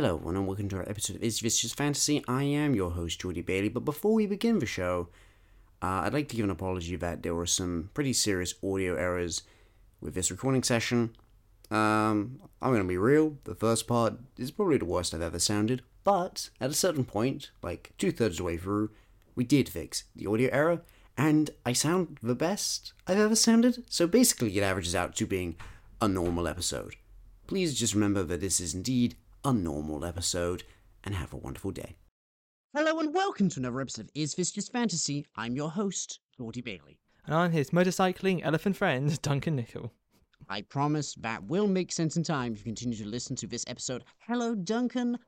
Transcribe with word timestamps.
Hello, 0.00 0.14
everyone, 0.14 0.36
and 0.36 0.46
welcome 0.46 0.66
to 0.70 0.76
our 0.76 0.88
episode 0.88 1.16
of 1.16 1.22
Is 1.22 1.40
Just 1.40 1.76
Fantasy? 1.76 2.24
I 2.26 2.44
am 2.44 2.74
your 2.74 2.92
host, 2.92 3.20
Jordy 3.20 3.42
Bailey, 3.42 3.68
but 3.68 3.84
before 3.84 4.14
we 4.14 4.24
begin 4.24 4.58
the 4.58 4.64
show, 4.64 5.08
uh, 5.82 6.04
I'd 6.04 6.14
like 6.14 6.26
to 6.30 6.36
give 6.36 6.44
an 6.44 6.50
apology 6.50 6.96
that 6.96 7.22
there 7.22 7.34
were 7.34 7.44
some 7.44 7.90
pretty 7.92 8.14
serious 8.14 8.54
audio 8.64 8.94
errors 8.94 9.42
with 10.00 10.14
this 10.14 10.30
recording 10.30 10.62
session. 10.62 11.14
Um, 11.70 12.40
I'm 12.62 12.72
gonna 12.72 12.84
be 12.84 12.96
real, 12.96 13.36
the 13.44 13.54
first 13.54 13.86
part 13.86 14.14
is 14.38 14.50
probably 14.50 14.78
the 14.78 14.86
worst 14.86 15.12
I've 15.12 15.20
ever 15.20 15.38
sounded, 15.38 15.82
but 16.02 16.48
at 16.62 16.70
a 16.70 16.72
certain 16.72 17.04
point, 17.04 17.50
like 17.62 17.92
two 17.98 18.10
thirds 18.10 18.36
of 18.36 18.38
the 18.38 18.44
way 18.44 18.56
through, 18.56 18.88
we 19.34 19.44
did 19.44 19.68
fix 19.68 20.04
the 20.16 20.28
audio 20.28 20.48
error, 20.50 20.80
and 21.18 21.50
I 21.66 21.74
sound 21.74 22.16
the 22.22 22.34
best 22.34 22.94
I've 23.06 23.18
ever 23.18 23.36
sounded, 23.36 23.84
so 23.90 24.06
basically 24.06 24.56
it 24.56 24.62
averages 24.62 24.94
out 24.94 25.14
to 25.16 25.26
being 25.26 25.56
a 26.00 26.08
normal 26.08 26.48
episode. 26.48 26.94
Please 27.46 27.78
just 27.78 27.92
remember 27.92 28.22
that 28.22 28.40
this 28.40 28.60
is 28.60 28.72
indeed 28.72 29.14
a 29.44 29.52
normal 29.52 30.04
episode, 30.04 30.64
and 31.02 31.14
have 31.14 31.32
a 31.32 31.36
wonderful 31.36 31.70
day. 31.70 31.96
Hello 32.74 33.00
and 33.00 33.14
welcome 33.14 33.48
to 33.48 33.60
another 33.60 33.80
episode 33.80 34.04
of 34.04 34.10
Is 34.14 34.34
This 34.34 34.50
Just 34.50 34.70
Fantasy? 34.70 35.26
I'm 35.34 35.56
your 35.56 35.70
host, 35.70 36.20
Jordy 36.36 36.60
Bailey. 36.60 37.00
And 37.24 37.34
I'm 37.34 37.50
his 37.50 37.70
motorcycling 37.70 38.40
elephant 38.44 38.76
friend, 38.76 39.20
Duncan 39.22 39.56
Nickel. 39.56 39.92
I 40.48 40.60
promise 40.62 41.14
that 41.20 41.42
will 41.44 41.66
make 41.66 41.90
sense 41.90 42.16
in 42.16 42.22
time 42.22 42.52
if 42.52 42.58
you 42.58 42.64
continue 42.64 42.98
to 42.98 43.06
listen 43.06 43.34
to 43.36 43.46
this 43.46 43.64
episode. 43.66 44.04
Hello, 44.26 44.54
Duncan. 44.54 45.18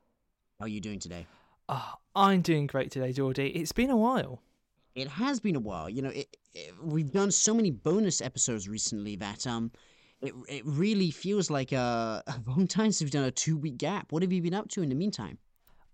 How 0.59 0.65
are 0.65 0.69
you 0.69 0.79
doing 0.79 0.99
today? 0.99 1.25
Oh, 1.67 1.93
I'm 2.15 2.41
doing 2.41 2.67
great 2.67 2.91
today, 2.91 3.13
Geordie. 3.13 3.47
It's 3.47 3.71
been 3.71 3.89
a 3.89 3.97
while. 3.97 4.41
It 4.93 5.07
has 5.07 5.39
been 5.39 5.55
a 5.55 5.59
while. 5.59 5.89
You 5.89 6.03
know, 6.03 6.09
it, 6.09 6.27
it, 6.53 6.71
we've 6.83 7.11
done 7.11 7.31
so 7.31 7.53
many 7.55 7.71
bonus 7.71 8.21
episodes 8.21 8.69
recently 8.69 9.15
that 9.15 9.47
um, 9.47 9.71
it 10.23 10.33
it 10.49 10.63
really 10.65 11.11
feels 11.11 11.49
like 11.49 11.71
a, 11.71 12.23
a 12.27 12.35
long 12.47 12.67
time 12.67 12.91
since 12.91 13.01
we've 13.01 13.11
done 13.11 13.25
a 13.25 13.31
two 13.31 13.57
week 13.57 13.77
gap. 13.77 14.11
What 14.11 14.23
have 14.23 14.31
you 14.31 14.41
been 14.41 14.53
up 14.53 14.69
to 14.69 14.81
in 14.81 14.89
the 14.89 14.95
meantime? 14.95 15.37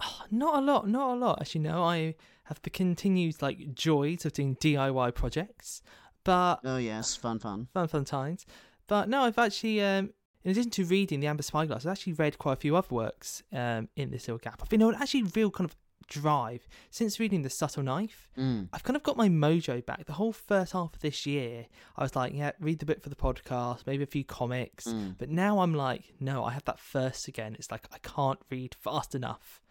Oh, 0.01 0.21
not 0.31 0.59
a 0.59 0.61
lot, 0.61 0.87
not 0.87 1.15
a 1.15 1.17
lot. 1.17 1.41
As 1.41 1.53
you 1.53 1.59
know, 1.59 1.83
I 1.83 2.15
have 2.45 2.61
the 2.61 2.69
continued 2.69 3.41
like 3.41 3.73
joys 3.73 4.25
of 4.25 4.33
doing 4.33 4.55
DIY 4.55 5.13
projects, 5.13 5.81
but 6.23 6.59
Oh 6.63 6.77
yes, 6.77 7.15
fun, 7.15 7.39
fun. 7.39 7.67
fun, 7.73 7.87
fun 7.87 8.05
times. 8.05 8.45
But 8.87 9.09
no, 9.09 9.23
I've 9.23 9.37
actually, 9.37 9.81
um, 9.81 10.11
in 10.43 10.51
addition 10.51 10.71
to 10.71 10.85
reading 10.85 11.19
the 11.19 11.27
Amber 11.27 11.43
Spyglass, 11.43 11.85
I've 11.85 11.91
actually 11.91 12.13
read 12.13 12.39
quite 12.39 12.53
a 12.53 12.55
few 12.55 12.75
other 12.75 12.87
works 12.89 13.43
um, 13.51 13.89
in 13.95 14.09
this 14.09 14.27
little 14.27 14.39
gap. 14.39 14.61
I've 14.63 14.69
been 14.69 14.81
on 14.81 14.95
actually 14.95 15.23
real 15.23 15.51
kind 15.51 15.69
of 15.69 15.75
drive 16.09 16.67
since 16.89 17.19
reading 17.19 17.41
The 17.41 17.49
Subtle 17.49 17.83
Knife. 17.83 18.29
Mm. 18.37 18.69
I've 18.73 18.83
kind 18.83 18.97
of 18.97 19.03
got 19.03 19.17
my 19.17 19.29
mojo 19.29 19.85
back. 19.85 20.05
The 20.05 20.13
whole 20.13 20.33
first 20.33 20.73
half 20.73 20.93
of 20.95 21.01
this 21.01 21.25
year, 21.25 21.67
I 21.95 22.03
was 22.03 22.15
like, 22.15 22.33
yeah, 22.33 22.51
read 22.59 22.79
the 22.79 22.85
book 22.85 23.01
for 23.01 23.09
the 23.09 23.15
podcast, 23.15 23.87
maybe 23.87 24.03
a 24.03 24.07
few 24.07 24.23
comics. 24.23 24.85
Mm. 24.85 25.15
But 25.17 25.29
now 25.29 25.59
I'm 25.59 25.73
like, 25.73 26.13
no, 26.19 26.43
I 26.43 26.51
have 26.51 26.65
that 26.65 26.79
first 26.79 27.27
again. 27.27 27.55
It's 27.57 27.71
like 27.71 27.87
I 27.93 27.97
can't 27.99 28.39
read 28.49 28.75
fast 28.75 29.15
enough. 29.15 29.61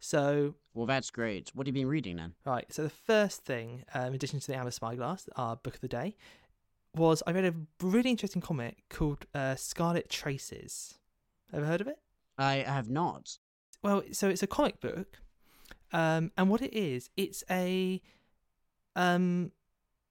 So, 0.00 0.54
Well, 0.74 0.86
that's 0.86 1.10
great. 1.10 1.50
What 1.54 1.66
have 1.66 1.74
you 1.74 1.82
been 1.82 1.88
reading 1.90 2.16
then? 2.16 2.34
right, 2.44 2.70
so 2.70 2.82
the 2.82 2.90
first 2.90 3.44
thing, 3.44 3.84
um, 3.94 4.08
in 4.08 4.14
addition 4.14 4.38
to 4.38 4.46
the 4.46 4.54
Amber 4.56 4.70
Spyglass, 4.70 5.28
our 5.36 5.56
book 5.56 5.76
of 5.76 5.80
the 5.80 5.88
day, 5.88 6.16
was 6.94 7.22
I 7.26 7.32
read 7.32 7.46
a 7.46 7.54
really 7.80 8.10
interesting 8.10 8.42
comic 8.42 8.84
called 8.90 9.24
uh, 9.34 9.54
Scarlet 9.56 10.10
Traces. 10.10 10.98
Ever 11.52 11.64
heard 11.64 11.80
of 11.80 11.88
it? 11.88 11.98
I 12.36 12.56
have 12.56 12.90
not. 12.90 13.38
Well, 13.82 14.02
so 14.12 14.28
it's 14.28 14.42
a 14.42 14.46
comic 14.46 14.80
book, 14.80 15.18
um, 15.94 16.30
and 16.36 16.50
what 16.50 16.60
it 16.62 16.74
is, 16.74 17.08
it's 17.16 17.42
a, 17.50 18.00
um, 18.96 19.52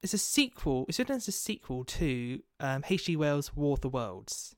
it's 0.01 0.13
a 0.13 0.17
sequel. 0.17 0.85
It's 0.87 0.97
written 0.99 1.15
as 1.15 1.27
a 1.27 1.31
sequel 1.31 1.83
to 1.85 2.41
um, 2.59 2.83
H.G. 2.89 3.15
Wells' 3.15 3.55
War 3.55 3.73
of 3.73 3.81
the 3.81 3.89
Worlds, 3.89 4.55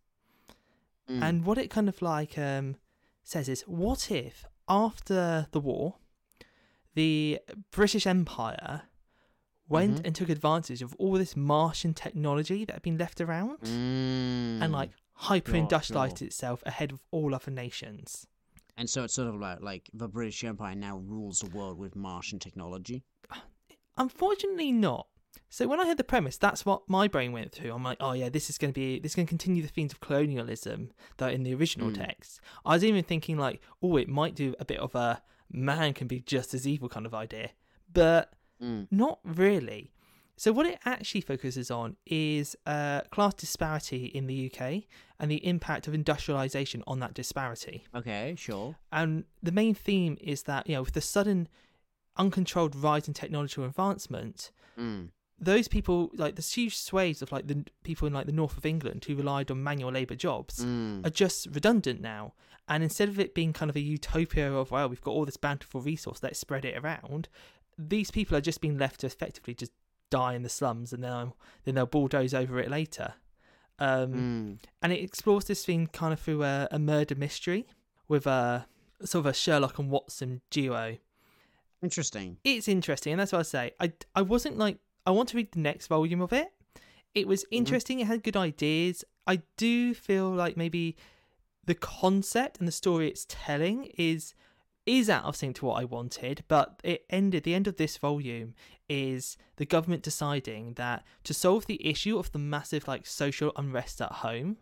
Mm. 1.10 1.22
and 1.22 1.46
what 1.46 1.60
it 1.60 1.70
kind 1.70 1.88
of 1.88 2.02
like 2.02 2.36
um, 2.36 2.78
says 3.24 3.48
is, 3.48 3.62
what 3.68 4.10
if 4.10 4.44
after 4.68 5.46
the 5.52 5.60
war, 5.60 5.98
the 6.96 7.40
British 7.70 8.08
Empire 8.08 8.84
went 9.70 9.98
Mhm. 10.02 10.06
and 10.06 10.16
took 10.16 10.30
advantage 10.30 10.82
of 10.82 10.96
all 10.98 11.14
this 11.14 11.36
Martian 11.36 11.94
technology 11.94 12.66
that 12.66 12.74
had 12.74 12.82
been 12.82 12.98
left 12.98 13.22
around, 13.22 13.60
Mm. 13.62 14.62
and 14.64 14.72
like 14.72 14.92
hyper 15.14 15.56
industrialized 15.56 16.22
itself 16.24 16.64
ahead 16.66 16.92
of 16.92 17.04
all 17.12 17.36
other 17.36 17.52
nations. 17.52 18.26
And 18.78 18.90
so 18.90 19.04
it's 19.06 19.14
sort 19.14 19.30
of 19.30 19.36
like 19.40 19.62
like 19.62 19.90
the 19.94 20.08
British 20.08 20.44
Empire 20.44 20.76
now 20.76 20.98
rules 20.98 21.40
the 21.40 21.50
world 21.58 21.78
with 21.78 21.96
Martian 21.96 22.40
technology. 22.40 23.04
Unfortunately, 23.98 24.72
not. 24.72 25.08
So 25.50 25.68
when 25.68 25.80
I 25.80 25.86
heard 25.86 25.98
the 25.98 26.04
premise, 26.04 26.38
that's 26.38 26.66
what 26.66 26.82
my 26.90 27.08
brain 27.08 27.32
went 27.32 27.52
through. 27.52 27.72
I'm 27.74 27.84
like, 27.84 27.98
oh 28.02 28.12
yeah, 28.14 28.30
this 28.30 28.50
is 28.50 28.58
going 28.58 28.74
to 28.74 28.78
be 28.80 29.00
this 29.00 29.12
is 29.12 29.16
going 29.16 29.26
to 29.28 29.30
continue 29.30 29.62
the 29.62 29.70
themes 29.70 29.94
of 29.94 30.00
colonialism 30.02 30.92
that 31.18 31.30
are 31.30 31.32
in 31.32 31.44
the 31.44 31.54
original 31.54 31.90
Mm. 31.92 31.96
text. 31.96 32.42
I 32.66 32.74
was 32.74 32.84
even 32.84 33.04
thinking 33.04 33.38
like, 33.38 33.62
oh, 33.82 33.96
it 33.98 34.10
might 34.10 34.36
do 34.36 34.56
a 34.60 34.66
bit 34.66 34.80
of 34.80 34.96
a 34.96 35.22
man 35.52 35.94
can 35.94 36.08
be 36.08 36.20
just 36.20 36.54
as 36.54 36.68
evil 36.68 36.90
kind 36.90 37.06
of 37.06 37.14
idea, 37.14 37.52
but 37.92 38.34
Mm. 38.62 38.88
not 38.92 39.20
really. 39.24 39.92
So 40.38 40.52
what 40.52 40.66
it 40.66 40.80
actually 40.86 41.22
focuses 41.22 41.72
on 41.72 41.96
is 42.06 42.56
uh, 42.66 43.02
class 43.12 43.34
disparity 43.36 44.06
in 44.08 44.28
the 44.28 44.52
UK 44.52 44.84
and 45.20 45.32
the 45.32 45.46
impact 45.46 45.88
of 45.88 45.94
industrialization 45.94 46.84
on 46.88 47.00
that 47.00 47.14
disparity. 47.14 47.86
Okay, 47.96 48.36
sure. 48.38 48.76
And 48.92 49.24
the 49.42 49.54
main 49.54 49.74
theme 49.74 50.18
is 50.20 50.44
that, 50.44 50.68
you 50.68 50.76
know, 50.76 50.82
with 50.84 50.94
the 50.94 51.02
sudden 51.02 51.48
uncontrolled 52.18 52.76
rise 52.76 53.08
in 53.08 53.14
technological 53.14 53.64
advancement, 53.66 54.52
Mm. 54.78 55.10
those 55.40 55.68
people, 55.68 56.12
like 56.16 56.36
the 56.36 56.42
huge 56.42 56.76
swathes 56.76 57.22
of 57.22 57.32
like 57.32 57.48
the 57.48 57.66
people 57.84 58.08
in 58.08 58.14
like 58.14 58.26
the 58.26 58.32
north 58.32 58.58
of 58.58 58.66
England 58.66 59.06
who 59.06 59.16
relied 59.16 59.50
on 59.52 59.64
manual 59.64 59.92
labour 59.92 60.16
jobs, 60.16 60.64
Mm. 60.66 61.06
are 61.06 61.10
just 61.10 61.48
redundant 61.52 62.02
now. 62.02 62.34
And 62.68 62.84
instead 62.84 63.10
of 63.10 63.20
it 63.20 63.36
being 63.36 63.54
kind 63.54 63.70
of 63.70 63.76
a 63.76 63.82
utopia 63.82 64.52
of, 64.52 64.72
well, 64.72 64.90
we've 64.90 65.02
got 65.02 65.12
all 65.12 65.26
this 65.26 65.38
bountiful 65.38 65.82
resource, 65.82 66.22
let's 66.24 66.40
spread 66.40 66.66
it 66.66 66.78
around, 66.78 67.30
these 67.78 68.12
people 68.12 68.36
are 68.36 68.42
just 68.42 68.60
being 68.62 68.78
left 68.78 69.02
to 69.02 69.08
effectively 69.08 69.54
just 69.54 69.72
die 70.10 70.34
in 70.36 70.44
the 70.44 70.50
slums 70.50 70.94
and 70.94 71.04
then, 71.04 71.12
I'm, 71.14 71.34
then 71.64 71.76
they'll 71.76 71.86
bulldoze 71.86 72.34
over 72.34 72.60
it 72.60 72.70
later. 72.70 73.14
Um, 73.80 74.14
Mm. 74.14 74.58
and 74.82 74.94
it 74.94 75.02
explores 75.04 75.46
this 75.46 75.66
theme 75.66 75.88
kind 75.88 76.14
of 76.14 76.20
through 76.20 76.44
a, 76.44 76.68
a 76.72 76.80
murder 76.80 77.16
mystery 77.16 77.66
with 78.08 78.26
a 78.26 78.68
sort 79.04 79.22
of 79.22 79.26
a 79.26 79.34
Sherlock 79.34 79.78
and 79.80 79.90
Watson 79.90 80.42
duo. 80.50 80.98
Interesting. 81.84 82.38
It's 82.44 82.68
interesting, 82.68 83.14
and 83.14 83.20
that's 83.20 83.32
what 83.34 83.40
I 83.40 83.44
say. 83.44 83.72
I 83.80 83.92
I 84.16 84.22
wasn't 84.22 84.58
like 84.58 84.78
I 85.06 85.12
want 85.12 85.30
to 85.30 85.38
read 85.38 85.52
the 85.52 85.60
next 85.60 85.88
volume 85.88 86.22
of 86.22 86.32
it. 86.34 86.48
It 87.14 87.28
was 87.28 87.46
interesting. 87.52 88.00
It 88.00 88.08
had 88.08 88.24
good 88.24 88.38
ideas. 88.38 89.04
I 89.28 89.42
do 89.58 89.94
feel 89.94 90.30
like 90.30 90.56
maybe 90.58 90.96
the 91.66 91.76
concept 91.76 92.60
and 92.60 92.68
the 92.68 92.72
story 92.72 93.08
it's 93.10 93.26
telling 93.28 93.86
is 93.98 94.34
is 94.86 95.10
out 95.10 95.24
of 95.26 95.36
sync 95.36 95.56
to 95.58 95.66
what 95.66 95.82
I 95.82 95.86
wanted, 95.86 96.44
but 96.48 96.80
it 96.84 97.06
ended 97.10 97.44
the 97.44 97.54
end 97.56 97.68
of 97.68 97.78
this 97.78 97.98
volume 97.98 98.54
is 98.88 99.38
the 99.58 99.66
government 99.66 100.04
deciding 100.04 100.74
that 100.76 101.04
to 101.24 101.34
solve 101.34 101.66
the 101.66 101.86
issue 101.88 102.18
of 102.20 102.32
the 102.32 102.40
massive 102.40 102.88
like 102.88 103.06
social 103.08 103.52
unrest 103.56 104.02
at 104.02 104.12
home, 104.12 104.58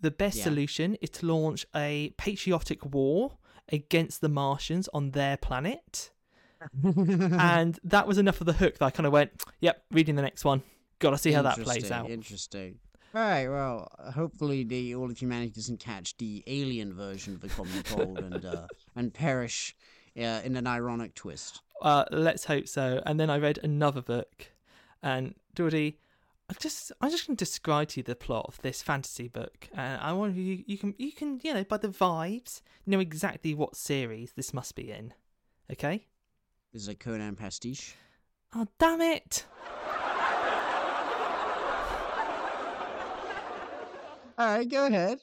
the 0.00 0.10
best 0.10 0.38
Yeah. 0.38 0.44
solution 0.44 0.94
is 1.02 1.10
to 1.10 1.26
launch 1.26 1.66
a 1.74 2.14
patriotic 2.16 2.84
war 2.86 3.38
against 3.70 4.20
the 4.20 4.28
Martians 4.28 4.88
on 4.94 5.10
their 5.10 5.36
planet. 5.36 6.10
and 6.82 7.78
that 7.84 8.06
was 8.06 8.18
enough 8.18 8.40
of 8.40 8.46
the 8.46 8.52
hook 8.54 8.78
that 8.78 8.84
I 8.86 8.90
kind 8.90 9.06
of 9.06 9.12
went, 9.12 9.30
yep, 9.60 9.84
reading 9.90 10.14
the 10.16 10.22
next 10.22 10.44
one. 10.44 10.62
Gotta 10.98 11.18
see 11.18 11.30
how 11.32 11.42
that 11.42 11.58
plays 11.58 11.90
out. 11.90 12.10
Interesting. 12.10 12.78
All 13.14 13.22
right. 13.22 13.48
Well, 13.48 13.90
hopefully, 14.14 14.64
the 14.64 14.94
all 14.94 15.10
of 15.10 15.18
humanity 15.18 15.50
doesn't 15.50 15.80
catch 15.80 16.16
the 16.18 16.44
alien 16.46 16.92
version 16.92 17.34
of 17.34 17.40
the 17.40 17.48
common 17.48 17.82
cold 17.84 18.18
and 18.18 18.44
uh, 18.44 18.66
and 18.96 19.12
perish 19.14 19.74
uh, 20.16 20.40
in 20.44 20.56
an 20.56 20.66
ironic 20.66 21.14
twist. 21.14 21.62
Uh, 21.80 22.04
let's 22.10 22.44
hope 22.44 22.68
so. 22.68 23.02
And 23.06 23.18
then 23.18 23.30
I 23.30 23.38
read 23.38 23.58
another 23.62 24.02
book, 24.02 24.52
and 25.02 25.34
Geordie, 25.54 25.98
I 26.50 26.54
just 26.58 26.92
I'm 27.00 27.10
just 27.10 27.26
going 27.26 27.36
to 27.36 27.44
describe 27.44 27.88
to 27.88 28.00
you 28.00 28.04
the 28.04 28.14
plot 28.14 28.46
of 28.48 28.60
this 28.62 28.82
fantasy 28.82 29.28
book, 29.28 29.68
and 29.74 30.00
I 30.00 30.12
want 30.12 30.36
you 30.36 30.62
you 30.66 30.76
can 30.76 30.94
you 30.98 31.12
can 31.12 31.40
you 31.42 31.54
know 31.54 31.64
by 31.64 31.78
the 31.78 31.88
vibes 31.88 32.60
know 32.86 33.00
exactly 33.00 33.54
what 33.54 33.76
series 33.76 34.32
this 34.32 34.52
must 34.52 34.74
be 34.74 34.90
in. 34.90 35.14
Okay? 35.70 36.06
This 36.72 36.82
is 36.82 36.88
a 36.88 36.94
Conan 36.94 37.36
pastiche. 37.36 37.94
Oh 38.54 38.66
damn 38.78 39.00
it! 39.00 39.44
All 44.38 44.46
right, 44.46 44.68
go 44.68 44.86
ahead. 44.86 45.18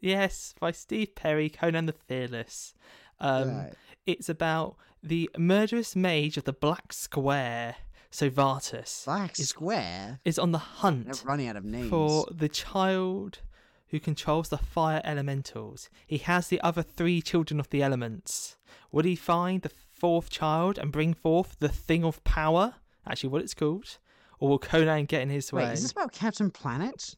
Yes, 0.00 0.54
by 0.60 0.70
Steve 0.72 1.14
Perry, 1.14 1.48
Conan 1.48 1.86
the 1.86 1.92
Fearless. 1.94 2.74
Um, 3.18 3.48
Right. 3.56 3.72
It's 4.06 4.28
about 4.28 4.76
the 5.02 5.28
murderous 5.38 5.96
mage 5.96 6.36
of 6.36 6.44
the 6.44 6.52
Black 6.52 6.92
Square, 6.92 7.76
Sovatus, 8.10 9.04
Black 9.04 9.38
is- 9.38 9.48
Square. 9.50 10.20
is 10.24 10.38
on 10.38 10.52
the 10.52 10.58
They're 10.58 10.66
hunt 10.66 11.22
running 11.24 11.48
out 11.48 11.56
of 11.56 11.64
names. 11.64 11.88
for 11.90 12.26
the 12.30 12.48
child 12.48 13.40
who 13.88 13.98
controls 14.00 14.48
the 14.50 14.58
fire 14.58 15.00
elementals. 15.04 15.88
He 16.06 16.18
has 16.18 16.48
the 16.48 16.60
other 16.60 16.82
three 16.82 17.20
children 17.22 17.58
of 17.60 17.70
the 17.70 17.82
elements. 17.82 18.56
Would 18.92 19.04
he 19.06 19.16
find 19.16 19.62
the 19.62 19.70
fourth 19.70 20.28
child 20.30 20.78
and 20.78 20.92
bring 20.92 21.14
forth 21.14 21.56
the 21.58 21.68
thing 21.70 22.04
of 22.04 22.22
power? 22.24 22.76
Actually, 23.06 23.30
what 23.30 23.42
it's 23.42 23.54
called? 23.54 23.98
Or 24.40 24.48
will 24.50 24.58
Conan 24.58 25.06
get 25.06 25.22
in 25.22 25.30
his 25.30 25.52
Wait, 25.52 25.64
way? 25.64 25.72
is 25.72 25.82
this 25.82 25.92
about 25.92 26.12
Captain 26.12 26.50
Planet? 26.50 27.14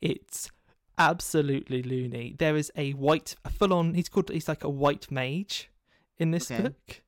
It's 0.00 0.50
absolutely 0.96 1.82
loony. 1.82 2.34
There 2.38 2.56
is 2.56 2.72
a 2.76 2.92
white, 2.92 3.34
a 3.44 3.50
full 3.50 3.72
on. 3.72 3.94
He's 3.94 4.08
called. 4.08 4.30
He's 4.30 4.48
like 4.48 4.64
a 4.64 4.68
white 4.68 5.10
mage 5.10 5.70
in 6.16 6.30
this 6.32 6.50
Okay. 6.50 6.64
book. 6.64 7.02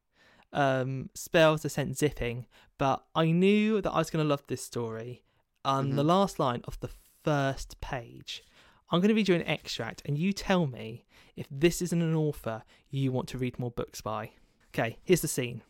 Um, 0.53 1.11
spells 1.15 1.65
are 1.65 1.69
sent 1.69 1.97
zipping, 1.97 2.47
but 2.77 3.05
I 3.15 3.31
knew 3.31 3.81
that 3.81 3.91
I 3.93 3.99
was 3.99 4.11
going 4.11 4.25
to 4.25 4.29
love 4.29 4.45
this 4.49 4.65
story. 4.65 5.23
On 5.65 5.91
the 5.91 6.03
Mhm. 6.03 6.07
last 6.07 6.39
line 6.39 6.63
of 6.65 6.81
the 6.81 6.91
first 7.23 7.81
page, 7.81 8.43
I'm 8.91 9.01
going 9.01 9.11
to 9.11 9.15
read 9.15 9.29
you 9.29 9.35
an 9.37 9.43
extract, 9.47 10.03
and 10.05 10.19
you 10.19 10.33
tell 10.33 10.67
me 10.67 11.05
if 11.37 11.47
this 11.51 11.81
isn't 11.83 12.03
an 12.03 12.17
author 12.17 12.65
you 12.89 13.13
want 13.13 13.29
to 13.29 13.39
read 13.39 13.59
more 13.59 13.71
books 13.71 14.01
by. 14.01 14.33
Okay, 14.75 14.99
here's 15.05 15.21
the 15.21 15.29
scene. 15.29 15.63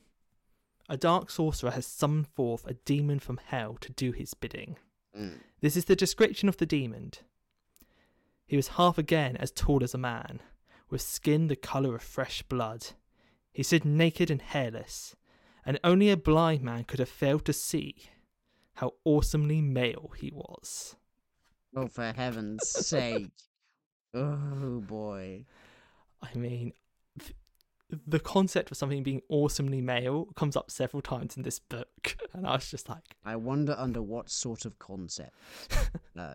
A 0.88 0.96
dark 0.96 1.30
sorcerer 1.30 1.72
has 1.72 1.86
summoned 1.86 2.28
forth 2.28 2.66
a 2.66 2.74
demon 2.74 3.18
from 3.18 3.36
hell 3.38 3.76
to 3.80 3.92
do 3.92 4.12
his 4.12 4.32
bidding. 4.34 4.76
Mm. 5.16 5.40
This 5.60 5.76
is 5.76 5.86
the 5.86 5.96
description 5.96 6.48
of 6.48 6.56
the 6.56 6.66
demon. 6.66 7.12
He 8.46 8.56
was 8.56 8.68
half 8.68 8.98
again 8.98 9.36
as 9.36 9.50
tall 9.50 9.84
as 9.84 9.94
a 9.94 9.98
man, 9.98 10.40
with 10.88 11.02
skin 11.02 11.46
the 11.46 11.56
colour 11.56 11.94
of 11.94 12.02
fresh 12.02 12.42
blood. 12.42 12.88
He 13.52 13.62
stood 13.62 13.84
naked 13.84 14.30
and 14.30 14.42
hairless, 14.42 15.14
and 15.64 15.78
only 15.84 16.10
a 16.10 16.16
blind 16.16 16.62
man 16.62 16.84
could 16.84 16.98
have 16.98 17.08
failed 17.08 17.44
to 17.46 17.52
see 17.52 18.10
how 18.74 18.94
awesomely 19.04 19.60
male 19.60 20.12
he 20.18 20.30
was. 20.32 20.96
Oh, 21.76 21.86
for 21.86 22.12
heaven's 22.12 22.68
sake! 22.68 23.30
Oh 24.12 24.80
boy. 24.80 25.44
I 26.20 26.36
mean, 26.36 26.72
the 28.06 28.20
concept 28.20 28.70
of 28.70 28.76
something 28.76 29.02
being 29.02 29.22
awesomely 29.28 29.80
male 29.80 30.26
comes 30.36 30.56
up 30.56 30.70
several 30.70 31.02
times 31.02 31.36
in 31.36 31.42
this 31.42 31.58
book, 31.58 32.16
and 32.32 32.46
I 32.46 32.52
was 32.54 32.70
just 32.70 32.88
like, 32.88 33.16
I 33.24 33.36
wonder 33.36 33.74
under 33.78 34.02
what 34.02 34.30
sort 34.30 34.64
of 34.64 34.78
concept. 34.78 35.34
Uh, 36.18 36.34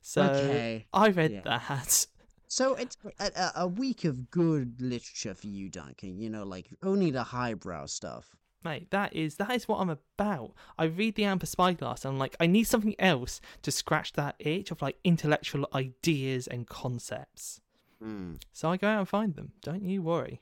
so 0.00 0.22
okay. 0.24 0.86
I 0.92 1.08
read 1.08 1.32
Yeah. 1.32 1.40
that. 1.44 2.06
So 2.48 2.74
it's 2.78 2.96
a, 3.20 3.30
a, 3.36 3.52
a 3.62 3.66
week 3.68 4.04
of 4.04 4.30
good 4.30 4.80
literature 4.80 5.34
for 5.34 5.46
you, 5.46 5.68
Duncan. 5.68 6.18
You 6.18 6.30
know, 6.30 6.44
like 6.44 6.68
only 6.82 7.10
the 7.10 7.22
highbrow 7.22 7.86
stuff. 7.86 8.34
Mate, 8.64 8.90
that 8.90 9.14
is 9.14 9.36
that 9.36 9.52
is 9.52 9.68
what 9.68 9.78
I'm 9.78 9.90
about. 9.90 10.54
I 10.78 10.84
read 10.84 11.14
the 11.14 11.24
Amber 11.24 11.46
Spyglass 11.46 12.04
and 12.04 12.12
I'm 12.14 12.18
like, 12.18 12.34
I 12.40 12.46
need 12.46 12.64
something 12.64 12.96
else 12.98 13.40
to 13.62 13.70
scratch 13.70 14.14
that 14.14 14.34
itch 14.40 14.70
of 14.70 14.82
like 14.82 14.96
intellectual 15.04 15.68
ideas 15.74 16.46
and 16.48 16.66
concepts. 16.66 17.60
Mm. 18.02 18.40
So 18.52 18.70
I 18.70 18.76
go 18.76 18.88
out 18.88 18.98
and 18.98 19.08
find 19.08 19.34
them. 19.34 19.52
Don't 19.62 19.82
you 19.82 20.02
worry. 20.02 20.40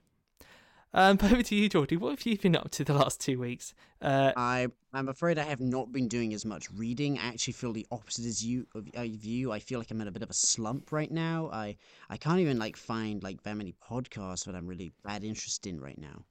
Um, 0.93 1.17
but 1.17 1.31
over 1.33 1.43
to 1.43 1.55
you, 1.55 1.69
Geordie. 1.69 1.97
What 1.97 2.11
have 2.11 2.27
you 2.27 2.39
been 2.39 2.57
up 2.57 2.71
to 2.73 2.85
the 2.85 2.95
last 2.95 3.21
two 3.21 3.39
weeks? 3.39 3.75
Uh, 4.01 4.33
I 4.37 4.69
I'm 4.93 5.09
afraid 5.09 5.39
I 5.39 5.45
have 5.45 5.61
not 5.61 5.93
been 5.93 6.09
doing 6.09 6.33
as 6.33 6.45
much 6.45 6.71
reading. 6.71 7.19
I 7.19 7.29
actually 7.29 7.53
feel 7.53 7.73
the 7.73 7.87
opposite 7.91 8.25
as 8.25 8.45
you 8.45 8.67
of 8.75 8.89
of 8.95 9.25
you. 9.25 9.53
I 9.53 9.59
feel 9.59 9.79
like 9.79 9.91
I'm 9.91 10.01
in 10.01 10.09
a 10.09 10.13
bit 10.13 10.23
of 10.23 10.31
a 10.31 10.35
slump 10.35 10.93
right 10.93 11.11
now. 11.11 11.51
I 11.53 11.77
I 12.09 12.17
can't 12.17 12.41
even 12.41 12.59
like 12.59 12.77
find 12.77 13.23
like 13.23 13.43
very 13.43 13.57
many 13.57 13.75
podcasts 13.87 14.47
that 14.47 14.55
I'm 14.55 14.67
really 14.67 14.93
bad 15.05 15.23
interest 15.23 15.67
in 15.67 15.81
right 15.81 15.99
now. 15.99 16.25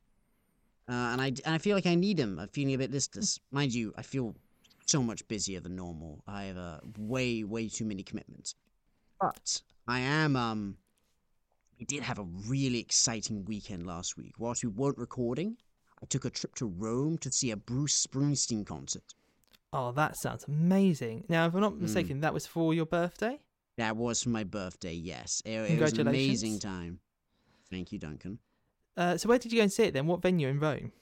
Uh, 0.88 1.14
and 1.14 1.22
I 1.22 1.28
and 1.28 1.56
I 1.56 1.58
feel 1.60 1.76
like 1.76 1.88
I 1.88 1.96
need 1.96 2.18
them. 2.18 2.40
I'm 2.40 2.48
feeling 2.50 2.74
a 2.74 2.80
bit 2.80 2.92
listless. 2.92 3.40
Mind 3.52 3.74
you, 3.74 3.94
I 3.98 4.02
feel 4.02 4.36
so 4.88 5.02
much 5.02 5.28
busier 5.28 5.60
than 5.60 5.76
normal. 5.76 6.24
I 6.28 6.44
have 6.46 6.58
uh, 6.58 6.80
way 6.98 7.44
way 7.44 7.70
too 7.70 7.86
many 7.86 8.04
commitments. 8.04 8.56
But 9.20 9.62
I 9.88 10.00
am 10.00 10.36
um. 10.36 10.78
We 11.80 11.86
did 11.86 12.04
have 12.04 12.20
a 12.20 12.24
really 12.48 12.80
exciting 12.80 13.46
weekend 13.46 13.86
last 13.86 14.18
week. 14.18 14.36
Whilst 14.38 14.64
we 14.64 14.70
weren't 14.70 14.98
recording, 14.98 15.58
I 16.02 16.06
took 16.06 16.26
a 16.26 16.30
trip 16.30 16.56
to 16.56 16.66
Rome 16.66 17.18
to 17.20 17.32
see 17.32 17.52
a 17.52 17.58
Bruce 17.58 18.06
Springsteen 18.06 18.66
concert. 18.66 19.14
oh, 19.74 19.92
that 19.92 20.16
sounds 20.18 20.46
amazing. 20.48 21.26
Now, 21.28 21.48
if 21.48 21.54
I'm 21.54 21.62
not 21.62 21.78
mistaken, 21.78 22.22
that 22.22 22.34
was 22.34 22.48
for 22.48 22.74
your 22.74 22.86
birthday. 22.86 23.40
That 23.78 23.98
was 23.98 24.24
for 24.24 24.30
my 24.30 24.46
birthday, 24.46 24.94
yes. 24.94 25.42
It, 25.44 25.52
it 25.52 25.82
was 25.82 25.94
an 25.94 26.08
amazing 26.08 26.60
time. 26.60 27.00
Thank 27.70 27.92
you, 27.92 28.00
Duncan. 28.00 28.40
Uh, 28.96 29.18
so 29.18 29.28
where 29.28 29.38
did 29.38 29.52
you 29.52 29.60
go 29.60 29.64
and 29.64 29.74
see 29.74 29.84
it 29.84 29.94
then? 29.94 30.08
What 30.08 30.22
venue 30.22 30.48
in 30.48 30.60
Rome? 30.60 30.94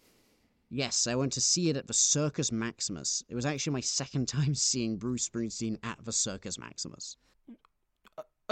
Yes, 0.71 1.05
I 1.05 1.13
went 1.13 1.33
to 1.33 1.41
see 1.41 1.69
it 1.69 1.77
at 1.77 1.85
the 1.85 1.93
Circus 1.93 2.51
Maximus. 2.51 3.23
It 3.29 3.35
was 3.35 3.45
actually 3.45 3.73
my 3.73 3.81
second 3.81 4.27
time 4.27 4.55
seeing 4.55 4.97
Bruce 4.97 5.29
Springsteen 5.29 5.77
at 5.83 6.03
the 6.03 6.11
Circus 6.11 6.57
Maximus. 6.57 7.17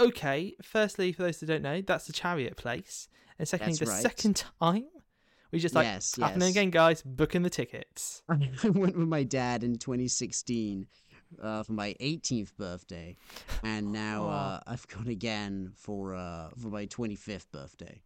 Okay, 0.08 0.54
firstly, 0.62 1.12
for 1.12 1.22
those 1.22 1.38
that 1.40 1.46
don't 1.46 1.62
know, 1.62 1.80
that's 1.80 2.06
the 2.06 2.12
chariot 2.12 2.56
place. 2.56 3.08
And 3.38 3.46
secondly, 3.48 3.72
That's 3.74 3.80
the 3.80 3.86
right. 3.86 4.02
second 4.02 4.44
time, 4.60 4.86
we 5.50 5.58
just 5.58 5.74
like, 5.74 5.84
yes, 5.84 6.16
happening 6.18 6.48
yes. 6.48 6.50
again, 6.50 6.70
guys, 6.70 7.02
booking 7.02 7.42
the 7.42 7.50
tickets. 7.50 8.22
I 8.28 8.68
went 8.68 8.96
with 8.96 9.08
my 9.08 9.22
dad 9.22 9.64
in 9.64 9.76
2016 9.78 10.86
uh, 11.42 11.62
for 11.62 11.72
my 11.72 11.94
18th 12.00 12.56
birthday, 12.56 13.16
and 13.62 13.90
now 13.92 14.28
uh, 14.28 14.60
I've 14.66 14.86
gone 14.88 15.08
again 15.08 15.72
for 15.74 16.14
uh, 16.14 16.50
for 16.58 16.68
my 16.68 16.86
25th 16.86 17.50
birthday. 17.50 18.00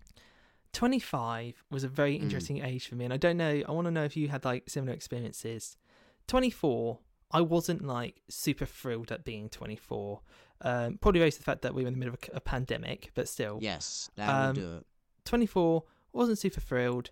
25 0.72 1.64
was 1.70 1.84
a 1.84 1.88
very 1.88 2.19
Mm. 2.19 2.22
interesting 2.22 2.62
age 2.62 2.87
for 2.87 2.96
me 2.96 3.04
and 3.06 3.14
i 3.14 3.16
don't 3.16 3.38
know 3.38 3.62
i 3.66 3.72
want 3.72 3.87
to 3.87 3.90
know 3.90 4.04
if 4.04 4.14
you 4.14 4.28
had 4.28 4.44
like 4.44 4.69
similar 4.69 4.93
experiences 4.93 5.78
24 6.26 6.98
i 7.31 7.40
wasn't 7.40 7.82
like 7.87 8.20
super 8.28 8.66
thrilled 8.66 9.10
at 9.10 9.25
being 9.25 9.48
24 9.48 10.20
um 10.62 10.99
probably 11.00 11.20
based 11.20 11.37
on 11.38 11.41
the 11.41 11.44
fact 11.44 11.62
that 11.62 11.75
we 11.75 11.82
were 11.82 11.88
in 11.88 11.94
the 11.94 11.99
middle 11.99 12.14
of 12.14 12.20
a, 12.32 12.37
a 12.37 12.41
pandemic 12.41 13.11
but 13.14 13.29
still 13.29 13.58
Yes, 13.61 14.11
that 14.17 14.29
Um, 14.29 14.47
will 14.49 14.53
do 14.55 14.76
it. 14.79 14.87
24 15.25 15.82
wasn't 16.12 16.38
super 16.38 16.61
thrilled 16.61 17.11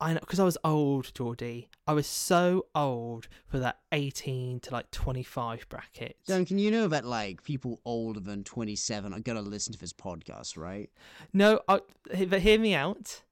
i 0.00 0.12
know 0.14 0.20
because 0.20 0.40
i 0.40 0.44
was 0.44 0.56
old 0.64 1.12
geordie 1.14 1.68
i 1.86 1.92
was 1.92 2.06
so 2.06 2.66
old 2.74 3.28
for 3.46 3.58
that 3.58 3.78
18 3.92 4.58
to 4.60 4.72
like 4.72 4.90
25 4.90 5.68
bracket 5.68 6.16
Duncan, 6.26 6.58
you 6.58 6.70
know 6.70 6.88
that 6.88 7.04
like 7.04 7.42
people 7.44 7.80
older 7.84 8.18
than 8.20 8.42
27 8.42 9.12
are 9.12 9.20
gonna 9.20 9.42
listen 9.42 9.72
to 9.74 9.78
this 9.78 9.92
podcast, 9.92 10.56
right? 10.56 10.88
No, 11.32 11.60
I, 11.68 11.80
but 12.28 12.40
hear 12.40 12.58
me 12.58 12.74
out. 12.74 13.22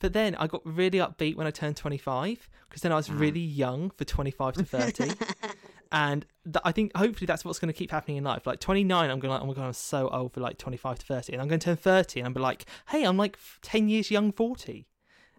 But 0.00 0.12
then 0.12 0.34
I 0.34 0.48
got 0.48 0.62
really 0.66 0.98
upbeat 0.98 1.36
when 1.36 1.46
I 1.46 1.52
turned 1.52 1.76
25 1.76 2.48
because 2.68 2.82
then 2.82 2.90
I 2.92 2.96
was 2.96 3.08
Ah. 3.08 3.14
really 3.16 3.40
young 3.40 3.90
for 3.90 4.04
25 4.04 4.54
to 4.54 4.64
30. 4.64 5.12
and 5.92 6.26
th- 6.44 6.62
I 6.64 6.72
think 6.72 6.96
hopefully 6.96 7.26
that's 7.26 7.44
what's 7.44 7.58
going 7.58 7.72
to 7.72 7.78
keep 7.78 7.90
happening 7.90 8.16
in 8.16 8.24
life. 8.24 8.46
Like 8.46 8.58
29, 8.58 9.10
I'm 9.10 9.20
going 9.20 9.28
to 9.28 9.34
like, 9.34 9.42
oh 9.42 9.46
my 9.46 9.52
God, 9.52 9.66
I'm 9.66 9.72
so 9.74 10.08
old 10.08 10.32
for 10.32 10.40
like 10.40 10.58
25 10.58 11.00
to 11.00 11.06
30. 11.06 11.34
And 11.34 11.42
I'm 11.42 11.48
going 11.48 11.60
to 11.60 11.64
turn 11.64 11.76
30 11.76 12.20
and 12.20 12.26
I'm 12.26 12.32
be 12.32 12.40
like, 12.40 12.64
hey, 12.88 13.04
I'm 13.04 13.16
like 13.18 13.38
10 13.60 13.88
years 13.88 14.10
young 14.10 14.32
40. 14.32 14.88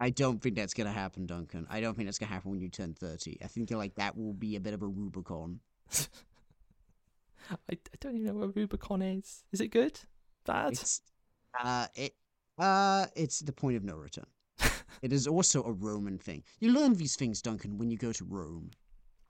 I 0.00 0.10
don't 0.10 0.42
think 0.42 0.56
that's 0.56 0.74
gonna 0.74 0.92
happen, 0.92 1.26
Duncan. 1.26 1.66
I 1.70 1.80
don't 1.80 1.94
think 1.94 2.08
that's 2.08 2.18
gonna 2.18 2.32
happen 2.32 2.50
when 2.50 2.60
you 2.60 2.68
turn 2.68 2.94
30. 2.94 3.38
I 3.42 3.46
think 3.46 3.70
like 3.70 3.94
that 3.94 4.16
will 4.16 4.32
be 4.32 4.56
a 4.56 4.60
bit 4.60 4.74
of 4.74 4.82
a 4.82 4.86
Rubicon. 4.86 5.60
I, 7.50 7.54
I 7.70 7.76
don't 8.00 8.16
even 8.16 8.26
know 8.26 8.34
what 8.34 8.56
Rubicon 8.56 9.02
is. 9.02 9.44
Is 9.52 9.60
it 9.60 9.68
good? 9.68 9.98
Bad? 10.44 10.72
It's 10.72 11.00
uh 11.62 11.86
it 11.94 12.14
uh 12.58 13.06
it's 13.14 13.38
the 13.40 13.52
point 13.52 13.76
of 13.76 13.84
no 13.84 13.94
return. 13.94 14.26
it 15.02 15.12
is 15.12 15.26
also 15.26 15.62
a 15.62 15.72
Roman 15.72 16.18
thing. 16.18 16.42
You 16.58 16.72
learn 16.72 16.94
these 16.94 17.16
things, 17.16 17.40
Duncan, 17.40 17.78
when 17.78 17.90
you 17.90 17.96
go 17.96 18.12
to 18.12 18.24
Rome. 18.24 18.72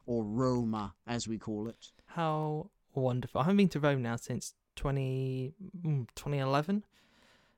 Or 0.06 0.25
Roma, 0.25 0.94
as 1.06 1.26
we 1.26 1.38
call 1.38 1.68
it. 1.68 1.92
How 2.06 2.70
wonderful. 2.94 3.40
I 3.40 3.44
haven't 3.44 3.56
been 3.56 3.68
to 3.70 3.80
Rome 3.80 4.02
now 4.02 4.16
since 4.16 4.54
20, 4.76 5.54
mm, 5.84 6.06
2011 6.14 6.84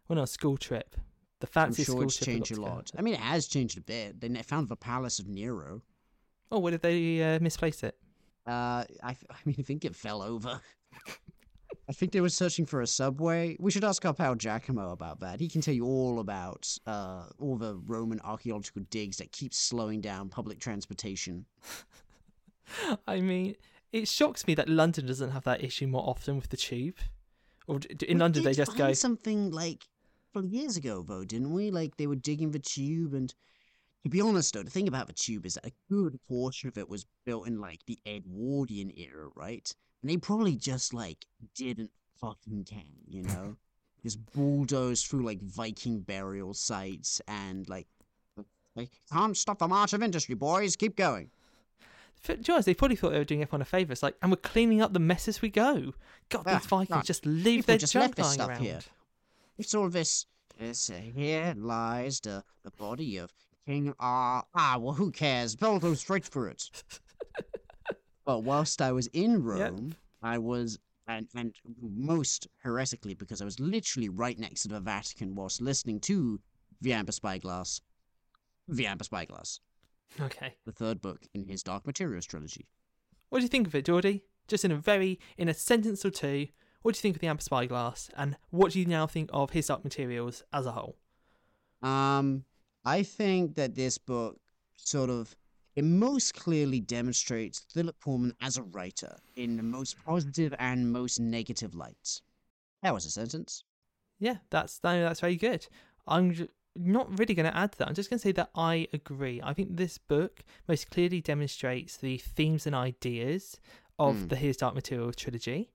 when 0.07 0.19
I 0.19 0.23
was 0.23 0.31
school 0.31 0.57
trip. 0.57 0.97
The 1.41 1.47
I'm 1.49 1.53
fanciest 1.53 1.89
sure 1.89 1.97
school 1.97 2.03
it's 2.05 2.17
trip 2.17 2.27
changed 2.27 2.53
a 2.57 2.61
lot. 2.61 2.91
I 2.97 3.03
mean, 3.03 3.15
it 3.15 3.21
has 3.21 3.47
changed 3.47 3.77
a 3.79 3.83
bit. 3.83 4.21
They 4.21 4.29
found 4.43 4.69
the 4.69 4.77
Palace 4.77 5.19
of 5.19 5.29
Nero. 5.29 5.83
Oh, 6.51 6.61
where 6.61 6.71
did 6.71 6.83
they 6.83 7.23
uh, 7.23 7.41
misplace 7.41 7.83
it? 7.83 7.97
Uh, 8.47 8.85
I, 9.03 9.17
I 9.31 9.37
mean, 9.45 9.57
I 9.59 9.63
think 9.63 9.85
it 9.85 9.97
fell 9.97 10.23
over. 10.23 10.61
I 11.89 11.93
think 11.93 12.13
they 12.13 12.21
were 12.21 12.29
searching 12.29 12.67
for 12.67 12.81
a 12.81 12.87
subway. 12.87 13.57
We 13.61 13.71
should 13.71 13.85
ask 13.85 14.05
our 14.05 14.15
pal 14.15 14.35
Giacomo 14.35 14.91
about 14.91 15.21
that. 15.21 15.41
He 15.41 15.49
can 15.49 15.61
tell 15.61 15.75
you 15.75 15.85
all 15.85 16.19
about 16.21 16.77
uh, 16.87 17.27
all 17.39 17.57
the 17.57 17.77
Roman 17.87 18.21
archaeological 18.21 18.83
digs 18.91 19.19
that 19.19 19.31
keep 19.31 19.55
slowing 19.55 20.01
down 20.01 20.29
public 20.29 20.59
transportation. 20.59 21.45
I 23.07 23.21
mean, 23.21 23.57
it 23.93 24.09
shocks 24.09 24.47
me 24.47 24.55
that 24.55 24.69
London 24.69 25.07
doesn't 25.07 25.31
have 25.31 25.45
that 25.45 25.63
issue 25.63 25.87
more 25.87 26.09
often 26.09 26.37
with 26.37 26.49
the 26.49 26.57
tube. 26.57 26.97
Or 27.67 27.81
in 28.07 28.19
We 28.19 28.21
London, 28.21 28.45
they 28.45 28.53
just 28.53 28.77
go, 28.77 28.93
something 28.93 29.51
like 29.51 29.85
of 30.37 30.45
years 30.45 30.77
ago, 30.77 31.05
though, 31.07 31.25
didn't 31.25 31.53
we? 31.53 31.71
Like 31.71 31.97
they 31.97 32.07
were 32.07 32.17
digging 32.17 32.51
the 32.51 32.59
tube, 32.59 33.15
and 33.15 33.35
to 34.05 34.11
be 34.11 34.21
honest, 34.21 34.55
though, 34.55 34.63
the 34.63 34.71
thing 34.71 34.89
about 34.89 35.07
the 35.07 35.13
tube 35.13 35.47
is 35.47 35.55
that 35.55 35.67
a 35.67 35.73
good 35.91 36.19
portion 36.29 36.69
of 36.69 36.79
it 36.79 36.89
was 36.89 37.07
built 37.25 37.47
in 37.47 37.61
like 37.61 37.81
the 37.87 37.99
Edwardian 38.07 38.93
era, 38.97 39.29
right? 39.35 39.75
And 40.03 40.11
they 40.11 40.17
probably 40.17 40.57
just 40.57 40.95
like 40.95 41.27
didn't 41.55 41.91
fucking 42.21 42.65
can, 42.65 42.87
you 43.09 43.23
know, 43.23 43.57
just 44.03 44.25
bulldozed 44.33 45.07
through 45.07 45.25
like 45.25 45.43
Viking 45.43 46.01
burial 46.01 46.55
sites 46.55 47.21
and 47.27 47.69
like. 47.69 47.87
Like, 48.75 48.91
can't 49.11 49.35
stop 49.35 49.59
the 49.59 49.67
march 49.67 49.95
of 49.95 50.03
industry, 50.03 50.35
boys. 50.35 50.77
Keep 50.77 50.99
going. 50.99 51.31
"F- 52.25 52.37
to 52.37 52.43
be 52.43 52.53
honest, 52.53 52.67
they 52.67 52.75
probably 52.75 52.97
thought 52.97 53.11
they 53.11 53.19
were 53.19 53.25
doing 53.25 53.43
everyone 53.43 53.63
a 53.63 53.67
favour. 53.67 53.93
It's 53.93 54.03
like, 54.03 54.17
and 54.23 54.31
we're 54.31 54.37
cleaning 54.37 54.81
up 54.81 54.93
the 54.93 54.99
mess 54.99 55.29
as 55.29 55.43
we 55.43 55.49
go. 55.51 55.93
God, 56.29 56.43
Ah, 56.47 56.59
these 56.59 56.67
Vikings 56.67 56.97
God, 56.97 57.05
just 57.05 57.25
leave 57.27 57.67
their 57.67 57.79
just 57.79 57.93
junk 57.93 58.19
lying 58.19 58.33
stuff 58.33 58.49
around. 58.51 58.63
here. 58.63 58.81
It's 59.59 59.75
all 59.75 59.89
this. 59.89 60.27
Uh, 60.61 60.73
here 61.15 61.55
lies 61.57 62.21
the 62.21 62.43
the 62.63 62.71
body 62.73 63.19
of 63.19 63.31
King 63.67 63.95
Ah. 64.01 64.45
Ah, 64.55 64.79
well, 64.79 64.95
who 64.95 65.11
cares? 65.13 65.55
Go 65.55 65.79
straight 65.95 66.25
for 66.27 66.49
it. 66.49 66.71
well, 68.27 68.43
whilst 68.43 68.81
I 68.81 68.93
was 68.93 69.07
in 69.09 69.43
Rome, 69.43 69.95
I 70.23 70.39
was 70.39 70.79
and, 71.09 71.29
and 71.35 71.55
most 71.81 72.49
heretically 72.63 73.15
because 73.15 73.41
I 73.41 73.45
was 73.45 73.61
literally 73.61 74.09
right 74.09 74.39
next 74.39 74.63
to 74.63 74.69
the 74.69 74.81
Vatican 74.81 75.35
whilst 75.35 75.61
listening 75.61 76.01
to 76.01 76.41
The 76.81 76.93
Amber 76.95 77.13
Spyglass. 77.13 77.81
The 78.69 78.87
Amber 78.87 79.05
Spyglass, 79.05 79.61
Okay. 80.21 80.55
the 80.65 80.73
third 80.73 81.01
book 81.01 81.27
in 81.35 81.45
his 81.45 81.63
Dark 81.63 81.87
Materials 81.87 82.25
trilogy. 82.25 82.67
What 83.29 83.39
do 83.39 83.43
you 83.43 83.49
think 83.49 83.67
of 83.67 83.75
it, 83.75 83.85
Geordie? 83.85 84.23
Just 84.49 84.65
in 84.65 84.73
a 84.73 84.77
very, 84.77 85.19
in 85.37 85.49
a 85.49 85.55
sentence 85.55 86.05
or 86.05 86.11
two, 86.11 86.49
what 86.83 86.95
do 86.95 86.99
you 86.99 87.03
think 87.03 87.17
of 87.17 87.21
the 87.21 87.27
Amber 87.27 87.43
Spyglass, 87.43 88.11
and 88.17 88.37
what 88.51 88.73
do 88.73 88.79
you 88.79 88.87
now 88.87 89.07
think 89.07 89.29
of 89.33 89.51
his 89.51 89.67
Dark 89.67 89.83
Materials 89.83 90.45
as 90.53 90.67
a 90.67 90.73
whole? 90.73 90.97
Um, 91.83 92.45
I 92.85 93.03
think 93.03 93.57
that 93.57 93.75
this 93.75 93.99
book 93.99 94.39
sort 94.77 95.11
of 95.11 95.35
it 95.75 95.85
most 95.85 96.35
clearly 96.35 96.81
demonstrates 96.81 97.59
Philip 97.59 98.01
Pullman 98.01 98.35
as 98.41 98.57
a 98.57 98.63
writer 98.63 99.17
in 99.37 99.59
the 99.59 99.63
most 99.63 99.97
positive 100.05 100.55
and 100.59 100.91
most 100.91 101.21
negative 101.21 101.75
lights. 101.75 102.23
That 102.83 102.95
was 102.95 103.05
a 103.05 103.11
sentence. 103.11 103.63
Yeah, 104.19 104.37
that's 104.49 104.81
no, 104.83 105.03
that's 105.03 105.21
very 105.21 105.37
good. 105.37 105.67
I'm 106.07 106.49
not 106.79 107.19
really 107.19 107.35
going 107.35 107.51
to 107.51 107.57
add 107.57 107.73
to 107.73 107.79
that. 107.79 107.89
I'm 107.89 107.95
just 107.95 108.11
going 108.11 108.19
to 108.19 108.23
say 108.23 108.33
that 108.33 108.51
I 108.55 108.89
agree. 108.93 109.41
I 109.43 109.53
think 109.53 109.77
this 109.77 109.99
book 109.99 110.45
most 110.69 110.91
clearly 110.91 111.21
demonstrates 111.21 111.97
the 111.97 112.19
themes 112.19 112.67
and 112.67 112.75
ideas 112.75 113.59
of 113.99 114.15
Mm. 114.17 114.29
the 114.29 114.37
His 114.37 114.57
Dark 114.57 114.75
Material 114.75 115.13
trilogy. 115.13 115.71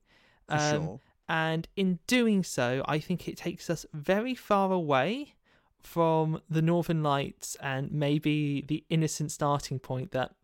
Um, 0.48 0.70
sure. 0.86 1.00
And 1.28 1.68
in 1.76 1.98
doing 2.06 2.42
so, 2.44 2.84
I 2.86 2.98
think 2.98 3.26
it 3.28 3.36
takes 3.36 3.68
us 3.70 3.86
very 3.92 4.34
far 4.34 4.70
away 4.72 5.34
from 5.78 6.40
the 6.48 6.62
Northern 6.62 7.02
Lights 7.02 7.56
and 7.60 7.90
maybe 7.90 8.60
the 8.62 8.84
innocent 8.88 9.32
starting 9.32 9.78
point 9.78 10.12
that 10.12 10.34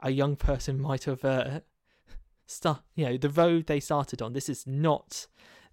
a 0.00 0.10
young 0.10 0.36
person 0.36 0.80
might 0.80 1.04
have 1.04 1.24
uh, 1.24 1.60
start. 2.46 2.80
You 2.94 3.06
know, 3.06 3.16
the 3.16 3.28
road 3.30 3.66
they 3.66 3.80
started 3.80 4.22
on. 4.22 4.32
This 4.32 4.48
is 4.48 4.66
not 4.66 5.26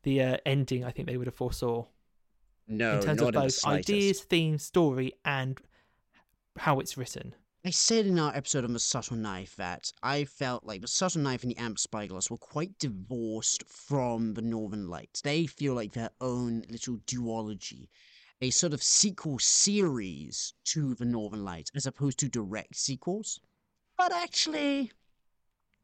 the 0.04 0.22
uh, 0.22 0.38
ending 0.46 0.84
I 0.84 0.92
think 0.92 1.08
they 1.08 1.16
would 1.18 1.28
have 1.28 1.36
foresaw 1.36 1.86
No, 2.68 2.96
in 2.96 3.02
terms 3.02 3.22
not 3.22 3.22
of 3.22 3.28
in 3.30 3.34
the 3.34 3.40
both 3.42 3.54
slightest. 3.54 3.90
ideas, 3.90 4.22
theme, 4.22 4.58
story, 4.58 5.14
and 5.26 5.60
how 6.58 6.80
it's 6.80 6.98
written. 6.98 7.36
I 7.66 7.70
said 7.70 8.06
in 8.06 8.20
our 8.20 8.36
episode 8.36 8.66
on 8.66 8.74
the 8.74 8.80
subtle 8.80 9.16
knife 9.16 9.56
that 9.56 9.92
I 10.04 10.26
felt 10.26 10.66
like 10.66 10.82
the 10.82 10.88
subtle 10.88 11.22
knife 11.22 11.44
and 11.44 11.52
the 11.52 11.58
Amber 11.58 11.78
Spyglass 11.78 12.30
were 12.30 12.38
quite 12.38 12.78
divorced 12.78 13.64
from 13.68 14.34
the 14.34 14.42
Northern 14.42 14.90
Lights. 14.90 15.22
They 15.22 15.48
feel 15.48 15.74
like 15.74 15.94
their 15.94 16.10
own 16.20 16.64
little 16.70 16.98
duology, 17.08 17.88
a 18.42 18.50
sort 18.50 18.74
of 18.74 18.84
sequel 18.84 19.40
series 19.40 20.54
to 20.66 20.94
the 20.96 21.06
Northern 21.06 21.46
Lights, 21.46 21.72
as 21.74 21.86
opposed 21.86 22.20
to 22.20 22.28
direct 22.28 22.76
sequels. 22.76 23.40
But 23.98 24.12
actually, 24.12 24.92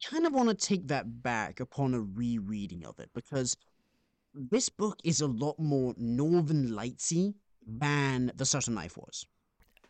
I 0.03 0.09
kind 0.09 0.25
of 0.25 0.33
want 0.33 0.49
to 0.49 0.55
take 0.55 0.87
that 0.89 1.23
back 1.23 1.61
upon 1.61 1.93
a 1.93 2.01
rereading 2.01 2.85
of 2.85 2.99
it 2.99 3.09
because 3.13 3.55
this 4.49 4.69
book 4.69 4.97
is 5.03 5.19
a 5.21 5.27
lot 5.27 5.59
more 5.59 5.93
Northern 5.97 6.69
Lightsy 6.69 7.33
than 7.67 8.31
the 8.35 8.45
subtle 8.45 8.73
knife 8.73 8.97
was. 8.97 9.25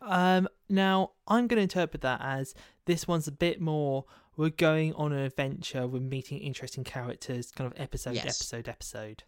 Um, 0.02 0.48
now 0.68 1.12
I'm 1.28 1.46
going 1.46 1.58
to 1.58 1.62
interpret 1.62 2.02
that 2.02 2.20
as 2.22 2.54
this 2.86 3.06
one's 3.06 3.28
a 3.28 3.32
bit 3.32 3.60
more. 3.60 4.04
We're 4.36 4.50
going 4.50 4.94
on 4.94 5.12
an 5.12 5.20
adventure. 5.20 5.86
We're 5.86 6.00
meeting 6.00 6.38
interesting 6.38 6.82
characters, 6.84 7.50
kind 7.52 7.70
of 7.70 7.78
episode, 7.80 8.14
Yes. 8.14 8.24
episode, 8.24 8.68
episode. 8.68 9.22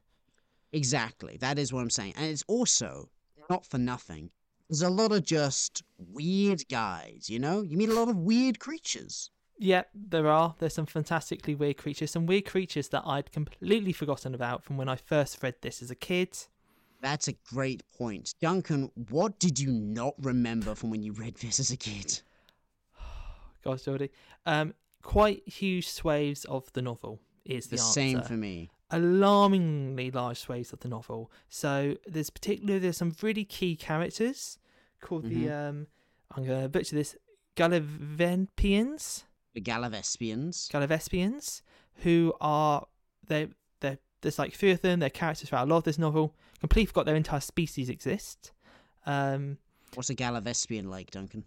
Exactly. 0.73 1.37
That 1.41 1.59
is 1.59 1.73
what 1.73 1.81
I'm 1.83 1.91
saying. 1.91 2.14
And 2.17 2.26
it's 2.26 2.45
also 2.49 3.11
not 3.50 3.67
for 3.67 3.79
nothing. 3.79 4.31
There's 4.69 4.83
a 4.83 4.88
lot 4.88 5.12
of 5.12 5.23
just 5.25 5.83
weird 5.99 6.67
guys, 6.71 7.29
you 7.29 7.38
know? 7.38 7.61
You 7.62 7.76
meet 7.76 7.91
a 7.91 7.95
lot 7.95 8.09
of 8.09 8.17
weird 8.17 8.59
creatures. 8.59 9.31
Yeah, 9.64 9.83
there 9.95 10.26
are. 10.28 10.54
There's 10.59 10.75
some 10.75 10.87
fantastically 10.87 11.54
weird 11.54 11.76
creatures, 11.76 12.11
some 12.11 12.26
weird 12.26 12.47
creatures 12.47 12.88
that 12.88 13.02
I'd 13.07 13.31
completely 13.31 13.92
forgotten 13.92 14.35
about 14.35 14.64
from 14.64 14.76
when 14.76 14.88
I 14.88 14.97
first 14.97 15.40
read 15.42 15.54
this 15.62 15.81
as 15.83 15.90
a 15.90 15.95
kid. 15.95 16.37
That's 17.00 17.28
a 17.28 17.33
great 17.52 17.83
point. 17.97 18.35
Duncan, 18.40 18.90
what 19.11 19.38
did 19.38 19.61
you 19.61 19.71
not 19.73 20.14
remember 20.19 20.75
from 20.75 20.90
when 20.90 21.02
you 21.02 21.12
read 21.12 21.37
this 21.37 21.61
as 21.61 21.71
a 21.71 21.76
kid? 21.76 22.21
Gosh, 23.64 23.83
Geordie. 23.83 24.11
Um, 24.47 24.75
quite 25.02 25.47
huge 25.49 25.88
swathes 25.88 26.45
of 26.47 26.73
the 26.73 26.83
novel 26.83 27.21
is 27.45 27.66
the, 27.66 27.76
The 27.76 27.83
answer. 27.83 27.92
same 27.92 28.23
for 28.23 28.35
me. 28.35 28.71
alarmingly 28.90 30.11
large 30.11 30.38
swathes 30.38 30.73
of 30.73 30.81
the 30.81 30.88
novel. 30.88 31.31
So 31.49 31.97
there's 32.07 32.31
particularly 32.31 32.78
there's 32.81 32.97
some 32.97 33.14
really 33.23 33.45
key 33.45 33.76
characters 33.76 34.59
called 35.00 35.25
the 35.25 35.47
Mm-hmm. 35.47 35.69
um 35.69 35.87
I'm 36.37 36.45
gonna 36.45 36.69
butcher 36.69 36.97
this 36.97 37.16
Galavenpians, 37.57 39.25
The 39.55 39.61
Gallivespians. 39.61 40.69
Gallivespians, 40.71 41.63
who 41.97 42.33
are 42.41 42.87
they 43.27 43.49
they 43.81 43.99
there's 44.23 44.39
like 44.39 44.55
three 44.55 44.71
of 44.71 44.81
them. 44.81 45.01
They're 45.01 45.11
characters 45.11 45.49
throughout 45.49 45.67
a 45.69 45.71
lot 45.71 45.79
of 45.79 45.85
this 45.85 45.99
novel. 45.99 46.35
Completely 46.61 46.87
forgot 46.87 47.07
their 47.07 47.17
entire 47.17 47.41
species 47.41 47.89
exist. 47.89 48.53
Um, 49.07 49.59
What's 49.95 50.11
a 50.11 50.15
Gallivespian 50.15 50.87
like, 50.89 51.11
Duncan? 51.11 51.45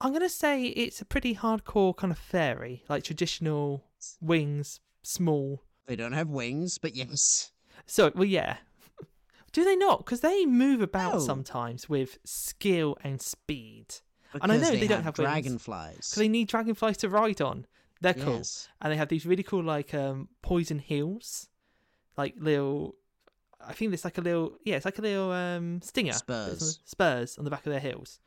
I'm 0.00 0.12
gonna 0.12 0.28
say 0.28 0.64
it's 0.66 1.00
a 1.00 1.04
pretty 1.04 1.34
hardcore 1.34 1.96
kind 1.96 2.12
of 2.12 2.18
fairy, 2.18 2.84
like 2.88 3.02
traditional 3.02 3.82
wings, 4.20 4.78
small. 5.02 5.64
They 5.86 5.96
don't 5.96 6.12
have 6.12 6.28
wings, 6.28 6.78
but 6.78 6.94
yes. 6.94 7.50
So, 7.86 8.12
well, 8.14 8.24
yeah. 8.24 8.58
Do 9.52 9.64
they 9.64 9.74
not? 9.74 10.04
Because 10.04 10.20
they 10.20 10.44
move 10.46 10.80
about 10.82 11.14
No. 11.14 11.18
sometimes 11.20 11.88
with 11.88 12.18
skill 12.24 12.96
and 13.02 13.20
speed. 13.20 13.86
And 14.40 14.52
I 14.52 14.56
know 14.58 14.70
they 14.70 14.86
don't 14.86 15.02
have 15.02 15.14
dragonflies. 15.14 15.96
Because 15.96 16.14
they 16.16 16.28
need 16.28 16.48
dragonflies 16.48 16.96
to 16.98 17.08
ride 17.08 17.40
on. 17.40 17.66
They're 18.00 18.14
cool. 18.14 18.36
Yes. 18.38 18.68
And 18.80 18.92
they 18.92 18.96
have 18.96 19.08
these 19.08 19.26
really 19.26 19.42
cool, 19.42 19.64
like, 19.64 19.92
um, 19.94 20.28
poison 20.42 20.78
heels. 20.78 21.48
Like 22.16 22.34
little. 22.38 22.94
I 23.60 23.72
think 23.72 23.92
it's 23.92 24.04
like 24.04 24.18
a 24.18 24.20
little. 24.20 24.56
Yeah, 24.64 24.76
it's 24.76 24.84
like 24.84 24.98
a 24.98 25.02
little 25.02 25.32
um, 25.32 25.80
stinger. 25.82 26.12
but 26.26 26.52
it's 26.52 26.62
on- 26.62 26.68
Spurs. 26.68 26.80
Spurs 26.84 27.38
on 27.38 27.44
the 27.44 27.50
back 27.50 27.66
of 27.66 27.70
their 27.72 27.80
heels. 27.80 28.20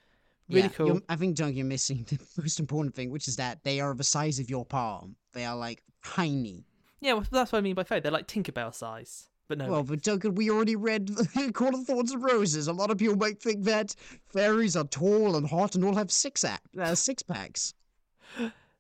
Really 0.50 0.64
Yeah, 0.64 0.68
cool. 0.70 0.88
you're- 0.88 1.02
I 1.08 1.16
think, 1.16 1.36
Duncan, 1.38 1.56
you're 1.56 1.66
missing 1.66 2.04
the 2.10 2.20
most 2.38 2.60
important 2.60 2.96
thing, 2.96 3.10
which 3.12 3.28
is 3.28 3.36
that 3.38 3.64
they 3.64 3.80
are 3.80 3.94
the 3.94 4.04
size 4.04 4.40
of 4.40 4.50
your 4.50 4.66
palm. 4.66 5.16
They 5.34 5.46
are 5.46 5.56
like 5.56 5.84
tiny. 6.04 6.66
Yeah, 7.00 7.14
well, 7.14 7.26
that's 7.32 7.52
what 7.52 7.60
I 7.60 7.62
mean 7.62 7.76
by 7.76 7.84
fairy. 7.84 8.02
They're 8.02 8.12
like 8.12 8.28
Tinkerbell 8.28 8.74
size. 8.76 9.30
But 9.52 9.58
no. 9.58 9.70
Well, 9.70 9.84
but 9.84 10.02
Duncan, 10.02 10.36
we 10.36 10.50
already 10.50 10.78
read 10.78 11.12
Court 11.54 11.74
of 11.74 11.86
Thorns 11.86 12.14
and 12.14 12.24
Roses. 12.24 12.70
A 12.70 12.72
lot 12.72 12.90
of 12.90 12.98
people 12.98 13.18
might 13.18 13.42
think 13.42 13.66
that 13.66 13.94
fairies 14.30 14.78
are 14.78 14.86
tall 14.86 15.36
and 15.36 15.46
hot 15.46 15.76
and 15.76 15.84
all 15.84 15.96
have 15.96 16.10
six 16.10 16.46
act, 16.46 16.78
uh, 16.78 16.96
six 17.10 17.22
packs. 17.22 17.74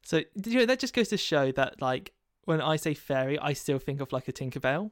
So 0.03 0.21
you 0.45 0.59
know, 0.59 0.65
that 0.65 0.79
just 0.79 0.93
goes 0.93 1.09
to 1.09 1.17
show 1.17 1.51
that 1.51 1.81
like 1.81 2.13
when 2.45 2.61
I 2.61 2.77
say 2.77 2.93
fairy, 2.93 3.37
I 3.37 3.51
still 3.51 3.79
think 3.79 3.99
of 3.99 4.13
like 4.13 4.29
a 4.29 4.31
Tinkerbell 4.31 4.91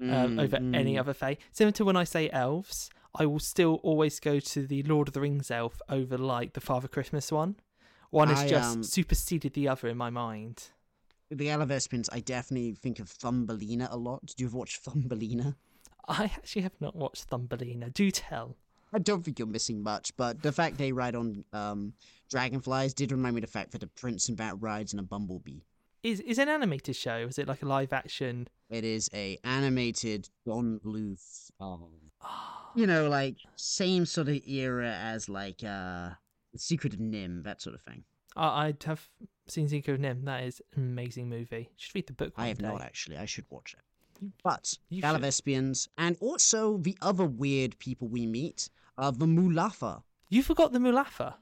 um, 0.00 0.40
over 0.40 0.56
any 0.74 0.96
Mm, 0.96 0.98
other 0.98 1.14
fae. 1.14 1.38
Similar 1.52 1.72
to 1.74 1.84
when 1.84 1.96
I 1.96 2.02
say 2.02 2.28
elves, 2.30 2.90
I 3.14 3.24
will 3.26 3.38
still 3.38 3.78
always 3.84 4.18
go 4.18 4.40
to 4.40 4.66
the 4.66 4.82
Lord 4.82 5.06
of 5.06 5.14
the 5.14 5.20
Rings 5.20 5.48
elf 5.52 5.80
over 5.88 6.18
like 6.18 6.54
the 6.54 6.60
Father 6.60 6.88
Christmas 6.88 7.30
one. 7.30 7.54
One 8.10 8.30
has 8.30 8.40
I, 8.40 8.48
just 8.48 8.78
um, 8.78 8.82
superseded 8.82 9.52
the 9.52 9.68
other 9.68 9.86
in 9.86 9.96
my 9.96 10.10
mind. 10.10 10.70
With 11.30 11.38
the 11.38 11.46
Gallivespians, 11.46 12.08
I 12.12 12.18
definitely 12.18 12.72
think 12.72 12.98
of 12.98 13.08
Thumbelina 13.08 13.88
a 13.92 13.96
lot. 13.96 14.26
Did 14.26 14.40
you 14.40 14.46
ever 14.48 14.58
watch 14.58 14.80
Thumbelina? 14.80 15.54
I 16.08 16.24
actually 16.24 16.62
have 16.62 16.80
not 16.80 16.96
watched 16.96 17.24
Thumbelina. 17.24 17.90
Do 17.90 18.10
tell. 18.10 18.56
I 18.92 18.98
don't 18.98 19.24
think 19.24 19.38
you're 19.38 19.46
missing 19.46 19.80
much, 19.80 20.16
but 20.16 20.42
the 20.42 20.50
fact 20.50 20.76
they 20.76 20.90
ride 20.90 21.14
on 21.14 21.44
um, 21.52 21.92
dragonflies 22.28 22.94
did 22.94 23.12
remind 23.12 23.36
me 23.36 23.38
of 23.38 23.46
the 23.46 23.52
fact 23.52 23.70
that 23.70 23.84
a 23.84 23.86
prince 23.86 24.28
in 24.28 24.34
that 24.36 24.60
rides 24.60 24.92
in 24.92 24.98
a 24.98 25.04
bumblebee. 25.04 25.60
Is 26.02 26.18
is 26.20 26.38
it 26.38 26.42
an 26.42 26.48
animated 26.48 26.96
show? 26.96 27.18
Is 27.18 27.38
it 27.38 27.46
like 27.46 27.62
a 27.62 27.66
live 27.66 27.92
action? 27.92 28.48
It 28.68 28.84
is 28.84 29.08
a 29.14 29.38
animated 29.44 30.28
Don 30.44 30.80
Bluth, 30.84 31.50
um, 31.60 31.90
you 32.74 32.88
know, 32.88 33.08
like 33.08 33.36
same 33.54 34.04
sort 34.04 34.28
of 34.28 34.40
era 34.48 34.96
as 35.00 35.28
like 35.28 35.62
uh, 35.62 36.10
The 36.52 36.58
Secret 36.58 36.94
of 36.94 36.98
NIMH, 36.98 37.44
that 37.44 37.62
sort 37.62 37.76
of 37.76 37.82
thing. 37.82 38.02
I 38.36 38.66
I'd 38.66 38.82
have 38.84 39.08
seen 39.50 39.64
of 39.66 39.72
NIMH. 39.72 40.24
That 40.24 40.44
is 40.44 40.60
an 40.76 40.82
amazing 40.82 41.28
movie. 41.28 41.58
You 41.58 41.66
Should 41.76 41.94
read 41.94 42.06
the 42.06 42.12
book. 42.12 42.32
I 42.36 42.48
have 42.48 42.58
day. 42.58 42.66
not 42.66 42.82
actually. 42.82 43.16
I 43.16 43.24
should 43.26 43.44
watch 43.50 43.74
it. 43.74 44.26
But 44.44 44.74
you 44.90 45.00
should. 45.00 45.04
Gallivespians, 45.08 45.88
and 45.96 46.16
also 46.20 46.76
the 46.78 46.96
other 47.00 47.24
weird 47.24 47.78
people 47.78 48.08
we 48.08 48.26
meet 48.26 48.68
are 48.98 49.12
the 49.12 49.26
Mulefa. 49.26 50.02
You 50.28 50.42
forgot 50.42 50.72
the 50.72 50.78
Mulefa. 50.78 51.34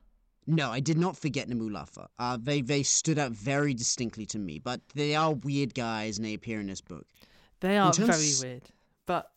No, 0.46 0.70
I 0.70 0.80
did 0.80 0.96
not 0.96 1.16
forget 1.16 1.48
the 1.48 1.54
Mulefa. 1.54 2.06
Uh, 2.18 2.38
they 2.40 2.62
they 2.62 2.82
stood 2.82 3.18
out 3.18 3.32
very 3.32 3.74
distinctly 3.74 4.24
to 4.26 4.38
me, 4.38 4.58
but 4.60 4.80
they 4.94 5.14
are 5.14 5.32
weird 5.34 5.74
guys 5.74 6.16
and 6.18 6.24
they 6.24 6.34
appear 6.34 6.60
in 6.60 6.68
this 6.68 6.80
book. 6.80 7.06
They 7.60 7.76
are 7.76 7.92
very 7.92 8.30
weird. 8.40 8.62
But 9.06 9.30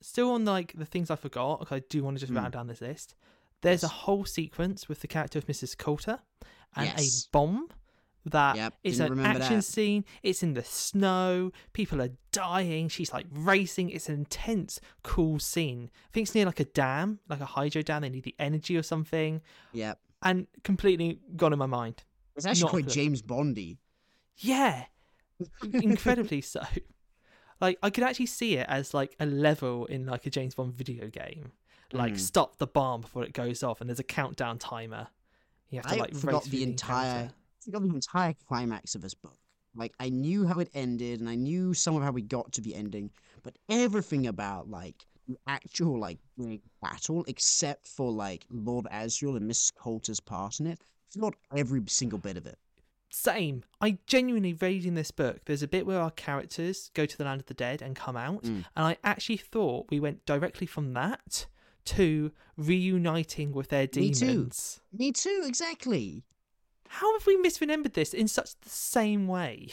still 0.00 0.30
on 0.30 0.44
like 0.44 0.72
the 0.74 0.86
things 0.86 1.10
I 1.10 1.16
forgot, 1.16 1.62
okay, 1.62 1.76
I 1.76 1.82
do 1.90 2.02
want 2.04 2.16
to 2.16 2.20
just 2.20 2.30
Hmm. 2.30 2.38
round 2.38 2.52
down 2.52 2.68
this 2.68 2.80
list. 2.80 3.14
There's 3.60 3.82
a 3.82 3.88
whole 3.88 4.24
sequence 4.24 4.88
with 4.88 5.00
the 5.00 5.08
character 5.08 5.38
of 5.38 5.46
Mrs. 5.46 5.76
Coulter 5.76 6.20
and 6.76 6.86
Yes. 6.86 7.24
a 7.24 7.28
bomb 7.32 7.68
that 8.26 8.56
Yep, 8.56 8.74
it's 8.84 8.98
an 8.98 9.20
action 9.20 9.56
that. 9.56 9.62
scene. 9.62 10.04
It's 10.22 10.42
in 10.42 10.54
the 10.54 10.64
snow. 10.64 11.50
People 11.72 12.02
are 12.02 12.10
dying. 12.32 12.88
She's 12.88 13.12
like 13.12 13.26
racing. 13.32 13.90
It's 13.90 14.08
an 14.08 14.14
intense, 14.16 14.80
cool 15.02 15.38
scene. 15.38 15.90
I 15.94 16.08
think 16.12 16.26
it's 16.26 16.34
near 16.34 16.44
like 16.46 16.60
a 16.60 16.64
dam, 16.64 17.20
like 17.28 17.40
a 17.40 17.46
hydro 17.46 17.82
dam. 17.82 18.02
They 18.02 18.10
need 18.10 18.24
the 18.24 18.34
energy 18.38 18.76
or 18.76 18.82
something. 18.82 19.40
Yep. 19.72 19.98
And 20.22 20.46
completely 20.64 21.20
gone 21.36 21.52
in 21.52 21.58
my 21.58 21.66
mind. 21.66 22.02
It's 22.36 22.44
actually 22.46 22.62
Not 22.62 22.70
quite. 22.70 22.88
James 22.88 23.22
Bondy. 23.22 23.78
Yeah, 24.36 24.84
incredibly 25.72 26.40
so. 26.40 26.62
like 27.60 27.78
I 27.82 27.90
could 27.90 28.04
actually 28.04 28.26
see 28.26 28.56
it 28.56 28.66
as 28.68 28.94
like 28.94 29.16
a 29.20 29.26
level 29.26 29.86
in 29.86 30.06
like 30.06 30.26
a 30.26 30.30
James 30.30 30.54
Bond 30.54 30.74
video 30.74 31.08
game. 31.08 31.52
Like 31.92 32.14
Mm. 32.14 32.18
stop 32.20 32.58
the 32.58 32.66
bomb 32.66 33.00
before 33.00 33.24
it 33.24 33.32
goes 33.32 33.62
off, 33.62 33.80
and 33.80 33.88
there's 33.88 33.98
a 33.98 34.04
countdown 34.04 34.58
timer. 34.58 35.08
You 35.70 35.78
have 35.78 35.86
to 35.86 35.94
I 35.94 35.98
like 35.98 36.14
forgot 36.14 36.44
the 36.44 36.62
entire. 36.62 37.30
The 37.68 37.78
entire 37.78 38.34
climax 38.48 38.94
of 38.94 39.02
this 39.02 39.14
book. 39.14 39.36
Like 39.76 39.92
I 40.00 40.08
knew 40.08 40.46
how 40.46 40.58
it 40.60 40.70
ended 40.74 41.20
and 41.20 41.28
I 41.28 41.34
knew 41.34 41.74
some 41.74 41.94
of 41.96 42.02
how 42.02 42.10
we 42.10 42.22
got 42.22 42.52
to 42.54 42.60
the 42.60 42.74
ending, 42.74 43.10
but 43.42 43.56
everything 43.68 44.26
about 44.26 44.68
like 44.70 45.04
the 45.28 45.36
actual 45.46 46.00
like 46.00 46.18
big 46.38 46.62
battle, 46.82 47.24
except 47.28 47.86
for 47.86 48.10
like 48.10 48.46
Lord 48.50 48.86
Asriel 48.86 49.36
and 49.36 49.48
Mrs. 49.50 49.74
Coulter's 49.74 50.20
part 50.20 50.58
in 50.60 50.66
it, 50.66 50.80
forgot 51.10 51.34
every 51.54 51.82
single 51.86 52.18
bit 52.18 52.36
of 52.38 52.46
it. 52.46 52.58
Same. 53.10 53.62
I 53.80 53.98
genuinely 54.06 54.54
reading 54.54 54.94
this 54.94 55.10
book. 55.10 55.44
There's 55.44 55.62
a 55.62 55.68
bit 55.68 55.86
where 55.86 56.00
our 56.00 56.10
characters 56.10 56.90
go 56.94 57.04
to 57.06 57.16
the 57.18 57.24
land 57.24 57.40
of 57.40 57.46
the 57.46 57.54
dead 57.54 57.80
and 57.82 57.94
come 57.94 58.16
out, 58.16 58.42
Mm. 58.44 58.64
and 58.76 58.86
I 58.86 58.96
actually 59.04 59.36
thought 59.38 59.86
we 59.90 60.00
went 60.00 60.24
directly 60.26 60.66
from 60.66 60.92
that 60.94 61.46
to 61.86 62.32
reuniting 62.56 63.52
with 63.52 63.68
their 63.68 63.86
demons. 63.86 64.20
Me 64.22 64.26
too. 64.26 64.32
demons. 64.32 64.80
Me 64.92 65.12
too, 65.12 65.42
exactly. 65.46 66.24
How 66.88 67.12
have 67.12 67.26
we 67.26 67.36
misremembered 67.36 67.92
this 67.92 68.14
in 68.14 68.28
such 68.28 68.58
the 68.60 68.68
same 68.68 69.26
way? 69.28 69.68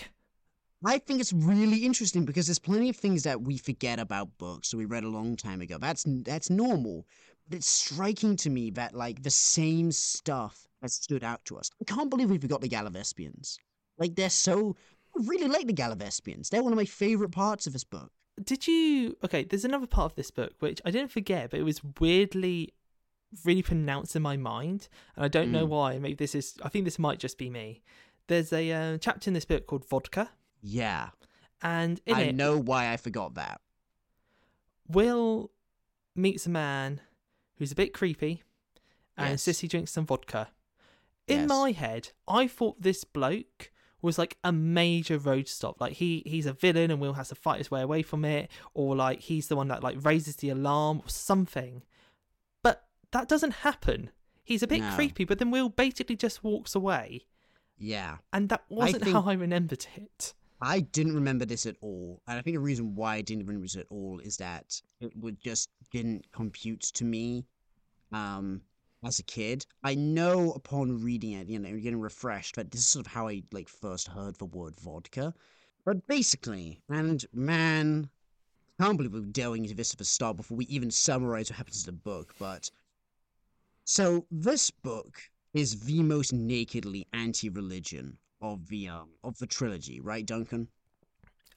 I 0.86 1.00
think 1.00 1.20
it's 1.20 1.34
really 1.34 1.80
interesting 1.80 2.26
because 2.26 2.48
there's 2.48 2.60
plenty 2.60 2.90
of 2.90 2.96
things 2.96 3.24
that 3.24 3.42
we 3.42 3.58
forget 3.58 4.00
about 4.00 4.38
books 4.38 4.70
that 4.70 4.78
we 4.78 4.86
read 4.86 5.04
a 5.04 5.10
long 5.10 5.36
time 5.36 5.62
ago. 5.62 5.78
That's 5.80 6.06
that's 6.08 6.50
normal. 6.50 7.08
But 7.48 7.58
it's 7.58 7.68
striking 7.68 8.36
to 8.38 8.50
me 8.50 8.72
that 8.72 8.94
like 8.94 9.24
the 9.24 9.30
same 9.30 9.92
stuff 9.92 10.68
has 10.82 10.94
stood 10.94 11.24
out 11.24 11.44
to 11.46 11.58
us. 11.58 11.72
I 11.82 11.86
can't 11.86 12.10
believe 12.10 12.30
we 12.30 12.38
forgot 12.38 12.62
the 12.62 12.70
Gallivespians. 12.70 13.58
Like 13.98 14.16
they're 14.16 14.30
so 14.30 14.76
I 15.18 15.24
really 15.26 15.48
like 15.48 15.68
the 15.68 15.74
Gallivespians. 15.74 16.50
They're 16.50 16.64
one 16.64 16.74
of 16.74 16.78
my 16.78 16.86
favorite 16.86 17.32
parts 17.32 17.66
of 17.68 17.74
this 17.74 17.84
book. 17.84 18.12
Did 18.44 18.68
you? 18.68 19.18
Okay, 19.24 19.44
there's 19.44 19.66
another 19.66 19.88
part 19.88 20.12
of 20.12 20.16
this 20.16 20.32
book 20.32 20.54
which 20.60 20.82
I 20.86 20.92
didn't 20.92 21.12
forget, 21.12 21.52
but 21.52 21.60
it 21.60 21.64
was 21.64 21.82
weirdly 22.00 22.74
really 23.44 23.62
pronounced 23.62 24.16
in 24.16 24.22
my 24.22 24.38
mind, 24.38 24.88
and 25.16 25.26
I 25.26 25.28
don't 25.28 25.52
know 25.52 25.66
Mm. 25.66 25.70
why. 25.70 25.98
Maybe 26.00 26.16
this 26.16 26.36
is. 26.36 26.56
I 26.64 26.70
think 26.70 26.86
this 26.86 27.00
might 27.00 27.20
just 27.20 27.38
be 27.38 27.50
me. 27.50 27.82
There's 28.28 28.52
a 28.54 28.72
uh, 28.72 28.98
chapter 28.98 29.30
in 29.30 29.34
this 29.34 29.46
book 29.46 29.68
called 29.68 29.86
Vodka, 29.88 30.32
Yeah. 30.62 31.10
and 31.62 32.02
in 32.06 32.16
I 32.16 32.22
it, 32.24 32.36
know 32.36 32.58
why 32.58 32.92
I 32.92 32.98
forgot 32.98 33.36
that. 33.36 33.62
Will 34.88 35.52
meets 36.16 36.46
a 36.46 36.50
man 36.50 37.02
who's 37.58 37.72
a 37.72 37.76
bit 37.76 37.94
creepy 37.94 38.44
and 39.18 39.40
Yes. 39.46 39.60
he 39.60 39.68
drinks 39.68 39.92
some 39.92 40.06
vodka. 40.06 40.50
In 41.28 41.42
Yes. 41.42 41.50
my 41.50 41.72
head, 41.72 42.10
I 42.28 42.48
thought 42.48 42.82
this 42.82 43.04
bloke 43.04 43.72
was 44.02 44.18
like 44.20 44.38
a 44.44 44.52
major 44.52 45.18
road 45.18 45.48
stop. 45.48 45.82
Like 45.82 45.94
he 45.94 46.22
he's 46.26 46.46
a 46.46 46.54
villain 46.54 46.92
and 46.92 47.02
Will 47.02 47.14
has 47.14 47.30
to 47.30 47.36
fight 47.36 47.58
his 47.58 47.72
way 47.72 47.82
away 47.82 48.04
from 48.04 48.24
it, 48.24 48.52
or 48.74 48.96
like 48.96 49.22
he's 49.22 49.48
the 49.48 49.56
one 49.56 49.68
that 49.70 49.82
like 49.84 50.04
raises 50.04 50.36
the 50.38 50.50
alarm 50.50 51.00
or 51.04 51.10
something. 51.10 51.84
But 53.16 53.22
that 53.22 53.30
doesn't 53.30 53.52
happen. 53.52 54.10
He's 54.44 54.62
a 54.62 54.68
bit 54.68 54.82
No. 54.82 54.94
creepy, 54.94 55.24
but 55.24 55.40
then 55.40 55.50
Will 55.50 55.70
basically 55.70 56.18
just 56.18 56.44
walks 56.44 56.76
away. 56.76 57.26
Yeah. 57.78 58.18
And 58.34 58.50
that 58.50 58.66
wasn't 58.68 59.04
think- 59.06 59.14
how 59.16 59.24
I 59.24 59.32
remembered 59.36 59.88
it. 59.96 60.34
I 60.60 60.82
didn't 60.82 61.16
remember 61.16 61.46
this 61.46 61.66
at 61.66 61.78
all. 61.80 62.22
And 62.28 62.38
I 62.38 62.42
think 62.42 62.56
the 62.58 62.60
reason 62.62 62.94
why 62.94 63.16
I 63.16 63.22
didn't 63.22 63.46
remember 63.46 63.64
this 63.68 63.78
at 63.78 63.88
all 63.90 64.20
is 64.20 64.36
that 64.38 64.82
it 65.00 65.16
would 65.16 65.40
just 65.40 65.70
didn't 65.92 66.30
compute 66.34 66.82
to 66.82 67.06
me 67.06 67.46
um 68.12 68.62
as 69.02 69.20
a 69.20 69.24
kid. 69.24 69.66
I 69.82 69.96
know 69.96 70.52
upon 70.52 71.02
reading 71.02 71.32
it, 71.32 71.48
you 71.48 71.58
know, 71.60 71.74
getting 71.80 72.02
refreshed, 72.02 72.58
that 72.58 72.70
this 72.70 72.82
is 72.82 72.88
sort 72.88 73.06
of 73.06 73.14
how 73.14 73.30
I 73.30 73.44
like 73.54 73.70
first 73.70 74.10
heard 74.10 74.36
the 74.40 74.46
word 74.46 74.76
vodka. 74.76 75.34
But 75.86 76.06
basically, 76.08 76.82
and 76.90 77.26
man, 77.32 78.10
I 78.78 78.84
can't 78.84 78.98
believe 78.98 79.14
we're 79.14 79.22
delving 79.22 79.64
into 79.64 79.76
this 79.76 79.94
at 79.94 80.00
the 80.00 80.04
start 80.06 80.36
before 80.36 80.58
we 80.58 80.66
even 80.66 80.92
summarize 80.92 81.50
what 81.50 81.56
happens 81.56 81.88
in 81.88 81.96
the 81.96 82.02
book, 82.02 82.36
but 82.38 82.70
so 83.86 84.26
this 84.30 84.70
book 84.70 85.22
is 85.54 85.82
the 85.82 86.04
most 86.04 86.34
nakedly 86.34 87.08
anti-religion 87.14 88.18
of 88.42 88.68
the 88.68 88.90
um 88.90 89.10
of 89.24 89.38
the 89.38 89.48
trilogy, 89.48 90.02
right, 90.02 90.26
Duncan? 90.26 90.68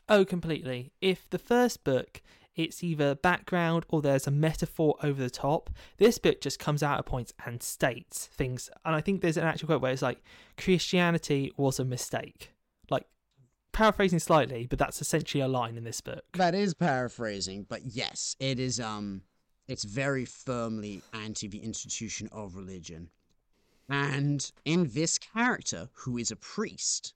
Oh, 0.09 0.25
completely. 0.25 0.93
If 1.01 1.29
the 1.29 1.39
first 1.39 1.85
book, 1.85 2.23
it's 2.57 2.83
either 2.83 3.15
background 3.15 3.85
or 3.89 4.01
there's 4.01 4.27
a 4.27 4.31
metaphor 4.31 4.97
over 5.03 5.23
the 5.23 5.31
top, 5.31 5.71
this 5.99 6.19
book 6.19 6.41
just 6.41 6.59
comes 6.59 6.83
out 6.83 6.99
at 6.99 7.07
points 7.07 7.33
and 7.45 7.63
states 7.63 8.27
things. 8.27 8.71
And 8.85 8.95
I 8.95 9.01
think 9.01 9.21
there's 9.21 9.37
an 9.37 9.45
actual 9.45 9.67
quote 9.67 9.83
where 9.83 9.93
it's 9.93 10.03
like, 10.03 10.23
Christianity 10.57 11.53
was 11.57 11.79
a 11.79 11.85
mistake. 11.85 12.53
Like, 12.91 13.07
paraphrasing 13.73 14.19
slightly, 14.19 14.67
but 14.67 14.79
that's 14.79 15.01
essentially 15.01 15.43
a 15.43 15.49
line 15.49 15.77
in 15.77 15.85
this 15.85 16.01
book. 16.01 16.25
That 16.35 16.55
is 16.55 16.75
paraphrasing, 16.75 17.67
but 17.69 17.83
yes, 17.85 18.35
it 18.41 18.59
is 18.59 18.81
um 18.81 19.23
it's 19.69 19.85
very 19.85 20.25
firmly 20.25 21.03
anti 21.13 21.47
the 21.47 21.59
institution 21.59 22.29
of 22.33 22.57
religion. 22.57 23.11
And 23.91 24.51
in 24.65 24.91
this 24.93 25.19
character, 25.19 25.89
who 25.93 26.17
is 26.17 26.31
a 26.31 26.37
priest, 26.37 27.15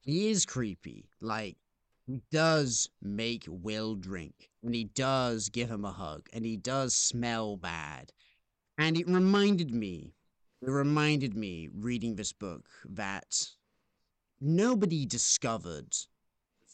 he 0.00 0.28
is 0.28 0.46
creepy. 0.46 1.08
Like 1.20 1.56
he 2.06 2.22
does 2.30 2.90
make 3.02 3.44
Will 3.48 3.94
drink, 3.94 4.50
and 4.62 4.74
he 4.74 4.84
does 4.84 5.48
give 5.48 5.70
him 5.70 5.84
a 5.84 5.92
hug, 5.92 6.28
and 6.32 6.44
he 6.44 6.56
does 6.56 6.94
smell 6.94 7.56
bad. 7.56 8.12
And 8.76 8.96
it 8.98 9.08
reminded 9.08 9.74
me, 9.74 10.14
it 10.60 10.70
reminded 10.70 11.34
me 11.34 11.68
reading 11.74 12.16
this 12.16 12.32
book 12.32 12.68
that 12.86 13.48
nobody 14.40 15.06
discovered 15.06 15.96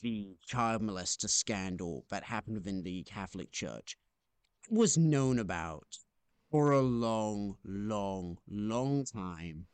the 0.03 0.37
child 0.45 0.83
molester 0.83 1.31
scandal 1.31 2.05
that 2.11 2.25
happened 2.25 2.57
within 2.57 2.83
the 2.83 3.05
Catholic 3.05 3.51
Church 3.53 3.97
was 4.71 4.97
known 4.97 5.39
about 5.39 5.99
for 6.51 6.73
a 6.73 6.81
long, 6.81 7.57
long, 7.65 8.39
long 8.49 9.05
time, 9.05 9.67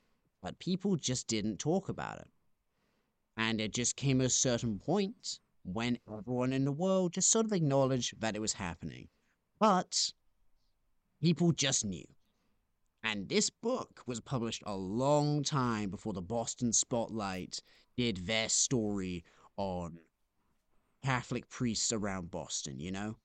but 0.42 0.58
people 0.58 0.96
just 0.96 1.28
didn't 1.28 1.58
talk 1.58 1.88
about 1.88 2.18
it. 2.18 2.28
And 3.36 3.60
it 3.60 3.74
just 3.74 3.96
came 3.96 4.20
a 4.20 4.28
certain 4.28 4.78
point 4.78 5.40
when 5.62 5.98
everyone 6.10 6.52
in 6.52 6.64
the 6.64 6.72
world 6.72 7.12
just 7.12 7.30
sort 7.30 7.46
of 7.46 7.52
acknowledged 7.52 8.20
that 8.20 8.36
it 8.36 8.40
was 8.40 8.52
happening. 8.52 9.08
But 9.58 10.12
people 11.20 11.52
just 11.52 11.84
knew. 11.84 12.06
And 13.02 13.28
this 13.28 13.50
book 13.50 14.02
was 14.06 14.20
published 14.20 14.62
a 14.66 14.76
long 14.76 15.42
time 15.42 15.90
before 15.90 16.12
the 16.12 16.22
Boston 16.22 16.72
Spotlight 16.72 17.62
did 17.96 18.26
their 18.26 18.48
story 18.48 19.24
on 19.56 19.98
Catholic 21.04 21.48
priests 21.48 21.92
around 21.92 22.30
Boston, 22.30 22.78
you 22.78 22.92
know? 22.92 23.16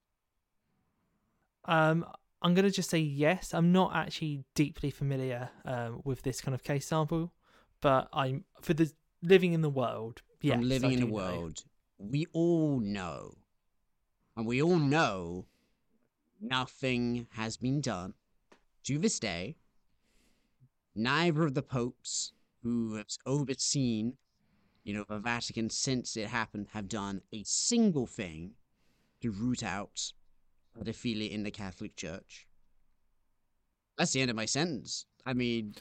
Um, 1.66 2.06
I'm 2.42 2.54
going 2.54 2.66
to 2.66 2.72
just 2.72 2.90
say 2.90 3.00
yes. 3.00 3.54
I'm 3.54 3.72
not 3.72 3.96
actually 3.96 4.44
deeply 4.54 4.92
familiar 4.92 5.50
um, 5.66 6.02
with 6.04 6.22
this 6.22 6.42
kind 6.42 6.54
of 6.54 6.64
case 6.64 6.88
sample, 6.88 7.34
but 7.82 8.08
I'm, 8.14 8.46
for 8.62 8.74
the 8.74 8.92
living 9.24 9.54
in 9.54 9.62
the 9.62 9.70
world. 9.70 10.22
From 10.48 10.62
living 10.62 10.92
I 10.92 10.94
in 10.94 11.00
the 11.00 11.06
do 11.08 11.12
know. 11.12 11.18
world, 11.18 11.64
we 11.98 12.28
all 12.34 12.80
know, 12.80 13.36
and 14.38 14.46
we 14.46 14.62
all 14.62 14.78
know 14.78 15.46
nothing 16.40 17.28
has 17.32 17.58
been 17.58 17.82
done 17.82 18.14
to 18.84 19.00
this 19.00 19.20
day. 19.20 19.56
Neither 20.94 21.46
of 21.46 21.56
the 21.56 21.64
popes 21.64 22.34
who 22.62 22.96
have 22.96 23.08
overseen, 23.26 24.18
you 24.84 24.94
know, 24.94 25.06
the 25.10 25.20
Vatican 25.20 25.70
since 25.70 26.16
it 26.16 26.28
happened 26.28 26.68
have 26.74 26.88
done 26.88 27.22
a 27.34 27.44
single 27.44 28.06
thing 28.06 28.52
to 29.22 29.32
root 29.32 29.64
out 29.64 30.14
pedophilia 30.78 31.30
in 31.30 31.44
the 31.44 31.52
Catholic 31.52 31.96
Church. 31.96 32.48
That's 33.98 34.14
the 34.14 34.22
end 34.22 34.30
of 34.30 34.36
my 34.36 34.46
sentence. 34.46 35.06
I 35.26 35.34
mean, 35.34 35.76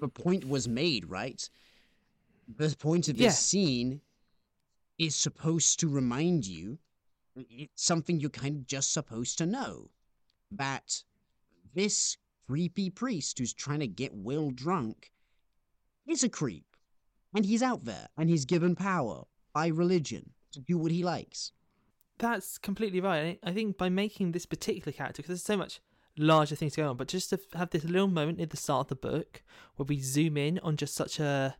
the 0.00 0.08
point 0.08 0.48
was 0.48 0.66
made, 0.66 1.08
right? 1.08 1.48
The 2.48 2.74
point 2.76 3.08
of 3.08 3.16
this 3.16 3.24
Yeah. 3.24 3.30
scene 3.30 4.00
is 4.98 5.14
supposed 5.14 5.80
to 5.80 5.88
remind 5.88 6.46
you 6.46 6.78
it's 7.34 7.82
something 7.82 8.20
you're 8.20 8.30
kind 8.30 8.56
of 8.56 8.66
just 8.66 8.92
supposed 8.92 9.38
to 9.38 9.46
know 9.46 9.90
that 10.50 11.02
this 11.72 12.18
creepy 12.46 12.90
priest 12.90 13.38
who's 13.38 13.54
trying 13.54 13.80
to 13.80 13.86
get 13.86 14.12
Will 14.14 14.50
drunk 14.50 15.12
is 16.06 16.22
a 16.22 16.28
creep. 16.28 16.76
And 17.34 17.46
he's 17.46 17.62
out 17.62 17.84
there 17.84 18.08
and 18.18 18.28
he's 18.28 18.44
given 18.44 18.74
power 18.76 19.24
by 19.54 19.68
religion 19.68 20.34
to 20.50 20.60
do 20.60 20.76
what 20.76 20.92
he 20.92 21.02
likes. 21.02 21.52
That's 22.22 22.56
completely 22.56 23.00
right. 23.00 23.38
I 23.42 23.52
think 23.52 23.76
by 23.76 23.88
making 23.88 24.30
this 24.32 24.46
particular 24.46 24.92
character, 24.92 25.20
because 25.22 25.28
there's 25.30 25.42
so 25.44 25.56
much 25.56 25.80
larger 26.16 26.54
things 26.56 26.76
going 26.76 26.88
on, 26.88 26.96
but 26.96 27.08
just 27.08 27.30
to 27.30 27.40
have 27.54 27.70
this 27.70 27.84
little 27.84 28.06
moment 28.06 28.40
at 28.40 28.50
the 28.50 28.56
start 28.56 28.84
of 28.86 28.88
the 28.88 29.08
book 29.10 29.42
where 29.76 29.84
we 29.86 29.98
zoom 29.98 30.36
in 30.36 30.58
on 30.60 30.76
just 30.76 30.94
such 30.94 31.18
a, 31.18 31.56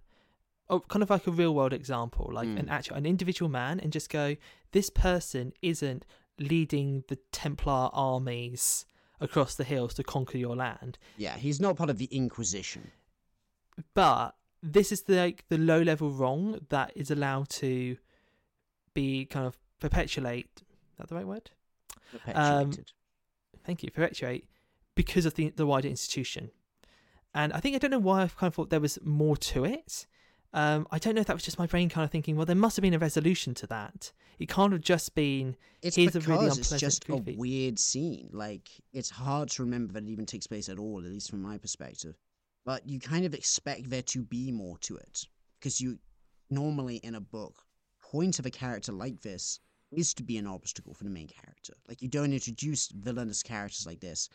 oh, 0.70 0.80
kind 0.80 1.02
of 1.02 1.10
like 1.10 1.26
a 1.26 1.30
real 1.32 1.54
world 1.54 1.72
example, 1.72 2.30
like 2.32 2.46
an 2.46 2.66
Mm. 2.66 2.70
actual, 2.70 2.96
an 2.96 3.06
individual 3.06 3.48
man, 3.50 3.80
and 3.80 3.92
just 3.92 4.08
go, 4.08 4.36
this 4.70 4.88
person 4.88 5.52
isn't 5.62 6.06
leading 6.38 7.02
the 7.08 7.16
Templar 7.32 7.90
armies 7.92 8.86
across 9.20 9.54
the 9.56 9.64
hills 9.64 9.94
to 9.94 10.04
conquer 10.04 10.38
your 10.38 10.54
land, 10.56 10.96
Yeah, 11.16 11.36
he's 11.36 11.60
not 11.60 11.76
part 11.76 11.90
of 11.90 11.98
the 11.98 12.06
Inquisition. 12.06 12.92
but 13.94 14.36
this 14.62 14.92
is 14.92 15.02
the 15.02 15.16
like 15.16 15.44
the 15.48 15.58
low 15.58 15.80
level 15.82 16.10
wrong 16.10 16.60
that 16.68 16.92
is 16.94 17.10
allowed 17.10 17.48
to 17.48 17.96
be 18.94 19.24
kind 19.26 19.46
of 19.46 19.56
perpetuate. 19.82 20.48
Is 20.56 20.98
that 20.98 21.08
the 21.08 21.14
right 21.14 21.26
word? 21.26 21.50
Perpetuated. 22.12 22.92
Thank 23.64 23.82
you. 23.82 23.90
Perpetuate 23.90 24.48
because 24.94 25.26
of 25.26 25.34
the 25.34 25.50
the 25.50 25.66
wider 25.66 25.88
institution. 25.88 26.50
And 27.34 27.52
I 27.52 27.60
think 27.60 27.74
I 27.74 27.78
don't 27.78 27.90
know 27.90 27.98
why 27.98 28.22
I 28.22 28.28
kind 28.28 28.48
of 28.48 28.54
thought 28.54 28.70
there 28.70 28.80
was 28.80 28.98
more 29.02 29.36
to 29.36 29.64
it. 29.64 30.06
Um, 30.54 30.86
I 30.90 30.98
don't 30.98 31.14
know 31.14 31.22
if 31.22 31.26
that 31.28 31.34
was 31.34 31.42
just 31.42 31.58
my 31.58 31.66
brain 31.66 31.88
kind 31.88 32.04
of 32.04 32.10
thinking, 32.10 32.36
well, 32.36 32.44
there 32.44 32.54
must 32.54 32.76
have 32.76 32.82
been 32.82 32.92
a 32.92 32.98
resolution 32.98 33.54
to 33.54 33.66
that. 33.68 34.12
It 34.38 34.50
can't 34.50 34.72
have 34.72 34.82
just 34.82 35.14
been 35.14 35.56
it's 35.80 35.96
because 35.96 36.16
a 36.16 36.30
really 36.30 36.46
it's 36.46 36.78
just 36.78 37.08
a 37.08 37.16
weird 37.16 37.78
scene. 37.78 38.28
Like 38.32 38.68
it's 38.92 39.08
hard 39.10 39.48
to 39.50 39.62
remember 39.62 39.94
that 39.94 40.02
it 40.04 40.10
even 40.10 40.26
takes 40.26 40.46
place 40.46 40.68
at 40.68 40.78
all, 40.78 40.98
at 40.98 41.04
least 41.04 41.30
from 41.30 41.42
my 41.42 41.56
perspective. 41.58 42.16
But 42.64 42.86
you 42.86 43.00
kind 43.00 43.24
of 43.24 43.34
expect 43.34 43.88
there 43.88 44.02
to 44.02 44.22
be 44.22 44.52
more 44.52 44.78
to 44.78 44.96
it 44.96 45.26
because 45.58 45.80
you 45.80 45.98
normally 46.50 46.96
in 46.96 47.14
a 47.14 47.20
book, 47.20 47.64
point 48.02 48.38
of 48.38 48.46
a 48.46 48.50
character 48.50 48.92
like 48.92 49.22
this 49.22 49.58
is 49.92 50.14
to 50.14 50.22
be 50.22 50.36
an 50.38 50.46
obstacle 50.46 50.94
for 50.94 51.04
the 51.04 51.10
main 51.10 51.28
character. 51.28 51.74
Like 51.88 52.02
you 52.02 52.08
don't 52.08 52.32
introduce 52.32 52.88
villainous 52.88 53.42
characters 53.42 53.86
like 53.86 54.00
this 54.00 54.28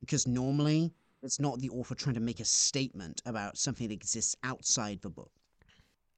because 0.00 0.26
normally 0.26 0.92
it's 1.22 1.40
not 1.40 1.58
the 1.58 1.70
author 1.70 1.94
trying 1.94 2.14
to 2.14 2.20
make 2.20 2.40
a 2.40 2.44
statement 2.44 3.20
about 3.26 3.58
something 3.58 3.88
that 3.88 3.94
exists 3.94 4.36
outside 4.44 5.00
the 5.02 5.10
book. 5.10 5.32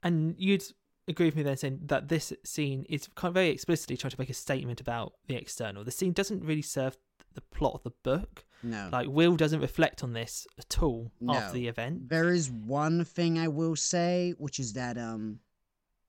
and 0.03 0.35
you'd 0.39 0.63
agree 1.09 1.27
with 1.27 1.37
me 1.37 1.43
then 1.43 1.57
saying 1.57 1.81
that 1.87 2.09
this 2.09 2.33
scene 2.45 2.85
is 2.89 3.09
kind 3.17 3.31
of 3.31 3.35
very 3.35 3.49
explicitly 3.49 3.97
trying 3.97 4.11
to 4.13 4.21
make 4.21 4.31
a 4.31 4.35
statement 4.35 4.81
about 4.81 5.15
the 5.27 5.35
external. 5.35 5.83
The 5.83 5.91
scene 5.91 6.13
doesn't 6.13 6.45
really 6.45 6.63
serve 6.63 6.97
the 7.35 7.41
plot 7.41 7.75
of 7.75 7.83
the 7.83 7.91
book. 8.03 8.45
No. 8.63 8.89
Like 8.93 9.09
Will 9.09 9.37
doesn't 9.37 9.61
reflect 9.61 10.05
on 10.05 10.13
this 10.13 10.47
at 10.59 10.83
all 10.83 11.11
No. 11.21 11.35
after 11.35 11.55
the 11.55 11.67
event. 11.69 12.09
There 12.11 12.29
is 12.29 12.51
one 12.51 13.05
thing 13.05 13.39
I 13.39 13.49
will 13.49 13.75
say, 13.77 14.35
which 14.39 14.59
is 14.61 14.75
that 14.75 14.97
um 14.99 15.41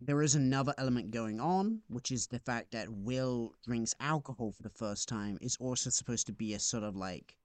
there 0.01 0.21
is 0.23 0.35
another 0.35 0.73
element 0.77 1.11
going 1.11 1.39
on, 1.39 1.79
which 1.87 2.11
is 2.11 2.27
the 2.27 2.39
fact 2.39 2.71
that 2.71 2.89
Will 2.89 3.53
drinks 3.63 3.93
alcohol 3.99 4.51
for 4.51 4.63
the 4.63 4.69
first 4.69 5.07
time 5.07 5.37
is 5.41 5.55
also 5.59 5.89
supposed 5.89 6.25
to 6.27 6.33
be 6.33 6.53
a 6.55 6.59
sort 6.59 6.83
of 6.83 6.95
like 6.95 7.35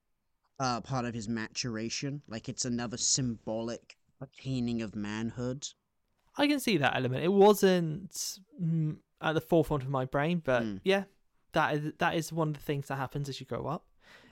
uh 0.59 0.81
part 0.81 1.05
of 1.05 1.14
his 1.14 1.29
maturation. 1.29 2.23
Like 2.29 2.49
it's 2.49 2.64
another 2.64 2.97
symbolic 2.97 3.97
attaining 4.21 4.81
of 4.83 4.97
manhood. 4.97 5.69
I 6.38 6.47
can 6.47 6.61
see 6.61 6.79
that 6.79 6.97
element. 6.97 7.25
It 7.25 7.33
wasn't 7.33 8.12
mm, 8.62 8.97
at 9.21 9.35
the 9.35 9.40
forefront 9.40 9.83
of 9.83 9.90
my 9.90 10.05
brain, 10.07 10.42
but 10.45 10.62
Mm. 10.62 10.81
yeah, 10.85 11.05
that 11.53 11.75
is 11.75 11.92
that 11.99 12.14
is 12.14 12.33
one 12.33 12.49
of 12.49 12.55
the 12.55 12.61
things 12.61 12.88
that 12.88 12.97
happens 12.97 13.29
as 13.29 13.38
you 13.40 13.47
grow 13.47 13.66
up. 13.66 13.85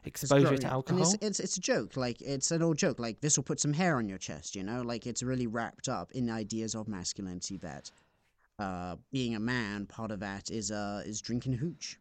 Exposure 0.07 0.57
to 0.59 0.67
alcohol. 0.67 1.03
It's, 1.03 1.15
it's 1.23 1.41
it's 1.41 1.57
a 1.57 1.61
joke. 1.61 1.97
Like 1.97 2.21
it's 2.21 2.51
an 2.51 2.63
old 2.63 2.77
joke. 2.79 2.99
Like 2.99 3.21
this 3.21 3.37
will 3.37 3.45
put 3.45 3.61
some 3.61 3.73
hair 3.73 3.97
on 3.97 4.09
your 4.09 4.19
chest, 4.19 4.55
you 4.55 4.63
know? 4.63 4.83
Like 4.83 5.07
it's 5.07 5.23
really 5.23 5.47
wrapped 5.47 5.89
up 5.89 6.13
in 6.13 6.31
ideas 6.31 6.75
of 6.75 6.89
masculinity 6.89 7.57
that 7.59 7.91
uh 8.59 8.97
being 9.13 9.35
a 9.35 9.41
man, 9.41 9.87
part 9.87 10.11
of 10.11 10.21
that 10.21 10.51
is 10.51 10.71
uh 10.71 11.03
is 11.05 11.21
drinking 11.21 11.55
hooch. 11.55 11.99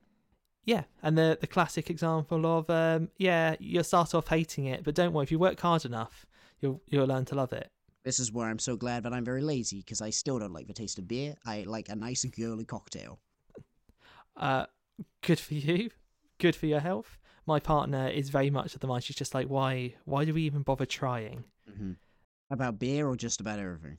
Yeah, 0.65 0.83
and 1.01 1.17
the 1.17 1.37
the 1.39 1.47
classic 1.47 1.89
example 1.89 2.45
of 2.45 2.69
um, 2.69 3.09
yeah, 3.17 3.55
you'll 3.59 3.83
start 3.83 4.15
off 4.15 4.27
hating 4.27 4.65
it, 4.65 4.83
but 4.83 4.95
don't 4.95 5.13
worry, 5.13 5.23
if 5.23 5.31
you 5.31 5.39
work 5.39 5.59
hard 5.59 5.85
enough, 5.85 6.25
you'll 6.59 6.81
you'll 6.87 7.07
learn 7.07 7.25
to 7.25 7.35
love 7.35 7.51
it. 7.53 7.69
This 8.03 8.19
is 8.19 8.31
where 8.31 8.47
I'm 8.47 8.59
so 8.59 8.75
glad 8.75 9.03
that 9.03 9.13
I'm 9.13 9.25
very 9.25 9.41
lazy 9.41 9.79
because 9.79 10.01
I 10.01 10.09
still 10.09 10.39
don't 10.39 10.53
like 10.53 10.67
the 10.67 10.73
taste 10.73 10.99
of 10.99 11.07
beer. 11.07 11.35
I 11.45 11.63
like 11.63 11.89
a 11.89 11.95
nice 11.95 12.23
girly 12.25 12.65
cocktail. 12.65 13.19
Uh, 14.35 14.65
good 15.21 15.39
for 15.39 15.53
you, 15.53 15.89
good 16.37 16.55
for 16.55 16.65
your 16.65 16.79
health. 16.79 17.17
My 17.45 17.59
partner 17.59 18.07
is 18.07 18.29
very 18.29 18.49
much 18.49 18.73
of 18.73 18.79
the 18.81 18.87
mind. 18.87 19.03
She's 19.03 19.15
just 19.15 19.33
like, 19.33 19.47
why 19.47 19.95
why 20.05 20.25
do 20.25 20.33
we 20.33 20.43
even 20.43 20.61
bother 20.63 20.85
trying 20.85 21.43
hmm 21.67 21.93
About 22.49 22.79
beer 22.79 23.07
or 23.07 23.15
just 23.15 23.41
about 23.41 23.59
everything? 23.59 23.97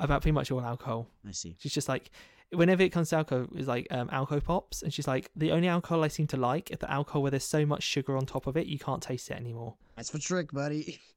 About 0.00 0.22
pretty 0.22 0.32
much 0.32 0.50
all 0.50 0.60
alcohol? 0.60 1.06
I 1.26 1.32
see. 1.32 1.56
She's 1.58 1.72
just 1.72 1.88
like, 1.88 2.10
whenever 2.52 2.82
it 2.82 2.90
comes 2.90 3.10
to 3.10 3.16
alcohol, 3.16 3.46
it's 3.54 3.68
like 3.68 3.86
um, 3.90 4.08
alcohol 4.10 4.40
pops, 4.40 4.82
and 4.82 4.92
she's 4.92 5.06
like, 5.06 5.30
the 5.36 5.52
only 5.52 5.68
alcohol 5.68 6.02
I 6.02 6.08
seem 6.08 6.26
to 6.28 6.36
like 6.36 6.70
is 6.70 6.78
the 6.78 6.90
alcohol 6.90 7.22
where 7.22 7.30
there's 7.30 7.44
so 7.44 7.64
much 7.64 7.82
sugar 7.82 8.16
on 8.16 8.26
top 8.26 8.46
of 8.46 8.56
it 8.56 8.66
you 8.66 8.78
can't 8.78 9.02
taste 9.02 9.30
it 9.30 9.34
anymore. 9.34 9.74
That's 9.96 10.10
the 10.10 10.18
trick, 10.18 10.52
buddy. 10.52 10.98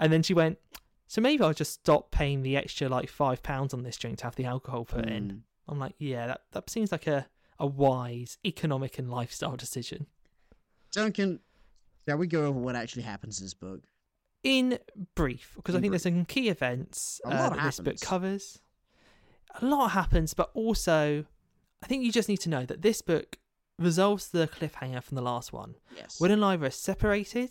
And 0.00 0.12
then 0.12 0.24
she 0.24 0.34
went, 0.34 0.58
so 1.06 1.20
maybe 1.20 1.42
I'll 1.42 1.54
just 1.54 1.74
stop 1.74 2.10
paying 2.10 2.42
the 2.42 2.56
extra 2.56 2.88
like 2.88 3.08
five 3.08 3.42
pounds 3.42 3.74
on 3.74 3.82
this 3.82 3.96
drink 3.96 4.18
to 4.18 4.24
have 4.24 4.36
the 4.36 4.44
alcohol 4.44 4.84
put 4.84 5.08
in. 5.08 5.30
Mm. 5.30 5.40
I'm 5.68 5.78
like, 5.78 5.94
yeah, 5.98 6.26
that 6.26 6.42
that 6.52 6.70
seems 6.70 6.92
like 6.92 7.06
a 7.06 7.26
a 7.58 7.66
wise 7.66 8.38
economic 8.44 8.98
and 8.98 9.10
lifestyle 9.10 9.56
decision. 9.56 10.06
Duncan, 10.92 11.40
shall 12.08 12.16
we 12.16 12.26
go 12.26 12.46
over 12.46 12.58
what 12.58 12.74
actually 12.74 13.02
happens 13.02 13.38
in 13.38 13.44
this 13.44 13.54
book? 13.54 13.82
In 14.42 14.78
brief, 15.14 15.52
because 15.56 15.74
I 15.74 15.78
In 15.78 15.82
think 15.82 15.92
there's 15.92 16.02
some 16.04 16.24
key 16.24 16.48
events 16.48 17.20
A 17.24 17.28
uh, 17.28 17.30
lot 17.42 17.56
that 17.56 17.62
this 17.64 17.76
book 17.78 17.86
happens. 17.86 18.02
covers. 18.02 18.58
A 19.60 19.64
lot 19.66 19.88
happens, 19.88 20.32
but 20.34 20.50
also, 20.54 21.24
I 21.82 21.86
think 21.86 22.04
you 22.04 22.12
just 22.12 22.28
need 22.28 22.40
to 22.40 22.48
know 22.48 22.64
that 22.64 22.82
this 22.82 23.02
book 23.02 23.36
resolves 23.78 24.28
the 24.28 24.46
cliffhanger 24.48 25.02
from 25.02 25.16
the 25.16 25.22
last 25.22 25.52
one. 25.52 25.74
Yes. 25.96 26.20
Will 26.20 26.30
and 26.30 26.40
Lyra 26.40 26.68
are 26.68 26.70
separated. 26.70 27.50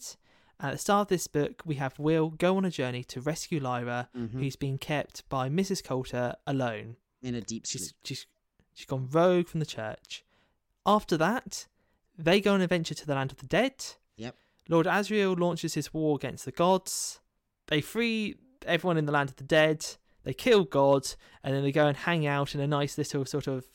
At 0.61 0.71
the 0.73 0.77
start 0.77 1.03
of 1.05 1.07
this 1.09 1.27
book, 1.27 1.61
we 1.65 1.75
have 1.75 1.97
Will 1.99 2.29
go 2.29 2.57
on 2.57 2.65
a 2.65 2.69
journey 2.71 3.03
to 3.05 3.21
rescue 3.21 3.59
Lyra, 3.59 4.09
Mhm. 4.15 4.33
who's 4.33 4.55
being 4.55 4.77
kept 4.77 5.27
by 5.29 5.47
Mrs. 5.49 5.83
Coulter 5.83 6.35
alone. 6.47 6.97
In 7.21 7.35
a 7.35 7.41
deep 7.41 7.67
sleep. 7.67 7.81
She's 7.83 7.93
she's 8.03 8.25
she's 8.73 8.85
gone 8.85 9.07
rogue 9.11 9.47
from 9.47 9.59
the 9.59 9.65
church. 9.65 10.23
After 10.85 11.17
that, 11.17 11.67
they 12.17 12.39
go 12.41 12.51
on 12.51 12.57
an 12.57 12.61
adventure 12.63 12.93
to 12.95 13.05
the 13.05 13.13
land 13.15 13.31
of 13.31 13.37
the 13.37 13.45
dead. 13.45 13.75
Lord 14.69 14.85
Asriel 14.85 15.37
launches 15.37 15.73
his 15.73 15.93
war 15.93 16.15
against 16.15 16.45
the 16.45 16.51
gods. 16.51 17.19
They 17.67 17.81
free 17.81 18.35
everyone 18.65 18.97
in 18.97 19.05
the 19.05 19.11
land 19.11 19.29
of 19.29 19.35
the 19.35 19.43
dead. 19.43 19.85
They 20.23 20.33
kill 20.33 20.63
God, 20.63 21.07
and 21.43 21.53
then 21.55 21.63
they 21.63 21.71
go 21.71 21.87
and 21.87 21.97
hang 21.97 22.25
out 22.27 22.53
in 22.55 22.61
a 22.61 22.67
nice 22.67 22.97
little 22.97 23.25
sort 23.25 23.47
of 23.47 23.65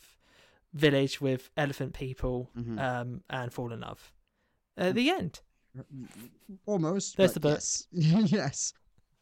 village 0.72 1.20
with 1.20 1.50
elephant 1.56 1.94
people 1.94 2.50
Mhm. 2.56 2.78
um, 2.80 3.22
and 3.30 3.52
fall 3.52 3.72
in 3.72 3.80
love. 3.80 4.12
At 4.76 4.94
the 4.94 5.10
end. 5.10 5.40
Almost. 6.66 7.16
There's 7.16 7.32
the 7.34 7.40
book. 7.40 7.54
Yes. 7.54 7.86
yes. 7.92 8.72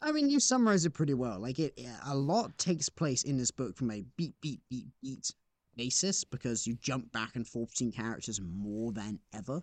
I 0.01 0.11
mean, 0.11 0.29
you 0.29 0.39
summarize 0.39 0.85
it 0.85 0.91
pretty 0.93 1.13
well. 1.13 1.39
Like 1.39 1.59
it, 1.59 1.79
a 2.05 2.15
lot 2.15 2.57
takes 2.57 2.89
place 2.89 3.23
in 3.23 3.37
this 3.37 3.51
book 3.51 3.75
from 3.77 3.89
a 3.91 4.03
beat, 4.17 4.33
beat, 4.41 4.59
beat, 4.69 4.87
beat 5.01 5.31
basis 5.75 6.23
because 6.23 6.67
you 6.67 6.75
jump 6.81 7.11
back 7.11 7.35
and 7.35 7.47
forth 7.47 7.69
between 7.69 7.91
characters 7.91 8.41
more 8.41 8.91
than 8.91 9.19
ever. 9.33 9.61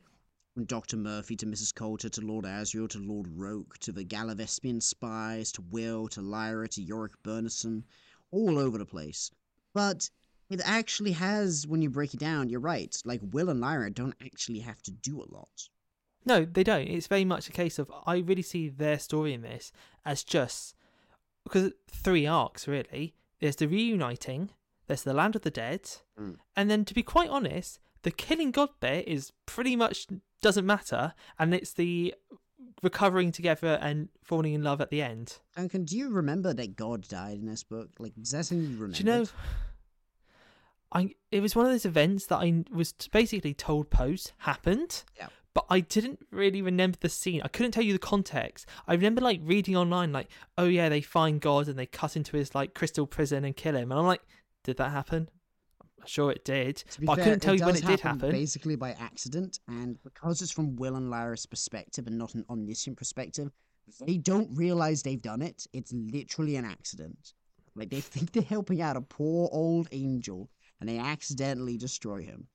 From 0.54 0.64
Dr. 0.64 0.96
Murphy 0.96 1.36
to 1.36 1.46
Mrs. 1.46 1.72
Coulter 1.72 2.08
to 2.08 2.20
Lord 2.20 2.44
Asriel 2.44 2.88
to 2.90 2.98
Lord 2.98 3.28
Roke 3.36 3.78
to 3.78 3.92
the 3.92 4.04
Gallivespian 4.04 4.82
spies 4.82 5.52
to 5.52 5.62
Will 5.70 6.08
to 6.08 6.20
Lyra 6.20 6.66
to 6.68 6.82
Iorek 6.84 7.14
Byrnison, 7.22 7.84
all 8.32 8.58
over 8.58 8.76
the 8.76 8.84
place. 8.84 9.30
But 9.72 10.10
it 10.50 10.60
actually 10.64 11.12
has, 11.12 11.68
when 11.68 11.82
you 11.82 11.88
break 11.88 12.14
it 12.14 12.20
down, 12.20 12.48
you're 12.48 12.58
right. 12.58 13.00
Like 13.04 13.20
Will 13.30 13.48
and 13.48 13.60
Lyra 13.60 13.90
don't 13.92 14.16
actually 14.24 14.58
have 14.60 14.82
to 14.82 14.90
do 14.90 15.20
a 15.22 15.32
lot. 15.32 15.68
No, 16.26 16.44
they 16.44 16.64
don't. 16.64 16.88
It's 16.88 17.06
very 17.06 17.24
much 17.24 17.48
a 17.48 17.52
case 17.52 17.78
of 17.78 17.90
I 18.04 18.18
really 18.18 18.42
see 18.42 18.68
their 18.68 18.98
story 18.98 19.32
in 19.32 19.42
this 19.42 19.70
as 20.04 20.24
just 20.24 20.74
because 21.44 21.72
three 21.88 22.26
arcs 22.26 22.66
really. 22.66 23.14
There's 23.40 23.56
the 23.56 23.68
reuniting, 23.68 24.50
there's 24.88 25.04
the 25.04 25.14
land 25.14 25.36
of 25.36 25.42
the 25.42 25.50
dead, 25.50 25.88
Mm. 26.18 26.36
and 26.56 26.68
then 26.70 26.84
to 26.84 26.92
be 26.92 27.02
quite 27.04 27.30
honest, 27.30 27.78
the 28.02 28.10
killing 28.10 28.50
God 28.50 28.70
bit 28.80 29.08
is 29.08 29.32
pretty 29.46 29.76
much 29.76 30.08
doesn't 30.40 30.66
matter, 30.66 31.14
and 31.38 31.54
it's 31.54 31.72
the 31.72 32.14
recovering 32.82 33.32
together 33.32 33.78
and 33.80 34.08
falling 34.22 34.54
in 34.54 34.62
love 34.62 34.80
at 34.80 34.90
the 34.90 35.02
end. 35.02 35.38
And 35.56 35.70
can 35.70 35.84
do 35.84 35.96
you 35.96 36.10
remember 36.10 36.54
that 36.54 36.76
God 36.76 37.06
died 37.08 37.38
in 37.38 37.46
this 37.46 37.62
book? 37.62 37.90
Like, 37.98 38.12
is 38.20 38.30
that 38.30 38.46
something 38.46 38.70
you 38.70 38.76
remember? 38.76 38.96
Do 38.96 39.02
you 39.02 39.04
know? 39.04 39.26
I 40.92 41.14
it 41.30 41.40
was 41.40 41.54
one 41.54 41.66
of 41.66 41.72
those 41.72 41.86
events 41.86 42.26
that 42.26 42.38
I 42.38 42.64
was 42.72 42.92
basically 43.12 43.54
told 43.54 43.90
post 43.90 44.32
happened. 44.38 45.04
Yeah. 45.16 45.28
But 45.52 45.66
I 45.68 45.80
didn't 45.80 46.20
really 46.30 46.62
remember 46.62 46.96
the 47.00 47.08
scene. 47.08 47.42
I 47.42 47.48
couldn't 47.48 47.72
tell 47.72 47.82
you 47.82 47.92
the 47.92 47.98
context. 47.98 48.66
I 48.86 48.94
remember 48.94 49.20
like 49.20 49.40
reading 49.42 49.76
online, 49.76 50.12
like, 50.12 50.28
oh 50.56 50.66
yeah, 50.66 50.88
they 50.88 51.00
find 51.00 51.40
God 51.40 51.66
and 51.66 51.76
they 51.76 51.86
cut 51.86 52.16
into 52.16 52.36
his 52.36 52.54
like 52.54 52.72
crystal 52.72 53.06
prison 53.06 53.44
and 53.44 53.56
kill 53.56 53.74
him. 53.74 53.90
And 53.90 53.98
I'm 53.98 54.06
like, 54.06 54.22
did 54.62 54.76
that 54.76 54.90
happen? 54.92 55.28
Sure 56.06 56.30
it 56.30 56.44
did. 56.44 56.82
But 57.02 57.18
I 57.18 57.22
couldn't 57.22 57.40
tell 57.40 57.54
you 57.54 57.64
when 57.64 57.76
it 57.76 57.86
did 57.86 58.00
happen. 58.00 58.30
Basically 58.30 58.76
by 58.76 58.92
accident, 58.92 59.60
and 59.68 60.02
because 60.02 60.42
it's 60.42 60.52
from 60.52 60.76
Will 60.76 60.96
and 60.96 61.10
Lyra's 61.10 61.46
perspective 61.46 62.06
and 62.06 62.18
not 62.18 62.34
an 62.34 62.44
omniscient 62.50 62.96
perspective, 62.96 63.50
they 64.06 64.16
don't 64.16 64.48
realize 64.56 65.02
they've 65.02 65.20
done 65.20 65.42
it. 65.42 65.66
It's 65.72 65.92
literally 65.92 66.56
an 66.56 66.64
accident. 66.64 67.34
Like 67.74 67.90
they 67.90 68.00
think 68.00 68.32
they're 68.32 68.42
helping 68.42 68.82
out 68.82 68.96
a 68.96 69.00
poor 69.00 69.48
old 69.52 69.88
angel, 69.92 70.48
and 70.80 70.88
they 70.88 70.98
accidentally 70.98 71.76
destroy 71.76 72.22
him. 72.22 72.46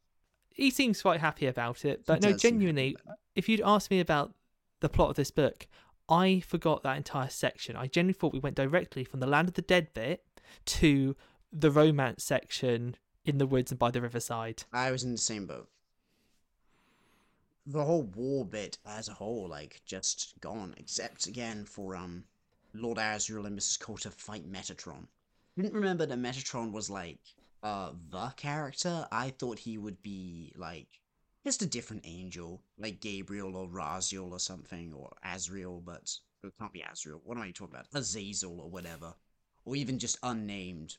He 0.50 0.72
seems 0.72 1.02
quite 1.02 1.20
happy 1.20 1.48
about 1.48 1.86
it. 1.86 2.06
But 2.06 2.22
no, 2.22 2.32
does 2.32 2.42
seem 2.42 2.54
happy 2.54 2.58
genuinely, 2.58 2.98
if 3.36 3.50
you'd 3.50 3.62
asked 3.62 3.92
me 3.92 4.00
about 4.00 4.34
the 4.80 4.90
plot 4.90 5.10
of 5.10 5.16
this 5.16 5.32
book, 5.32 5.68
I 6.08 6.42
forgot 6.46 6.84
that 6.84 6.98
entire 6.98 7.30
section. 7.30 7.76
I 7.76 7.88
genuinely 7.88 8.14
thought 8.14 8.34
we 8.34 8.40
went 8.40 8.56
directly 8.56 9.04
from 9.04 9.20
the 9.20 9.28
land 9.28 9.48
of 9.48 9.56
the 9.56 9.62
dead 9.62 9.94
bit 9.94 10.24
to 10.66 11.16
the 11.52 11.72
romance 11.72 12.24
section 12.24 12.96
in 13.26 13.38
the 13.38 13.48
woods 13.48 13.72
and 13.72 13.80
by 13.80 13.92
the 13.92 14.02
riverside. 14.02 14.64
I 14.72 14.92
was 14.92 15.04
in 15.04 15.12
the 15.12 15.18
same 15.18 15.46
boat. 15.46 15.68
The 17.68 17.84
whole 17.84 18.04
war 18.04 18.46
bit 18.46 18.78
as 18.86 19.08
a 19.08 19.14
whole, 19.14 19.48
like, 19.48 19.82
just 19.86 20.40
gone, 20.40 20.76
except 20.78 21.26
again 21.26 21.66
for 21.66 21.96
um 21.96 22.24
Lord 22.74 22.98
Asriel 22.98 23.48
and 23.48 23.58
Mrs. 23.58 23.80
Coulter 23.80 24.12
fight 24.12 24.50
Metatron. 24.52 25.08
Didn't 25.58 25.74
remember 25.74 26.06
that 26.06 26.20
Metatron 26.20 26.72
was 26.72 26.90
like 26.90 27.20
uh 27.64 27.92
the 28.12 28.28
character. 28.38 29.08
I 29.12 29.32
thought 29.32 29.60
he 29.60 29.78
would 29.78 30.02
be 30.04 30.54
like 30.56 31.00
just 31.44 31.62
a 31.62 31.68
different 31.68 32.04
angel, 32.06 32.62
like 32.78 33.00
Gabriel 33.00 33.56
or 33.56 33.68
Raziel 33.68 34.32
or 34.32 34.40
something, 34.40 34.94
or 34.94 35.16
Azrael, 35.24 35.82
but 35.84 36.16
it 36.44 36.54
can't 36.60 36.74
be 36.74 36.84
Azrael. 36.84 37.22
What 37.24 37.38
am 37.38 37.44
I 37.44 37.52
talking 37.52 37.76
about? 37.76 37.88
Azazel 37.94 38.60
or 38.62 38.70
whatever, 38.70 39.14
or 39.64 39.76
even 39.76 39.98
just 39.98 40.20
unnamed. 40.22 40.98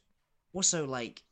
Also, 0.52 0.86
like 0.86 1.22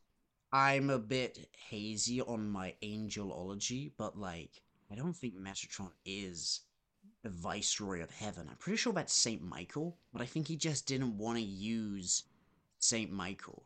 I'm 0.55 0.89
a 0.89 1.01
bit 1.01 1.49
hazy 1.69 2.21
on 2.21 2.49
my 2.49 2.75
angelology, 2.81 3.91
but 3.99 4.17
like 4.17 4.63
I 4.89 4.95
don't 4.95 5.13
think 5.13 5.35
Metatron 5.35 5.91
is 6.05 6.61
the 7.25 7.31
viceroy 7.31 8.05
of 8.05 8.13
heaven. 8.13 8.47
I'm 8.49 8.57
pretty 8.59 8.77
sure 8.77 8.93
that's 8.93 9.13
Saint 9.13 9.43
Michael, 9.43 9.97
but 10.13 10.23
I 10.23 10.27
think 10.27 10.47
he 10.47 10.55
just 10.55 10.87
didn't 10.87 11.19
want 11.19 11.39
to 11.39 11.45
use 11.45 12.23
Saint 12.79 13.11
Michael. 13.11 13.65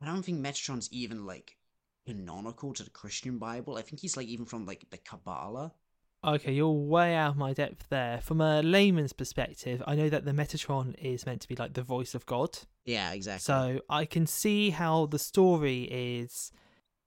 I 0.00 0.06
don't 0.06 0.22
think 0.22 0.40
Metatron's 0.40 0.88
even 0.90 1.26
like 1.26 1.58
canonical 2.06 2.72
to 2.72 2.84
the 2.84 2.90
Christian 2.90 3.36
Bible. 3.36 3.76
I 3.76 3.82
think 3.82 4.00
he's 4.00 4.16
like 4.16 4.26
even 4.26 4.46
from 4.46 4.64
like 4.64 4.88
the 4.88 4.96
Kabbalah. 4.96 5.74
Okay, 6.26 6.52
you're 6.52 6.70
way 6.70 7.14
out 7.14 7.30
of 7.30 7.36
my 7.36 7.52
depth 7.52 7.88
there. 7.90 8.20
From 8.22 8.40
a 8.40 8.62
layman's 8.62 9.12
perspective, 9.12 9.82
I 9.86 9.94
know 9.94 10.08
that 10.08 10.24
the 10.24 10.32
Metatron 10.32 10.94
is 10.98 11.26
meant 11.26 11.42
to 11.42 11.48
be 11.48 11.54
like 11.56 11.74
the 11.74 11.82
voice 11.82 12.14
of 12.14 12.24
God. 12.26 12.58
Yeah, 12.84 13.12
exactly. 13.12 13.40
So 13.42 13.80
I 13.90 14.04
can 14.06 14.26
see 14.26 14.70
how 14.70 15.06
the 15.06 15.18
story 15.18 15.82
is. 15.90 16.50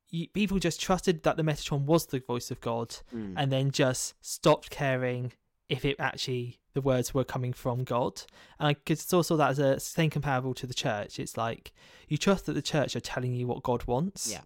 You, 0.09 0.27
people 0.29 0.59
just 0.59 0.79
trusted 0.79 1.23
that 1.23 1.35
the 1.35 1.43
Metatron 1.43 1.81
was 1.85 2.05
the 2.05 2.19
voice 2.19 2.51
of 2.51 2.61
God, 2.61 2.95
Mm. 3.13 3.33
and 3.37 3.51
then 3.51 3.71
just 3.71 4.13
stopped 4.21 4.69
caring 4.69 5.33
if 5.67 5.83
it 5.83 5.95
actually 5.99 6.59
the 6.73 6.81
words 6.81 7.11
were 7.13 7.23
coming 7.23 7.53
from 7.53 7.83
God. 7.83 8.21
And 8.59 8.67
I 8.67 8.73
could 8.75 8.99
still 8.99 9.23
saw 9.23 9.35
that 9.37 9.49
as 9.49 9.59
a 9.59 9.79
thing 9.79 10.11
comparable 10.11 10.53
to 10.53 10.67
the 10.67 10.73
church. 10.75 11.19
It's 11.19 11.35
like 11.35 11.73
you 12.07 12.17
trust 12.17 12.45
that 12.45 12.53
the 12.53 12.61
church 12.61 12.95
are 12.95 12.99
telling 13.01 13.33
you 13.33 13.47
what 13.47 13.63
God 13.63 13.85
wants, 13.87 14.31
Yeah. 14.31 14.41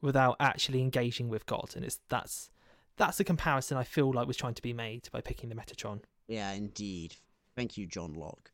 without 0.00 0.34
actually 0.40 0.82
engaging 0.82 1.28
with 1.28 1.46
God, 1.46 1.72
and 1.76 1.84
it's 1.84 2.00
that's 2.08 2.50
that's 2.96 3.18
the 3.18 3.24
comparison 3.24 3.76
I 3.76 3.84
feel 3.84 4.12
like 4.12 4.26
was 4.26 4.36
trying 4.36 4.54
to 4.54 4.62
be 4.62 4.72
made 4.72 5.08
by 5.12 5.20
picking 5.20 5.48
the 5.48 5.54
Metatron. 5.54 6.00
Yeah, 6.28 6.52
indeed. 6.52 7.16
Thank 7.54 7.76
you, 7.76 7.86
John 7.86 8.14
Locke. 8.14 8.50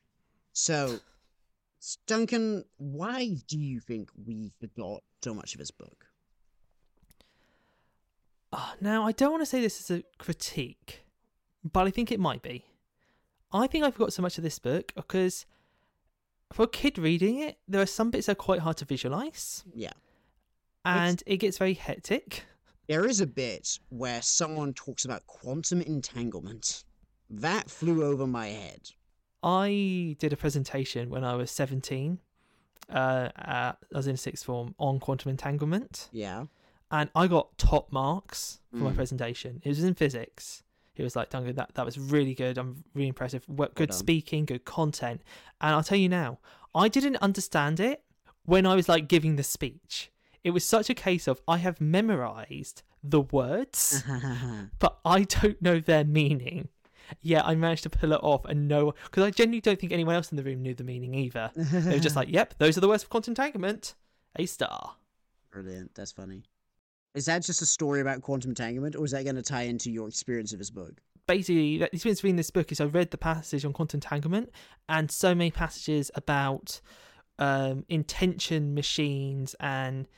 So, 0.52 0.98
Duncan, 2.06 2.64
why 2.76 3.36
do 3.48 3.58
you 3.58 3.80
think 3.80 4.10
we 4.26 4.52
forgot 4.60 5.02
so 5.22 5.32
much 5.34 5.54
of 5.54 5.58
his 5.60 5.70
book? 5.70 6.06
Uh, 8.52 8.72
now, 8.80 9.04
I 9.06 9.12
don't 9.12 9.30
want 9.30 9.40
to 9.42 9.46
say 9.46 9.60
this 9.60 9.80
as 9.80 9.98
a 9.98 10.02
critique, 10.18 11.04
but 11.64 11.86
I 11.86 11.90
think 11.90 12.12
it 12.12 12.20
might 12.20 12.42
be. 12.42 12.66
I 13.52 13.66
think 13.66 13.84
I 13.84 13.90
forgot 13.90 14.12
so 14.12 14.22
much 14.22 14.36
of 14.38 14.44
this 14.44 14.58
book 14.58 14.92
because 14.94 15.46
for 16.52 16.64
a 16.64 16.68
kid 16.68 16.98
reading 16.98 17.38
it, 17.40 17.58
there 17.66 17.80
are 17.80 17.86
some 17.86 18.10
bits 18.10 18.26
that 18.26 18.32
are 18.32 18.36
quite 18.36 18.60
hard 18.60 18.76
to 18.78 18.84
visualize, 18.84 19.64
Yeah. 19.74 19.92
and 20.84 21.22
it 21.26 21.38
gets 21.38 21.58
very 21.58 21.74
hectic. 21.74 22.44
There 22.88 23.06
is 23.06 23.20
a 23.20 23.26
bit 23.26 23.78
where 23.90 24.20
someone 24.22 24.72
talks 24.74 25.04
about 25.04 25.26
quantum 25.26 25.80
entanglement. 25.82 26.84
That 27.30 27.70
flew 27.70 28.04
over 28.04 28.26
my 28.26 28.48
head. 28.48 28.90
I 29.42 30.16
did 30.18 30.32
a 30.32 30.36
presentation 30.36 31.10
when 31.10 31.24
I 31.24 31.34
was 31.34 31.50
17. 31.50 32.18
Uh, 32.90 32.92
uh, 32.94 33.28
I 33.38 33.74
was 33.92 34.06
in 34.06 34.16
sixth 34.16 34.44
form 34.44 34.74
on 34.78 35.00
quantum 35.00 35.30
entanglement, 35.30 36.08
Yeah. 36.12 36.44
and 36.90 37.08
I 37.14 37.26
got 37.26 37.56
top 37.56 37.90
marks 37.90 38.60
for 38.70 38.78
my 38.78 38.90
Mm. 38.92 38.96
presentation. 38.96 39.62
It 39.64 39.68
was 39.68 39.82
in 39.82 39.94
physics. 39.94 40.62
He 40.94 41.02
was 41.02 41.16
like, 41.16 41.30
Duncan, 41.30 41.56
that, 41.56 41.74
that 41.74 41.86
was 41.86 41.98
really 41.98 42.34
good. 42.34 42.58
I'm 42.58 42.84
really 42.92 43.08
impressive. 43.08 43.46
Good 43.74 43.74
done. 43.88 43.92
speaking, 43.92 44.44
good 44.44 44.64
content. 44.66 45.22
And 45.60 45.74
I'll 45.74 45.82
tell 45.82 45.96
you 45.98 46.08
now, 46.10 46.38
I 46.74 46.88
didn't 46.88 47.16
understand 47.16 47.80
it 47.80 48.02
when 48.44 48.66
I 48.66 48.74
was 48.74 48.88
like 48.90 49.08
giving 49.08 49.36
the 49.36 49.42
speech. 49.42 50.11
It 50.44 50.50
was 50.50 50.64
such 50.64 50.90
a 50.90 50.94
case 50.94 51.28
of 51.28 51.40
I 51.46 51.58
have 51.58 51.80
memorized 51.80 52.82
the 53.02 53.20
words, 53.20 54.02
but 54.78 54.98
I 55.04 55.22
don't 55.24 55.60
know 55.62 55.80
their 55.80 56.04
meaning. 56.04 56.68
Yeah, 57.20 57.42
I 57.44 57.54
managed 57.54 57.82
to 57.82 57.90
pull 57.90 58.12
it 58.12 58.20
off 58.22 58.44
and 58.46 58.68
know 58.68 58.94
because 59.04 59.24
I 59.24 59.30
genuinely 59.30 59.60
don't 59.60 59.78
think 59.78 59.92
anyone 59.92 60.14
else 60.14 60.30
in 60.30 60.36
the 60.36 60.42
room 60.42 60.62
knew 60.62 60.74
the 60.74 60.84
meaning 60.84 61.14
either. 61.14 61.50
They 61.54 61.94
were 61.94 61.98
just 61.98 62.16
like, 62.16 62.28
"Yep, 62.30 62.54
those 62.58 62.76
are 62.76 62.80
the 62.80 62.88
words 62.88 63.02
of 63.02 63.10
quantum 63.10 63.32
entanglement." 63.32 63.94
A 64.36 64.46
star. 64.46 64.96
Brilliant. 65.50 65.94
That's 65.94 66.12
funny. 66.12 66.44
Is 67.14 67.26
that 67.26 67.42
just 67.42 67.60
a 67.60 67.66
story 67.66 68.00
about 68.00 68.22
quantum 68.22 68.52
entanglement, 68.52 68.96
or 68.96 69.04
is 69.04 69.10
that 69.10 69.24
going 69.24 69.36
to 69.36 69.42
tie 69.42 69.62
into 69.62 69.90
your 69.90 70.08
experience 70.08 70.52
of 70.52 70.58
this 70.58 70.70
book? 70.70 71.02
basically 71.26 71.78
the 71.78 71.86
experience 71.94 72.20
of 72.20 72.24
reading 72.24 72.36
this 72.36 72.50
book 72.50 72.72
is 72.72 72.80
I 72.80 72.84
read 72.84 73.10
the 73.10 73.18
passage 73.18 73.64
on 73.64 73.72
quantum 73.72 73.98
entanglement 73.98 74.50
and 74.88 75.10
so 75.10 75.34
many 75.34 75.50
passages 75.50 76.10
about 76.14 76.80
um, 77.38 77.84
intention 77.88 78.74
machines 78.74 79.54
and 79.60 80.08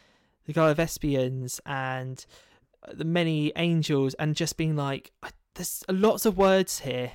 the 0.47 0.53
Gallivespians 0.53 1.61
and 1.67 2.25
uh, 2.87 2.93
the 2.95 3.05
many 3.05 3.53
angels 3.57 4.15
and 4.15 4.35
just 4.37 4.57
being 4.57 4.77
like 4.77 5.13
there's 5.55 5.85
lots 5.89 6.27
of 6.27 6.37
words 6.37 6.81
here 6.81 7.13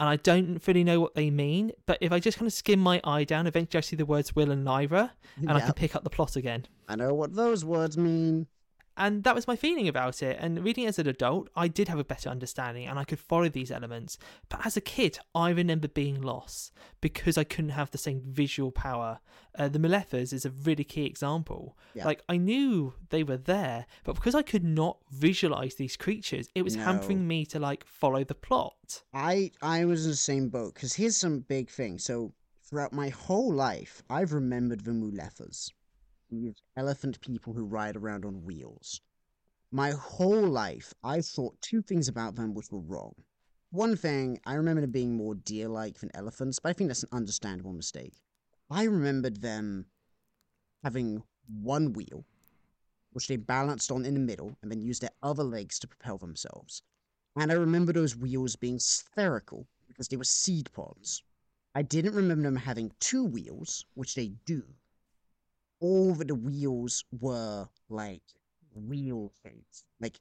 and 0.00 0.08
I 0.08 0.16
don't 0.16 0.60
really 0.66 0.84
know 0.84 1.00
what 1.00 1.14
they 1.14 1.30
mean 1.30 1.72
but 1.86 1.98
if 2.00 2.12
I 2.12 2.20
just 2.20 2.38
kind 2.38 2.46
of 2.46 2.52
skim 2.52 2.80
my 2.80 3.00
eye 3.04 3.24
down 3.24 3.46
eventually 3.46 3.78
I 3.78 3.82
see 3.82 3.96
the 3.96 4.06
words 4.06 4.34
Will 4.34 4.50
and 4.50 4.64
Lyra 4.64 5.12
and 5.36 5.50
I 5.50 5.60
can 5.60 5.72
pick 5.74 5.94
up 5.96 6.04
the 6.04 6.10
plot 6.10 6.36
again 6.36 6.66
I 6.88 6.96
know 6.96 7.14
what 7.14 7.34
those 7.34 7.64
words 7.64 7.96
mean. 7.96 8.46
And 8.96 9.24
that 9.24 9.34
was 9.34 9.46
my 9.48 9.56
feeling 9.56 9.88
about 9.88 10.22
it. 10.22 10.36
And 10.40 10.62
reading 10.64 10.84
it 10.84 10.88
as 10.88 10.98
an 10.98 11.08
adult, 11.08 11.48
I 11.56 11.66
did 11.68 11.88
have 11.88 11.98
a 11.98 12.04
better 12.04 12.28
understanding 12.28 12.86
and 12.86 12.98
I 12.98 13.04
could 13.04 13.18
follow 13.18 13.48
these 13.48 13.70
elements. 13.72 14.18
But 14.48 14.64
as 14.64 14.76
a 14.76 14.80
kid, 14.80 15.18
I 15.34 15.50
remember 15.50 15.88
being 15.88 16.22
lost 16.22 16.72
because 17.00 17.36
I 17.36 17.44
couldn't 17.44 17.70
have 17.70 17.90
the 17.90 17.98
same 17.98 18.20
visual 18.24 18.70
power. 18.70 19.18
Uh, 19.58 19.68
the 19.68 19.78
Mulefas 19.80 20.32
is 20.32 20.44
a 20.44 20.50
really 20.50 20.84
key 20.84 21.04
example. 21.06 21.76
Yeah. 21.94 22.04
Like, 22.04 22.22
I 22.28 22.36
knew 22.36 22.94
they 23.10 23.22
were 23.24 23.36
there, 23.36 23.86
but 24.04 24.14
because 24.14 24.34
I 24.34 24.42
could 24.42 24.64
not 24.64 24.98
visualize 25.10 25.74
these 25.74 25.96
creatures, 25.96 26.48
it 26.54 26.62
was 26.62 26.76
No. 26.76 26.84
hampering 26.84 27.26
me 27.26 27.44
to 27.46 27.58
like 27.58 27.84
follow 27.86 28.22
the 28.24 28.34
plot. 28.34 29.02
I 29.12 29.50
I 29.60 29.84
was 29.84 30.04
in 30.04 30.10
the 30.12 30.16
same 30.16 30.48
boat 30.48 30.74
because 30.74 30.94
here's 30.94 31.16
some 31.16 31.40
big 31.40 31.68
thing. 31.70 31.98
So 31.98 32.32
throughout 32.62 32.92
my 32.92 33.08
whole 33.10 33.52
life, 33.52 34.02
I've 34.08 34.32
remembered 34.32 34.84
the 34.84 34.92
Mulefas, 34.92 35.70
these 36.40 36.62
elephant 36.76 37.20
people 37.20 37.52
who 37.52 37.64
ride 37.64 37.96
around 37.96 38.24
on 38.24 38.44
wheels. 38.44 39.00
My 39.70 39.90
whole 39.90 40.46
life, 40.46 40.94
I 41.02 41.20
thought 41.20 41.60
two 41.60 41.82
things 41.82 42.08
about 42.08 42.36
them 42.36 42.54
which 42.54 42.70
were 42.70 42.80
wrong. 42.80 43.14
One 43.70 43.96
thing, 43.96 44.38
I 44.46 44.54
remember 44.54 44.80
them 44.80 44.92
being 44.92 45.16
more 45.16 45.34
deer-like 45.34 45.98
than 45.98 46.10
elephants, 46.14 46.60
but 46.60 46.68
I 46.68 46.72
think 46.72 46.88
that's 46.88 47.02
an 47.02 47.08
understandable 47.12 47.72
mistake. 47.72 48.20
I 48.70 48.84
remembered 48.84 49.42
them 49.42 49.86
having 50.84 51.24
one 51.48 51.92
wheel, 51.92 52.24
which 53.12 53.26
they 53.26 53.36
balanced 53.36 53.90
on 53.90 54.04
in 54.04 54.14
the 54.14 54.20
middle, 54.20 54.56
and 54.62 54.70
then 54.70 54.80
used 54.80 55.02
their 55.02 55.10
other 55.22 55.42
legs 55.42 55.78
to 55.80 55.88
propel 55.88 56.18
themselves. 56.18 56.82
And 57.36 57.50
I 57.50 57.56
remember 57.56 57.92
those 57.92 58.16
wheels 58.16 58.54
being 58.54 58.78
spherical 58.78 59.66
because 59.88 60.08
they 60.08 60.16
were 60.16 60.24
seed 60.24 60.70
pods. 60.72 61.22
I 61.74 61.82
didn't 61.82 62.14
remember 62.14 62.44
them 62.44 62.56
having 62.56 62.92
two 63.00 63.24
wheels, 63.24 63.84
which 63.94 64.14
they 64.14 64.28
do. 64.44 64.62
All 65.84 66.12
of 66.12 66.26
the 66.26 66.34
wheels 66.34 67.04
were 67.12 67.68
like 67.90 68.22
wheel 68.74 69.30
things, 69.42 69.84
like 70.00 70.18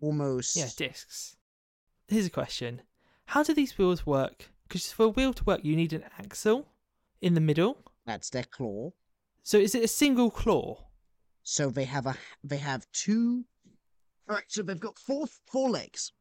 almost. 0.00 0.56
Yeah, 0.56 0.68
discs. 0.74 1.36
Here's 2.08 2.24
a 2.24 2.30
question 2.30 2.80
How 3.26 3.42
do 3.42 3.52
these 3.52 3.76
wheels 3.76 4.06
work? 4.06 4.50
Because 4.66 4.90
for 4.90 5.04
a 5.04 5.08
wheel 5.10 5.34
to 5.34 5.44
work, 5.44 5.60
you 5.64 5.76
need 5.76 5.92
an 5.92 6.04
axle 6.18 6.68
in 7.20 7.34
the 7.34 7.42
middle. 7.42 7.76
That's 8.06 8.30
their 8.30 8.44
claw. 8.44 8.92
So 9.42 9.58
is 9.58 9.74
it 9.74 9.84
a 9.84 9.88
single 9.88 10.30
claw? 10.30 10.86
So 11.42 11.68
they 11.68 11.84
have 11.84 12.06
a 12.06 12.16
they 12.42 12.56
have 12.56 12.90
two. 12.92 13.44
All 14.28 14.36
right, 14.36 14.44
so 14.48 14.62
they've 14.62 14.80
got 14.80 14.98
four 14.98 15.26
four 15.44 15.68
legs, 15.68 16.12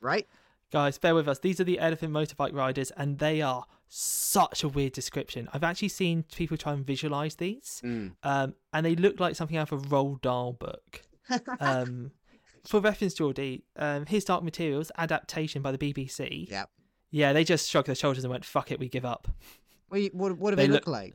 right? 0.00 0.28
Guys, 0.72 0.96
bear 0.98 1.14
with 1.14 1.28
us. 1.28 1.38
These 1.38 1.60
are 1.60 1.64
the 1.64 1.78
elephant 1.78 2.12
motorbike 2.12 2.54
riders, 2.54 2.90
and 2.96 3.18
they 3.18 3.42
are 3.42 3.64
such 3.88 4.64
a 4.64 4.68
weird 4.68 4.92
description. 4.94 5.48
I've 5.52 5.62
actually 5.64 5.88
seen 5.88 6.24
people 6.34 6.56
try 6.56 6.72
and 6.72 6.84
visualize 6.86 7.34
these, 7.34 7.82
um, 7.84 8.54
and 8.72 8.86
they 8.86 8.96
look 8.96 9.20
like 9.20 9.36
something 9.36 9.56
out 9.58 9.70
of 9.70 9.84
a 9.84 9.86
Roald 9.88 10.22
Dahl 10.22 10.52
book. 10.54 11.02
Um, 11.60 12.10
for 12.66 12.80
reference, 12.80 13.14
Geordie, 13.14 13.64
um, 13.76 14.06
His 14.06 14.24
Dark 14.24 14.42
Materials 14.44 14.90
adaptation 14.98 15.62
by 15.62 15.72
the 15.72 15.78
BBC. 15.78 16.48
Yep. 16.50 16.70
Yeah, 17.10 17.32
they 17.32 17.44
just 17.44 17.68
shrugged 17.68 17.88
their 17.88 17.94
shoulders 17.94 18.24
and 18.24 18.30
went, 18.30 18.44
"Fuck 18.44 18.70
it, 18.70 18.78
we 18.80 18.88
give 18.88 19.04
up." 19.04 19.28
Wait, 19.90 20.14
what 20.14 20.36
what 20.38 20.50
do 20.50 20.56
They 20.56 20.66
they, 20.66 20.72
look 20.72 20.86
look- 20.86 20.92
like? 20.92 21.14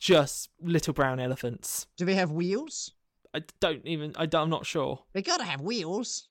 Just 0.00 0.50
little 0.60 0.92
brown 0.94 1.18
elephants. 1.20 1.86
Do 1.96 2.04
they 2.04 2.14
have 2.14 2.30
wheels? 2.30 2.92
I 3.34 3.42
don't 3.60 3.84
even. 3.86 4.12
I 4.16 4.26
don't, 4.26 4.44
I'm 4.44 4.50
not 4.50 4.66
sure. 4.66 5.00
They 5.12 5.22
gotta 5.22 5.44
have 5.44 5.60
wheels. 5.60 6.27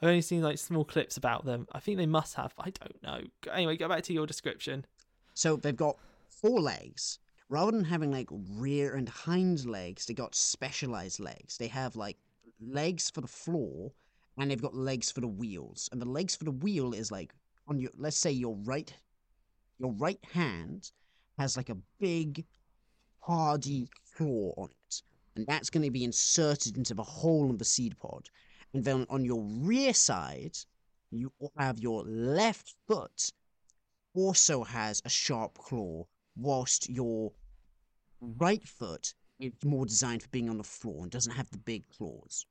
I've 0.00 0.08
only 0.08 0.22
seen 0.22 0.42
like 0.42 0.58
small 0.58 0.84
clips 0.84 1.16
about 1.16 1.44
them. 1.44 1.66
I 1.72 1.80
think 1.80 1.98
they 1.98 2.06
must 2.06 2.34
have. 2.34 2.52
I 2.58 2.70
don't 2.70 3.02
know. 3.02 3.20
Anyway, 3.52 3.76
go 3.76 3.88
back 3.88 4.04
to 4.04 4.12
your 4.12 4.26
description. 4.26 4.86
So 5.34 5.56
they've 5.56 5.74
got 5.74 5.96
four 6.28 6.60
legs. 6.60 7.18
Rather 7.48 7.72
than 7.72 7.84
having 7.84 8.12
like 8.12 8.28
rear 8.30 8.94
and 8.94 9.08
hind 9.08 9.64
legs, 9.64 10.06
they 10.06 10.14
got 10.14 10.34
specialized 10.34 11.18
legs. 11.18 11.56
They 11.56 11.68
have 11.68 11.96
like 11.96 12.16
legs 12.60 13.10
for 13.10 13.22
the 13.22 13.28
floor 13.28 13.92
and 14.36 14.50
they've 14.50 14.62
got 14.62 14.74
legs 14.74 15.10
for 15.10 15.20
the 15.20 15.28
wheels. 15.28 15.88
And 15.90 16.00
the 16.00 16.08
legs 16.08 16.36
for 16.36 16.44
the 16.44 16.52
wheel 16.52 16.92
is 16.92 17.10
like 17.10 17.34
on 17.66 17.80
your 17.80 17.90
let's 17.98 18.16
say 18.16 18.30
your 18.30 18.56
right 18.64 18.92
your 19.78 19.92
right 19.92 20.20
hand 20.32 20.92
has 21.38 21.56
like 21.56 21.70
a 21.70 21.76
big 21.98 22.44
hardy 23.20 23.88
claw 24.16 24.52
on 24.56 24.68
it. 24.88 25.02
and 25.36 25.46
that's 25.46 25.70
going 25.70 25.84
to 25.84 25.90
be 25.90 26.04
inserted 26.04 26.76
into 26.76 26.94
the 26.94 27.02
hole 27.02 27.50
of 27.50 27.58
the 27.58 27.64
seed 27.64 27.96
pod. 27.98 28.28
And 28.74 28.84
then 28.84 29.06
on 29.08 29.24
your 29.24 29.42
rear 29.42 29.94
side, 29.94 30.56
you 31.10 31.32
have 31.56 31.78
your 31.78 32.04
left 32.04 32.74
foot 32.86 33.32
also 34.14 34.64
has 34.64 35.00
a 35.04 35.08
sharp 35.08 35.56
claw, 35.58 36.06
whilst 36.36 36.90
your 36.90 37.32
right 38.20 38.66
foot 38.66 39.14
is 39.38 39.52
more 39.64 39.86
designed 39.86 40.22
for 40.22 40.28
being 40.28 40.50
on 40.50 40.58
the 40.58 40.64
floor 40.64 41.02
and 41.02 41.10
doesn't 41.10 41.32
have 41.32 41.48
the 41.50 41.58
big 41.58 41.88
claws. 41.88 42.46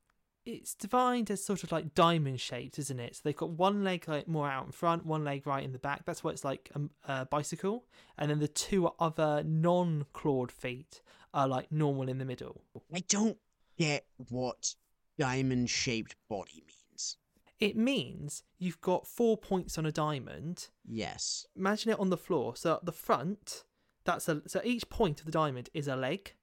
It's 0.46 0.74
defined 0.74 1.30
as 1.30 1.44
sort 1.44 1.62
of 1.62 1.72
like 1.72 1.94
diamond 1.94 2.40
shaped, 2.40 2.78
isn't 2.78 2.98
it? 2.98 3.16
So 3.16 3.20
they've 3.22 3.36
got 3.36 3.50
one 3.50 3.84
leg 3.84 4.08
like 4.08 4.26
more 4.26 4.48
out 4.48 4.64
in 4.64 4.72
front, 4.72 5.04
one 5.04 5.22
leg 5.22 5.46
right 5.46 5.62
in 5.62 5.72
the 5.72 5.78
back. 5.78 6.06
That's 6.06 6.24
why 6.24 6.30
it's 6.30 6.44
like 6.44 6.70
a, 6.74 7.12
a 7.12 7.26
bicycle, 7.26 7.84
and 8.16 8.30
then 8.30 8.38
the 8.38 8.48
two 8.48 8.88
other 8.98 9.42
non-clawed 9.44 10.50
feet 10.50 11.02
are 11.34 11.46
like 11.46 11.70
normal 11.70 12.08
in 12.08 12.16
the 12.16 12.24
middle. 12.24 12.62
I 12.94 13.00
don't 13.08 13.36
get 13.76 14.06
what 14.30 14.74
diamond 15.18 15.70
shaped 15.70 16.16
body 16.28 16.62
means. 16.66 17.16
It 17.60 17.76
means 17.76 18.44
you've 18.58 18.80
got 18.80 19.06
four 19.06 19.36
points 19.36 19.76
on 19.78 19.86
a 19.86 19.92
diamond. 19.92 20.68
Yes. 20.86 21.46
Imagine 21.56 21.92
it 21.92 22.00
on 22.00 22.10
the 22.10 22.16
floor. 22.16 22.54
So 22.56 22.74
at 22.74 22.84
the 22.84 22.92
front, 22.92 23.64
that's 24.04 24.28
a 24.28 24.42
so 24.46 24.60
each 24.64 24.88
point 24.88 25.20
of 25.20 25.26
the 25.26 25.32
diamond 25.32 25.68
is 25.74 25.88
a 25.88 25.96
leg. 25.96 26.34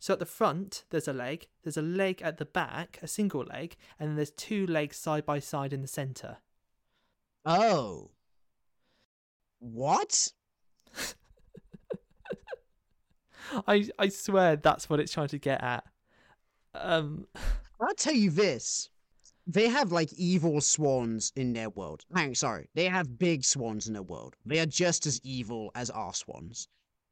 So 0.00 0.12
at 0.12 0.18
the 0.18 0.26
front, 0.26 0.84
there's 0.90 1.08
a 1.08 1.12
leg. 1.12 1.46
There's 1.62 1.78
a 1.78 1.82
leg 1.82 2.20
at 2.22 2.38
the 2.38 2.44
back, 2.44 2.98
a 3.00 3.06
single 3.06 3.44
leg, 3.44 3.76
and 3.98 4.08
then 4.08 4.16
there's 4.16 4.30
two 4.30 4.66
legs 4.66 4.96
side 4.96 5.24
by 5.24 5.38
side 5.38 5.72
in 5.72 5.80
the 5.80 5.88
center. 5.88 6.38
Oh. 7.46 8.10
What? 9.60 10.32
I 13.66 13.88
I 13.98 14.08
swear 14.08 14.56
that's 14.56 14.90
what 14.90 15.00
it's 15.00 15.12
trying 15.12 15.28
to 15.28 15.38
get 15.38 15.62
at. 15.62 15.84
Um, 16.74 17.28
I'll 17.84 17.94
tell 17.94 18.14
you 18.14 18.30
this. 18.30 18.88
They 19.46 19.68
have 19.68 19.92
like 19.92 20.10
evil 20.14 20.62
swans 20.62 21.32
in 21.36 21.52
their 21.52 21.68
world. 21.68 22.02
I'm 22.14 22.34
sorry. 22.34 22.70
They 22.74 22.86
have 22.86 23.18
big 23.18 23.44
swans 23.44 23.86
in 23.86 23.92
their 23.92 24.02
world. 24.02 24.36
They 24.46 24.58
are 24.60 24.66
just 24.66 25.04
as 25.04 25.20
evil 25.22 25.70
as 25.74 25.90
our 25.90 26.14
swans. 26.14 26.66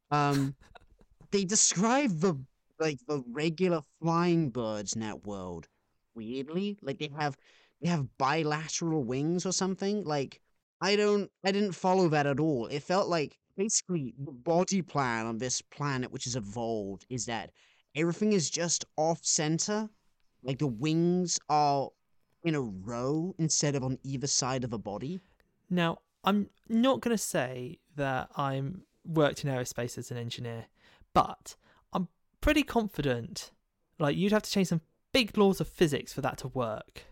Um, 0.09 0.55
they 1.31 1.45
describe 1.45 2.19
the 2.19 2.35
like 2.79 2.99
the 3.07 3.23
regular 3.27 3.81
flying 4.01 4.49
birds 4.49 4.93
in 4.93 5.01
that 5.01 5.27
world 5.27 5.67
weirdly. 6.15 6.79
Like 6.81 6.97
they 6.97 7.11
have 7.17 7.37
they 7.79 7.89
have 7.89 8.17
bilateral 8.17 9.03
wings 9.03 9.45
or 9.45 9.51
something. 9.51 10.03
Like 10.03 10.41
I 10.81 10.95
don't 10.95 11.29
I 11.43 11.51
didn't 11.51 11.73
follow 11.73 12.09
that 12.09 12.25
at 12.25 12.39
all. 12.39 12.65
It 12.65 12.81
felt 12.81 13.09
like 13.09 13.37
basically 13.55 14.15
the 14.17 14.31
body 14.31 14.81
plan 14.81 15.27
on 15.27 15.37
this 15.37 15.61
planet 15.61 16.11
which 16.11 16.25
is 16.25 16.35
evolved 16.35 17.05
is 17.09 17.27
that 17.27 17.51
everything 17.95 18.33
is 18.33 18.49
just 18.49 18.85
off 18.97 19.19
center. 19.23 19.87
Like 20.43 20.59
the 20.59 20.67
wings 20.67 21.39
are 21.49 21.89
in 22.43 22.55
a 22.55 22.61
row 22.61 23.33
instead 23.37 23.75
of 23.75 23.83
on 23.83 23.97
either 24.03 24.27
side 24.27 24.63
of 24.63 24.73
a 24.73 24.77
body. 24.77 25.21
now 25.69 25.99
I'm 26.25 26.49
not 26.69 27.01
going 27.01 27.15
to 27.15 27.21
say 27.21 27.79
that 27.95 28.29
I'm 28.37 28.83
worked 29.05 29.43
in 29.43 29.51
aerospace 29.51 29.97
as 29.97 30.09
an 30.09 30.17
engineer, 30.17 30.65
but 31.13 31.55
I'm 31.91 32.07
pretty 32.39 32.63
confident. 32.63 33.51
Like 33.99 34.15
you'd 34.15 34.31
have 34.31 34.43
to 34.43 34.51
change 34.51 34.69
some 34.69 34.81
big 35.11 35.37
laws 35.37 35.59
of 35.59 35.67
physics 35.67 36.13
for 36.13 36.21
that 36.21 36.37
to 36.39 36.47
work. 36.49 37.03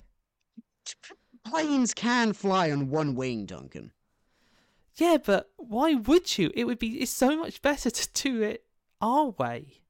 Planes 1.45 1.93
can 1.93 2.33
fly 2.33 2.71
on 2.71 2.89
one 2.89 3.15
wing, 3.15 3.45
Duncan. 3.45 3.91
Yeah, 4.95 5.17
but 5.23 5.49
why 5.57 5.95
would 5.95 6.37
you? 6.37 6.51
It 6.53 6.65
would 6.65 6.79
be. 6.79 7.01
It's 7.01 7.11
so 7.11 7.37
much 7.37 7.61
better 7.61 7.89
to 7.89 8.09
do 8.13 8.41
it 8.41 8.65
our 9.01 9.29
way. 9.29 9.81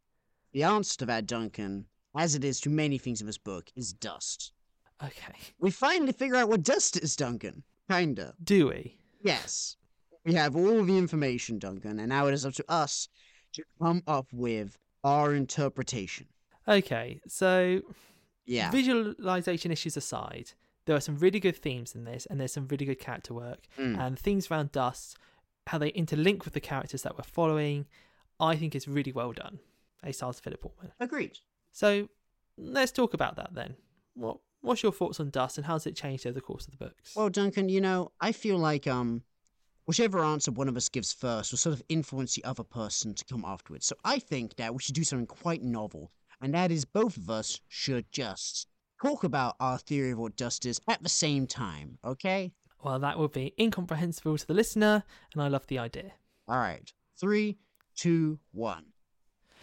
The 0.54 0.64
answer 0.64 1.00
to 1.00 1.06
that, 1.08 1.26
Duncan, 1.28 1.86
as 2.18 2.36
it 2.36 2.44
is 2.44 2.60
to 2.62 2.70
many 2.70 2.98
things 2.98 3.22
in 3.22 3.28
this 3.28 3.38
book, 3.38 3.70
is 3.76 3.94
dust. 3.94 4.54
Okay. 5.04 5.34
We 5.60 5.72
finally 5.72 6.12
figure 6.12 6.36
out 6.36 6.50
what 6.50 6.64
dust 6.64 6.98
is, 6.98 7.16
Duncan. 7.16 7.64
Kinda. 7.90 8.36
Do 8.44 8.68
we? 8.68 8.98
Yes. 9.24 9.78
We 10.26 10.34
have 10.36 10.56
all 10.56 10.84
the 10.84 10.98
information, 10.98 11.58
Duncan, 11.60 12.00
and 12.00 12.10
now 12.10 12.28
it 12.28 12.34
is 12.34 12.46
up 12.46 12.54
to 12.56 12.66
us 12.70 13.08
to 13.54 13.64
come 13.82 14.04
up 14.08 14.28
with 14.32 14.78
our 15.04 15.34
interpretation. 15.34 16.28
Okay. 16.68 17.20
So 17.28 17.82
Yeah. 18.46 18.70
visualization 18.72 19.72
issues 19.72 19.98
aside, 19.98 20.52
there 20.86 20.96
are 20.96 21.00
some 21.02 21.18
really 21.18 21.40
good 21.40 21.56
themes 21.58 21.96
in 21.96 22.04
this, 22.04 22.26
and 22.28 22.40
there's 22.40 22.54
some 22.54 22.68
really 22.68 22.86
good 22.86 23.00
character 23.00 23.34
work, 23.34 23.68
Mm. 23.78 23.98
and 24.00 24.20
things 24.20 24.50
around 24.52 24.72
dust, 24.72 25.18
how 25.68 25.78
they 25.78 25.92
interlink 25.94 26.46
with 26.46 26.54
the 26.54 26.60
characters 26.62 27.02
that 27.04 27.18
we're 27.18 27.24
following. 27.24 27.88
I 28.40 28.56
think 28.56 28.76
is 28.76 28.88
really 28.88 29.12
well 29.12 29.34
done. 29.34 29.60
A 30.04 30.12
stars 30.12 30.40
Philip 30.40 30.62
Pullman. 30.62 30.92
Agreed. 31.00 31.40
So 31.72 32.10
let's 32.58 32.92
talk 32.92 33.14
about 33.14 33.36
that 33.38 33.54
then. 33.54 33.76
What 34.14 34.38
What's 34.62 34.84
your 34.84 34.92
thoughts 34.92 35.20
on 35.20 35.32
dust, 35.32 35.58
and 35.58 35.66
how 35.66 35.74
has 35.74 35.88
it 35.88 35.96
changed 35.96 36.26
over 36.28 36.36
the 36.36 36.42
course 36.42 36.66
of 36.66 36.72
the 36.72 36.78
books? 36.78 37.16
Well, 37.16 37.30
Duncan, 37.30 37.68
you 37.68 37.82
know, 37.82 38.12
I 38.22 38.32
feel 38.32 38.58
like 38.58 38.86
um, 38.86 39.24
whichever 39.86 40.24
answer 40.24 40.52
one 40.52 40.68
of 40.68 40.78
us 40.78 40.88
gives 40.88 41.12
first 41.12 41.52
will 41.52 41.58
sort 41.58 41.74
of 41.74 41.82
influence 41.90 42.36
the 42.36 42.46
other 42.46 42.64
person 42.64 43.16
to 43.16 43.26
come 43.26 43.44
afterwards. 43.44 43.88
So 43.88 43.96
I 44.06 44.20
think 44.20 44.56
that 44.58 44.74
we 44.74 44.80
should 44.80 44.94
do 44.94 45.04
something 45.04 45.26
quite 45.26 45.64
novel, 45.64 46.12
and 46.42 46.54
that 46.54 46.72
is 46.72 46.86
both 46.86 47.18
of 47.18 47.30
us 47.32 47.60
should 47.70 48.06
just 48.12 48.68
talk 49.02 49.24
about 49.24 49.56
our 49.60 49.80
theory 49.80 50.12
of 50.12 50.20
what 50.20 50.36
dust 50.36 50.68
is 50.68 50.80
at 50.88 51.02
the 51.02 51.10
same 51.10 51.48
time. 51.48 51.98
Okay? 52.06 52.54
Well, 52.84 53.00
that 53.00 53.18
would 53.18 53.32
be 53.32 53.56
incomprehensible 53.60 54.38
to 54.38 54.46
the 54.46 54.54
listener, 54.54 55.04
and 55.34 55.42
I 55.42 55.48
love 55.48 55.66
the 55.68 55.80
idea. 55.80 56.12
All 56.48 56.58
right. 56.58 56.92
Three, 57.20 57.58
two, 57.96 58.40
one. 58.52 58.86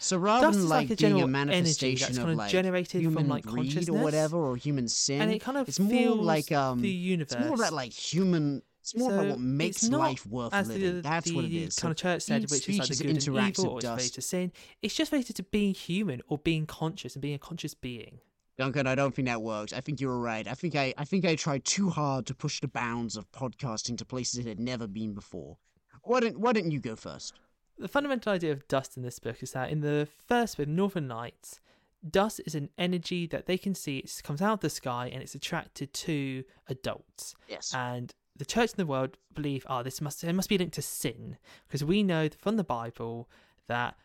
So 0.01 0.17
rather 0.17 0.47
Dust 0.47 0.59
than 0.59 0.69
like, 0.69 0.89
like 0.89 0.99
a 0.99 1.01
being 1.01 1.13
a 1.13 1.17
energy 1.17 1.31
manifestation 1.31 1.99
that's 2.07 2.17
of 2.17 2.23
kind 2.23 2.31
of 2.31 2.37
like 2.37 2.51
generated 2.51 3.03
from, 3.13 3.27
like, 3.27 3.45
greed 3.45 3.89
or 3.89 3.93
whatever, 4.01 4.37
or 4.37 4.55
human 4.55 4.87
sin, 4.87 5.21
and 5.21 5.31
it 5.31 5.39
kind 5.39 5.57
of 5.57 5.67
it's 5.67 5.79
more 5.79 6.15
like 6.15 6.51
um, 6.53 6.81
the 6.81 6.89
universe. 6.89 7.33
it's 7.33 7.45
more 7.45 7.55
about 7.55 7.73
like 7.73 7.91
human. 7.91 8.61
It's 8.81 8.95
more 8.95 9.13
about 9.13 9.27
what 9.27 9.39
makes 9.39 9.87
life 9.89 10.25
worth 10.25 10.53
living. 10.53 10.95
the, 10.95 11.01
That's 11.01 11.29
the 11.29 11.35
what 11.35 11.45
it 11.45 11.53
is. 11.53 11.75
kind 11.75 11.89
So 11.89 11.89
of 11.91 11.97
church 11.97 12.21
said, 12.23 12.41
which 12.49 12.67
is 12.69 12.79
like 12.79 12.87
the 12.87 12.95
good 12.95 13.09
and 13.09 13.21
evil, 13.27 13.35
or 13.35 13.47
it's 13.47 13.57
related 13.59 13.81
dust. 13.81 14.15
to 14.15 14.21
sin. 14.21 14.51
It's 14.81 14.95
just 14.95 15.11
related 15.11 15.35
to 15.35 15.43
being 15.43 15.73
human 15.73 16.21
or 16.29 16.37
being 16.37 16.65
conscious 16.65 17.13
and 17.13 17.21
being 17.21 17.35
a 17.35 17.39
conscious 17.39 17.73
being. 17.73 18.19
Duncan, 18.57 18.87
I 18.87 18.95
don't 18.95 19.13
think 19.13 19.27
that 19.27 19.41
works. 19.41 19.73
I 19.73 19.81
think 19.81 20.01
you 20.01 20.07
were 20.07 20.19
right. 20.19 20.47
I 20.47 20.53
think 20.53 20.75
I, 20.75 20.93
I 20.97 21.05
think 21.05 21.25
I 21.25 21.35
tried 21.35 21.65
too 21.65 21.89
hard 21.89 22.25
to 22.27 22.33
push 22.33 22.61
the 22.61 22.67
bounds 22.67 23.15
of 23.17 23.29
podcasting 23.31 23.97
to 23.97 24.05
places 24.05 24.39
it 24.39 24.47
had 24.47 24.59
never 24.59 24.87
been 24.87 25.13
before. 25.13 25.57
Why 26.03 26.21
didn't 26.21 26.39
Why 26.39 26.53
didn't 26.53 26.71
you 26.71 26.79
go 26.79 26.95
first? 26.95 27.33
The 27.79 27.87
fundamental 27.87 28.33
idea 28.33 28.51
of 28.51 28.67
dust 28.67 28.97
in 28.97 29.03
this 29.03 29.19
book 29.19 29.41
is 29.41 29.51
that 29.53 29.69
in 29.69 29.81
the 29.81 30.07
first 30.27 30.57
with 30.57 30.67
Northern 30.67 31.07
Lights, 31.07 31.61
dust 32.07 32.41
is 32.45 32.53
an 32.53 32.69
energy 32.77 33.25
that 33.27 33.45
they 33.45 33.57
can 33.57 33.73
see. 33.73 33.99
It 33.99 34.21
comes 34.23 34.41
out 34.41 34.53
of 34.53 34.59
the 34.59 34.69
sky 34.69 35.09
and 35.11 35.21
it's 35.23 35.35
attracted 35.35 35.93
to 35.93 36.43
adults. 36.67 37.35
Yes. 37.47 37.73
and 37.73 38.13
the 38.39 38.45
church 38.45 38.71
in 38.71 38.77
the 38.77 38.85
world 38.85 39.17
believe 39.35 39.65
oh 39.69 39.83
this 39.83 40.01
must 40.01 40.23
it 40.23 40.33
must 40.33 40.49
be 40.49 40.57
linked 40.57 40.73
to 40.73 40.81
sin 40.81 41.37
because 41.67 41.83
we 41.83 42.01
know 42.01 42.29
from 42.39 42.55
the 42.55 42.63
bible 42.63 43.29
that 43.67 43.95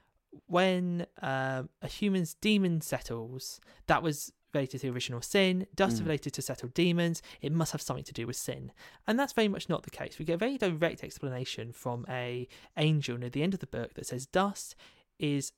when 0.47 1.07
um, 1.23 1.69
a 1.81 1.87
human's 1.87 2.35
demon 2.35 2.81
settles 2.81 3.61
that 3.87 4.03
was 4.03 4.33
related 4.55 4.81
to 4.81 4.87
the 4.87 4.93
original 4.95 5.21
sin 5.21 5.67
dust 5.75 5.95
is 5.95 6.01
Mm. 6.01 6.05
related 6.07 6.33
to 6.35 6.43
settled 6.43 6.73
demons 6.75 7.21
it 7.43 7.53
must 7.53 7.73
have 7.73 7.83
something 7.83 8.05
to 8.05 8.13
do 8.13 8.27
with 8.27 8.37
sin 8.37 8.73
and 9.07 9.19
that's 9.19 9.33
very 9.33 9.49
much 9.49 9.69
not 9.69 9.83
the 9.83 9.91
case 9.91 10.19
we 10.19 10.25
get 10.25 10.35
a 10.35 10.39
very 10.39 10.57
direct 10.59 11.03
explanation 11.05 11.73
from 11.73 12.05
a 12.09 12.47
angel 12.77 13.17
near 13.19 13.31
the 13.31 13.43
end 13.43 13.55
of 13.55 13.61
the 13.61 13.67
book 13.67 13.95
that 13.95 14.07
says 14.07 14.27
dust 14.27 14.75
is 15.19 15.53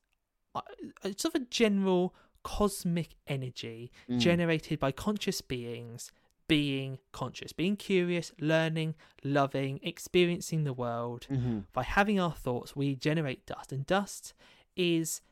uh, 0.54 0.60
it's 1.04 1.22
sort 1.22 1.34
of 1.34 1.42
a 1.42 1.44
general 1.46 2.14
cosmic 2.42 3.10
energy 3.26 3.90
Mm. 4.08 4.18
generated 4.20 4.78
by 4.78 4.92
conscious 4.92 5.40
beings 5.40 6.12
being 6.48 6.98
conscious, 7.10 7.52
being 7.52 7.76
curious, 7.76 8.30
learning, 8.38 8.94
loving, 9.24 9.80
experiencing 9.82 10.62
the 10.62 10.72
world. 10.72 11.26
Mm-hmm. 11.28 11.58
By 11.72 11.82
having 11.82 12.20
our 12.20 12.30
thoughts, 12.30 12.76
we 12.76 12.94
generate 12.94 13.44
dust, 13.46 13.72
and 13.72 13.84
dust 13.84 14.32
is 14.76 15.22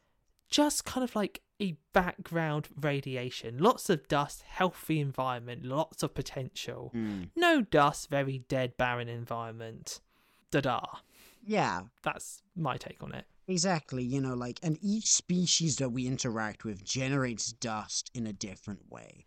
just 0.50 0.84
kind 0.84 1.04
of 1.04 1.14
like 1.14 1.40
a 1.60 1.76
background 1.92 2.68
radiation. 2.80 3.58
Lots 3.58 3.88
of 3.90 4.08
dust, 4.08 4.42
healthy 4.46 5.00
environment, 5.00 5.64
lots 5.64 6.02
of 6.02 6.14
potential. 6.14 6.92
Mm. 6.94 7.30
No 7.36 7.62
dust, 7.62 8.10
very 8.10 8.38
dead, 8.48 8.76
barren 8.76 9.08
environment. 9.08 10.00
Da 10.50 10.60
da. 10.60 10.80
Yeah. 11.44 11.82
That's 12.02 12.42
my 12.56 12.76
take 12.76 13.02
on 13.02 13.14
it. 13.14 13.26
Exactly, 13.46 14.02
you 14.02 14.20
know, 14.20 14.34
like, 14.34 14.58
and 14.62 14.78
each 14.80 15.12
species 15.12 15.76
that 15.76 15.90
we 15.90 16.06
interact 16.06 16.64
with 16.64 16.82
generates 16.82 17.52
dust 17.52 18.10
in 18.14 18.26
a 18.26 18.32
different 18.32 18.90
way. 18.90 19.26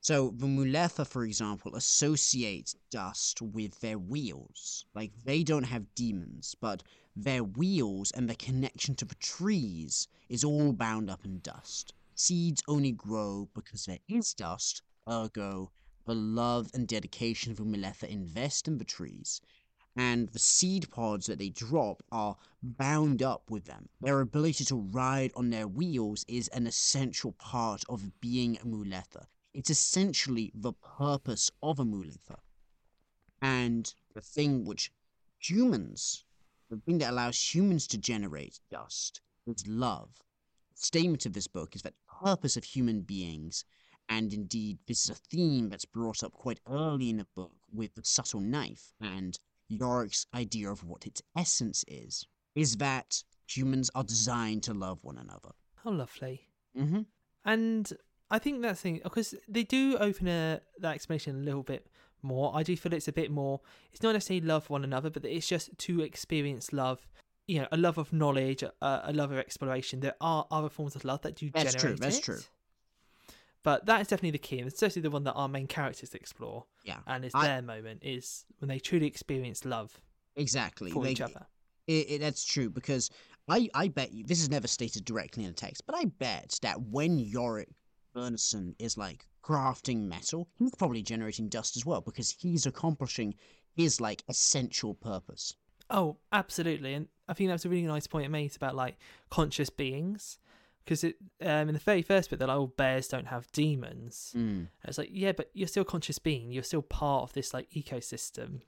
So, 0.00 0.30
the 0.36 0.46
Mulefa, 0.46 1.06
for 1.06 1.24
example, 1.24 1.76
associate 1.76 2.74
dust 2.90 3.40
with 3.40 3.78
their 3.80 3.98
wheels. 3.98 4.84
Like, 4.94 5.12
they 5.24 5.44
don't 5.44 5.64
have 5.64 5.94
demons, 5.94 6.56
but 6.60 6.82
their 7.14 7.44
wheels 7.44 8.10
and 8.12 8.28
the 8.28 8.34
connection 8.34 8.94
to 8.96 9.04
the 9.04 9.14
trees 9.16 10.08
is 10.28 10.42
all 10.44 10.72
bound 10.72 11.10
up 11.10 11.24
in 11.24 11.40
dust. 11.40 11.92
Seeds 12.14 12.62
only 12.66 12.90
grow 12.92 13.48
because 13.54 13.84
there 13.84 14.00
is 14.08 14.34
dust, 14.34 14.82
ergo, 15.08 15.70
the 16.06 16.14
love 16.14 16.70
and 16.74 16.88
dedication 16.88 17.52
of 17.52 17.58
Mulefa 17.58 18.08
invest 18.08 18.66
in 18.66 18.78
the 18.78 18.84
trees. 18.84 19.40
and 19.96 20.28
the 20.30 20.38
seed 20.38 20.90
pods 20.90 21.26
that 21.26 21.38
they 21.38 21.50
drop 21.50 22.02
are 22.10 22.36
bound 22.62 23.22
up 23.22 23.50
with 23.50 23.64
them. 23.66 23.88
Their 24.00 24.20
ability 24.20 24.64
to 24.66 24.76
ride 24.76 25.32
on 25.36 25.50
their 25.50 25.68
wheels 25.68 26.24
is 26.28 26.48
an 26.48 26.66
essential 26.66 27.32
part 27.32 27.84
of 27.88 28.20
being 28.20 28.56
a 28.56 28.64
Mulefa. 28.64 29.26
It's 29.54 29.70
essentially 29.70 30.52
the 30.54 30.72
purpose 30.72 31.50
of 31.62 31.78
a 31.78 31.84
Mulefa. 31.84 32.38
And 33.40 33.92
the 34.14 34.20
thing 34.20 34.64
which 34.64 34.92
humans, 35.38 36.24
the 36.70 36.76
thing 36.76 36.98
that 36.98 37.10
allows 37.10 37.54
humans 37.54 37.86
to 37.88 37.98
generate 37.98 38.60
dust 38.70 39.20
is 39.46 39.66
love. 39.66 40.10
The 40.74 40.82
statement 40.82 41.26
of 41.26 41.32
this 41.32 41.46
book 41.46 41.74
is 41.74 41.82
that 41.82 41.94
purpose 42.22 42.56
of 42.56 42.64
human 42.64 43.00
beings, 43.02 43.64
and 44.08 44.32
indeed 44.32 44.78
this 44.86 45.04
is 45.04 45.10
a 45.10 45.14
theme 45.14 45.68
that's 45.68 45.84
brought 45.84 46.22
up 46.22 46.32
quite 46.32 46.60
early 46.68 47.10
in 47.10 47.18
the 47.18 47.26
book 47.34 47.52
with 47.72 47.94
the 47.94 48.04
subtle 48.04 48.40
knife 48.40 48.92
and 49.00 49.38
Iorek's 49.70 50.26
idea 50.34 50.70
of 50.70 50.84
what 50.84 51.06
its 51.06 51.22
essence 51.36 51.84
is, 51.86 52.26
is 52.54 52.76
that 52.76 53.22
humans 53.46 53.90
are 53.94 54.04
designed 54.04 54.62
to 54.64 54.74
love 54.74 55.04
one 55.04 55.18
another. 55.18 55.50
How 55.84 55.90
lovely. 55.90 56.48
Mm-hmm. 56.76 57.02
And 57.44 57.92
I 58.30 58.38
think 58.38 58.60
that's 58.62 58.80
thing 58.80 59.00
because 59.02 59.34
they 59.48 59.62
do 59.64 59.96
open 59.98 60.28
a, 60.28 60.60
that 60.80 60.94
explanation 60.94 61.36
a 61.36 61.38
little 61.44 61.62
bit 61.62 61.86
more. 62.22 62.52
I 62.54 62.62
do 62.62 62.76
feel 62.76 62.92
it's 62.92 63.08
a 63.08 63.12
bit 63.12 63.30
more. 63.30 63.60
It's 63.92 64.02
not 64.02 64.12
necessarily 64.12 64.46
love 64.46 64.68
one 64.68 64.84
another, 64.84 65.08
but 65.10 65.24
it's 65.24 65.48
just 65.48 65.76
to 65.78 66.02
experience 66.02 66.72
love. 66.72 67.06
You 67.46 67.60
know, 67.60 67.68
a 67.72 67.78
love 67.78 67.96
of 67.96 68.12
knowledge, 68.12 68.62
a, 68.62 68.72
a 68.82 69.12
love 69.14 69.30
of 69.32 69.38
exploration. 69.38 70.00
There 70.00 70.14
are 70.20 70.46
other 70.50 70.68
forms 70.68 70.94
of 70.94 71.04
love 71.04 71.22
that 71.22 71.36
do 71.36 71.48
generate. 71.48 71.72
That's 71.72 71.82
true, 71.82 71.94
that's 71.96 72.18
it. 72.18 72.22
true. 72.24 72.38
But 73.64 73.86
that 73.86 74.00
is 74.00 74.08
definitely 74.08 74.32
the 74.32 74.38
key, 74.38 74.58
and 74.60 74.68
it's 74.68 74.78
certainly 74.78 75.02
the 75.02 75.10
one 75.10 75.24
that 75.24 75.32
our 75.32 75.48
main 75.48 75.66
characters 75.66 76.14
explore. 76.14 76.64
Yeah, 76.84 76.98
And 77.06 77.24
it's 77.24 77.34
I- 77.34 77.46
their 77.46 77.62
moment 77.62 78.02
is 78.04 78.44
when 78.58 78.68
they 78.68 78.78
truly 78.78 79.06
experience 79.06 79.64
love 79.64 80.00
exactly. 80.36 80.90
for 80.90 81.02
Like, 81.02 81.12
each 81.12 81.20
other. 81.20 81.46
It, 81.86 82.10
it, 82.10 82.20
that's 82.20 82.44
true 82.44 82.68
because 82.68 83.10
I, 83.48 83.68
I 83.74 83.88
bet 83.88 84.12
you 84.12 84.22
this 84.24 84.40
is 84.42 84.50
never 84.50 84.68
stated 84.68 85.04
directly 85.06 85.44
in 85.44 85.50
the 85.50 85.54
text, 85.56 85.82
but 85.86 85.96
I 85.96 86.04
bet 86.04 86.58
that 86.62 86.80
when 86.82 87.18
Iorek 87.18 87.68
Byrnison 88.14 88.74
is 88.78 88.96
like 88.96 89.26
crafting 89.42 90.08
metal, 90.08 90.48
he's 90.56 90.74
probably 90.74 91.02
generating 91.02 91.48
dust 91.48 91.76
as 91.76 91.86
well 91.86 92.00
because 92.00 92.30
he's 92.30 92.66
accomplishing 92.66 93.34
his 93.74 94.00
like 94.00 94.22
essential 94.28 94.94
purpose. 94.94 95.54
Oh, 95.90 96.18
absolutely, 96.32 96.94
and 96.94 97.08
I 97.28 97.34
think 97.34 97.48
that's 97.48 97.64
a 97.64 97.68
really 97.68 97.86
nice 97.86 98.06
point 98.06 98.26
it 98.26 98.30
made 98.30 98.54
about 98.56 98.76
like 98.76 98.98
conscious 99.30 99.70
beings, 99.70 100.38
because 100.84 101.04
it 101.04 101.16
um, 101.42 101.68
in 101.68 101.74
the 101.74 101.80
very 101.80 102.02
first 102.02 102.28
bit 102.28 102.38
they're 102.38 102.48
like, 102.48 102.56
"Oh, 102.56 102.66
bears 102.66 103.08
don't 103.08 103.28
have 103.28 103.50
demons." 103.52 104.34
Mm. 104.36 104.68
It's 104.84 104.98
like, 104.98 105.10
yeah, 105.12 105.32
but 105.32 105.50
you're 105.54 105.68
still 105.68 105.82
a 105.82 105.86
conscious 105.86 106.18
being. 106.18 106.50
You're 106.50 106.62
still 106.62 106.82
part 106.82 107.22
of 107.22 107.32
this 107.32 107.54
like 107.54 107.70
ecosystem, 107.70 108.60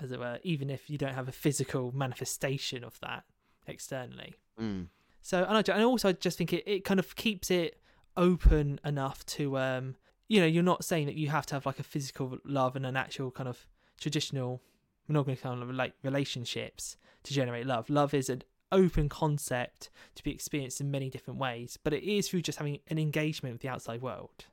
as 0.00 0.10
it 0.10 0.18
were, 0.18 0.40
even 0.42 0.70
if 0.70 0.90
you 0.90 0.98
don't 0.98 1.14
have 1.14 1.28
a 1.28 1.32
physical 1.32 1.92
manifestation 1.92 2.82
of 2.82 2.98
that 3.00 3.24
externally. 3.66 4.34
Mm. 4.60 4.88
So, 5.20 5.44
and, 5.44 5.56
I, 5.56 5.72
and 5.72 5.84
also 5.84 6.08
I 6.08 6.12
just 6.12 6.38
think 6.38 6.52
it, 6.52 6.64
it 6.66 6.84
kind 6.84 6.98
of 6.98 7.14
keeps 7.14 7.50
it 7.50 7.80
open 8.16 8.80
enough 8.84 9.24
to, 9.26 9.58
um, 9.58 9.96
you 10.28 10.40
know, 10.40 10.46
you're 10.46 10.62
not 10.62 10.84
saying 10.84 11.06
that 11.06 11.16
you 11.16 11.28
have 11.28 11.46
to 11.46 11.54
have 11.54 11.66
like 11.66 11.78
a 11.78 11.84
physical 11.84 12.38
love 12.44 12.76
and 12.76 12.86
an 12.86 12.96
actual 12.96 13.30
kind 13.30 13.48
of 13.48 13.66
traditional 14.00 14.62
monogamous 15.08 15.40
kind 15.40 15.62
of 15.62 15.70
like 15.70 15.94
relationships 16.02 16.96
to 17.24 17.34
generate 17.34 17.66
love. 17.66 17.90
Love 17.90 18.14
is 18.14 18.28
an 18.28 18.42
open 18.70 19.08
concept 19.08 19.90
to 20.14 20.22
be 20.22 20.30
experienced 20.30 20.80
in 20.80 20.90
many 20.90 21.10
different 21.10 21.38
ways, 21.38 21.78
but 21.82 21.92
it 21.92 22.02
is 22.02 22.28
through 22.28 22.42
just 22.42 22.58
having 22.58 22.78
an 22.88 22.98
engagement 22.98 23.54
with 23.54 23.62
the 23.62 23.68
outside 23.68 24.00
world. 24.00 24.46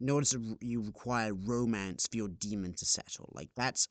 Notice 0.00 0.34
you 0.60 0.82
require 0.82 1.32
romance 1.32 2.08
for 2.08 2.16
your 2.16 2.28
demon 2.28 2.74
to 2.74 2.84
settle. 2.84 3.30
Like 3.32 3.50
that's 3.54 3.86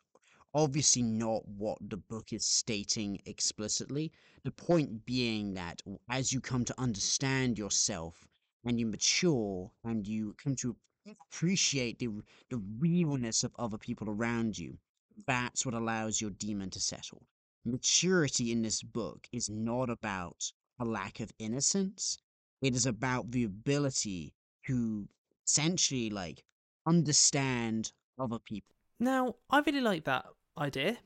obviously 0.53 1.01
not 1.01 1.47
what 1.47 1.77
the 1.89 1.97
book 1.97 2.33
is 2.33 2.45
stating 2.45 3.21
explicitly. 3.25 4.11
The 4.43 4.51
point 4.51 5.05
being 5.05 5.53
that 5.53 5.81
as 6.09 6.33
you 6.33 6.41
come 6.41 6.65
to 6.65 6.75
understand 6.77 7.57
yourself 7.57 8.27
and 8.65 8.79
you 8.79 8.85
mature 8.85 9.71
and 9.83 10.07
you 10.07 10.35
come 10.41 10.55
to 10.55 10.75
appreciate 11.09 11.99
the 11.99 12.09
the 12.49 12.61
realness 12.79 13.43
of 13.43 13.51
other 13.57 13.77
people 13.77 14.09
around 14.09 14.57
you, 14.57 14.77
that's 15.25 15.65
what 15.65 15.75
allows 15.75 16.21
your 16.21 16.31
demon 16.31 16.69
to 16.69 16.79
settle. 16.79 17.23
Maturity 17.65 18.51
in 18.51 18.61
this 18.61 18.81
book 18.81 19.27
is 19.31 19.49
not 19.49 19.89
about 19.89 20.51
a 20.79 20.85
lack 20.85 21.19
of 21.19 21.31
innocence. 21.39 22.17
It 22.61 22.75
is 22.75 22.85
about 22.85 23.31
the 23.31 23.43
ability 23.43 24.33
to 24.67 25.07
essentially 25.45 26.09
like 26.09 26.43
understand 26.85 27.91
other 28.19 28.39
people. 28.39 28.75
Now, 28.99 29.35
I 29.49 29.59
really 29.59 29.81
like 29.81 30.05
that 30.05 30.25
idea. 30.57 30.97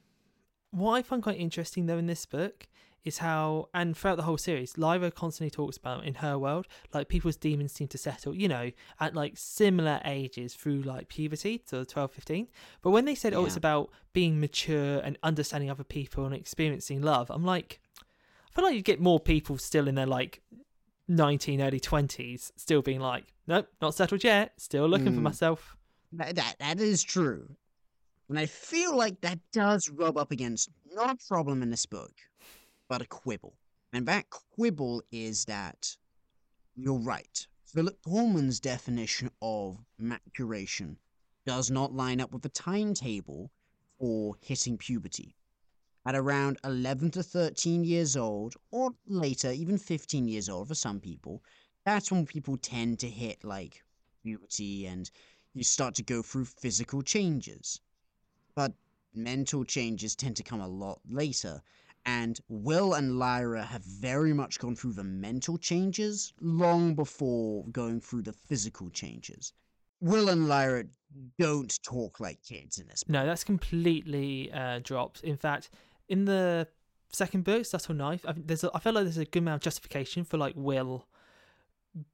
What 0.72 0.94
I 0.94 1.02
find 1.02 1.24
quite 1.24 1.40
interesting 1.40 1.86
though 1.86 1.98
in 1.98 2.08
this 2.08 2.26
book 2.26 2.68
is 3.06 3.20
how, 3.20 3.70
and 3.74 3.96
throughout 3.96 4.18
the 4.18 4.24
whole 4.24 4.38
series, 4.38 4.78
Lyra 4.78 5.12
constantly 5.12 5.52
talks 5.52 5.78
about 5.78 6.04
in 6.06 6.16
her 6.16 6.38
world, 6.38 6.68
like 6.94 7.08
people's 7.08 7.38
demons 7.38 7.72
seem 7.72 7.88
to 7.90 7.98
settle, 7.98 8.36
you 8.36 8.48
know, 8.48 8.72
at 9.00 9.14
like 9.16 9.34
similar 9.38 10.02
ages 10.04 10.54
through 10.56 10.82
like 10.82 11.08
puberty 11.08 11.60
to 11.70 11.86
12, 11.86 12.12
15. 12.12 12.48
But 12.82 12.90
when 12.90 13.06
they 13.06 13.16
said, 13.16 13.34
oh, 13.34 13.46
it's 13.46 13.56
about 13.56 13.92
being 14.12 14.40
mature 14.40 15.00
and 15.00 15.18
understanding 15.24 15.70
other 15.70 15.84
people 15.84 16.26
and 16.26 16.34
experiencing 16.36 17.02
love, 17.02 17.30
I'm 17.30 17.46
like, 17.46 17.80
I 18.02 18.56
feel 18.56 18.66
like 18.66 18.76
you 18.76 18.82
get 18.82 19.00
more 19.00 19.20
people 19.20 19.58
still 19.58 19.88
in 19.88 19.96
their 19.96 20.06
like 20.06 20.42
19, 21.08 21.62
early 21.62 21.80
20s, 21.80 22.52
still 22.56 22.82
being 22.82 23.00
like, 23.00 23.26
nope, 23.48 23.68
not 23.82 23.94
settled 23.94 24.24
yet, 24.24 24.54
still 24.58 24.88
looking 24.88 25.14
for 25.14 25.20
Mm. 25.20 25.24
myself. 25.24 25.78
That, 26.14 26.36
that 26.36 26.56
that 26.60 26.80
is 26.80 27.04
true. 27.04 27.56
And 28.30 28.40
I 28.40 28.48
feel 28.48 28.96
like 28.96 29.22
that 29.22 29.38
does 29.52 29.90
rub 29.90 30.18
up 30.18 30.32
against 30.32 30.70
not 30.92 31.12
a 31.12 31.28
problem 31.28 31.62
in 31.62 31.70
this 31.70 31.86
book, 31.86 32.14
but 32.88 33.02
a 33.02 33.06
quibble. 33.06 33.58
And 33.94 34.06
that 34.08 34.30
quibble 34.30 35.04
is 35.12 35.46
that 35.46 35.96
you're 36.76 37.00
right. 37.00 37.48
Philip 37.64 38.02
Pullman's 38.02 38.60
definition 38.60 39.32
of 39.42 39.84
maturation 39.98 40.98
does 41.46 41.72
not 41.72 41.94
line 41.94 42.20
up 42.20 42.32
with 42.32 42.42
the 42.42 42.50
timetable 42.50 43.52
for 44.00 44.36
hitting 44.42 44.78
puberty. 44.78 45.36
At 46.06 46.16
around 46.16 46.60
11 46.64 47.12
to 47.12 47.24
13 47.24 47.84
years 47.84 48.16
old, 48.16 48.56
or 48.72 48.92
later, 49.08 49.52
even 49.52 49.78
15 49.78 50.28
years 50.28 50.50
old 50.50 50.68
for 50.68 50.76
some 50.76 51.00
people, 51.00 51.42
that's 51.86 52.12
when 52.12 52.26
people 52.26 52.58
tend 52.58 53.00
to 53.00 53.10
hit 53.10 53.44
like 53.44 53.84
puberty 54.24 54.86
and 54.86 55.10
you 55.54 55.64
start 55.64 55.96
to 55.96 56.04
go 56.04 56.22
through 56.22 56.46
physical 56.46 57.02
changes. 57.02 57.80
But 58.56 58.74
mental 59.14 59.64
changes 59.64 60.16
tend 60.16 60.36
to 60.38 60.44
come 60.44 60.62
a 60.62 60.68
lot 60.68 61.00
later, 61.10 61.62
and 62.06 62.40
Will 62.48 62.94
and 62.94 63.18
Lyra 63.18 63.64
have 63.64 63.84
very 63.84 64.34
much 64.34 64.60
gone 64.60 64.76
through 64.76 64.94
the 64.94 65.04
mental 65.04 65.58
changes 65.58 66.34
long 66.40 66.96
before 66.96 67.66
going 67.72 68.00
through 68.00 68.24
the 68.24 68.34
physical 68.34 68.90
changes. 68.90 69.54
Will 70.02 70.30
and 70.30 70.48
Lyra 70.48 70.86
don't 71.40 71.82
talk 71.84 72.20
like 72.20 72.42
kids 72.44 72.78
in 72.78 72.88
this. 72.88 73.04
book. 73.04 73.14
No, 73.14 73.26
that's 73.26 73.44
completely 73.44 74.52
uh, 74.52 74.80
dropped. 74.84 75.24
In 75.24 75.38
fact, 75.38 75.70
in 76.10 76.26
the 76.26 76.68
second 77.10 77.44
book, 77.44 77.66
Subtle 77.66 77.96
Knife, 77.96 78.26
I, 78.28 78.34
there's 78.36 78.64
a, 78.64 78.72
I 78.74 78.80
feel 78.80 78.94
like 78.94 79.06
there's 79.06 79.18
a 79.18 79.26
good 79.26 79.40
amount 79.40 79.56
of 79.56 79.62
justification 79.62 80.24
for 80.24 80.38
like 80.38 80.54
Will 80.56 81.08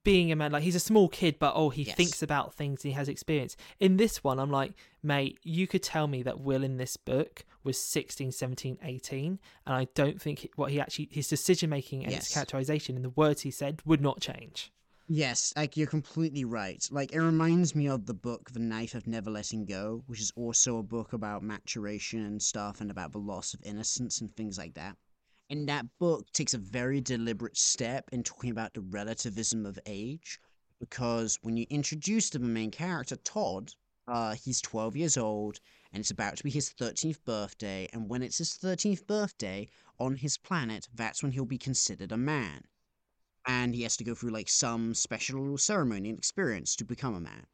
being 0.04 0.30
a 0.30 0.36
man. 0.36 0.52
Like 0.52 0.62
he's 0.62 0.74
a 0.74 0.80
small 0.80 1.08
kid, 1.08 1.38
but 1.38 1.52
oh, 1.56 1.70
he 1.70 1.82
Yes. 1.82 1.96
thinks 1.96 2.22
about 2.22 2.54
things 2.54 2.84
and 2.84 2.92
he 2.92 2.96
has 2.96 3.08
experience. 3.08 3.56
In 3.80 3.96
this 3.96 4.22
one, 4.22 4.38
I'm 4.38 4.50
like, 4.50 4.72
mate, 5.02 5.38
you 5.42 5.66
could 5.66 5.82
tell 5.82 6.06
me 6.06 6.22
that 6.22 6.40
Will 6.40 6.62
in 6.62 6.76
this 6.76 6.96
book 6.96 7.44
was 7.64 7.78
16, 7.78 8.32
17, 8.32 8.78
18, 8.82 9.38
and 9.66 9.74
I 9.76 9.86
don't 9.94 10.20
think 10.20 10.48
what 10.56 10.70
he 10.70 10.80
actually 10.80 11.08
his 11.10 11.28
decision 11.28 11.70
making 11.70 12.04
and 12.04 12.14
his 12.14 12.28
characterization 12.28 12.96
and 12.96 13.04
the 13.04 13.10
words 13.10 13.42
he 13.42 13.50
said 13.50 13.80
would 13.84 14.00
not 14.00 14.20
change. 14.20 14.72
Yes, 15.08 15.52
like 15.56 15.76
you're 15.76 15.88
completely 15.88 16.44
right. 16.44 16.86
Like 16.90 17.12
it 17.12 17.20
reminds 17.20 17.74
me 17.74 17.88
of 17.88 18.06
the 18.06 18.14
book 18.14 18.50
The 18.52 18.60
Knife 18.60 18.94
of 18.94 19.06
Never 19.06 19.30
Letting 19.30 19.66
Go, 19.66 20.04
which 20.06 20.20
is 20.20 20.32
also 20.36 20.78
a 20.78 20.82
book 20.82 21.12
about 21.12 21.42
maturation 21.42 22.24
and 22.24 22.40
stuff 22.40 22.80
and 22.80 22.90
about 22.90 23.12
the 23.12 23.18
loss 23.18 23.52
of 23.52 23.60
innocence 23.64 24.20
and 24.20 24.34
things 24.36 24.56
like 24.56 24.74
that. 24.74 24.96
And 25.52 25.68
that 25.68 25.98
book 25.98 26.32
takes 26.32 26.54
a 26.54 26.58
very 26.58 27.02
deliberate 27.02 27.58
step 27.58 28.08
in 28.10 28.22
talking 28.22 28.48
about 28.50 28.72
the 28.72 28.80
relativism 28.80 29.66
of 29.66 29.78
age 29.84 30.40
because 30.80 31.38
when 31.42 31.58
you 31.58 31.66
introduce 31.68 32.30
the 32.30 32.38
main 32.38 32.70
character 32.70 33.16
Todd, 33.16 33.74
uh, 34.08 34.34
he's 34.34 34.62
12 34.62 34.96
years 34.96 35.18
old 35.18 35.60
and 35.92 36.00
it's 36.00 36.10
about 36.10 36.38
to 36.38 36.42
be 36.42 36.48
his 36.48 36.72
13th 36.72 37.22
birthday. 37.26 37.86
And 37.92 38.08
when 38.08 38.22
it's 38.22 38.38
his 38.38 38.52
13th 38.52 39.06
birthday 39.06 39.68
on 39.98 40.16
his 40.16 40.38
planet, 40.38 40.88
that's 40.94 41.22
when 41.22 41.32
he'll 41.32 41.44
be 41.44 41.58
considered 41.58 42.12
a 42.12 42.16
man. 42.16 42.64
And 43.46 43.74
he 43.74 43.82
has 43.82 43.98
to 43.98 44.04
go 44.04 44.14
through 44.14 44.30
like 44.30 44.48
some 44.48 44.94
special 44.94 45.58
ceremony 45.58 46.08
and 46.08 46.16
experience 46.16 46.74
to 46.76 46.86
become 46.86 47.14
a 47.14 47.20
man. 47.20 47.46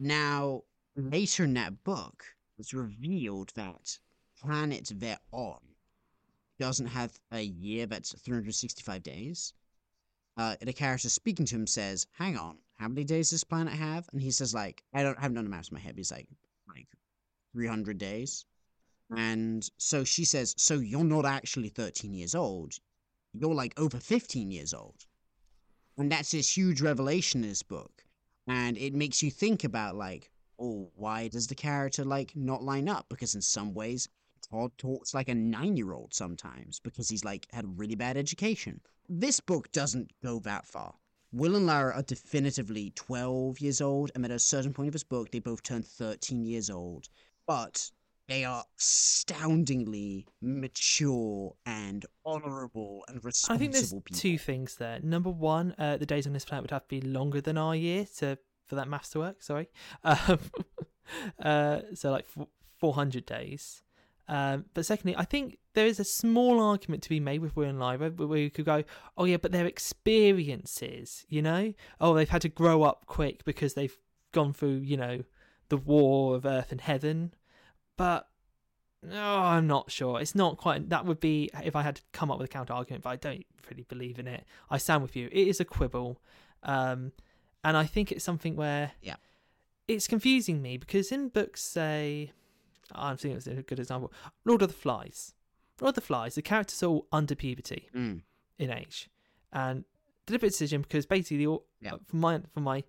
Now, 0.00 0.62
later 0.96 1.44
in 1.44 1.54
that 1.54 1.84
book, 1.84 2.24
it's 2.58 2.74
revealed 2.74 3.52
that 3.54 4.00
planet 4.40 4.90
they're 4.96 5.20
on 5.30 5.73
doesn't 6.58 6.86
have 6.86 7.18
a 7.32 7.42
year 7.42 7.86
that's 7.86 8.12
365 8.20 9.02
days. 9.02 9.52
Uh, 10.36 10.56
the 10.60 10.72
character 10.72 11.08
speaking 11.08 11.46
to 11.46 11.56
him 11.56 11.66
says, 11.66 12.06
"Hang 12.18 12.36
on, 12.36 12.58
how 12.76 12.88
many 12.88 13.04
days 13.04 13.26
does 13.26 13.40
this 13.40 13.44
planet 13.44 13.74
have?" 13.74 14.08
And 14.12 14.20
he 14.20 14.30
says, 14.30 14.54
"Like 14.54 14.84
I 14.92 15.02
don't 15.02 15.18
I 15.18 15.22
haven't 15.22 15.36
done 15.36 15.44
the 15.44 15.50
math 15.50 15.68
in 15.70 15.74
my 15.74 15.80
head. 15.80 15.96
He's 15.96 16.12
like, 16.12 16.28
like 16.68 16.88
300 17.52 17.98
days." 17.98 18.46
And 19.16 19.68
so 19.76 20.02
she 20.04 20.24
says, 20.24 20.54
So 20.56 20.78
you're 20.78 21.04
not 21.04 21.26
actually 21.26 21.68
13 21.68 22.14
years 22.14 22.34
old. 22.34 22.78
You're 23.32 23.54
like 23.54 23.78
over 23.78 23.98
15 23.98 24.50
years 24.50 24.72
old. 24.72 25.06
And 25.96 26.10
that's 26.10 26.30
this 26.30 26.56
huge 26.56 26.80
revelation 26.80 27.42
in 27.42 27.50
this 27.50 27.62
book. 27.62 28.04
And 28.46 28.76
it 28.76 28.94
makes 28.94 29.22
you 29.22 29.30
think 29.30 29.64
about, 29.64 29.94
like, 29.94 30.30
oh, 30.58 30.90
why 30.96 31.28
does 31.28 31.46
the 31.46 31.54
character, 31.54 32.04
like, 32.04 32.34
not 32.34 32.62
line 32.62 32.88
up? 32.88 33.06
Because 33.08 33.34
in 33.34 33.42
some 33.42 33.74
ways, 33.74 34.08
Todd 34.50 34.72
talks 34.78 35.14
like 35.14 35.28
a 35.28 35.34
nine 35.34 35.76
year 35.76 35.92
old 35.92 36.14
sometimes 36.14 36.80
because 36.80 37.08
he's, 37.08 37.24
like, 37.24 37.46
had 37.52 37.64
a 37.64 37.68
really 37.68 37.94
bad 37.94 38.16
education. 38.16 38.80
This 39.08 39.40
book 39.40 39.70
doesn't 39.72 40.10
go 40.22 40.38
that 40.40 40.66
far. 40.66 40.94
Will 41.32 41.56
and 41.56 41.66
Lyra 41.66 41.94
are 41.94 42.02
definitively 42.02 42.92
12 42.94 43.60
years 43.60 43.80
old, 43.80 44.12
and 44.14 44.24
at 44.24 44.30
a 44.30 44.38
certain 44.38 44.72
point 44.72 44.88
of 44.88 44.92
this 44.92 45.02
book, 45.02 45.30
they 45.30 45.40
both 45.40 45.62
turn 45.62 45.82
13 45.82 46.44
years 46.44 46.70
old. 46.70 47.08
But 47.46 47.90
they 48.28 48.44
are 48.44 48.64
astoundingly 48.78 50.26
mature 50.40 51.54
and 51.66 52.06
honorable 52.24 53.04
and 53.08 53.22
responsible 53.22 53.54
I 53.54 53.58
think 53.58 53.72
there's 53.72 53.92
people. 53.92 54.16
two 54.16 54.38
things 54.38 54.76
there. 54.76 54.98
Number 55.02 55.30
one, 55.30 55.74
uh, 55.78 55.96
the 55.98 56.06
days 56.06 56.26
on 56.26 56.32
this 56.32 56.44
planet 56.44 56.62
would 56.62 56.70
have 56.70 56.88
to 56.88 56.88
be 56.88 57.00
longer 57.00 57.40
than 57.40 57.58
our 57.58 57.74
year 57.76 58.06
to 58.18 58.38
for 58.66 58.76
that 58.76 58.88
maths 58.88 59.10
to 59.10 59.18
work. 59.18 59.42
Sorry, 59.42 59.68
um, 60.04 60.38
uh, 61.42 61.80
so 61.94 62.10
like 62.10 62.26
f- 62.36 62.46
400 62.78 63.26
days. 63.26 63.82
Um, 64.28 64.64
but 64.74 64.86
secondly, 64.86 65.14
I 65.16 65.24
think 65.24 65.58
there 65.74 65.86
is 65.86 66.00
a 66.00 66.04
small 66.04 66.60
argument 66.60 67.02
to 67.02 67.08
be 67.08 67.20
made 67.20 67.40
with 67.40 67.54
Will 67.56 67.68
and 67.68 67.78
Lyra 67.78 68.10
where 68.10 68.38
you 68.38 68.50
could 68.50 68.64
go, 68.64 68.84
oh 69.18 69.24
yeah, 69.24 69.36
but 69.36 69.52
their 69.52 69.66
experiences, 69.66 71.24
you 71.28 71.42
know, 71.42 71.72
oh 72.00 72.14
they've 72.14 72.28
had 72.28 72.42
to 72.42 72.48
grow 72.48 72.82
up 72.82 73.06
quick 73.06 73.44
because 73.44 73.74
they've 73.74 73.96
gone 74.32 74.52
through, 74.52 74.78
you 74.78 74.96
know, 74.96 75.22
the 75.68 75.76
war 75.76 76.34
of 76.36 76.44
Earth 76.46 76.72
and 76.72 76.80
Heaven. 76.80 77.34
But 77.96 78.28
no, 79.02 79.16
oh, 79.16 79.42
I'm 79.42 79.66
not 79.66 79.90
sure. 79.90 80.20
It's 80.20 80.34
not 80.34 80.56
quite. 80.56 80.88
That 80.88 81.04
would 81.04 81.20
be 81.20 81.50
if 81.62 81.76
I 81.76 81.82
had 81.82 81.96
to 81.96 82.02
come 82.12 82.30
up 82.30 82.38
with 82.38 82.46
a 82.46 82.52
counter 82.52 82.72
argument, 82.72 83.04
but 83.04 83.10
I 83.10 83.16
don't 83.16 83.44
really 83.70 83.82
believe 83.84 84.18
in 84.18 84.26
it. 84.26 84.44
I 84.70 84.78
stand 84.78 85.02
with 85.02 85.14
you. 85.14 85.28
It 85.30 85.48
is 85.48 85.60
a 85.60 85.64
quibble, 85.64 86.20
um, 86.62 87.12
and 87.62 87.76
I 87.76 87.84
think 87.84 88.10
it's 88.10 88.24
something 88.24 88.56
where 88.56 88.92
Yeah. 89.02 89.16
it's 89.86 90.08
confusing 90.08 90.62
me 90.62 90.78
because 90.78 91.12
in 91.12 91.28
books, 91.28 91.62
say, 91.62 92.32
I'm 92.92 93.16
thinking 93.16 93.36
it's 93.38 93.46
a 93.46 93.62
good 93.62 93.78
example. 93.78 94.12
Lord 94.44 94.62
of 94.62 94.68
the 94.68 94.74
Flies. 94.74 95.34
Lord 95.80 95.90
of 95.90 95.94
the 95.96 96.00
Flies. 96.00 96.34
The 96.34 96.42
characters 96.42 96.82
are 96.82 96.86
all 96.86 97.06
under 97.12 97.34
puberty 97.34 97.88
Mm. 97.94 98.22
in 98.58 98.70
age, 98.70 99.08
and 99.52 99.84
deliberate 100.26 100.50
decision 100.50 100.82
because 100.82 101.06
basically 101.06 101.46
Yeah. 101.80 101.96
for 102.06 102.16
my 102.16 102.40
for 102.52 102.60
my 102.60 102.84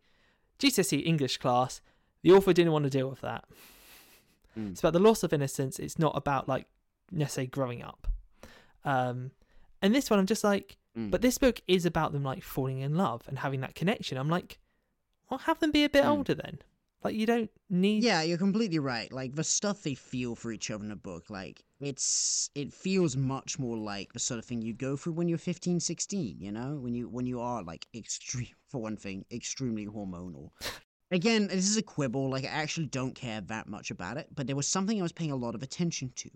GCSE 0.60 1.00
English 1.06 1.38
class, 1.38 1.82
the 2.22 2.32
author 2.32 2.54
didn't 2.54 2.72
want 2.72 2.84
to 2.84 2.90
deal 2.90 3.10
with 3.10 3.22
that. 3.22 3.46
Mm. 4.58 4.72
It's 4.72 4.80
about 4.80 4.94
the 4.94 5.00
loss 5.00 5.24
of 5.24 5.34
innocence. 5.34 5.80
It's 5.80 6.00
not 6.00 6.16
about 6.16 6.48
like 6.48 6.68
necessarily 7.12 7.48
growing 7.48 7.84
up. 7.84 8.08
Um, 8.84 9.32
and 9.82 9.94
this 9.94 10.10
one, 10.10 10.20
I'm 10.20 10.26
just 10.26 10.44
like, 10.44 10.78
Mm. 10.96 11.12
but 11.12 11.22
this 11.22 11.38
book 11.38 11.60
is 11.68 11.86
about 11.86 12.14
them 12.14 12.24
like 12.24 12.42
falling 12.42 12.80
in 12.80 12.96
love 12.96 13.24
and 13.28 13.40
having 13.40 13.60
that 13.62 13.76
connection. 13.76 14.18
I'm 14.18 14.30
like, 14.30 14.60
well, 15.30 15.40
have 15.40 15.60
them 15.60 15.72
be 15.72 15.84
a 15.84 15.90
bit 15.90 16.06
Mm. 16.06 16.10
older 16.10 16.34
then. 16.36 16.60
Like 17.06 17.14
you 17.18 17.28
don't 17.28 17.52
need. 17.70 18.04
Yeah, 18.04 18.24
you're 18.24 18.40
completely 18.40 18.80
right. 18.80 19.14
Like 19.14 19.36
the 19.36 19.44
stuff 19.44 19.84
they 19.84 19.94
feel 19.94 20.34
for 20.34 20.52
each 20.52 20.72
other 20.72 20.84
in 20.84 20.90
a 20.90 20.96
book, 20.96 21.30
like 21.30 21.64
it's 21.80 22.50
it 22.56 22.74
feels 22.74 23.16
much 23.16 23.60
more 23.60 23.78
like 23.78 24.12
the 24.14 24.18
sort 24.18 24.40
of 24.40 24.46
thing 24.46 24.64
you'd 24.64 24.80
go 24.80 24.98
through 24.98 25.14
when 25.14 25.28
you're 25.28 25.38
15, 25.38 25.80
16, 25.80 26.38
you 26.40 26.52
know? 26.52 26.80
When 26.82 26.96
you 26.96 27.08
when 27.08 27.28
you 27.28 27.40
are 27.42 27.62
like 27.62 27.86
extreme 27.94 28.56
for 28.70 28.82
one 28.82 28.98
thing, 28.98 29.24
extremely 29.32 29.86
hormonal. 29.86 30.50
Again, 31.12 31.46
this 31.46 31.70
is 31.70 31.78
a 31.78 31.84
quibble, 31.84 32.32
like 32.32 32.44
I 32.44 32.48
actually 32.48 32.88
don't 32.88 33.14
care 33.14 33.40
that 33.40 33.68
much 33.68 33.92
about 33.92 34.18
it, 34.18 34.30
but 34.34 34.48
there 34.48 34.56
was 34.56 34.68
something 34.68 34.98
I 35.00 35.04
was 35.04 35.12
paying 35.12 35.32
a 35.32 35.36
lot 35.36 35.54
of 35.54 35.62
attention 35.62 36.12
to. 36.16 36.32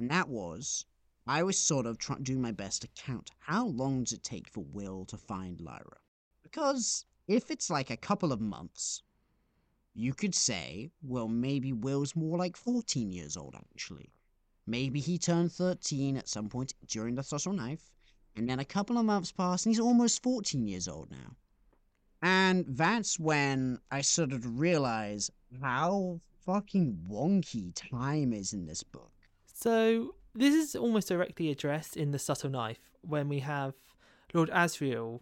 And 0.00 0.10
that 0.10 0.28
was 0.28 0.84
I 1.28 1.44
was 1.44 1.56
sort 1.56 1.86
of 1.86 1.98
trying 1.98 2.24
doing 2.24 2.42
my 2.42 2.50
best 2.50 2.82
to 2.82 2.88
count 2.96 3.30
how 3.38 3.66
long 3.66 4.02
does 4.02 4.14
it 4.14 4.24
take 4.24 4.48
for 4.48 4.64
Will 4.64 5.04
to 5.04 5.16
find 5.16 5.60
Lyra? 5.60 5.98
Because 6.42 7.04
if 7.28 7.52
it's 7.52 7.70
like 7.70 7.90
a 7.90 7.96
couple 7.96 8.32
of 8.32 8.40
months, 8.40 9.04
you 9.94 10.14
could 10.14 10.34
say, 10.34 10.90
well, 11.02 11.28
maybe 11.28 11.72
Will's 11.72 12.16
more 12.16 12.38
like 12.38 12.56
14 12.56 13.12
years 13.12 13.36
old, 13.36 13.54
actually. 13.54 14.12
Maybe 14.66 15.00
he 15.00 15.18
turned 15.18 15.52
13 15.52 16.16
at 16.16 16.28
some 16.28 16.48
point 16.48 16.74
during 16.86 17.14
the 17.14 17.22
Subtle 17.22 17.52
Knife, 17.52 17.90
and 18.36 18.48
then 18.48 18.60
a 18.60 18.64
couple 18.64 18.96
of 18.96 19.04
months 19.04 19.32
passed, 19.32 19.66
and 19.66 19.74
he's 19.74 19.80
almost 19.80 20.22
14 20.22 20.66
years 20.66 20.88
old 20.88 21.10
now. 21.10 21.36
And 22.22 22.64
that's 22.68 23.18
when 23.18 23.80
I 23.90 24.00
started 24.00 24.42
to 24.42 24.48
realize 24.48 25.30
how 25.60 26.20
fucking 26.46 27.06
wonky 27.10 27.72
time 27.90 28.32
is 28.32 28.52
in 28.52 28.66
this 28.66 28.82
book. 28.82 29.10
So 29.52 30.14
this 30.34 30.54
is 30.54 30.76
almost 30.76 31.08
directly 31.08 31.50
addressed 31.50 31.96
in 31.96 32.12
the 32.12 32.18
subtle 32.18 32.50
knife 32.50 32.78
when 33.02 33.28
we 33.28 33.40
have 33.40 33.74
Lord 34.32 34.50
Asriel. 34.50 35.20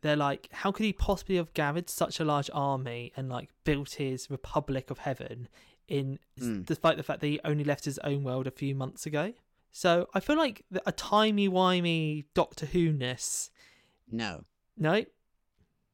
They're 0.00 0.16
like, 0.16 0.48
how 0.52 0.70
could 0.72 0.84
he 0.84 0.92
possibly 0.92 1.36
have 1.36 1.52
gathered 1.54 1.90
such 1.90 2.20
a 2.20 2.24
large 2.24 2.50
army 2.52 3.12
and 3.16 3.28
like 3.28 3.50
built 3.64 3.94
his 3.94 4.30
Republic 4.30 4.90
of 4.90 4.98
Heaven 4.98 5.48
in, 5.88 6.18
Mm. 6.38 6.64
despite 6.66 6.96
the 6.96 7.02
fact 7.02 7.20
that 7.20 7.26
he 7.26 7.40
only 7.44 7.64
left 7.64 7.84
his 7.84 7.98
own 8.00 8.22
world 8.22 8.46
a 8.46 8.50
few 8.52 8.74
months 8.74 9.06
ago? 9.06 9.32
So 9.72 10.08
I 10.14 10.20
feel 10.20 10.36
like 10.36 10.64
a 10.86 10.92
timey 10.92 11.48
wimey 11.48 12.24
Doctor 12.34 12.66
Who 12.66 12.92
ness. 12.92 13.50
No, 14.10 14.44
No, 14.76 15.04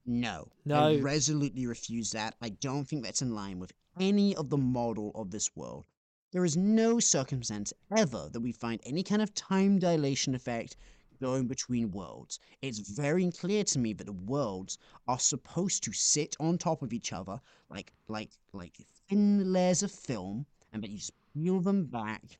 no. 0.06 0.48
No. 0.64 0.76
I 0.88 0.96
resolutely 1.00 1.66
refuse 1.66 2.10
that. 2.12 2.34
I 2.42 2.50
don't 2.50 2.84
think 2.86 3.02
that's 3.04 3.22
in 3.22 3.34
line 3.34 3.58
with 3.58 3.72
any 3.98 4.34
of 4.36 4.50
the 4.50 4.58
model 4.58 5.12
of 5.14 5.30
this 5.30 5.54
world. 5.56 5.86
There 6.32 6.44
is 6.44 6.56
no 6.56 7.00
circumstance 7.00 7.72
ever 7.96 8.28
that 8.32 8.40
we 8.40 8.52
find 8.52 8.80
any 8.84 9.02
kind 9.02 9.22
of 9.22 9.32
time 9.34 9.78
dilation 9.78 10.34
effect 10.34 10.76
going 11.20 11.46
between 11.46 11.90
worlds. 11.90 12.40
It's 12.62 12.78
very 12.78 13.30
clear 13.30 13.64
to 13.64 13.78
me 13.78 13.92
that 13.94 14.04
the 14.04 14.12
worlds 14.12 14.78
are 15.08 15.18
supposed 15.18 15.82
to 15.84 15.92
sit 15.92 16.36
on 16.40 16.58
top 16.58 16.82
of 16.82 16.92
each 16.92 17.12
other 17.12 17.40
like 17.70 17.92
like 18.08 18.30
like 18.52 18.76
thin 19.08 19.52
layers 19.52 19.82
of 19.82 19.92
film, 19.92 20.46
and 20.72 20.82
that 20.82 20.90
you 20.90 20.98
just 20.98 21.12
peel 21.32 21.60
them 21.60 21.84
back, 21.84 22.38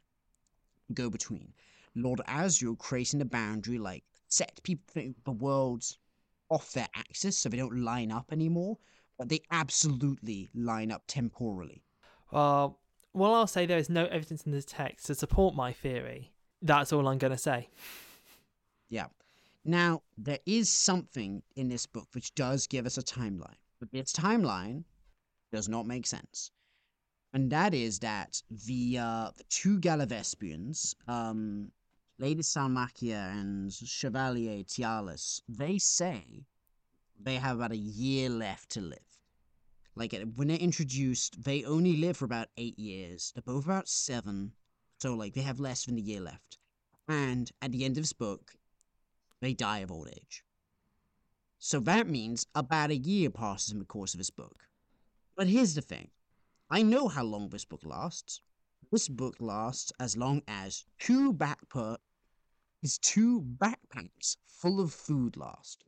go 0.93 1.11
between. 1.11 1.53
Lord 1.95 2.21
Asriel 2.29 2.77
creating 2.79 3.21
a 3.21 3.25
boundary 3.25 3.79
like 3.79 4.05
set 4.29 4.61
people 4.63 5.03
the 5.25 5.31
worlds 5.31 5.99
off 6.51 6.73
their 6.73 6.89
axis 6.95 7.39
so 7.39 7.49
they 7.49 7.57
don't 7.57 7.83
line 7.83 8.11
up 8.11 8.33
anymore, 8.33 8.79
but 9.19 9.29
they 9.29 9.41
absolutely 9.51 10.49
line 10.55 10.91
up 10.91 11.03
temporally. 11.07 11.83
well, 12.33 12.79
I'll 13.35 13.47
say 13.47 13.65
there 13.65 13.79
is 13.79 13.89
no 13.89 14.07
evidence 14.07 14.43
in 14.43 14.53
the 14.53 14.63
text 14.63 15.07
to 15.07 15.15
support 15.15 15.55
my 15.55 15.73
theory, 15.73 16.33
that's 16.63 16.93
all 16.93 17.07
I'm 17.07 17.19
going 17.19 17.31
to 17.33 17.39
say. 17.39 17.69
Yeah. 18.95 19.07
Now, 19.65 20.03
there 20.17 20.39
is 20.47 20.71
something 20.71 21.43
in 21.57 21.69
this 21.69 21.85
book 21.85 22.07
which 22.13 22.33
does 22.37 22.69
give 22.69 22.87
us 22.87 22.97
a 22.97 23.03
timeline, 23.03 23.59
but 23.81 23.91
this 23.91 24.13
timeline 24.13 24.85
does 25.51 25.69
not 25.69 25.85
make 25.85 26.07
sense. 26.07 26.53
And 27.33 27.51
that 27.51 27.75
is 27.75 27.99
that 27.99 28.41
the 28.69 28.99
uh, 28.99 29.31
the 29.37 29.43
two 29.49 29.81
Gallivespians, 29.81 30.95
um, 31.09 31.73
Lady 32.19 32.43
Salmakia 32.43 33.33
and 33.33 33.73
Chevalier 33.73 34.63
Tialys, 34.63 35.43
they 35.49 35.77
say 35.79 36.47
they 37.19 37.35
have 37.35 37.57
about 37.57 37.73
a 37.73 37.87
year 38.05 38.31
left 38.31 38.71
to 38.71 38.81
live. 38.81 39.11
Like 39.97 40.15
uh, 40.15 40.19
when 40.37 40.47
they're 40.47 40.69
introduced, 40.71 41.43
they 41.43 41.65
only 41.65 41.97
live 41.97 42.17
for 42.19 42.27
about 42.27 42.49
eight 42.57 42.79
years. 42.79 43.33
They're 43.35 43.55
both 43.55 43.65
about 43.65 43.89
seven, 43.89 44.53
so 45.01 45.17
like 45.17 45.35
they 45.35 45.43
have 45.43 45.59
less 45.59 45.87
than 45.87 45.99
a 45.99 46.09
year 46.11 46.21
left. 46.21 46.59
And 47.09 47.51
at 47.61 47.73
the 47.73 47.85
end 47.85 47.97
of 47.97 48.05
this 48.05 48.13
book, 48.13 48.55
they 49.41 49.55
die 49.55 49.79
of 49.79 49.91
old 49.91 50.09
age. 50.09 50.45
So 51.59 51.81
that 51.81 52.07
means 52.07 52.47
about 52.55 52.91
a 52.91 52.97
year 52.97 53.31
passes 53.31 53.73
in 53.73 53.79
the 53.79 53.85
course 53.85 54.15
of 54.15 54.19
this 54.19 54.31
book. 54.31 54.69
But 55.37 55.49
here's 55.49 55.75
the 55.75 55.83
thing 55.83 56.11
I 56.71 56.83
know 56.83 57.09
how 57.09 57.25
long 57.25 57.49
this 57.49 57.65
book 57.65 57.83
lasts. 57.85 58.41
This 58.93 59.09
book 59.09 59.37
lasts 59.41 59.93
as 59.99 60.17
long 60.17 60.43
as 60.47 60.85
two 60.99 61.33
backpack 61.33 61.97
is 62.83 62.99
two 62.99 63.41
backpacks 63.41 64.37
full 64.47 64.81
of 64.81 64.93
food 64.93 65.37
last. 65.37 65.85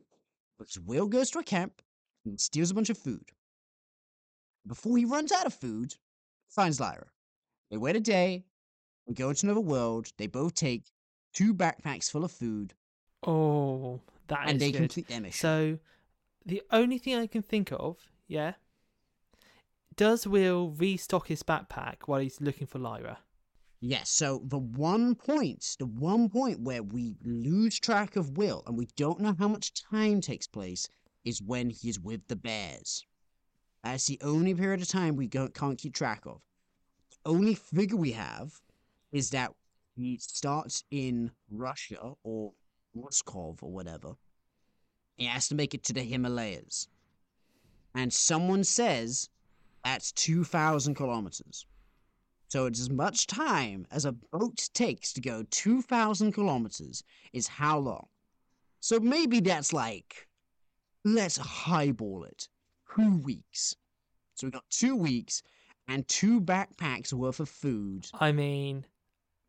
Because 0.57 0.79
Will 0.79 1.07
goes 1.07 1.29
to 1.31 1.39
a 1.39 1.43
camp 1.43 1.81
and 2.25 2.39
steals 2.39 2.71
a 2.71 2.73
bunch 2.73 2.89
of 2.89 2.97
food. 2.97 3.31
Before 4.65 4.97
he 4.97 5.05
runs 5.05 5.31
out 5.31 5.45
of 5.45 5.53
food, 5.53 5.93
finds 6.49 6.79
Lyra. 6.79 7.07
They 7.69 7.77
wait 7.77 7.95
a 7.95 7.99
day, 7.99 8.45
they 9.07 9.13
go 9.13 9.29
into 9.29 9.45
another 9.45 9.61
world, 9.61 10.11
they 10.17 10.27
both 10.27 10.55
take 10.55 10.91
two 11.33 11.53
backpacks 11.53 12.09
full 12.11 12.25
of 12.25 12.31
food, 12.31 12.73
Oh, 13.23 14.01
that 14.27 14.45
is 14.45 14.51
and 14.51 14.59
they 14.59 14.71
good. 14.71 14.79
complete 14.79 15.07
their 15.07 15.21
mission. 15.21 15.39
So, 15.39 15.79
the 16.45 16.61
only 16.71 16.97
thing 16.97 17.15
I 17.15 17.27
can 17.27 17.41
think 17.41 17.71
of, 17.71 17.97
yeah, 18.27 18.53
does 19.95 20.27
Will 20.27 20.71
restock 20.71 21.27
his 21.27 21.43
backpack 21.43 22.03
while 22.05 22.19
he's 22.19 22.39
looking 22.39 22.67
for 22.67 22.79
Lyra? 22.79 23.19
Yes, 23.79 24.09
so 24.09 24.41
the 24.45 24.57
one 24.57 25.15
point, 25.15 25.75
the 25.77 25.85
one 25.85 26.29
point 26.29 26.61
where 26.61 26.81
we 26.83 27.15
lose 27.23 27.79
track 27.79 28.15
of 28.15 28.37
Will 28.37 28.63
and 28.65 28.77
we 28.77 28.87
don't 28.95 29.19
know 29.19 29.35
how 29.37 29.47
much 29.47 29.73
time 29.73 30.21
takes 30.21 30.47
place 30.47 30.87
is 31.25 31.41
when 31.41 31.69
he 31.69 31.89
is 31.89 31.99
with 31.99 32.27
the 32.27 32.35
bears. 32.35 33.05
That's 33.83 34.05
the 34.05 34.19
only 34.21 34.53
period 34.55 34.81
of 34.81 34.87
time 34.87 35.15
we 35.15 35.27
can't 35.27 35.77
keep 35.77 35.93
track 35.93 36.25
of. 36.25 36.41
The 37.09 37.31
only 37.31 37.55
figure 37.55 37.97
we 37.97 38.11
have 38.13 38.61
is 39.11 39.29
that 39.31 39.51
he 39.95 40.17
starts 40.17 40.83
in 40.91 41.31
Russia 41.49 42.13
or 42.23 42.53
Moscow 43.01 43.55
or 43.61 43.71
whatever. 43.71 44.13
He 45.17 45.25
has 45.25 45.47
to 45.49 45.55
make 45.55 45.73
it 45.73 45.83
to 45.85 45.93
the 45.93 46.03
Himalayas. 46.03 46.87
And 47.95 48.13
someone 48.13 48.63
says 48.63 49.29
that's 49.83 50.11
2,000 50.11 50.95
kilometers. 50.95 51.65
So 52.49 52.65
it's 52.65 52.79
as 52.79 52.89
much 52.89 53.27
time 53.27 53.85
as 53.91 54.05
a 54.05 54.11
boat 54.11 54.69
takes 54.73 55.11
to 55.13 55.21
go 55.21 55.43
2,000 55.49 56.31
kilometers 56.31 57.03
is 57.33 57.47
how 57.47 57.79
long. 57.79 58.07
So 58.79 58.99
maybe 58.99 59.39
that's 59.39 59.73
like, 59.73 60.27
let's 61.03 61.37
highball 61.37 62.23
it. 62.23 62.47
Two 62.95 63.17
weeks. 63.17 63.75
So 64.35 64.47
we 64.47 64.51
got 64.51 64.69
two 64.69 64.95
weeks 64.95 65.43
and 65.87 66.07
two 66.07 66.39
backpacks 66.39 67.11
worth 67.13 67.39
of 67.39 67.49
food. 67.49 68.07
I 68.13 68.31
mean, 68.31 68.85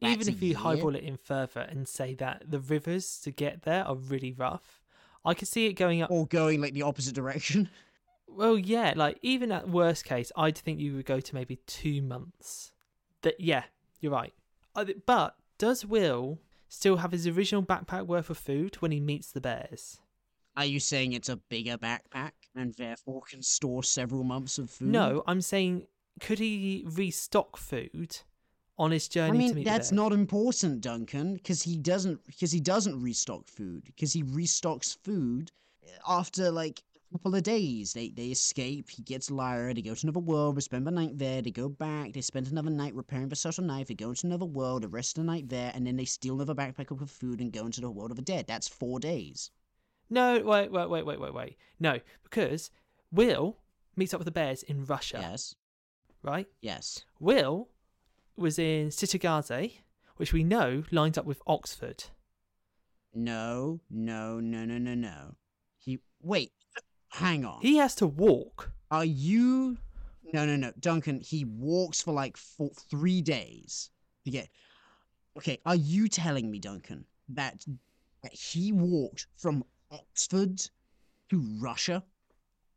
That's 0.00 0.14
even 0.14 0.34
if 0.34 0.42
you 0.42 0.56
highball 0.56 0.94
it 0.94 1.02
in 1.02 1.16
further 1.16 1.60
and 1.60 1.88
say 1.88 2.14
that 2.16 2.44
the 2.46 2.60
rivers 2.60 3.18
to 3.20 3.30
get 3.30 3.62
there 3.62 3.84
are 3.84 3.96
really 3.96 4.32
rough, 4.32 4.82
I 5.24 5.34
could 5.34 5.48
see 5.48 5.66
it 5.66 5.72
going 5.74 6.02
up. 6.02 6.10
Or 6.10 6.26
going 6.26 6.60
like 6.60 6.74
the 6.74 6.82
opposite 6.82 7.14
direction. 7.14 7.68
Well, 8.30 8.58
yeah, 8.58 8.92
like 8.94 9.18
even 9.22 9.50
at 9.50 9.70
worst 9.70 10.04
case, 10.04 10.30
I'd 10.36 10.58
think 10.58 10.80
you 10.80 10.94
would 10.94 11.06
go 11.06 11.18
to 11.18 11.34
maybe 11.34 11.56
two 11.66 12.02
months. 12.02 12.72
That 13.22 13.40
yeah, 13.40 13.64
you're 14.00 14.12
right. 14.12 14.34
But 15.06 15.34
does 15.56 15.86
Will 15.86 16.38
still 16.68 16.98
have 16.98 17.12
his 17.12 17.26
original 17.26 17.62
backpack 17.62 18.06
worth 18.06 18.30
of 18.30 18.38
food 18.38 18.76
when 18.76 18.92
he 18.92 19.00
meets 19.00 19.32
the 19.32 19.40
bears? 19.40 19.98
Are 20.56 20.64
you 20.64 20.78
saying 20.78 21.12
it's 21.12 21.28
a 21.28 21.36
bigger 21.36 21.78
backpack 21.78 22.32
and 22.54 22.74
therefore 22.74 23.22
can 23.28 23.42
store 23.42 23.82
several 23.82 24.24
months 24.24 24.58
of 24.58 24.70
food? 24.70 24.88
No, 24.88 25.22
I'm 25.26 25.40
saying 25.40 25.86
could 26.20 26.38
he 26.38 26.84
restock 26.86 27.56
food 27.56 28.18
on 28.78 28.90
his 28.90 29.08
I 29.08 29.12
journey 29.12 29.48
to 29.48 29.54
mean 29.54 29.64
that's 29.64 29.92
not 29.92 30.12
important, 30.12 30.80
Duncan, 30.80 31.34
because 31.34 31.62
he 31.62 31.76
doesn't 31.76 32.24
because 32.26 32.52
he 32.52 32.60
doesn't 32.60 33.00
restock 33.02 33.46
food 33.48 33.84
because 33.84 34.12
he 34.12 34.22
restocks 34.22 34.96
food 35.02 35.50
after 36.06 36.50
like 36.50 36.82
a 37.10 37.14
couple 37.14 37.34
of 37.34 37.42
days. 37.42 37.92
They 37.92 38.10
they 38.10 38.26
escape. 38.26 38.90
He 38.90 39.02
gets 39.02 39.30
Lyra. 39.30 39.74
They 39.74 39.82
go 39.82 39.94
to 39.94 40.06
another 40.06 40.20
world. 40.20 40.56
They 40.56 40.60
spend 40.60 40.86
the 40.86 40.90
night 40.90 41.18
there. 41.18 41.42
They 41.42 41.50
go 41.50 41.68
back. 41.68 42.12
They 42.12 42.20
spend 42.20 42.48
another 42.48 42.70
night 42.70 42.94
repairing 42.94 43.28
the 43.30 43.36
subtle 43.36 43.64
knife. 43.64 43.88
They 43.88 43.94
go 43.94 44.10
into 44.10 44.26
another 44.26 44.44
world. 44.44 44.82
The 44.82 44.88
rest 44.88 45.18
of 45.18 45.24
the 45.24 45.30
night 45.32 45.48
there, 45.48 45.72
and 45.74 45.86
then 45.86 45.96
they 45.96 46.04
steal 46.04 46.34
another 46.34 46.54
backpack 46.54 46.90
with 46.90 47.10
food 47.10 47.40
and 47.40 47.52
go 47.52 47.66
into 47.66 47.80
the 47.80 47.90
world 47.90 48.10
of 48.10 48.16
the 48.16 48.22
dead. 48.22 48.46
That's 48.46 48.68
four 48.68 49.00
days. 49.00 49.50
No, 50.10 50.40
wait, 50.42 50.70
wait, 50.72 50.88
wait, 50.88 51.04
wait, 51.04 51.20
wait, 51.20 51.34
wait. 51.34 51.56
No, 51.78 51.98
because 52.22 52.70
Will 53.12 53.58
meets 53.96 54.14
up 54.14 54.20
with 54.20 54.24
the 54.26 54.30
bears 54.30 54.62
in 54.62 54.84
Russia, 54.86 55.18
Yes. 55.20 55.54
right? 56.22 56.46
Yes. 56.62 57.04
Will 57.20 57.68
was 58.38 58.58
in 58.58 58.88
Cittàgazze, 58.88 59.72
which 60.16 60.32
we 60.32 60.44
know 60.44 60.84
lines 60.90 61.18
up 61.18 61.24
with 61.24 61.42
Oxford. 61.46 62.04
No. 63.14 63.80
No. 63.90 64.40
No. 64.40 64.64
No. 64.64 64.78
No. 64.78 64.94
No. 64.94 65.34
He 65.78 66.00
wait. 66.22 66.52
Hang 67.08 67.44
on. 67.44 67.60
He 67.62 67.76
has 67.76 67.94
to 67.96 68.06
walk. 68.06 68.70
Are 68.90 69.04
you? 69.04 69.78
No, 70.32 70.44
no, 70.44 70.56
no, 70.56 70.72
Duncan. 70.78 71.20
He 71.20 71.44
walks 71.44 72.02
for 72.02 72.12
like 72.12 72.36
four, 72.36 72.70
three 72.90 73.22
days 73.22 73.90
to 74.24 74.30
get. 74.30 74.48
Okay, 75.36 75.58
are 75.64 75.76
you 75.76 76.08
telling 76.08 76.50
me, 76.50 76.58
Duncan, 76.58 77.04
that, 77.30 77.64
that 78.22 78.32
he 78.32 78.72
walked 78.72 79.26
from 79.36 79.64
Oxford 79.90 80.60
to 81.30 81.42
Russia? 81.60 82.02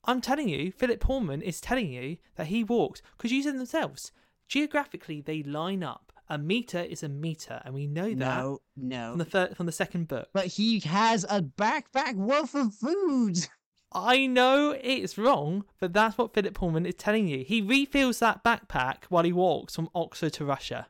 I'm 0.06 0.22
telling 0.22 0.48
you, 0.48 0.72
Philip 0.72 1.00
Pullman 1.00 1.42
is 1.42 1.60
telling 1.60 1.92
you 1.92 2.18
that 2.36 2.48
he 2.48 2.64
walked 2.64 3.02
because 3.18 3.32
you 3.32 3.44
said 3.44 3.58
themselves. 3.58 4.12
Geographically, 4.52 5.22
they 5.22 5.44
line 5.44 5.82
up. 5.82 6.12
A 6.28 6.38
meter 6.38 6.82
is 6.82 7.04
a 7.04 7.08
meter, 7.10 7.62
and 7.64 7.74
we 7.74 7.88
know 7.88 8.10
that 8.10 8.18
No, 8.18 8.60
no. 8.76 9.12
from 9.12 9.20
the 9.20 9.26
third, 9.26 9.56
from 9.56 9.66
the 9.66 9.72
second 9.72 10.10
book. 10.10 10.28
But 10.34 10.48
he 10.48 10.82
has 10.82 11.24
a 11.30 11.42
backpack 11.42 12.16
worth 12.16 12.54
of 12.54 12.74
food. 12.76 13.48
I 13.94 14.26
know 14.28 14.72
it's 14.82 15.18
wrong, 15.18 15.64
but 15.80 15.94
that's 15.94 16.18
what 16.18 16.34
Philip 16.34 16.54
Pullman 16.54 16.86
is 16.86 16.96
telling 16.96 17.30
you. 17.30 17.46
He 17.46 17.62
refills 17.62 18.20
that 18.20 18.44
backpack 18.44 19.06
while 19.08 19.24
he 19.24 19.32
walks 19.32 19.74
from 19.74 19.90
Oxford 19.96 20.34
to 20.34 20.44
Russia. 20.44 20.88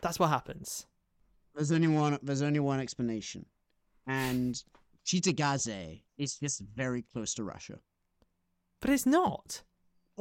That's 0.00 0.18
what 0.18 0.28
happens. 0.30 0.86
There's 1.54 1.72
only 1.72 1.88
one. 1.88 2.18
There's 2.22 2.40
only 2.42 2.60
one 2.60 2.80
explanation, 2.80 3.44
and 4.06 4.62
Cittàgazze 5.04 6.00
is 6.16 6.36
just 6.38 6.62
very 6.62 7.02
close 7.02 7.34
to 7.34 7.44
Russia. 7.44 7.78
But 8.80 8.88
it's 8.88 9.04
not. 9.04 9.64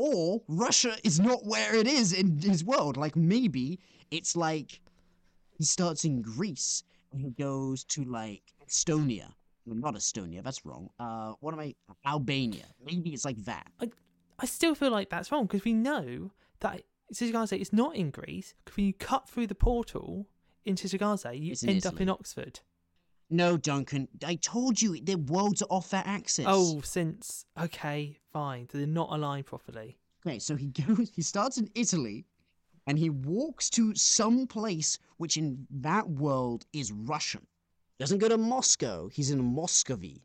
Or 0.01 0.41
Russia 0.47 0.95
is 1.03 1.19
not 1.19 1.45
where 1.45 1.75
it 1.75 1.85
is 1.85 2.13
in 2.13 2.37
his 2.39 2.63
world. 2.63 2.95
Like 2.95 3.17
maybe 3.17 3.81
it's 4.11 4.33
like 4.33 4.79
he 5.57 5.65
starts 5.65 6.05
in 6.05 6.21
Greece 6.21 6.83
and 7.11 7.19
he 7.19 7.31
goes 7.31 7.83
to 7.95 8.05
like 8.05 8.43
Estonia. 8.65 9.33
No, 9.65 9.73
Not 9.73 9.95
Estonia, 9.95 10.41
that's 10.41 10.65
wrong. 10.65 10.89
Uh, 11.01 11.33
what 11.41 11.53
am 11.53 11.59
I? 11.59 11.75
Albania. 12.05 12.63
Maybe 12.81 13.09
it's 13.09 13.25
like 13.25 13.43
that. 13.43 13.67
I 14.39 14.45
still 14.45 14.73
feel 14.73 14.89
like 14.89 15.09
that's 15.09 15.33
wrong 15.33 15.47
because 15.47 15.65
we 15.65 15.73
know 15.73 16.31
that 16.61 16.83
Cittàgazze 17.13 17.59
is 17.59 17.73
not 17.73 17.97
in 17.97 18.09
Greece. 18.09 18.53
Because 18.63 18.77
when 18.77 18.85
you 18.85 18.93
cut 18.93 19.27
through 19.27 19.47
the 19.47 19.55
portal 19.55 20.27
into 20.63 20.87
Cittàgazze, 20.87 21.37
you 21.37 21.51
It's 21.51 21.63
end 21.65 21.85
up 21.85 21.99
in 21.99 22.07
Oxford. 22.07 22.61
No, 23.29 23.57
Duncan. 23.57 24.07
I 24.25 24.35
told 24.35 24.81
you 24.81 24.99
their 25.01 25.17
worlds 25.17 25.61
are 25.61 25.67
off 25.69 25.91
their 25.91 26.03
axis. 26.05 26.45
Oh, 26.47 26.81
since 26.81 27.45
okay, 27.61 28.17
fine, 28.33 28.67
they're 28.71 28.87
not 28.87 29.09
aligned 29.11 29.45
properly. 29.45 29.97
Okay, 30.25 30.39
so 30.39 30.55
he 30.55 30.67
goes. 30.87 31.11
He 31.15 31.21
starts 31.21 31.57
in 31.57 31.69
Italy, 31.75 32.25
and 32.87 32.97
he 32.97 33.09
walks 33.09 33.69
to 33.71 33.93
some 33.95 34.47
place 34.47 34.97
which 35.17 35.37
in 35.37 35.67
that 35.69 36.09
world 36.09 36.65
is 36.73 36.91
Russian. 36.91 37.45
Doesn't 37.99 38.17
go 38.19 38.29
to 38.29 38.37
Moscow. 38.37 39.09
He's 39.09 39.29
in 39.31 39.43
Muscovy. 39.43 40.23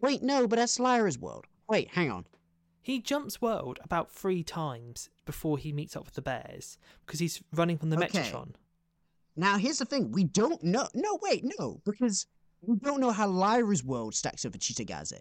Wait, 0.00 0.22
no, 0.22 0.46
but 0.48 0.56
that's 0.56 0.80
Lyra's 0.80 1.18
world. 1.18 1.46
Wait, 1.68 1.88
hang 1.88 2.10
on. 2.10 2.26
He 2.82 3.00
jumps 3.00 3.40
world 3.40 3.78
about 3.82 4.10
three 4.10 4.42
times 4.42 5.08
before 5.24 5.56
he 5.56 5.72
meets 5.72 5.96
up 5.96 6.04
with 6.04 6.14
the 6.14 6.22
bears 6.22 6.76
because 7.06 7.20
he's 7.20 7.42
running 7.54 7.78
from 7.78 7.90
the 7.90 7.96
Okay. 8.02 8.20
Metatron. 8.20 8.54
Now 9.36 9.58
here's 9.58 9.78
the 9.78 9.84
thing: 9.84 10.12
we 10.12 10.24
don't 10.24 10.62
know. 10.62 10.88
No, 10.94 11.18
wait, 11.22 11.44
no, 11.58 11.80
because 11.84 12.26
we 12.60 12.76
don't 12.76 13.00
know 13.00 13.10
how 13.10 13.28
Lyra's 13.28 13.84
world 13.84 14.14
stacks 14.14 14.44
up 14.44 14.52
with 14.52 14.62
Cittàgazze. 14.62 15.20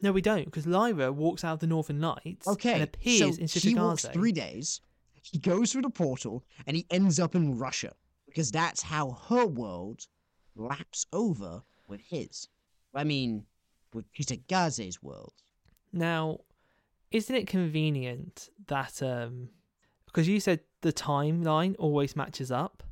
No, 0.00 0.10
we 0.10 0.20
don't 0.20 0.44
because 0.44 0.66
Lyra 0.66 1.12
walks 1.12 1.44
out 1.44 1.54
of 1.54 1.60
the 1.60 1.66
Northern 1.66 2.00
Lights 2.00 2.48
Okay, 2.48 2.74
and 2.74 2.82
appears 2.82 3.36
so 3.36 3.42
in 3.42 3.48
he 3.48 3.74
walks 3.74 4.04
three 4.06 4.32
days. 4.32 4.80
He 5.22 5.38
goes 5.38 5.70
through 5.70 5.82
the 5.82 5.90
portal, 5.90 6.44
and 6.66 6.76
he 6.76 6.86
ends 6.90 7.20
up 7.20 7.36
in 7.36 7.56
Russia 7.56 7.92
because 8.26 8.50
that's 8.50 8.82
how 8.82 9.18
her 9.28 9.46
world 9.46 10.06
laps 10.56 11.06
over 11.12 11.62
with 11.88 12.00
his. 12.00 12.48
I 12.94 13.04
mean, 13.04 13.44
with 13.94 14.12
Cittàgazze's 14.12 15.02
world. 15.02 15.34
Now, 15.92 16.38
isn't 17.10 17.34
it 17.34 17.46
convenient 17.46 18.48
that 18.66 19.02
um 19.02 19.50
because 20.06 20.26
you 20.26 20.40
said 20.40 20.60
the 20.80 20.92
timeline 20.92 21.76
always 21.78 22.16
matches 22.16 22.50
up? 22.50 22.82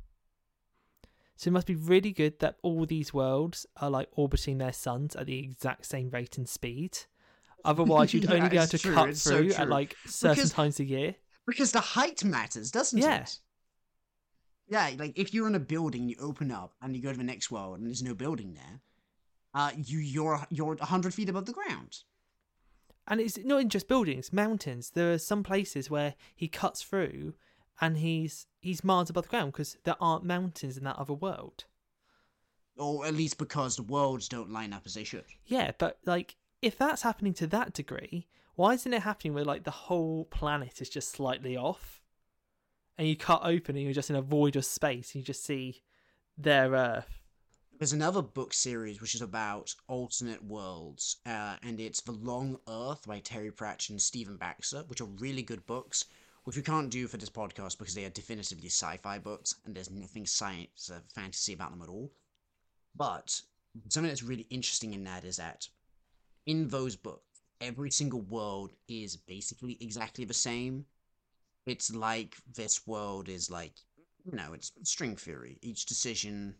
So 1.41 1.47
it 1.47 1.53
must 1.53 1.65
be 1.65 1.73
really 1.73 2.11
good 2.11 2.37
that 2.41 2.57
all 2.61 2.85
these 2.85 3.15
worlds 3.15 3.65
are 3.77 3.89
like 3.89 4.09
orbiting 4.11 4.59
their 4.59 4.71
suns 4.71 5.15
at 5.15 5.25
the 5.25 5.39
exact 5.39 5.87
same 5.87 6.11
rate 6.11 6.37
and 6.37 6.47
speed. 6.47 6.99
Otherwise, 7.65 8.13
you'd 8.13 8.27
only 8.29 8.41
That 8.41 8.51
be 8.51 8.57
able 8.57 8.67
to 8.67 8.77
true, 8.77 8.93
cut 8.93 9.09
it's 9.09 9.23
so 9.23 9.37
through 9.37 9.53
at 9.53 9.67
like 9.67 9.95
certain 10.05 10.35
Because- 10.35 10.51
times 10.51 10.79
a 10.79 10.83
year. 10.85 11.15
Because 11.47 11.71
the 11.71 11.79
height 11.81 12.23
matters, 12.23 12.69
doesn't 12.69 12.99
Yeah. 12.99 13.23
it? 13.23 13.39
Yeah, 14.67 14.91
like 14.99 15.17
if 15.17 15.33
you're 15.33 15.47
in 15.47 15.55
a 15.55 15.59
building, 15.59 16.07
you 16.07 16.15
open 16.19 16.51
up 16.51 16.75
and 16.79 16.95
you 16.95 17.01
go 17.01 17.11
to 17.11 17.17
the 17.17 17.23
next 17.23 17.49
world, 17.49 17.79
and 17.79 17.87
there's 17.87 18.03
no 18.03 18.13
building 18.13 18.53
there. 18.53 18.81
Uh, 19.55 19.71
you 19.75 19.97
you're 19.97 20.45
you're 20.51 20.77
hundred 20.79 21.11
feet 21.15 21.27
above 21.27 21.47
the 21.47 21.53
ground. 21.53 22.03
And 23.07 23.19
it's 23.19 23.39
not 23.39 23.61
in 23.61 23.69
just 23.69 23.87
buildings, 23.87 24.31
mountains. 24.31 24.91
There 24.91 25.11
are 25.11 25.17
some 25.17 25.41
places 25.41 25.89
where 25.89 26.13
he 26.35 26.47
cuts 26.47 26.83
through 26.83 27.33
and 27.79 27.97
he's 27.97 28.47
he's 28.59 28.83
miles 28.83 29.09
above 29.09 29.23
the 29.25 29.29
ground 29.29 29.51
because 29.53 29.77
there 29.83 29.95
aren't 30.01 30.23
mountains 30.25 30.77
in 30.77 30.83
that 30.83 30.97
other 30.97 31.13
world. 31.13 31.65
or 32.77 33.05
at 33.05 33.13
least 33.13 33.37
because 33.37 33.75
the 33.75 33.83
worlds 33.83 34.27
don't 34.27 34.51
line 34.51 34.73
up 34.73 34.83
as 34.85 34.93
they 34.95 35.03
should. 35.03 35.25
Yeah, 35.45 35.71
but 35.77 35.99
like 36.05 36.35
if 36.61 36.77
that's 36.77 37.01
happening 37.03 37.33
to 37.35 37.47
that 37.47 37.73
degree, 37.73 38.27
why 38.55 38.73
isn't 38.73 38.93
it 38.93 39.01
happening 39.03 39.33
where 39.33 39.45
like 39.45 39.63
the 39.63 39.71
whole 39.71 40.25
planet 40.25 40.81
is 40.81 40.89
just 40.89 41.09
slightly 41.11 41.55
off? 41.57 42.01
And 42.97 43.07
you 43.07 43.15
cut 43.15 43.41
open 43.43 43.75
and 43.75 43.83
you're 43.83 43.93
just 43.93 44.09
in 44.09 44.15
a 44.15 44.21
void 44.21 44.55
of 44.55 44.65
space 44.65 45.13
and 45.13 45.21
you 45.21 45.25
just 45.25 45.43
see 45.43 45.81
their 46.37 46.71
Earth. 46.71 47.19
There's 47.79 47.93
another 47.93 48.21
book 48.21 48.53
series 48.53 49.01
which 49.01 49.15
is 49.15 49.21
about 49.23 49.73
alternate 49.87 50.43
worlds, 50.43 51.17
uh, 51.25 51.55
and 51.63 51.79
it's 51.79 52.01
The 52.01 52.11
Long 52.11 52.59
Earth 52.67 53.07
by 53.07 53.19
Terry 53.21 53.49
Pratchett 53.51 53.89
and 53.89 54.01
Stephen 54.01 54.37
Baxter, 54.37 54.83
which 54.85 55.01
are 55.01 55.05
really 55.05 55.41
good 55.41 55.65
books, 55.65 56.05
which 56.43 56.55
we 56.55 56.61
can't 56.61 56.89
do 56.89 57.07
for 57.07 57.17
this 57.17 57.29
podcast 57.29 57.77
because 57.77 57.93
they 57.93 58.05
are 58.05 58.09
definitively 58.09 58.69
sci-fi 58.69 59.19
books, 59.19 59.55
and 59.65 59.75
there's 59.75 59.91
nothing 59.91 60.25
science 60.25 60.89
uh, 60.93 60.99
fantasy 61.13 61.53
about 61.53 61.71
them 61.71 61.81
at 61.81 61.89
all. 61.89 62.11
But 62.95 63.41
something 63.89 64.09
that's 64.09 64.23
really 64.23 64.47
interesting 64.49 64.93
in 64.93 65.03
that 65.05 65.23
is 65.23 65.37
that 65.37 65.67
in 66.45 66.67
those 66.67 66.95
books, 66.95 67.41
every 67.59 67.91
single 67.91 68.21
world 68.21 68.71
is 68.87 69.15
basically 69.15 69.77
exactly 69.79 70.25
the 70.25 70.33
same. 70.33 70.85
It's 71.65 71.93
like 71.93 72.35
this 72.55 72.87
world 72.87 73.29
is 73.29 73.49
like 73.51 73.73
you 74.25 74.35
know, 74.35 74.53
it's 74.53 74.71
string 74.83 75.15
theory. 75.15 75.57
Each 75.61 75.85
decision 75.85 76.55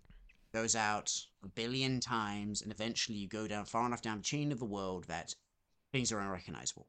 goes 0.54 0.76
out 0.76 1.14
a 1.44 1.48
billion 1.48 2.00
times, 2.00 2.62
and 2.62 2.72
eventually 2.72 3.18
you 3.18 3.28
go 3.28 3.48
down 3.48 3.66
far 3.66 3.86
enough 3.86 4.02
down 4.02 4.18
the 4.18 4.24
chain 4.24 4.52
of 4.52 4.60
the 4.60 4.66
world 4.66 5.06
that 5.06 5.36
things 5.92 6.12
are 6.12 6.20
unrecognizable. 6.20 6.88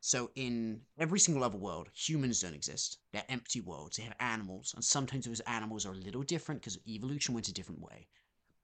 So 0.00 0.30
in 0.36 0.80
every 0.98 1.18
single 1.18 1.42
other 1.42 1.58
world, 1.58 1.88
humans 1.92 2.40
don't 2.40 2.54
exist. 2.54 2.98
They're 3.12 3.24
empty 3.28 3.60
worlds. 3.60 3.96
They 3.96 4.04
have 4.04 4.14
animals, 4.20 4.72
and 4.74 4.84
sometimes 4.84 5.26
those 5.26 5.40
animals 5.40 5.84
are 5.84 5.92
a 5.92 5.96
little 5.96 6.22
different 6.22 6.60
because 6.60 6.78
evolution 6.86 7.34
went 7.34 7.48
a 7.48 7.52
different 7.52 7.80
way. 7.80 8.06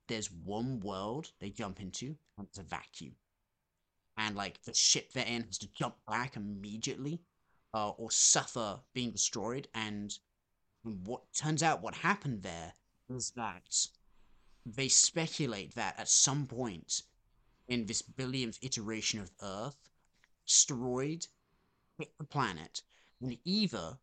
There's 0.07 0.31
one 0.31 0.81
world 0.81 1.33
they 1.41 1.51
jump 1.51 1.81
into, 1.81 2.17
and 2.39 2.47
it's 2.47 2.59
a 2.59 2.63
vacuum. 2.63 3.17
And 4.17 4.37
like 4.37 4.63
the 4.63 4.75
ship 4.75 5.13
they're 5.13 5.27
in 5.27 5.43
has 5.45 5.59
to 5.59 5.73
jump 5.73 5.97
back 6.07 6.37
immediately, 6.37 7.21
uh, 7.73 7.91
or 7.91 8.11
suffer 8.11 8.81
being 8.95 9.11
destroyed. 9.11 9.67
And 9.75 10.17
what 10.83 11.23
turns 11.35 11.63
out 11.63 11.83
what 11.83 11.95
happened 11.95 12.43
there 12.43 12.75
is 13.11 13.33
that 13.33 13.75
they 14.65 14.89
speculate 14.89 15.75
that 15.75 15.99
at 15.99 16.09
some 16.09 16.47
point 16.47 17.03
in 17.67 17.87
this 17.87 18.03
billionth 18.03 18.59
iteration 18.63 19.21
of 19.21 19.31
Earth, 19.43 19.77
asteroid 20.49 21.27
hit 21.99 22.13
the 22.19 22.25
planet 22.25 22.83
and 23.21 23.37
either 23.45 23.99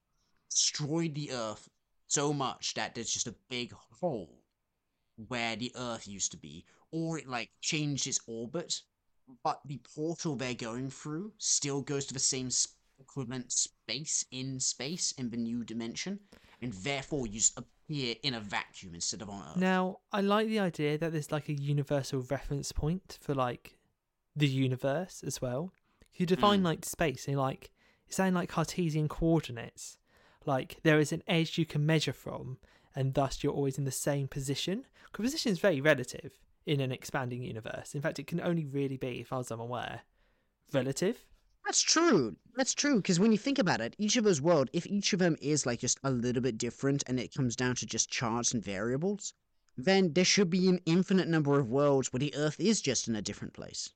destroyed 0.49 1.15
the 1.15 1.31
Earth 1.31 1.69
so 2.07 2.33
much 2.33 2.73
that 2.73 2.93
there's 2.93 3.11
just 3.11 3.27
a 3.27 3.35
big 3.49 3.73
hole 3.99 4.41
where 5.27 5.55
the 5.55 5.71
Earth 5.75 6.07
used 6.07 6.31
to 6.31 6.37
be, 6.37 6.65
or 6.91 7.17
it 7.17 7.27
like 7.27 7.49
changed 7.61 8.07
its 8.07 8.19
orbit, 8.27 8.81
but 9.43 9.61
the 9.65 9.79
portal 9.95 10.35
they're 10.35 10.53
going 10.53 10.89
through 10.89 11.31
still 11.37 11.81
goes 11.81 12.05
to 12.05 12.13
the 12.13 12.19
same 12.19 12.49
equivalent 12.99 13.51
space 13.51 14.25
in 14.31 14.59
space 14.59 15.13
in 15.13 15.29
the 15.29 15.37
new 15.37 15.63
dimension, 15.63 16.19
and 16.61 16.73
therefore 16.73 17.27
you 17.27 17.33
just 17.33 17.57
appear 17.57 18.15
in 18.23 18.33
a 18.33 18.39
vacuum 18.39 18.93
instead 18.95 19.21
of 19.21 19.29
on 19.29 19.41
Earth. 19.41 19.57
Now, 19.57 19.99
I 20.11 20.21
like 20.21 20.47
the 20.47 20.59
idea 20.59 20.97
that 20.97 21.11
there's 21.11 21.31
like 21.31 21.49
a 21.49 21.53
universal 21.53 22.21
reference 22.29 22.71
point 22.71 23.17
for 23.21 23.33
like 23.33 23.77
the 24.35 24.47
universe 24.47 25.23
as 25.25 25.41
well. 25.41 25.73
You 26.16 26.26
define 26.26 26.62
Mm. 26.62 26.66
like 26.66 26.86
space 26.86 27.28
in 27.28 27.36
like 27.36 27.72
it's 28.07 28.18
saying 28.18 28.34
like 28.34 28.49
Cartesian 28.49 29.07
coordinates. 29.07 29.97
Like 30.45 30.80
there 30.84 30.99
is 30.99 31.12
an 31.12 31.24
edge 31.28 31.57
you 31.57 31.66
can 31.66 31.86
measure 31.86 32.14
from, 32.14 32.57
and 32.95 33.14
thus 33.14 33.43
you're 33.43 33.53
always 33.53 33.78
in 33.78 33.86
the 33.86 33.91
same 33.91 34.28
position. 34.28 34.86
Because 35.12 35.26
position 35.26 35.51
is 35.51 35.59
very 35.59 35.82
relative 35.82 36.32
in 36.66 36.80
an 36.80 36.91
expanding 36.91 37.41
universe. 37.43 37.95
In 37.95 38.01
fact, 38.01 38.20
it 38.20 38.28
can 38.28 38.41
only 38.41 38.66
really 38.66 38.97
be, 38.97 39.20
if 39.20 39.32
I 39.34 39.38
was 39.38 39.51
unaware, 39.51 40.01
relative. 40.74 41.26
That's 41.66 41.82
true. 41.82 42.36
That's 42.55 42.74
true. 42.74 42.97
Because 42.97 43.20
when 43.20 43.32
you 43.32 43.38
think 43.38 43.59
about 43.59 43.82
it, 43.82 43.95
each 43.97 44.18
of 44.18 44.24
those 44.24 44.41
world, 44.41 44.70
if 44.74 44.88
each 44.88 45.14
of 45.14 45.20
them 45.20 45.38
is 45.41 45.66
like 45.66 45.80
just 45.80 45.99
a 46.03 46.12
little 46.12 46.41
bit 46.41 46.57
different, 46.57 47.03
and 47.07 47.20
it 47.20 47.34
comes 47.34 47.55
down 47.55 47.76
to 47.76 47.86
just 47.86 48.09
charts 48.09 48.53
and 48.53 48.64
variables, 48.64 49.34
then 49.78 50.14
there 50.14 50.26
should 50.26 50.49
be 50.49 50.68
an 50.68 50.82
infinite 50.86 51.28
number 51.28 51.59
of 51.59 51.70
worlds 51.70 52.12
where 52.12 52.20
the 52.20 52.34
Earth 52.36 52.59
is 52.59 52.82
just 52.82 53.07
in 53.07 53.16
a 53.16 53.22
different 53.22 53.53
place. 53.53 53.89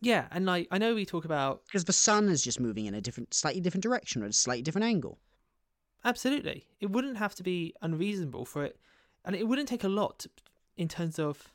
Yeah, 0.00 0.26
and 0.30 0.46
like 0.46 0.68
I 0.70 0.78
know 0.78 0.94
we 0.94 1.04
talk 1.04 1.24
about 1.24 1.64
Because 1.66 1.84
the 1.84 1.92
sun 1.92 2.28
is 2.28 2.42
just 2.42 2.60
moving 2.60 2.86
in 2.86 2.94
a 2.94 3.00
different, 3.00 3.34
slightly 3.34 3.60
different 3.60 3.82
direction 3.82 4.22
or 4.22 4.26
a 4.26 4.32
slightly 4.32 4.62
different 4.62 4.86
angle. 4.86 5.18
Absolutely. 6.04 6.66
It 6.80 6.90
wouldn't 6.90 7.16
have 7.16 7.34
to 7.36 7.42
be 7.42 7.74
unreasonable 7.82 8.44
for 8.44 8.64
it, 8.64 8.78
and 9.24 9.34
it 9.34 9.48
wouldn't 9.48 9.68
take 9.68 9.84
a 9.84 9.88
lot 9.88 10.26
in 10.76 10.88
terms 10.88 11.18
of 11.18 11.52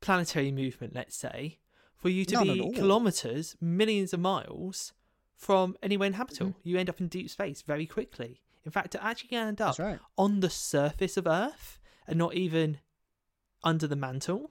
planetary 0.00 0.50
movement, 0.50 0.94
let's 0.94 1.16
say, 1.16 1.58
for 1.94 2.08
you 2.08 2.24
to 2.24 2.38
at 2.38 2.44
be 2.44 2.72
kilometers, 2.72 3.56
millions 3.60 4.12
of 4.12 4.20
miles 4.20 4.92
from 5.36 5.76
anywhere 5.82 6.06
inhabitable. 6.06 6.52
Mm-hmm. 6.52 6.68
You 6.68 6.78
end 6.78 6.88
up 6.88 7.00
in 7.00 7.08
deep 7.08 7.28
space 7.28 7.62
very 7.62 7.86
quickly. 7.86 8.40
In 8.64 8.70
fact, 8.70 8.92
to 8.92 9.04
actually 9.04 9.36
end 9.36 9.60
up 9.60 9.78
right. 9.78 9.98
on 10.16 10.40
the 10.40 10.50
surface 10.50 11.16
of 11.16 11.26
Earth 11.26 11.78
and 12.06 12.18
not 12.18 12.34
even 12.34 12.78
under 13.64 13.86
the 13.86 13.96
mantle 13.96 14.50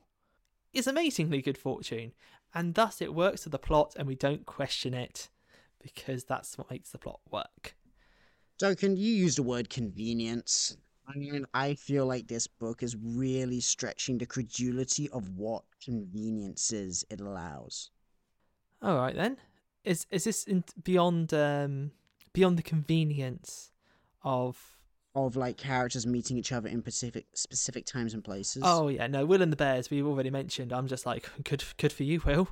is 0.74 0.88
amazingly 0.88 1.42
good 1.42 1.58
fortune. 1.58 2.14
And 2.54 2.76
thus 2.76 3.02
it 3.02 3.14
works 3.14 3.44
to 3.44 3.50
the 3.50 3.60
plot, 3.60 3.94
and 3.98 4.08
we 4.08 4.16
don't 4.16 4.46
question 4.46 4.94
it 4.94 5.30
because 5.82 6.26
that's 6.26 6.58
what 6.58 6.70
makes 6.70 6.92
the 6.92 6.98
plot 6.98 7.22
work. 7.32 7.76
Duncan, 8.60 8.96
you 8.98 9.12
used 9.14 9.38
the 9.38 9.44
word 9.44 9.70
convenience. 9.70 10.78
I 11.08 11.18
mean, 11.18 11.46
I 11.54 11.74
feel 11.76 12.06
like 12.06 12.28
this 12.28 12.48
book 12.48 12.84
is 12.84 12.96
really 12.96 13.60
stretching 13.60 14.18
the 14.18 14.26
credulity 14.26 15.10
of 15.10 15.30
what 15.38 15.64
conveniences 15.84 17.04
it 17.10 17.22
allows. 17.22 17.90
All 18.82 18.98
right 18.98 19.16
then. 19.16 19.38
Is 19.84 20.06
is 20.12 20.26
this 20.26 20.44
in, 20.44 20.64
beyond 20.84 21.34
um 21.34 21.92
beyond 22.34 22.58
the 22.58 22.64
convenience 22.64 23.72
of? 24.24 24.78
Of 25.14 25.36
like 25.36 25.58
characters 25.58 26.08
meeting 26.08 26.38
each 26.38 26.54
other 26.54 26.70
in 26.70 26.80
specific 26.82 27.26
specific 27.34 27.86
times 27.86 28.14
and 28.14 28.24
places. 28.24 28.64
Oh 28.66 28.88
yeah, 28.88 29.08
no. 29.08 29.26
Will 29.26 29.42
and 29.42 29.52
the 29.52 29.58
Bears 29.58 29.90
we've 29.90 30.06
already 30.06 30.30
mentioned. 30.30 30.72
I'm 30.72 30.88
just 30.88 31.06
like 31.06 31.30
good 31.44 31.64
good 31.78 31.92
for 31.92 32.04
you, 32.04 32.22
Will. 32.26 32.48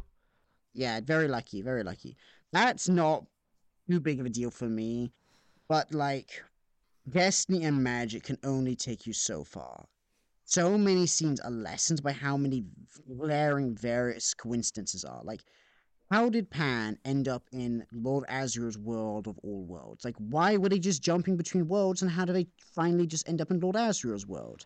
Yeah, 0.73 0.99
very 0.99 1.27
lucky, 1.27 1.61
very 1.61 1.83
lucky. 1.83 2.17
That's 2.51 2.89
not 2.89 3.25
too 3.89 3.99
big 3.99 4.19
of 4.19 4.25
a 4.25 4.29
deal 4.29 4.51
for 4.51 4.67
me, 4.67 5.11
but 5.67 5.93
like, 5.93 6.43
Destiny 7.09 7.63
and 7.63 7.83
Magic 7.83 8.23
can 8.23 8.37
only 8.43 8.75
take 8.75 9.07
you 9.07 9.13
so 9.13 9.43
far. 9.43 9.85
So 10.45 10.77
many 10.77 11.05
scenes 11.05 11.39
are 11.39 11.51
lessened 11.51 12.03
by 12.03 12.11
how 12.11 12.35
many 12.37 12.65
glaring 13.17 13.75
various 13.75 14.33
coincidences 14.33 15.05
are. 15.05 15.21
Like, 15.23 15.41
how 16.11 16.27
did 16.27 16.49
Pan 16.49 16.97
end 17.05 17.27
up 17.27 17.43
in 17.51 17.85
Lord 17.91 18.25
Asriel's 18.27 18.77
world 18.77 19.27
of 19.27 19.37
all 19.43 19.63
worlds? 19.63 20.03
Like, 20.03 20.15
why 20.17 20.57
were 20.57 20.69
they 20.69 20.79
just 20.79 21.03
jumping 21.03 21.37
between 21.37 21.67
worlds, 21.67 22.01
and 22.01 22.09
how 22.09 22.25
did 22.25 22.35
they 22.35 22.47
finally 22.73 23.05
just 23.05 23.29
end 23.29 23.41
up 23.41 23.51
in 23.51 23.59
Lord 23.59 23.75
Asriel's 23.75 24.25
world? 24.25 24.65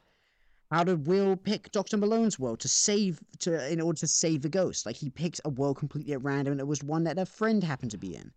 How 0.71 0.85
did 0.85 1.05
Will 1.05 1.35
pick 1.35 1.71
Doctor 1.71 1.97
Malone's 1.97 2.39
world 2.39 2.61
to 2.61 2.69
save 2.69 3.19
to 3.39 3.71
in 3.71 3.81
order 3.81 3.99
to 3.99 4.07
save 4.07 4.41
the 4.41 4.49
ghost? 4.49 4.85
Like 4.85 4.95
he 4.95 5.09
picked 5.09 5.41
a 5.43 5.49
world 5.49 5.77
completely 5.77 6.13
at 6.13 6.23
random, 6.23 6.53
and 6.53 6.61
it 6.61 6.67
was 6.67 6.81
one 6.81 7.03
that 7.03 7.19
a 7.19 7.25
friend 7.25 7.63
happened 7.63 7.91
to 7.91 7.97
be 7.97 8.15
in. 8.15 8.31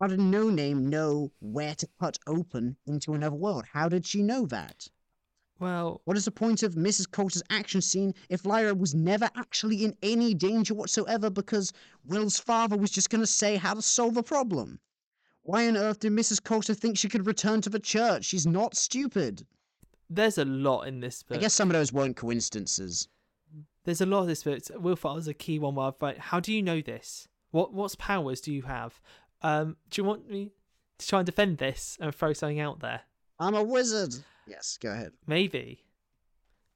How 0.00 0.08
did 0.08 0.20
No 0.20 0.50
Name 0.50 0.90
know 0.90 1.30
where 1.38 1.76
to 1.76 1.88
cut 2.00 2.18
open 2.26 2.76
into 2.86 3.14
another 3.14 3.36
world? 3.36 3.64
How 3.72 3.88
did 3.88 4.04
she 4.04 4.22
know 4.22 4.46
that? 4.46 4.88
Well, 5.60 6.00
What 6.04 6.16
is 6.16 6.24
the 6.24 6.30
point 6.30 6.62
of 6.62 6.74
Mrs. 6.74 7.10
Coulter's 7.10 7.42
action 7.50 7.80
scene 7.80 8.14
if 8.28 8.46
Lyra 8.46 8.74
was 8.74 8.94
never 8.94 9.28
actually 9.34 9.84
in 9.84 9.96
any 10.02 10.32
danger 10.34 10.74
whatsoever 10.74 11.30
because 11.30 11.72
Will's 12.04 12.38
father 12.38 12.76
was 12.76 12.90
just 12.90 13.10
going 13.10 13.22
to 13.22 13.26
say 13.26 13.56
how 13.56 13.74
to 13.74 13.82
solve 13.82 14.14
the 14.14 14.22
problem? 14.22 14.78
Why 15.42 15.66
on 15.66 15.76
earth 15.76 16.00
did 16.00 16.12
Mrs. 16.12 16.42
Coulter 16.42 16.74
think 16.74 16.96
she 16.98 17.08
could 17.08 17.26
return 17.26 17.60
to 17.62 17.70
the 17.70 17.80
church? 17.80 18.24
She's 18.26 18.46
not 18.46 18.76
stupid. 18.76 19.46
there's 20.10 20.38
a 20.38 20.44
lot 20.44 20.82
in 20.82 21.00
this 21.00 21.22
book. 21.22 21.38
I 21.38 21.40
guess 21.40 21.54
some 21.54 21.70
of 21.70 21.74
those 21.74 21.92
weren't 21.92 22.16
coincidences. 22.16 23.08
there's 23.84 24.00
a 24.00 24.06
lot 24.06 24.20
of 24.20 24.26
this 24.26 24.42
book. 24.44 24.60
Will 24.76 24.96
Farrell's 24.96 25.26
a 25.28 25.34
key 25.34 25.58
one. 25.58 25.74
Where 25.74 25.86
I've 25.88 26.00
like, 26.00 26.18
how 26.18 26.38
do 26.40 26.52
you 26.52 26.62
know 26.62 26.80
this? 26.80 27.26
What 27.50 27.72
what's 27.72 27.94
powers 27.94 28.40
do 28.42 28.52
you 28.52 28.62
have? 28.62 29.00
Um, 29.42 29.76
do 29.90 30.00
you 30.02 30.04
want 30.06 30.30
me 30.30 30.52
to 30.98 31.06
try 31.08 31.20
and 31.20 31.26
defend 31.26 31.58
this 31.58 31.96
and 32.00 32.14
throw 32.14 32.32
something 32.34 32.60
out 32.60 32.80
there? 32.80 33.02
I'm 33.38 33.54
a 33.54 33.62
wizard. 33.62 34.14
Yes, 34.46 34.78
go 34.80 34.90
ahead. 34.90 35.12
Maybe 35.26 35.84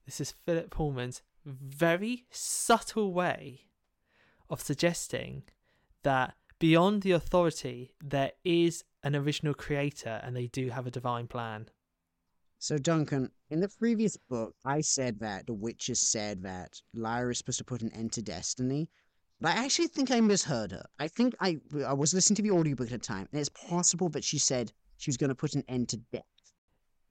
this 0.07 0.21
is 0.21 0.33
Philip 0.45 0.71
Pullman's 0.71 1.23
very 1.45 2.25
subtle 2.31 3.13
way 3.13 3.63
of 4.49 4.61
suggesting 4.61 5.43
that 6.03 6.35
beyond 6.59 7.03
the 7.03 7.13
authority 7.13 7.95
there 8.03 8.33
is 8.45 8.85
an 9.03 9.17
original 9.17 9.55
creator 9.55 10.21
and 10.23 10.37
they 10.37 10.47
do 10.47 10.69
have 10.71 10.87
a 10.87 10.91
divine 10.91 11.27
plan. 11.27 11.69
So, 12.59 12.79
Duncan, 12.79 13.33
in 13.51 13.59
the 13.59 13.69
previous 13.69 14.17
book, 14.17 14.55
I 14.65 14.83
said 14.83 15.19
that 15.19 15.47
the 15.47 15.53
witches 15.53 16.01
said 16.01 16.45
that 16.45 16.81
Lyra 16.95 17.33
is 17.33 17.39
supposed 17.39 17.59
to 17.59 17.65
put 17.65 17.83
an 17.83 17.93
end 17.93 18.13
to 18.13 18.23
destiny. 18.23 18.89
But 19.41 19.57
I 19.57 19.65
actually 19.65 19.89
think 19.89 20.13
I 20.13 20.21
misheard 20.21 20.71
her. 20.71 20.85
I 21.01 21.09
think 21.09 21.35
I 21.41 21.59
I 21.85 21.93
was 21.95 22.15
listening 22.15 22.37
to 22.37 22.43
the 22.43 22.53
audiobook 22.53 22.93
at 22.93 22.93
the 22.93 22.99
time, 22.99 23.29
and 23.33 23.41
it's 23.41 23.49
possible 23.49 24.09
that 24.11 24.23
she 24.23 24.39
said 24.39 24.71
she 24.99 25.11
was 25.11 25.17
going 25.17 25.31
to 25.31 25.35
put 25.35 25.57
an 25.57 25.65
end 25.67 25.89
to 25.89 25.97
death, 26.13 26.23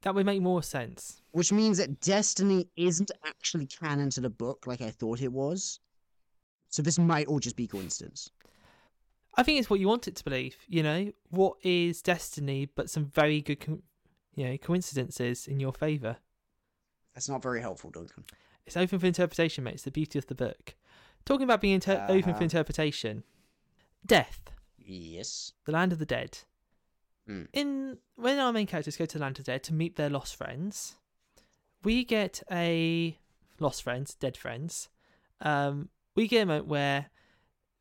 That 0.02 0.16
would 0.16 0.26
make 0.26 0.42
more 0.42 0.64
sense. 0.64 1.22
which 1.32 1.52
means 1.54 1.78
that 1.78 2.02
destiny 2.02 2.68
isn't 2.76 3.12
actually 3.26 3.68
canon 3.68 4.10
to 4.12 4.20
the 4.22 4.30
book 4.30 4.68
like 4.68 4.82
I 4.82 4.90
thought 4.90 5.22
it 5.22 5.32
was. 5.32 5.80
So 6.70 6.82
this 6.82 6.98
might 7.00 7.28
all 7.28 7.40
just 7.40 7.56
be 7.56 7.68
coincidence. 7.68 8.30
I 9.36 9.44
think 9.44 9.60
it's 9.60 9.70
what 9.70 9.80
you 9.80 9.88
want 9.88 10.08
it 10.10 10.16
to 10.18 10.24
believe. 10.26 10.58
You 10.68 10.84
know, 10.84 11.12
what 11.30 11.54
is 11.64 12.02
destiny 12.02 12.66
but 12.66 12.90
some 12.90 13.06
very 13.06 13.42
good, 13.42 13.60
co- 13.62 13.82
you 14.36 14.46
know, 14.46 14.58
coincidences 14.58 15.48
in 15.48 15.60
your 15.60 15.72
favour. 15.72 16.18
That's 17.14 17.30
not 17.30 17.42
very 17.42 17.62
helpful, 17.62 17.92
Duncan. 17.92 18.26
It's 18.66 18.76
open 18.78 19.00
for 19.00 19.06
interpretation, 19.06 19.64
mate. 19.64 19.76
It's 19.76 19.84
the 19.84 19.92
beauty 19.92 20.20
of 20.20 20.28
the 20.28 20.36
book. 20.36 20.76
Talking 21.26 21.44
about 21.44 21.62
being 21.62 21.76
inter- 21.76 22.06
open 22.10 22.32
Uh-huh. 22.32 22.38
for 22.40 22.44
interpretation, 22.44 23.24
death, 24.06 24.52
Yes. 24.78 25.54
the 25.66 25.72
land 25.72 25.94
of 25.94 26.00
the 26.00 26.06
dead. 26.06 26.40
Mm. 27.30 27.48
In 27.54 27.98
when 28.16 28.40
our 28.40 28.52
main 28.52 28.68
characters 28.68 28.98
go 28.98 29.06
to 29.06 29.20
land 29.20 29.40
of 29.40 29.46
the 29.46 29.52
dead 29.52 29.64
to 29.64 29.74
meet 29.74 29.96
their 29.96 30.10
lost 30.10 30.36
friends, 30.36 30.96
we 31.84 32.04
get 32.04 32.42
a 32.52 33.18
lost 33.60 33.84
friends, 33.84 34.16
dead 34.16 34.38
friends. 34.38 34.90
Um, 35.42 35.90
we 36.16 36.28
get 36.28 36.44
a 36.44 36.46
moment 36.46 36.68
where 36.68 37.10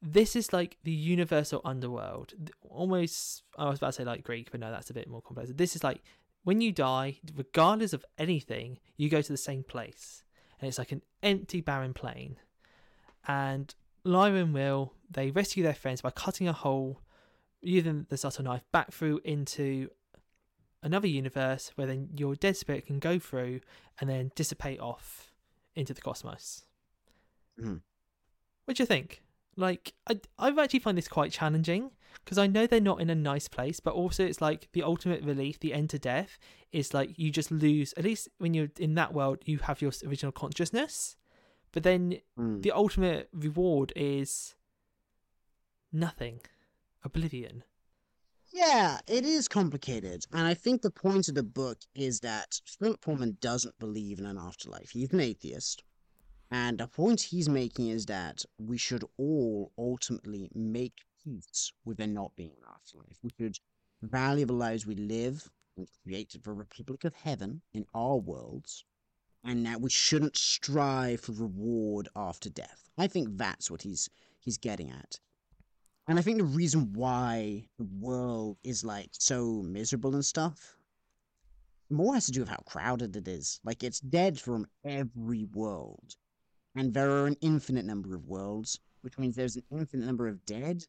this 0.03 0.35
is 0.35 0.53
like 0.53 0.79
the 0.85 0.93
universal 0.93 1.61
underworld, 1.65 2.33
almost. 2.63 3.43
I 3.59 3.69
was 3.69 3.79
about 3.79 3.89
to 3.89 3.93
say 3.93 4.05
like 4.05 4.25
Greek, 4.25 4.51
but 4.51 4.61
no, 4.61 4.71
that's 4.71 4.91
a 4.91 4.95
bit 4.95 5.09
more 5.09 5.23
complex. 5.23 5.51
This 5.55 5.77
is 5.77 5.85
like 5.85 6.03
when 6.45 6.61
you 6.61 6.73
die, 6.73 7.19
regardless 7.37 7.93
of 7.93 8.05
anything, 8.19 8.79
you 8.97 9.09
go 9.09 9.21
to 9.21 9.33
the 9.33 9.37
same 9.37 9.63
place, 9.63 10.23
and 10.59 10.69
it's 10.69 10.79
like 10.79 10.93
an 10.93 11.03
empty, 11.23 11.61
barren 11.61 11.93
plain. 11.93 12.37
And 13.29 13.75
Lyra 14.05 14.41
and 14.41 14.55
Will 14.55 14.95
they 15.11 15.31
rescue 15.31 15.63
their 15.63 15.75
friends 15.75 16.01
by 16.01 16.11
cutting 16.11 16.49
a 16.49 16.53
hole 16.53 17.01
using 17.63 18.07
the 18.09 18.17
subtle 18.17 18.45
knife 18.45 18.63
back 18.73 18.93
through 18.93 19.21
into 19.25 19.91
another 20.83 21.07
universe 21.09 21.73
where 21.75 21.87
then 21.87 22.09
your 22.17 22.35
dead 22.35 22.57
spirit 22.57 22.87
can 22.87 22.99
go 22.99 23.19
through 23.19 23.61
and 24.01 24.09
then 24.09 24.33
dissipate 24.35 24.81
off 24.81 25.31
into 25.75 25.93
the 25.93 26.01
cosmos. 26.01 26.65
Mhm. 27.59 27.83
What 28.65 28.77
do 28.77 28.83
you 28.83 28.87
think? 28.87 29.23
Like, 29.57 29.93
I, 30.07 30.21
I 30.39 30.49
actually 30.63 30.79
find 30.81 30.97
this 30.97 31.09
quite 31.09 31.33
challenging 31.33 31.91
because 32.25 32.39
I 32.39 32.47
know 32.47 32.67
they're 32.67 32.81
not 32.81 33.01
in 33.01 33.11
a 33.11 33.15
nice 33.15 33.47
place, 33.49 33.79
but 33.79 33.95
also 33.95 34.25
it's 34.25 34.41
like 34.41 34.69
the 34.73 34.83
ultimate 34.83 35.23
relief, 35.23 35.59
the 35.61 35.75
end 35.75 35.91
to 35.91 35.99
death, 35.99 36.39
is 36.73 36.95
like 36.95 37.19
you 37.19 37.31
just 37.31 37.51
lose, 37.51 37.93
at 37.97 38.05
least 38.05 38.29
when 38.39 38.55
you're 38.55 38.71
in 38.79 38.95
that 38.95 39.13
world, 39.13 39.39
you 39.45 39.59
have 39.59 39.83
your 39.83 39.93
original 40.07 40.33
consciousness. 40.33 41.17
But 41.73 41.83
then 41.83 42.21
Mm. 42.39 42.63
the 42.63 42.73
ultimate 42.73 43.29
reward 43.33 43.93
is 43.95 44.55
nothing, 45.93 46.41
oblivion. 47.03 47.65
Yeah, 48.53 48.99
it 49.07 49.25
is 49.25 49.47
complicated. 49.47 50.27
And 50.33 50.47
I 50.47 50.55
think 50.55 50.83
the 50.83 50.91
point 50.91 51.29
of 51.29 51.37
the 51.37 51.43
book 51.43 51.79
is 51.95 52.21
that 52.21 52.61
Philip 52.65 53.01
Pullman 53.01 53.39
doesn't 53.41 53.79
believe 53.79 54.19
in 54.19 54.27
an 54.27 54.39
afterlife. 54.39 54.91
He's 54.91 55.13
an 55.13 55.21
atheist. 55.21 55.85
And 56.51 56.79
the 56.79 56.89
point 56.89 57.21
he's 57.21 57.49
making 57.49 57.89
is 57.89 58.07
that 58.07 58.45
we 58.59 58.77
should 58.77 59.05
all 59.17 59.73
ultimately 59.79 60.51
make 60.53 61.05
peace 61.23 61.73
with 61.85 61.99
there 61.99 62.09
not 62.09 62.35
being 62.35 62.51
an 62.51 62.65
afterlife. 62.75 63.19
We 63.23 63.31
should 63.39 63.59
value 64.03 64.47
the 64.47 64.53
lives 64.53 64.85
we 64.85 64.97
live 64.97 65.49
and 65.77 65.87
create 66.03 66.33
the 66.33 66.53
Republic 66.53 67.05
of 67.05 67.15
Heaven 67.15 67.63
in 67.73 67.87
our 67.95 68.17
worlds. 68.17 68.85
And 69.45 69.65
that 69.65 69.81
we 69.81 69.91
shouldn't 69.91 70.37
strive 70.37 71.21
for 71.21 71.33
reward 71.33 72.09
after 72.17 72.51
death. 72.51 72.91
I 72.99 73.07
think 73.07 73.39
that's 73.39 73.71
what 73.71 73.83
he's 73.83 74.11
he's 74.41 74.59
getting 74.59 74.91
at. 74.91 75.21
And 76.11 76.19
I 76.19 76.23
think 76.23 76.39
the 76.39 76.45
reason 76.45 76.93
why 76.93 77.69
the 77.79 77.87
world 78.01 78.57
is 78.65 78.83
like 78.83 79.11
so 79.13 79.63
miserable 79.63 80.15
and 80.15 80.25
stuff 80.25 80.77
more 81.89 82.15
has 82.15 82.27
to 82.27 82.33
do 82.33 82.41
with 82.41 82.49
how 82.49 82.65
crowded 82.67 83.15
it 83.15 83.29
is. 83.29 83.61
Like 83.63 83.85
it's 83.85 84.01
dead 84.01 84.37
from 84.37 84.67
every 84.85 85.45
world. 85.55 86.17
And 86.75 86.93
there 86.93 87.13
are 87.13 87.29
an 87.29 87.37
infinite 87.41 87.85
number 87.85 88.17
of 88.17 88.27
worlds, 88.27 88.81
which 89.03 89.19
means 89.19 89.37
there's 89.37 89.55
an 89.55 89.63
infinite 89.71 90.05
number 90.05 90.27
of 90.27 90.45
dead. 90.45 90.85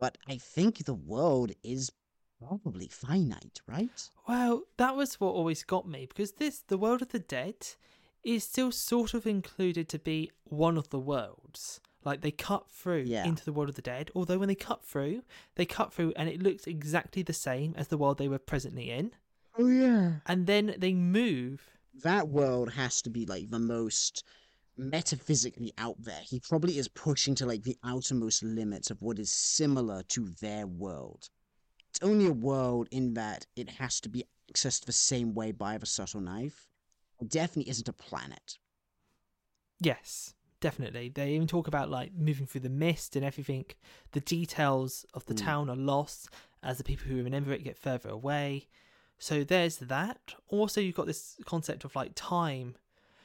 But 0.00 0.18
I 0.28 0.38
think 0.38 0.78
the 0.78 0.94
world 0.94 1.52
is 1.62 1.92
probably 2.44 2.88
finite, 2.88 3.60
right? 3.68 4.10
Well, 4.26 4.64
that 4.76 4.96
was 4.96 5.20
what 5.20 5.34
always 5.34 5.62
got 5.62 5.86
me 5.86 6.06
because 6.06 6.32
this, 6.32 6.64
the 6.66 6.78
world 6.78 7.02
of 7.02 7.10
the 7.10 7.20
dead, 7.20 7.64
is 8.24 8.42
still 8.42 8.72
sort 8.72 9.14
of 9.14 9.24
included 9.24 9.88
to 9.90 10.00
be 10.00 10.32
one 10.42 10.76
of 10.76 10.90
the 10.90 10.98
worlds. 10.98 11.80
Like 12.04 12.20
they 12.20 12.30
cut 12.30 12.70
through 12.70 13.04
Yeah. 13.06 13.26
into 13.26 13.44
the 13.44 13.52
world 13.52 13.68
of 13.68 13.74
the 13.74 13.82
dead, 13.82 14.10
although 14.14 14.38
when 14.38 14.48
they 14.48 14.54
cut 14.54 14.84
through, 14.84 15.22
they 15.56 15.66
cut 15.66 15.92
through 15.92 16.12
and 16.16 16.28
it 16.28 16.42
looks 16.42 16.66
exactly 16.66 17.22
the 17.22 17.32
same 17.32 17.74
as 17.76 17.88
the 17.88 17.98
world 17.98 18.18
they 18.18 18.28
were 18.28 18.38
presently 18.38 18.90
in. 18.90 19.12
Oh 19.58 19.66
yeah. 19.66 20.20
And 20.26 20.46
then 20.46 20.74
they 20.78 20.94
move. 20.94 21.68
That 22.02 22.28
world 22.28 22.72
has 22.74 23.02
to 23.02 23.10
be 23.10 23.26
like 23.26 23.50
the 23.50 23.58
most 23.58 24.22
metaphysically 24.76 25.72
out 25.76 25.96
there. 26.02 26.20
He 26.24 26.38
probably 26.40 26.78
is 26.78 26.86
pushing 26.88 27.34
to 27.36 27.46
like 27.46 27.64
the 27.64 27.76
outermost 27.84 28.42
limits 28.44 28.90
of 28.90 29.02
what 29.02 29.18
is 29.18 29.32
similar 29.32 30.04
to 30.04 30.28
their 30.40 30.66
world. 30.66 31.28
It's 31.90 31.98
only 32.02 32.26
a 32.26 32.32
world 32.32 32.88
in 32.92 33.14
that 33.14 33.46
it 33.56 33.68
has 33.70 34.00
to 34.02 34.08
be 34.08 34.24
accessed 34.52 34.84
the 34.84 34.92
same 34.92 35.34
way 35.34 35.50
by 35.52 35.76
the 35.78 35.86
subtle 35.86 36.20
knife. 36.20 36.68
It 37.20 37.28
definitely 37.28 37.70
isn't 37.70 37.88
a 37.88 37.92
planet. 37.92 38.58
Yes, 39.80 40.34
definitely. 40.60 41.08
They 41.08 41.32
even 41.32 41.46
talk 41.46 41.66
about 41.68 41.90
like 41.90 42.12
moving 42.14 42.46
through 42.46 42.62
the 42.62 42.68
mist 42.68 43.16
and 43.16 43.24
everything. 43.24 43.66
The 44.12 44.20
details 44.20 45.04
of 45.14 45.24
the 45.26 45.34
Mm. 45.34 45.38
town 45.44 45.70
are 45.70 45.76
lost 45.76 46.28
as 46.62 46.78
the 46.78 46.84
people 46.84 47.06
who 47.06 47.22
remember 47.22 47.52
it 47.52 47.64
get 47.64 47.78
further 47.78 48.08
away. 48.08 48.68
So 49.18 49.44
there's 49.44 49.78
that. 49.78 50.34
Also, 50.48 50.80
you've 50.80 50.94
got 50.94 51.06
this 51.06 51.36
concept 51.44 51.84
of 51.84 51.94
like 51.96 52.12
time. 52.14 52.76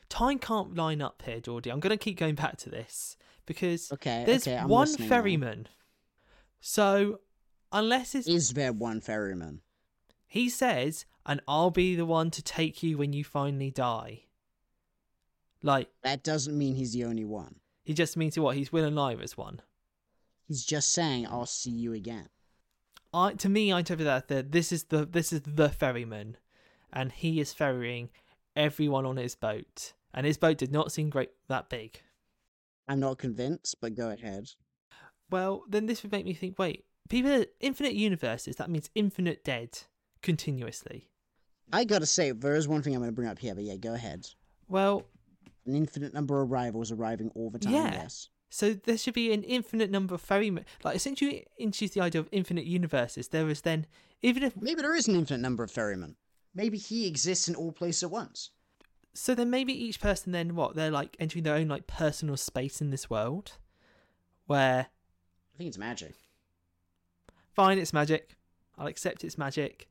Time 0.10 0.40
can't 0.40 0.76
line 0.76 1.02
up 1.02 1.22
here, 1.26 1.40
Geordie. 1.40 1.72
I'm 1.72 1.80
going 1.80 1.98
to 1.98 2.04
keep 2.04 2.18
going 2.18 2.36
back 2.36 2.58
to 2.58 2.70
this 2.70 3.18
because 3.46 3.92
Okay, 3.92 4.24
there's 4.26 4.48
okay, 4.48 4.64
one 4.66 4.82
listening 4.88 5.10
now. 5.10 5.16
ferryman. 5.16 5.68
So 6.62 7.20
unless 7.72 8.16
it's 8.16 8.28
Is 8.28 8.54
there 8.54 8.74
one 8.74 9.02
ferryman? 9.02 9.62
he 10.28 10.50
says, 10.50 11.06
and 11.26 11.42
I'll 11.48 11.72
be 11.72 11.96
the 11.96 12.06
one 12.06 12.32
to 12.32 12.42
take 12.42 12.82
you 12.84 12.98
when 12.98 13.14
you 13.14 13.24
finally 13.24 13.70
die. 13.72 14.24
Like 15.64 15.90
That 16.04 16.24
doesn't 16.24 16.56
mean 16.58 16.76
he's 16.76 16.94
the 16.94 17.06
only 17.06 17.26
one. 17.26 17.56
he 17.84 17.94
just 17.94 18.16
means 18.18 18.38
what 18.38 18.56
he's 18.56 18.72
Will 18.72 18.86
and 18.86 18.96
Lyra's 18.96 19.36
one. 19.38 19.62
He's 20.48 20.66
just 20.66 20.92
saying, 20.92 21.26
"I'll 21.28 21.46
see 21.46 21.72
you 21.72 21.94
again." 21.94 22.30
I 23.14 23.34
to 23.34 23.50
me, 23.50 23.72
I 23.72 23.80
interpret 23.80 24.06
that 24.06 24.28
that 24.28 24.52
this 24.52 24.72
is 24.72 24.84
the 24.86 25.06
this 25.06 25.32
is 25.34 25.42
the 25.46 25.70
ferryman, 25.70 26.38
and 26.92 27.12
he 27.12 27.40
is 27.40 27.54
ferrying 27.54 28.10
everyone 28.56 29.06
on 29.06 29.18
his 29.18 29.36
boat, 29.36 29.94
and 30.14 30.26
his 30.26 30.38
boat 30.38 30.58
did 30.58 30.72
not 30.72 30.92
seem 30.92 31.10
great 31.10 31.32
that 31.48 31.70
big. 31.70 32.02
I'm 32.88 33.00
not 33.00 33.18
convinced, 33.18 33.78
but 33.80 33.96
go 33.96 34.10
ahead. 34.10 34.52
Well, 35.30 35.64
then 35.70 35.86
this 35.86 36.04
would 36.04 36.12
make 36.12 36.26
me 36.26 36.34
think: 36.34 36.60
wait, 36.60 36.86
people, 37.08 37.46
infinite 37.62 37.94
universes. 37.94 38.58
That 38.58 38.70
means 38.70 38.90
infinite 38.96 39.44
dead 39.46 39.80
continuously. 40.22 41.10
I 41.72 41.86
gotta 41.86 42.06
say, 42.06 42.32
there 42.32 42.56
is 42.56 42.68
one 42.68 42.82
thing 42.82 42.94
I'm 42.94 43.02
gonna 43.02 43.14
bring 43.14 43.30
up 43.30 43.40
here, 43.40 43.56
but 43.56 43.64
yeah, 43.64 43.78
go 43.78 43.94
ahead. 43.94 44.28
Well, 44.68 45.04
An 45.66 45.76
infinite 45.76 46.14
number 46.14 46.42
of 46.42 46.52
rivals 46.52 46.92
arriving 46.92 47.32
all 47.36 47.50
the 47.50 47.60
time. 47.60 47.74
Yeah. 47.74 47.92
Yes. 47.94 48.30
so 48.50 48.74
there 48.74 48.98
should 48.98 49.14
be 49.14 49.32
an 49.34 49.44
infinite 49.44 49.90
number 49.90 50.14
of 50.16 50.22
ferrymen. 50.22 50.66
Like, 50.84 51.00
since 51.00 51.22
you 51.22 51.42
introduce 51.58 51.92
the 51.92 52.02
idea 52.02 52.22
of 52.22 52.30
infinite 52.32 52.66
universes, 52.66 53.30
there 53.30 53.50
is 53.50 53.62
then 53.62 53.86
even 54.22 54.44
if 54.44 54.60
Maybe 54.62 54.82
there 54.82 54.96
is 54.96 55.08
an 55.08 55.16
infinite 55.16 55.42
number 55.42 55.64
of 55.64 55.72
ferrymen. 55.72 56.16
Maybe 56.54 56.78
he 56.78 57.08
exists 57.08 57.48
in 57.48 57.56
all 57.56 57.72
places 57.72 58.04
at 58.04 58.12
once. 58.12 58.52
so, 59.14 59.34
then 59.36 59.50
maybe 59.50 59.74
each 59.74 60.00
person 60.00 60.32
then 60.34 60.56
what 60.56 60.76
they're 60.76 60.92
like 60.92 61.16
entering 61.20 61.44
their 61.44 61.56
own 61.56 61.68
like 61.68 61.88
personal 61.88 62.38
space 62.38 62.82
in 62.82 62.90
this 62.92 63.10
world, 63.10 63.54
where 64.48 64.88
I 65.54 65.58
think 65.58 65.68
it's 65.70 65.78
magic. 65.78 66.14
fine, 67.54 67.78
it's 67.80 67.94
magic. 67.94 68.36
I'll 68.78 68.88
accept 68.88 69.24
it's 69.24 69.38
magic. 69.38 69.88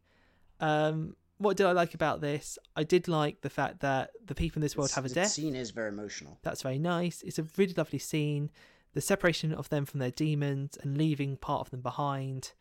Um, 0.60 1.16
what 1.42 1.56
did 1.56 1.66
I 1.66 1.72
like 1.72 1.94
about 1.94 2.20
this? 2.20 2.58
I 2.76 2.84
did 2.84 3.08
like 3.08 3.40
the 3.42 3.50
fact 3.50 3.80
that 3.80 4.10
the 4.24 4.34
people 4.34 4.58
in 4.58 4.62
this 4.62 4.76
world 4.76 4.86
It's- 4.90 4.94
have 4.96 5.04
a 5.04 5.08
the 5.08 5.14
death. 5.16 5.30
scene 5.32 5.54
is 5.56 5.70
very 5.70 5.88
emotional. 5.88 6.38
That's 6.42 6.62
very 6.62 6.78
nice. 6.78 7.22
It's 7.22 7.38
a 7.38 7.46
really 7.56 7.74
lovely 7.74 7.98
scene. 7.98 8.50
The 8.94 9.00
separation 9.00 9.52
of 9.52 9.68
them 9.68 9.84
from 9.86 10.00
their 10.00 10.10
demons 10.10 10.76
and 10.82 10.96
leaving 10.98 11.36
part 11.36 11.60
of 11.62 11.70
them 11.70 11.80
behind. 11.80 12.52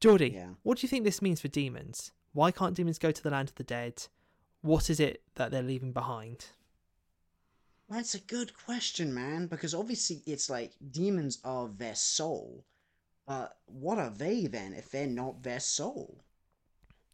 Geordie, 0.00 0.30
Yeah. 0.30 0.54
what 0.62 0.78
do 0.78 0.82
you 0.82 0.88
think 0.88 1.04
this 1.04 1.22
means 1.22 1.40
for 1.40 1.48
demons? 1.48 2.12
Why 2.32 2.50
can't 2.50 2.74
demons 2.76 2.98
go 2.98 3.10
to 3.12 3.22
the 3.22 3.30
land 3.30 3.48
of 3.48 3.54
the 3.54 3.64
dead? 3.64 4.08
What 4.62 4.90
is 4.90 5.00
it 5.00 5.22
that 5.36 5.50
they're 5.50 5.62
leaving 5.62 5.92
behind? 5.92 6.46
That's 7.88 8.14
a 8.14 8.20
good 8.20 8.52
question, 8.56 9.14
man, 9.14 9.46
because 9.46 9.74
obviously 9.74 10.22
it's 10.26 10.50
like 10.50 10.72
demons 10.90 11.38
are 11.44 11.68
their 11.68 11.94
soul. 11.94 12.64
But 13.26 13.58
what 13.66 13.98
are 13.98 14.10
they 14.10 14.46
then 14.46 14.72
if 14.72 14.90
they're 14.90 15.06
not 15.06 15.42
their 15.42 15.60
soul? 15.60 16.20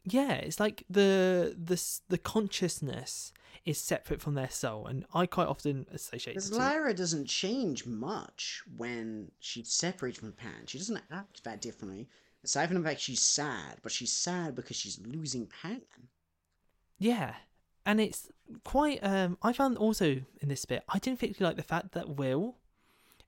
Yeah, 0.04 0.32
it's 0.32 0.58
like 0.58 0.84
the 0.90 1.56
the 1.56 1.80
the 2.08 2.18
consciousness 2.18 3.32
is 3.64 3.78
separate 3.78 4.20
from 4.20 4.34
their 4.34 4.50
soul, 4.50 4.86
and 4.86 5.04
I 5.14 5.26
quite 5.26 5.46
often 5.46 5.86
associate. 5.92 6.34
Because. 6.34 6.52
Lyra 6.52 6.94
doesn't 6.94 7.26
change 7.26 7.86
much 7.86 8.62
when 8.76 9.30
she's 9.38 9.70
separated 9.70 10.18
from 10.18 10.32
Pan. 10.32 10.66
She 10.66 10.78
doesn't 10.78 11.00
act 11.10 11.44
that 11.44 11.60
differently. 11.60 12.08
Aside 12.44 12.68
from 12.68 12.82
the 12.82 12.88
fact 12.88 13.00
she's 13.00 13.22
sad, 13.22 13.76
but 13.82 13.92
she's 13.92 14.12
sad 14.12 14.56
because 14.56 14.76
she's 14.76 14.98
losing 15.06 15.46
Pan. 15.46 15.82
Yeah, 16.98 17.34
and 17.86 18.00
it's 18.00 18.28
quite. 18.64 18.98
Um, 19.02 19.38
I 19.42 19.52
found 19.52 19.78
also 19.78 20.06
in 20.06 20.48
this 20.48 20.64
bit, 20.64 20.82
I 20.88 20.98
didn't 20.98 21.20
particularly 21.20 21.50
like 21.50 21.56
the 21.56 21.68
fact 21.68 21.92
that 21.92 22.16
Will, 22.16 22.56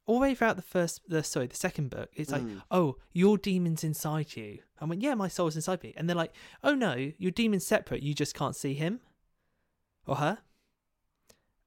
all 0.06 0.16
the 0.16 0.20
way 0.22 0.34
throughout 0.34 0.56
the 0.56 0.62
first, 0.62 1.00
the 1.08 1.22
sorry, 1.24 1.46
the 1.46 1.56
second 1.56 1.90
book, 1.90 2.10
it's 2.14 2.30
like, 2.30 2.42
Mm. 2.42 2.62
oh, 2.70 2.96
your 3.12 3.38
demon's 3.38 3.82
inside 3.84 4.36
you. 4.36 4.58
I 4.80 4.84
went, 4.84 5.00
yeah, 5.02 5.14
my 5.14 5.28
soul's 5.28 5.56
inside 5.56 5.82
me, 5.82 5.94
and 5.96 6.08
they're 6.08 6.16
like, 6.16 6.32
oh 6.62 6.74
no, 6.74 6.94
your 7.18 7.30
demon's 7.30 7.66
separate. 7.66 8.02
You 8.02 8.12
just 8.14 8.34
can't 8.34 8.54
see 8.56 8.74
him 8.74 9.00
or 10.06 10.16
her. 10.16 10.38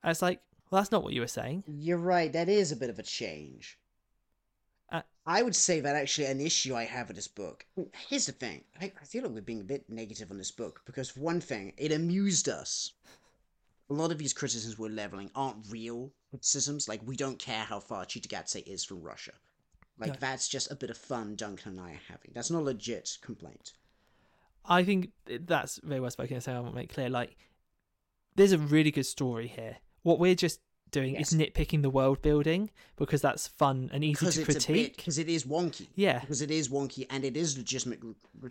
And 0.03 0.11
it's 0.11 0.21
like, 0.21 0.41
well, 0.69 0.81
that's 0.81 0.91
not 0.91 1.03
what 1.03 1.13
you 1.13 1.21
were 1.21 1.27
saying. 1.27 1.63
You're 1.67 1.97
right, 1.97 2.31
that 2.33 2.49
is 2.49 2.71
a 2.71 2.75
bit 2.75 2.89
of 2.89 2.99
a 2.99 3.03
change. 3.03 3.79
Uh, 4.91 5.01
I 5.25 5.41
would 5.41 5.55
say 5.55 5.79
that 5.79 5.95
actually 5.95 6.27
an 6.27 6.39
issue 6.39 6.75
I 6.75 6.83
have 6.85 7.07
with 7.07 7.15
this 7.17 7.27
book. 7.27 7.65
Here's 8.07 8.27
the 8.27 8.31
thing. 8.33 8.63
I, 8.79 8.91
I 9.01 9.05
feel 9.05 9.23
like 9.23 9.31
we're 9.33 9.41
being 9.41 9.61
a 9.61 9.65
bit 9.65 9.89
negative 9.89 10.29
on 10.31 10.37
this 10.37 10.51
book 10.51 10.81
because 10.85 11.09
for 11.09 11.19
one 11.21 11.41
thing, 11.41 11.73
it 11.77 11.91
amused 11.91 12.47
us. 12.47 12.93
A 13.89 13.93
lot 13.93 14.11
of 14.11 14.17
these 14.17 14.33
criticisms 14.33 14.77
we're 14.77 14.89
leveling 14.89 15.31
aren't 15.35 15.71
real 15.71 16.11
criticisms. 16.29 16.87
Like 16.87 17.01
we 17.05 17.15
don't 17.15 17.39
care 17.39 17.63
how 17.63 17.79
far 17.79 18.05
Cittàgazze 18.05 18.63
is 18.67 18.83
from 18.83 19.01
Russia. 19.01 19.31
Like 19.99 20.11
No. 20.13 20.15
that's 20.19 20.47
just 20.47 20.69
a 20.71 20.75
bit 20.75 20.89
of 20.89 20.97
fun 20.97 21.35
Duncan 21.35 21.71
and 21.71 21.81
I 21.81 21.91
are 21.93 22.01
having. 22.09 22.31
That's 22.33 22.51
not 22.51 22.59
a 22.59 22.65
legit 22.65 23.17
complaint. 23.21 23.73
I 24.65 24.83
think 24.83 25.11
that's 25.25 25.79
very 25.83 25.99
well 26.01 26.11
spoken. 26.11 26.41
So 26.41 26.51
I 26.53 26.59
want 26.59 26.73
to 26.73 26.75
make 26.75 26.93
clear, 26.93 27.09
like, 27.09 27.37
there's 28.35 28.51
a 28.51 28.57
really 28.57 28.91
good 28.91 29.05
story 29.05 29.47
here. 29.47 29.77
What 30.03 30.19
we're 30.19 30.35
just 30.35 30.59
doing 30.91 31.15
Yes. 31.15 31.31
is 31.31 31.39
nitpicking 31.39 31.81
the 31.81 31.89
world 31.89 32.21
building 32.21 32.69
because 32.97 33.21
that's 33.21 33.47
fun 33.47 33.89
and 33.93 34.03
easy 34.03 34.19
to 34.19 34.27
it's 34.27 34.35
a 34.37 34.39
bit 34.41 34.45
critique. 34.45 34.97
because 34.97 35.17
it 35.17 35.29
is 35.29 35.45
wonky. 35.45 35.87
Yeah. 35.95 36.19
because 36.19 36.41
it 36.41 36.51
is 36.51 36.69
wonky 36.69 37.05
and 37.09 37.23
it 37.25 37.35
is 37.37 37.57
legitimate 37.57 37.99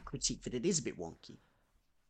critique 0.04 0.42
that 0.42 0.54
it 0.54 0.64
is 0.66 0.78
a 0.78 0.82
bit 0.82 0.98
wonky. 0.98 1.36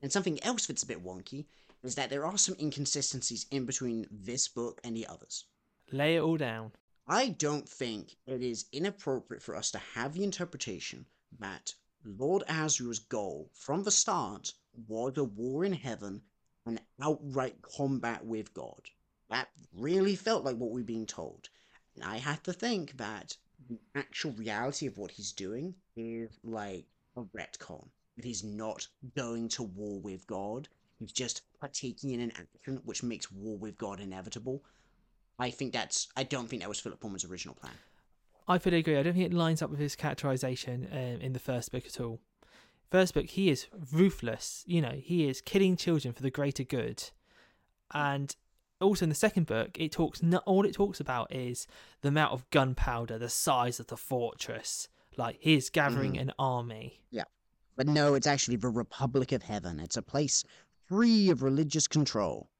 And 0.02 0.10
something 0.12 0.42
else 0.42 0.66
that's 0.66 0.82
a 0.82 0.86
bit 0.86 1.04
wonky 1.04 1.46
is 1.82 1.94
that 1.94 2.10
there 2.10 2.26
are 2.26 2.38
some 2.38 2.56
inconsistencies 2.58 3.46
in 3.50 3.64
between 3.64 4.06
this 4.10 4.48
book 4.48 4.80
and 4.84 4.96
the 4.96 5.06
others. 5.06 5.44
Lay 5.92 6.16
it 6.16 6.20
all 6.20 6.36
down. 6.36 6.72
I 7.06 7.28
don't 7.28 7.68
think 7.68 8.16
it 8.26 8.42
is 8.42 8.66
inappropriate 8.72 9.42
for 9.42 9.54
us 9.54 9.70
to 9.70 9.78
have 9.78 10.14
the 10.14 10.24
interpretation 10.24 11.06
that 11.38 11.74
Lord 12.04 12.42
Asriel's 12.48 12.98
goal 12.98 13.50
from 13.52 13.84
the 13.84 13.90
start 13.90 14.52
was 14.88 15.16
a 15.16 15.24
war 15.24 15.64
in 15.64 15.72
heaven 15.72 16.22
and 16.64 16.80
outright 17.00 17.62
combat 17.62 18.24
with 18.24 18.52
God. 18.54 18.90
That 19.30 19.48
really 19.72 20.16
felt 20.16 20.44
like 20.44 20.56
what 20.56 20.70
we're 20.70 20.82
being 20.82 21.06
told. 21.06 21.48
And 21.94 22.04
I 22.04 22.18
have 22.18 22.42
to 22.44 22.52
think 22.52 22.96
that 22.96 23.36
the 23.68 23.78
actual 23.94 24.32
reality 24.32 24.86
of 24.86 24.98
what 24.98 25.10
he's 25.12 25.32
doing 25.32 25.74
is 25.96 26.38
like 26.42 26.86
a 27.16 27.22
retcon. 27.22 27.88
That 28.16 28.24
he's 28.24 28.44
not 28.44 28.86
going 29.14 29.48
to 29.50 29.62
war 29.62 30.00
with 30.00 30.26
God. 30.26 30.68
He's 30.98 31.12
just 31.12 31.42
partaking 31.60 32.10
in 32.10 32.20
an 32.20 32.32
action 32.32 32.80
which 32.84 33.02
makes 33.02 33.30
war 33.30 33.58
with 33.58 33.76
God 33.76 34.00
inevitable. 34.00 34.64
I 35.38 35.50
think 35.50 35.72
that's. 35.72 36.08
I 36.16 36.22
don't 36.22 36.48
think 36.48 36.62
that 36.62 36.68
was 36.68 36.80
Philip 36.80 37.00
Pullman's 37.00 37.24
original 37.24 37.54
plan. 37.54 37.74
I 38.48 38.58
fully 38.58 38.78
agree. 38.78 38.96
I 38.96 39.02
don't 39.02 39.12
think 39.12 39.26
it 39.26 39.34
lines 39.34 39.60
up 39.60 39.70
with 39.70 39.80
his 39.80 39.96
characterization 39.96 40.88
um, 40.92 41.20
in 41.20 41.32
the 41.32 41.38
first 41.38 41.72
book 41.72 41.84
at 41.84 42.00
all. 42.00 42.20
First 42.90 43.14
book, 43.14 43.26
he 43.26 43.50
is 43.50 43.66
ruthless. 43.92 44.64
You 44.66 44.80
know, 44.80 44.92
he 45.02 45.28
is 45.28 45.40
killing 45.40 45.76
children 45.76 46.14
for 46.14 46.22
the 46.22 46.30
greater 46.30 46.62
good. 46.62 47.10
And 47.92 48.34
also 48.80 49.04
in 49.04 49.08
the 49.08 49.14
second 49.14 49.46
book, 49.46 49.78
it 49.78 49.92
talks. 49.92 50.22
All 50.46 50.64
it 50.64 50.74
talks 50.74 51.00
about 51.00 51.34
is 51.34 51.66
the 52.02 52.08
amount 52.08 52.32
of 52.32 52.48
gunpowder, 52.50 53.18
the 53.18 53.28
size 53.28 53.80
of 53.80 53.88
the 53.88 53.96
fortress. 53.96 54.88
Like 55.16 55.38
he 55.40 55.54
is 55.54 55.70
gathering 55.70 56.16
an 56.16 56.32
army. 56.38 57.02
Yeah, 57.10 57.24
but 57.76 57.86
no, 57.86 58.14
it's 58.14 58.26
actually 58.26 58.56
the 58.56 58.68
Republic 58.68 59.32
of 59.32 59.42
Heaven. 59.42 59.80
It's 59.80 59.96
a 59.96 60.02
place 60.02 60.44
free 60.88 61.30
of 61.30 61.42
religious 61.42 61.86
control. 61.88 62.50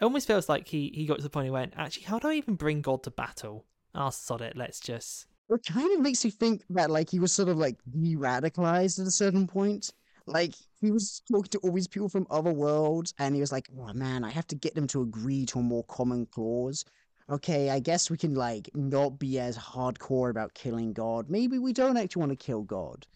It 0.00 0.04
almost 0.04 0.26
feels 0.26 0.48
like 0.48 0.68
he 0.68 0.90
he 0.94 1.06
got 1.06 1.18
to 1.18 1.22
the 1.22 1.30
point 1.30 1.46
he 1.46 1.50
went, 1.50 1.74
actually, 1.76 2.04
how 2.04 2.18
do 2.18 2.28
I 2.28 2.34
even 2.34 2.54
bring 2.54 2.80
God 2.82 3.02
to 3.04 3.10
battle? 3.10 3.64
I'll 3.94 4.10
sod 4.10 4.42
it. 4.42 4.56
Let's 4.56 4.80
just. 4.80 5.26
It 5.50 5.64
kind 5.64 5.92
of 5.94 6.00
makes 6.00 6.24
you 6.24 6.30
think 6.30 6.64
that, 6.70 6.90
like, 6.90 7.10
he 7.10 7.18
was 7.18 7.32
sort 7.32 7.48
of 7.50 7.58
like 7.58 7.76
de-radicalized 7.90 8.98
at 8.98 9.06
a 9.06 9.10
certain 9.10 9.46
point. 9.46 9.92
Like, 10.26 10.54
he 10.80 10.90
was 10.90 11.20
talking 11.30 11.50
to 11.50 11.58
all 11.58 11.72
these 11.72 11.86
people 11.86 12.08
from 12.08 12.26
other 12.30 12.52
worlds, 12.52 13.12
and 13.18 13.34
he 13.34 13.40
was 13.40 13.52
like, 13.52 13.68
"Oh 13.78 13.92
man, 13.92 14.24
I 14.24 14.30
have 14.30 14.46
to 14.48 14.56
get 14.56 14.74
them 14.74 14.86
to 14.88 15.02
agree 15.02 15.44
to 15.46 15.58
a 15.58 15.62
more 15.62 15.84
common 15.84 16.26
clause." 16.26 16.84
Okay, 17.30 17.70
I 17.70 17.78
guess 17.78 18.10
we 18.10 18.18
can 18.18 18.34
like 18.34 18.68
not 18.74 19.18
be 19.18 19.38
as 19.38 19.56
hardcore 19.56 20.30
about 20.30 20.54
killing 20.54 20.92
God. 20.92 21.30
Maybe 21.30 21.58
we 21.58 21.72
don't 21.72 21.96
actually 21.96 22.20
want 22.20 22.32
to 22.32 22.44
kill 22.44 22.62
God. 22.62 23.06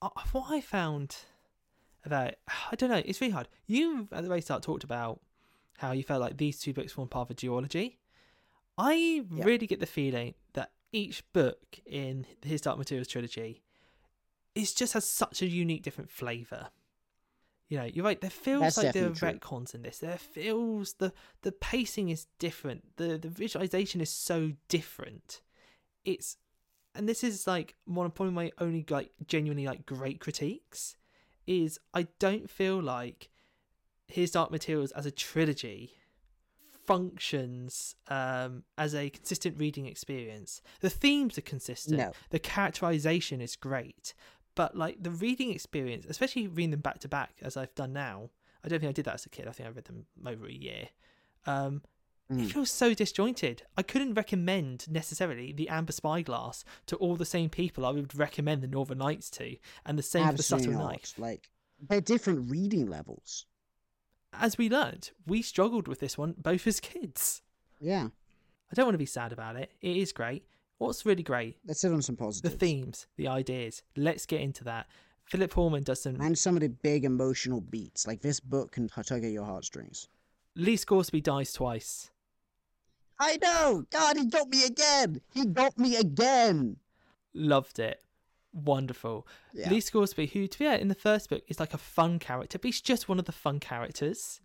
Uh, 0.00 0.10
what 0.32 0.50
I 0.50 0.60
found 0.60 1.16
about 2.04 2.34
I 2.72 2.76
don't 2.76 2.90
know, 2.90 3.02
it's 3.04 3.20
really 3.20 3.32
hard. 3.32 3.48
You 3.66 4.08
at 4.12 4.22
the 4.22 4.28
very 4.28 4.40
start 4.40 4.62
talked 4.62 4.84
about 4.84 5.20
how 5.78 5.92
you 5.92 6.02
felt 6.02 6.20
like 6.20 6.36
these 6.36 6.58
two 6.58 6.72
books 6.72 6.92
form 6.92 7.08
part 7.08 7.30
of 7.30 7.32
a 7.32 7.34
duology. 7.34 7.96
I 8.76 9.24
Yeah. 9.32 9.44
really 9.44 9.66
get 9.66 9.80
the 9.80 9.86
feeling 9.86 10.34
that 10.54 10.72
each 10.92 11.24
book 11.32 11.78
in 11.86 12.26
the 12.40 12.48
his 12.48 12.60
Dark 12.60 12.78
Materials 12.78 13.08
trilogy 13.08 13.62
is 14.54 14.72
just 14.74 14.92
has 14.94 15.04
such 15.04 15.42
a 15.42 15.46
unique 15.46 15.82
different 15.82 16.10
flavour. 16.10 16.68
You 17.68 17.78
know, 17.78 17.84
you're 17.84 18.04
right. 18.04 18.20
There 18.20 18.30
feels 18.30 18.60
That's 18.62 18.78
like 18.78 18.92
there 18.94 19.06
are 19.06 19.14
true. 19.14 19.28
retcons 19.28 19.74
in 19.74 19.82
this. 19.82 19.98
There 19.98 20.16
feels 20.16 20.94
the 20.94 21.12
the 21.42 21.52
pacing 21.52 22.08
is 22.08 22.26
different. 22.38 22.96
The 22.96 23.18
the 23.18 23.28
visualization 23.28 24.00
is 24.00 24.10
so 24.10 24.52
different. 24.68 25.42
It's 26.04 26.38
and 26.94 27.08
this 27.08 27.22
is 27.22 27.46
like 27.46 27.74
one 27.84 28.06
of 28.06 28.14
probably 28.14 28.32
my 28.34 28.52
only 28.58 28.84
like 28.88 29.10
genuinely 29.26 29.66
like 29.66 29.84
great 29.84 30.18
critiques 30.18 30.96
is 31.48 31.80
I 31.94 32.06
don't 32.18 32.48
feel 32.48 32.80
like 32.80 33.30
his 34.06 34.30
Dark 34.30 34.50
Materials 34.50 34.92
as 34.92 35.06
a 35.06 35.10
trilogy 35.10 35.94
functions 36.86 37.96
um, 38.08 38.64
as 38.76 38.94
a 38.94 39.10
consistent 39.10 39.58
reading 39.58 39.86
experience. 39.86 40.62
The 40.80 40.90
themes 40.90 41.36
are 41.38 41.42
consistent. 41.42 41.98
No. 41.98 42.12
The 42.30 42.38
characterization 42.38 43.40
is 43.40 43.56
great, 43.56 44.14
but 44.54 44.76
like 44.76 45.02
the 45.02 45.10
reading 45.10 45.50
experience, 45.50 46.06
especially 46.08 46.46
reading 46.46 46.70
them 46.70 46.80
back 46.80 47.00
to 47.00 47.08
back 47.08 47.34
as 47.42 47.56
I've 47.56 47.74
done 47.74 47.92
now. 47.92 48.30
I 48.64 48.68
don't 48.68 48.80
think 48.80 48.90
I 48.90 48.92
did 48.92 49.04
that 49.06 49.14
as 49.14 49.26
a 49.26 49.28
kid. 49.28 49.46
I 49.48 49.52
think 49.52 49.68
I 49.68 49.72
read 49.72 49.84
them 49.84 50.06
over 50.26 50.46
a 50.46 50.52
year. 50.52 50.88
Um, 51.46 51.82
Mm. 52.30 52.44
It 52.44 52.52
feels 52.52 52.70
so 52.70 52.92
disjointed. 52.92 53.62
I 53.76 53.82
couldn't 53.82 54.14
recommend 54.14 54.90
necessarily 54.90 55.52
the 55.52 55.68
Amber 55.70 55.92
Spyglass 55.92 56.64
to 56.86 56.96
all 56.96 57.16
the 57.16 57.24
same 57.24 57.48
people 57.48 57.86
I 57.86 57.90
would 57.90 58.14
recommend 58.14 58.62
the 58.62 58.66
Northern 58.66 58.98
Lights 58.98 59.30
to, 59.30 59.56
and 59.86 59.98
the 59.98 60.02
same 60.02 60.26
for 60.26 60.32
the 60.32 60.38
Absolutely 60.38 60.72
Subtle 60.72 60.82
not. 60.84 60.92
Knife. 60.92 61.14
Like, 61.16 61.48
they're 61.88 62.00
different 62.02 62.50
reading 62.50 62.86
levels. 62.86 63.46
As 64.32 64.58
we 64.58 64.68
learned, 64.68 65.10
we 65.26 65.40
struggled 65.40 65.88
with 65.88 66.00
this 66.00 66.18
one 66.18 66.34
both 66.36 66.66
as 66.66 66.80
kids. 66.80 67.40
Yeah, 67.80 68.08
I 68.70 68.74
don't 68.74 68.84
want 68.86 68.94
to 68.94 68.98
be 68.98 69.06
sad 69.06 69.32
about 69.32 69.56
it. 69.56 69.70
It 69.80 69.96
is 69.96 70.12
great. 70.12 70.44
What's 70.76 71.06
really 71.06 71.22
great? 71.22 71.56
let's 71.66 71.80
sit 71.80 71.92
on 71.92 72.02
some 72.02 72.16
positives. 72.16 72.52
The 72.52 72.58
themes, 72.58 73.06
the 73.16 73.26
ideas. 73.28 73.82
Let's 73.96 74.26
get 74.26 74.42
into 74.42 74.64
that. 74.64 74.86
Philip 75.24 75.50
Pullman 75.50 75.82
does 75.82 76.02
some. 76.02 76.20
and 76.20 76.36
some 76.38 76.56
of 76.56 76.60
the 76.60 76.68
big 76.68 77.04
emotional 77.04 77.60
beats. 77.60 78.06
Like 78.06 78.20
this 78.20 78.38
book 78.40 78.72
can 78.72 78.88
tug 78.88 79.24
at 79.24 79.32
your 79.32 79.44
heartstrings. 79.44 80.08
Lee 80.54 80.76
Scoresby 80.76 81.20
dies 81.20 81.52
twice. 81.52 82.10
I 83.18 83.36
know. 83.42 83.84
God, 83.90 84.16
he 84.16 84.26
got 84.26 84.48
me 84.48 84.64
again. 84.64 85.20
He 85.32 85.44
got 85.46 85.78
me 85.78 85.96
again. 85.96 86.76
Loved 87.34 87.78
it. 87.78 88.02
Wonderful. 88.52 89.26
Yeah. 89.52 89.70
Lee 89.70 89.80
Scoresby, 89.80 90.26
who, 90.26 90.46
to 90.46 90.58
be 90.58 90.64
fair, 90.64 90.76
in 90.78 90.88
the 90.88 90.94
first 90.94 91.28
book 91.28 91.42
is 91.48 91.60
like 91.60 91.74
a 91.74 91.78
fun 91.78 92.18
character, 92.18 92.58
but 92.58 92.66
he's 92.66 92.80
just 92.80 93.08
one 93.08 93.18
of 93.18 93.24
the 93.24 93.32
fun 93.32 93.60
characters. 93.60 94.40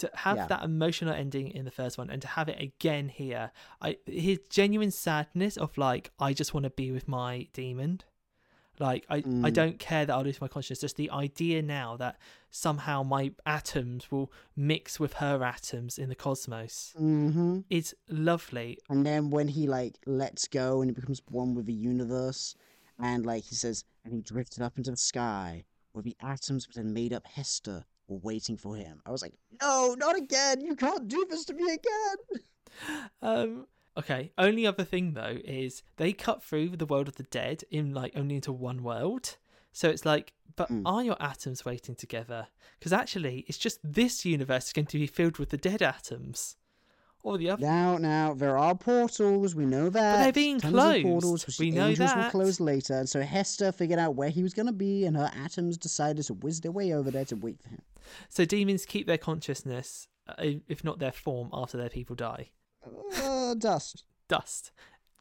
To 0.00 0.10
have 0.14 0.36
Yeah. 0.36 0.46
that 0.48 0.62
emotional 0.62 1.14
ending 1.14 1.48
in 1.48 1.64
the 1.64 1.70
first 1.70 1.96
one 1.96 2.10
and 2.10 2.20
to 2.20 2.28
have 2.28 2.50
it 2.50 2.60
again 2.60 3.08
here, 3.08 3.50
I 3.80 3.96
his 4.04 4.40
genuine 4.50 4.90
sadness 4.90 5.56
of 5.56 5.78
like, 5.78 6.10
I 6.18 6.34
just 6.34 6.52
want 6.52 6.64
to 6.64 6.70
be 6.70 6.90
with 6.90 7.08
my 7.08 7.48
demon. 7.54 8.02
Like 8.78 9.04
I, 9.08 9.16
I 9.16 9.20
Mm. 9.22 9.52
don't 9.54 9.78
care 9.78 10.04
that 10.06 10.12
I'll 10.12 10.22
lose 10.24 10.40
my 10.40 10.48
consciousness. 10.48 10.80
Just 10.80 10.96
the 10.96 11.10
idea 11.10 11.62
now 11.62 11.96
that 11.96 12.18
somehow 12.50 13.02
my 13.02 13.32
atoms 13.44 14.10
will 14.10 14.30
mix 14.56 14.98
with 15.00 15.14
her 15.14 15.42
atoms 15.42 15.98
in 15.98 16.08
the 16.08 16.14
cosmos 16.14 16.94
Mm-hmm. 17.00 17.60
is 17.70 17.94
lovely. 18.08 18.78
And 18.88 19.04
then 19.06 19.30
when 19.30 19.48
he 19.48 19.66
like 19.66 19.98
lets 20.06 20.46
go 20.48 20.80
and 20.80 20.90
he 20.90 20.94
becomes 20.94 21.22
one 21.30 21.54
with 21.54 21.66
the 21.66 21.72
universe, 21.72 22.54
and 22.98 23.24
like 23.26 23.44
he 23.44 23.54
says, 23.54 23.84
and 24.04 24.12
he 24.14 24.20
drifted 24.20 24.62
up 24.62 24.76
into 24.78 24.90
the 24.90 24.96
sky, 24.96 25.64
where 25.92 26.02
the 26.02 26.16
atoms 26.22 26.68
had 26.74 26.86
made 26.86 27.12
up 27.12 27.26
Hester 27.26 27.84
were 28.08 28.18
waiting 28.18 28.56
for 28.56 28.76
him. 28.76 29.00
I 29.04 29.10
was 29.10 29.22
like, 29.22 29.34
no, 29.60 29.94
not 29.98 30.16
again. 30.16 30.60
You 30.60 30.76
can't 30.76 31.08
do 31.08 31.26
this 31.28 31.44
to 31.46 31.54
me 31.54 31.64
again. 31.64 32.42
Um. 33.22 33.66
Okay. 33.98 34.32
Only 34.36 34.66
other 34.66 34.84
thing 34.84 35.14
though 35.14 35.38
is 35.44 35.82
they 35.96 36.12
cut 36.12 36.42
through 36.42 36.70
the 36.76 36.86
world 36.86 37.08
of 37.08 37.16
the 37.16 37.22
dead 37.24 37.64
in 37.70 37.94
like 37.94 38.12
only 38.16 38.34
into 38.36 38.52
one 38.52 38.82
world. 38.82 39.36
So 39.72 39.88
it's 39.90 40.04
like, 40.06 40.32
but 40.54 40.70
Mm. 40.70 40.82
are 40.86 41.02
your 41.02 41.16
atoms 41.20 41.64
waiting 41.64 41.94
together? 41.94 42.48
Because 42.78 42.92
actually, 42.92 43.44
it's 43.48 43.58
just 43.58 43.78
this 43.82 44.24
universe 44.24 44.68
is 44.68 44.72
going 44.72 44.86
to 44.86 44.98
be 44.98 45.06
filled 45.06 45.38
with 45.38 45.50
the 45.50 45.58
dead 45.58 45.82
atoms, 45.82 46.56
or 47.22 47.36
the 47.36 47.50
other. 47.50 47.60
Now, 47.62 47.98
now 47.98 48.32
there 48.32 48.56
are 48.56 48.74
portals. 48.74 49.54
We 49.54 49.66
know 49.66 49.90
that. 49.90 50.16
they're 50.22 50.32
being 50.32 50.60
Tons 50.60 50.72
closed. 50.72 50.96
Of 50.98 51.02
portals, 51.10 51.58
We 51.58 51.70
know 51.72 51.88
angels 51.88 52.10
will 52.14 52.22
that. 52.22 52.30
close 52.30 52.58
later. 52.60 52.94
And 52.94 53.08
so 53.08 53.20
Hester 53.20 53.70
figured 53.72 53.98
out 53.98 54.14
where 54.14 54.30
he 54.30 54.42
was 54.42 54.54
going 54.54 54.66
to 54.66 54.72
be, 54.72 55.04
and 55.04 55.14
her 55.16 55.30
atoms 55.34 55.76
decided 55.76 56.24
to 56.26 56.34
whiz 56.34 56.60
their 56.62 56.72
way 56.72 56.92
over 56.94 57.10
there 57.10 57.24
to 57.26 57.36
wait 57.36 57.60
for 57.60 57.68
him. 57.70 57.82
So 58.30 58.44
demons 58.46 58.86
keep 58.86 59.06
their 59.06 59.18
consciousness, 59.18 60.08
uh, 60.28 60.34
if 60.68 60.84
not 60.84 61.00
their 61.00 61.12
form, 61.12 61.50
after 61.52 61.76
their 61.76 61.90
people 61.90 62.16
die. 62.16 62.50
Uh, 63.22 63.54
dust. 63.54 64.04
Dust, 64.28 64.72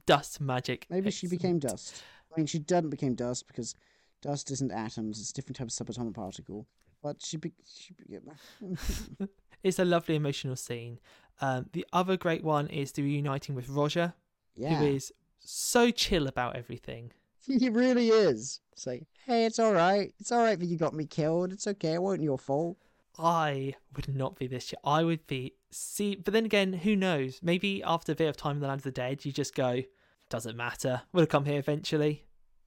dust 0.06 0.42
magic. 0.42 0.88
Maybe 0.90 1.12
she 1.12 1.28
became 1.28 1.60
dust. 1.60 2.04
I 2.34 2.40
mean, 2.40 2.48
she 2.48 2.60
didn't 2.60 2.90
become 2.90 3.16
dust 3.16 3.48
because 3.48 3.76
dust 4.22 4.50
isn't 4.52 4.72
atoms; 4.72 5.20
it's 5.20 5.32
a 5.32 5.34
different 5.34 5.58
type 5.58 5.68
of 5.68 5.74
subatomic 5.74 6.16
particle. 6.16 6.68
But 7.04 7.24
she, 7.24 7.38
be- 7.38 7.54
she 7.64 7.94
be- 7.94 9.28
It's 9.64 9.78
a 9.80 9.86
lovely 9.86 10.16
emotional 10.16 10.56
scene. 10.56 11.00
Um, 11.42 11.68
the 11.74 11.86
other 11.94 12.18
great 12.18 12.44
one 12.44 12.68
is 12.68 12.92
the 12.92 13.04
reuniting 13.04 13.56
with 13.56 13.70
Roger, 13.70 14.14
yeah, 14.56 14.80
who 14.80 14.86
is 14.86 15.12
so 15.40 15.92
chill 15.92 16.28
about 16.28 16.56
everything. 16.56 17.12
he 17.46 17.70
really 17.70 18.10
is. 18.10 18.60
It's 18.74 18.88
like, 18.88 19.04
hey, 19.26 19.46
it's 19.46 19.60
all 19.60 19.74
right. 19.74 20.14
It's 20.20 20.32
all 20.32 20.44
right 20.44 20.60
that 20.60 20.66
you 20.66 20.78
got 20.78 20.94
me 20.94 21.06
killed. 21.06 21.52
It's 21.54 21.68
okay. 21.68 21.94
It 21.94 22.02
wasn't 22.02 22.24
your 22.24 22.38
fault. 22.40 22.78
I 23.18 23.76
would 23.96 24.14
not 24.14 24.38
be 24.38 24.48
this. 24.48 24.74
I 24.84 25.04
would 25.04 25.26
be 25.28 25.54
see, 25.72 26.16
but 26.16 26.34
then 26.34 26.46
again, 26.46 26.74
who 26.74 26.96
knows? 26.96 27.40
Maybe 27.42 27.82
after 27.84 28.12
a 28.12 28.16
bit 28.16 28.28
of 28.28 28.38
time 28.38 28.58
in 28.58 28.62
the 28.62 28.68
land 28.68 28.80
of 28.80 28.84
the 28.84 28.92
dead, 28.92 29.24
you 29.26 29.32
just 29.32 29.56
go, 29.56 29.82
doesn't 30.30 30.58
matter. 30.58 31.02
We'll 31.14 31.26
come 31.26 31.46
here 31.46 31.60
eventually. 31.60 32.26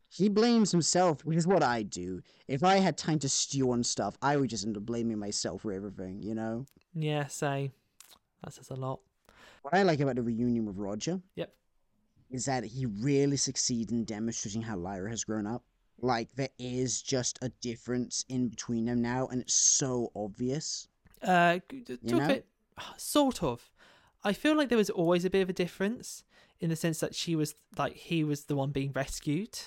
he 0.08 0.28
blames 0.28 0.70
himself, 0.70 1.24
which 1.24 1.36
is 1.36 1.46
what 1.46 1.62
I 1.62 1.82
do. 1.82 2.22
If 2.46 2.64
I 2.64 2.76
had 2.76 2.96
time 2.96 3.18
to 3.20 3.28
stew 3.28 3.72
on 3.72 3.84
stuff, 3.84 4.16
I 4.22 4.36
would 4.38 4.48
just 4.48 4.64
end 4.64 4.76
up 4.76 4.86
blaming 4.86 5.18
myself 5.18 5.62
for 5.62 5.72
everything, 5.72 6.22
you 6.22 6.34
know? 6.34 6.64
Yeah, 6.94 7.26
say 7.26 7.72
that 8.42 8.54
says 8.54 8.70
a 8.70 8.74
lot. 8.74 9.00
What 9.62 9.74
I 9.74 9.82
like 9.82 10.00
about 10.00 10.16
the 10.16 10.22
reunion 10.22 10.64
with 10.64 10.76
Roger 10.78 11.20
Yep. 11.34 11.52
is 12.30 12.44
that 12.46 12.64
he 12.64 12.86
really 12.86 13.36
succeeds 13.36 13.92
in 13.92 14.04
demonstrating 14.04 14.62
how 14.62 14.76
Lyra 14.76 15.10
has 15.10 15.24
grown 15.24 15.46
up. 15.46 15.64
Like, 16.00 16.32
there 16.36 16.50
is 16.58 17.02
just 17.02 17.38
a 17.42 17.48
difference 17.60 18.24
in 18.28 18.48
between 18.48 18.84
them 18.84 19.02
now, 19.02 19.26
and 19.26 19.40
it's 19.40 19.54
so 19.54 20.10
obvious. 20.14 20.88
Uh, 21.22 21.58
d- 21.68 21.84
You 21.88 21.96
talk 22.06 22.12
a 22.12 22.16
know? 22.16 22.28
bit, 22.28 22.46
sort 22.96 23.42
of. 23.42 23.70
I 24.24 24.32
feel 24.32 24.56
like 24.56 24.68
there 24.68 24.78
was 24.78 24.90
always 24.90 25.24
a 25.24 25.30
bit 25.30 25.42
of 25.42 25.48
a 25.48 25.52
difference 25.52 26.24
in 26.60 26.70
the 26.70 26.76
sense 26.76 26.98
that 27.00 27.14
she 27.14 27.36
was 27.36 27.54
like 27.76 27.94
he 27.94 28.24
was 28.24 28.44
the 28.44 28.56
one 28.56 28.70
being 28.70 28.92
rescued, 28.92 29.58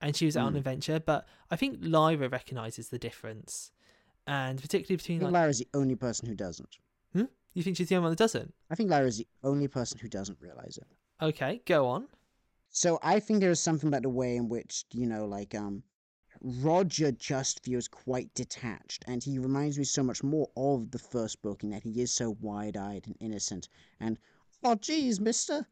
and 0.00 0.16
she 0.16 0.26
was 0.26 0.36
out 0.36 0.42
on 0.42 0.48
an 0.48 0.54
Mm. 0.54 0.58
adventure. 0.58 1.00
But 1.00 1.26
I 1.50 1.56
think 1.56 1.78
Lyra 1.80 2.28
recognizes 2.28 2.88
the 2.88 2.98
difference, 2.98 3.70
and 4.26 4.60
particularly 4.60 4.94
I 4.96 4.98
between 4.98 5.18
think 5.20 5.32
like, 5.32 5.40
Lyra's 5.40 5.58
the 5.58 5.68
only 5.74 5.94
person 5.96 6.28
who 6.28 6.34
doesn't. 6.34 6.78
Hmm? 7.12 7.24
you 7.54 7.62
think 7.62 7.76
she's 7.76 7.88
the 7.88 7.96
only 7.96 8.04
one 8.06 8.12
that 8.12 8.18
doesn't. 8.18 8.52
I 8.70 8.74
think 8.74 8.90
Lyra's 8.90 9.18
the 9.18 9.26
only 9.42 9.66
person 9.68 9.98
who 9.98 10.08
doesn't 10.08 10.38
realize 10.40 10.78
it. 10.78 10.86
Okay, 11.24 11.62
go 11.64 11.86
on. 11.86 12.06
So 12.78 12.98
I 13.02 13.20
think 13.20 13.40
there 13.40 13.50
is 13.50 13.58
something 13.58 13.88
about 13.88 14.02
the 14.02 14.10
way 14.10 14.36
in 14.36 14.50
which, 14.50 14.84
you 14.92 15.06
know, 15.06 15.24
like 15.24 15.54
um 15.54 15.82
Roger 16.42 17.10
just 17.10 17.64
feels 17.64 17.88
quite 17.88 18.34
detached 18.34 19.02
and 19.06 19.24
he 19.24 19.38
reminds 19.38 19.78
me 19.78 19.84
so 19.84 20.02
much 20.02 20.22
more 20.22 20.50
of 20.58 20.90
the 20.90 20.98
first 20.98 21.40
book 21.40 21.64
in 21.64 21.70
that 21.70 21.84
he 21.84 22.02
is 22.02 22.12
so 22.12 22.36
wide-eyed 22.38 23.06
and 23.06 23.16
innocent 23.18 23.70
and 23.98 24.18
oh 24.62 24.74
geez, 24.74 25.18
mister. 25.18 25.66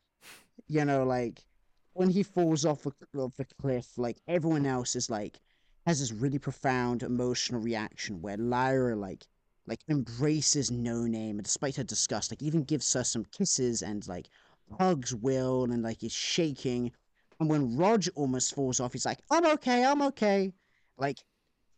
You 0.66 0.86
know, 0.86 1.04
like 1.04 1.44
when 1.92 2.08
he 2.08 2.22
falls 2.22 2.64
off 2.64 2.86
a, 2.86 2.92
off 3.18 3.36
the 3.36 3.44
cliff, 3.60 3.98
like 3.98 4.22
everyone 4.26 4.64
else 4.64 4.96
is 4.96 5.10
like 5.10 5.40
has 5.84 6.00
this 6.00 6.10
really 6.10 6.38
profound 6.38 7.02
emotional 7.02 7.60
reaction 7.60 8.22
where 8.22 8.38
Lyra 8.38 8.96
like 8.96 9.26
like 9.66 9.80
embraces 9.90 10.70
no 10.70 11.02
name 11.02 11.36
and 11.36 11.44
despite 11.44 11.76
her 11.76 11.84
disgust, 11.84 12.32
like 12.32 12.42
even 12.42 12.64
gives 12.64 12.90
her 12.94 13.04
some 13.04 13.26
kisses 13.26 13.82
and 13.82 14.08
like 14.08 14.30
hugs 14.78 15.14
Will 15.14 15.64
and 15.64 15.82
like 15.82 16.02
is 16.02 16.12
shaking. 16.12 16.92
And 17.40 17.48
when 17.48 17.76
Roger 17.76 18.10
almost 18.14 18.54
falls 18.54 18.80
off, 18.80 18.92
he's 18.92 19.06
like, 19.06 19.20
I'm 19.30 19.46
okay, 19.46 19.84
I'm 19.84 20.02
okay. 20.02 20.52
Like 20.96 21.18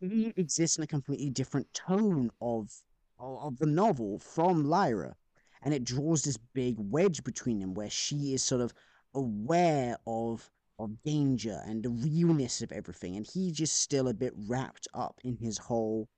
he 0.00 0.32
exists 0.36 0.76
in 0.76 0.84
a 0.84 0.86
completely 0.86 1.30
different 1.30 1.72
tone 1.72 2.30
of 2.40 2.70
of 3.18 3.38
of 3.42 3.58
the 3.58 3.66
novel 3.66 4.18
from 4.18 4.64
Lyra. 4.64 5.16
And 5.62 5.72
it 5.74 5.84
draws 5.84 6.22
this 6.22 6.36
big 6.54 6.76
wedge 6.78 7.24
between 7.24 7.58
them 7.58 7.74
where 7.74 7.90
she 7.90 8.34
is 8.34 8.42
sort 8.42 8.60
of 8.60 8.72
aware 9.14 9.96
of 10.06 10.50
of 10.78 11.02
danger 11.02 11.62
and 11.66 11.82
the 11.82 11.88
realness 11.88 12.60
of 12.60 12.70
everything, 12.70 13.16
and 13.16 13.26
he's 13.26 13.52
just 13.52 13.80
still 13.80 14.08
a 14.08 14.14
bit 14.14 14.34
wrapped 14.36 14.86
up 14.92 15.18
in 15.24 15.36
his 15.38 15.56
whole 15.56 16.08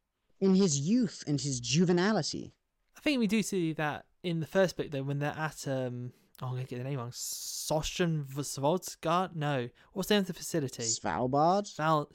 in 0.40 0.54
his 0.54 0.78
youth 0.78 1.22
and 1.26 1.40
his 1.40 1.60
juvenility. 1.60 2.52
I 2.96 3.00
think 3.00 3.20
we 3.20 3.28
do 3.28 3.42
see 3.42 3.72
that 3.74 4.04
in 4.24 4.40
the 4.40 4.46
first 4.46 4.76
book 4.76 4.90
though, 4.90 5.04
when 5.04 5.20
they're 5.20 5.30
at 5.30 5.66
um. 5.68 6.12
Oh, 6.40 6.46
I'm 6.46 6.52
gonna 6.52 6.64
get 6.64 6.78
the 6.78 6.84
name 6.84 6.98
wrong. 6.98 7.10
Soshen 7.10 8.24
Svodsgard? 8.26 9.34
No. 9.34 9.68
What's 9.92 10.08
the 10.08 10.14
name 10.14 10.20
of 10.20 10.26
the 10.28 10.34
facility? 10.34 10.84
Svalbard, 10.84 11.74
Val 11.76 12.08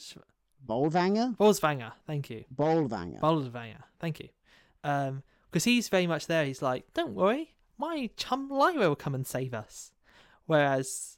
Bolvangar, 0.66 1.36
Volsvanger. 1.38 1.92
Thank 2.08 2.30
you. 2.30 2.46
Bolvangar. 2.56 3.20
Bolsvanger. 3.20 3.84
Thank 4.00 4.20
you. 4.22 4.30
Um, 4.84 5.24
because 5.52 5.66
he's 5.66 5.90
very 5.90 6.08
much 6.08 6.28
there. 6.28 6.46
He's 6.46 6.62
like, 6.62 6.86
"Don't 6.94 7.14
worry, 7.16 7.54
my 7.78 8.10
chum 8.16 8.50
Lyra 8.50 8.88
will 8.90 8.96
come 8.96 9.14
and 9.14 9.28
save 9.28 9.54
us." 9.54 9.92
Whereas 10.46 11.18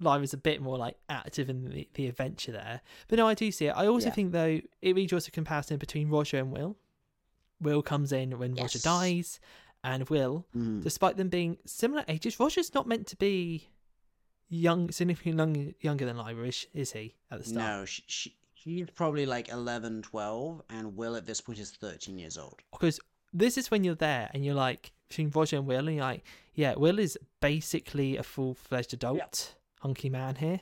Lyra's 0.00 0.32
a 0.32 0.36
bit 0.38 0.60
more 0.62 0.78
like 0.78 0.96
active 1.08 1.48
in 1.50 1.64
the, 1.68 1.88
the 1.94 2.06
adventure 2.06 2.52
there. 2.52 2.80
But 3.08 3.16
no, 3.18 3.26
I 3.26 3.34
do 3.34 3.50
see 3.50 3.66
it. 3.66 3.70
I 3.76 3.86
also 3.88 4.06
Yeah. 4.08 4.12
think 4.14 4.32
though 4.32 4.60
it 4.82 4.94
really 4.94 5.06
draws 5.06 5.26
a 5.26 5.30
comparison 5.32 5.78
between 5.78 6.08
Roger 6.08 6.38
and 6.38 6.52
Will. 6.52 6.76
Will 7.60 7.82
comes 7.82 8.12
in 8.12 8.38
when 8.38 8.54
Roger 8.54 8.78
dies, 8.78 9.40
and 9.86 10.08
Will, 10.10 10.44
Mm. 10.54 10.82
despite 10.82 11.16
them 11.16 11.28
being 11.28 11.56
similar 11.64 12.04
ages, 12.08 12.38
Roger's 12.40 12.74
not 12.74 12.86
meant 12.86 13.06
to 13.08 13.16
be 13.16 13.68
young, 14.48 14.90
significantly 14.90 15.38
young, 15.38 15.74
younger 15.80 16.04
than 16.06 16.16
Lyra, 16.16 16.48
is, 16.48 16.66
is 16.74 16.92
he? 16.92 17.14
At 17.30 17.38
the 17.38 17.44
start, 17.44 17.56
No, 17.80 17.84
she, 17.84 18.02
she 18.06 18.36
she's 18.54 18.90
probably 18.94 19.26
like 19.26 19.48
11, 19.48 20.02
12, 20.02 20.62
and 20.70 20.96
Will 20.96 21.14
at 21.16 21.24
this 21.26 21.40
point 21.40 21.58
is 21.60 21.70
13 21.70 22.18
years 22.18 22.36
old. 22.36 22.60
because 22.72 22.98
this 23.32 23.56
is 23.58 23.70
when 23.70 23.84
you're 23.84 23.94
there 23.94 24.30
and 24.34 24.44
you're 24.44 24.54
like 24.54 24.92
between 25.08 25.30
Roger 25.30 25.56
and 25.56 25.66
Will, 25.66 25.86
and 25.86 25.96
you're 25.96 26.04
like, 26.04 26.24
yeah, 26.54 26.74
Will 26.74 26.98
is 26.98 27.16
basically 27.40 28.16
a 28.16 28.22
full 28.22 28.54
fledged 28.54 28.92
adult, 28.94 29.54
hunky 29.80 30.08
man 30.10 30.34
here, 30.36 30.60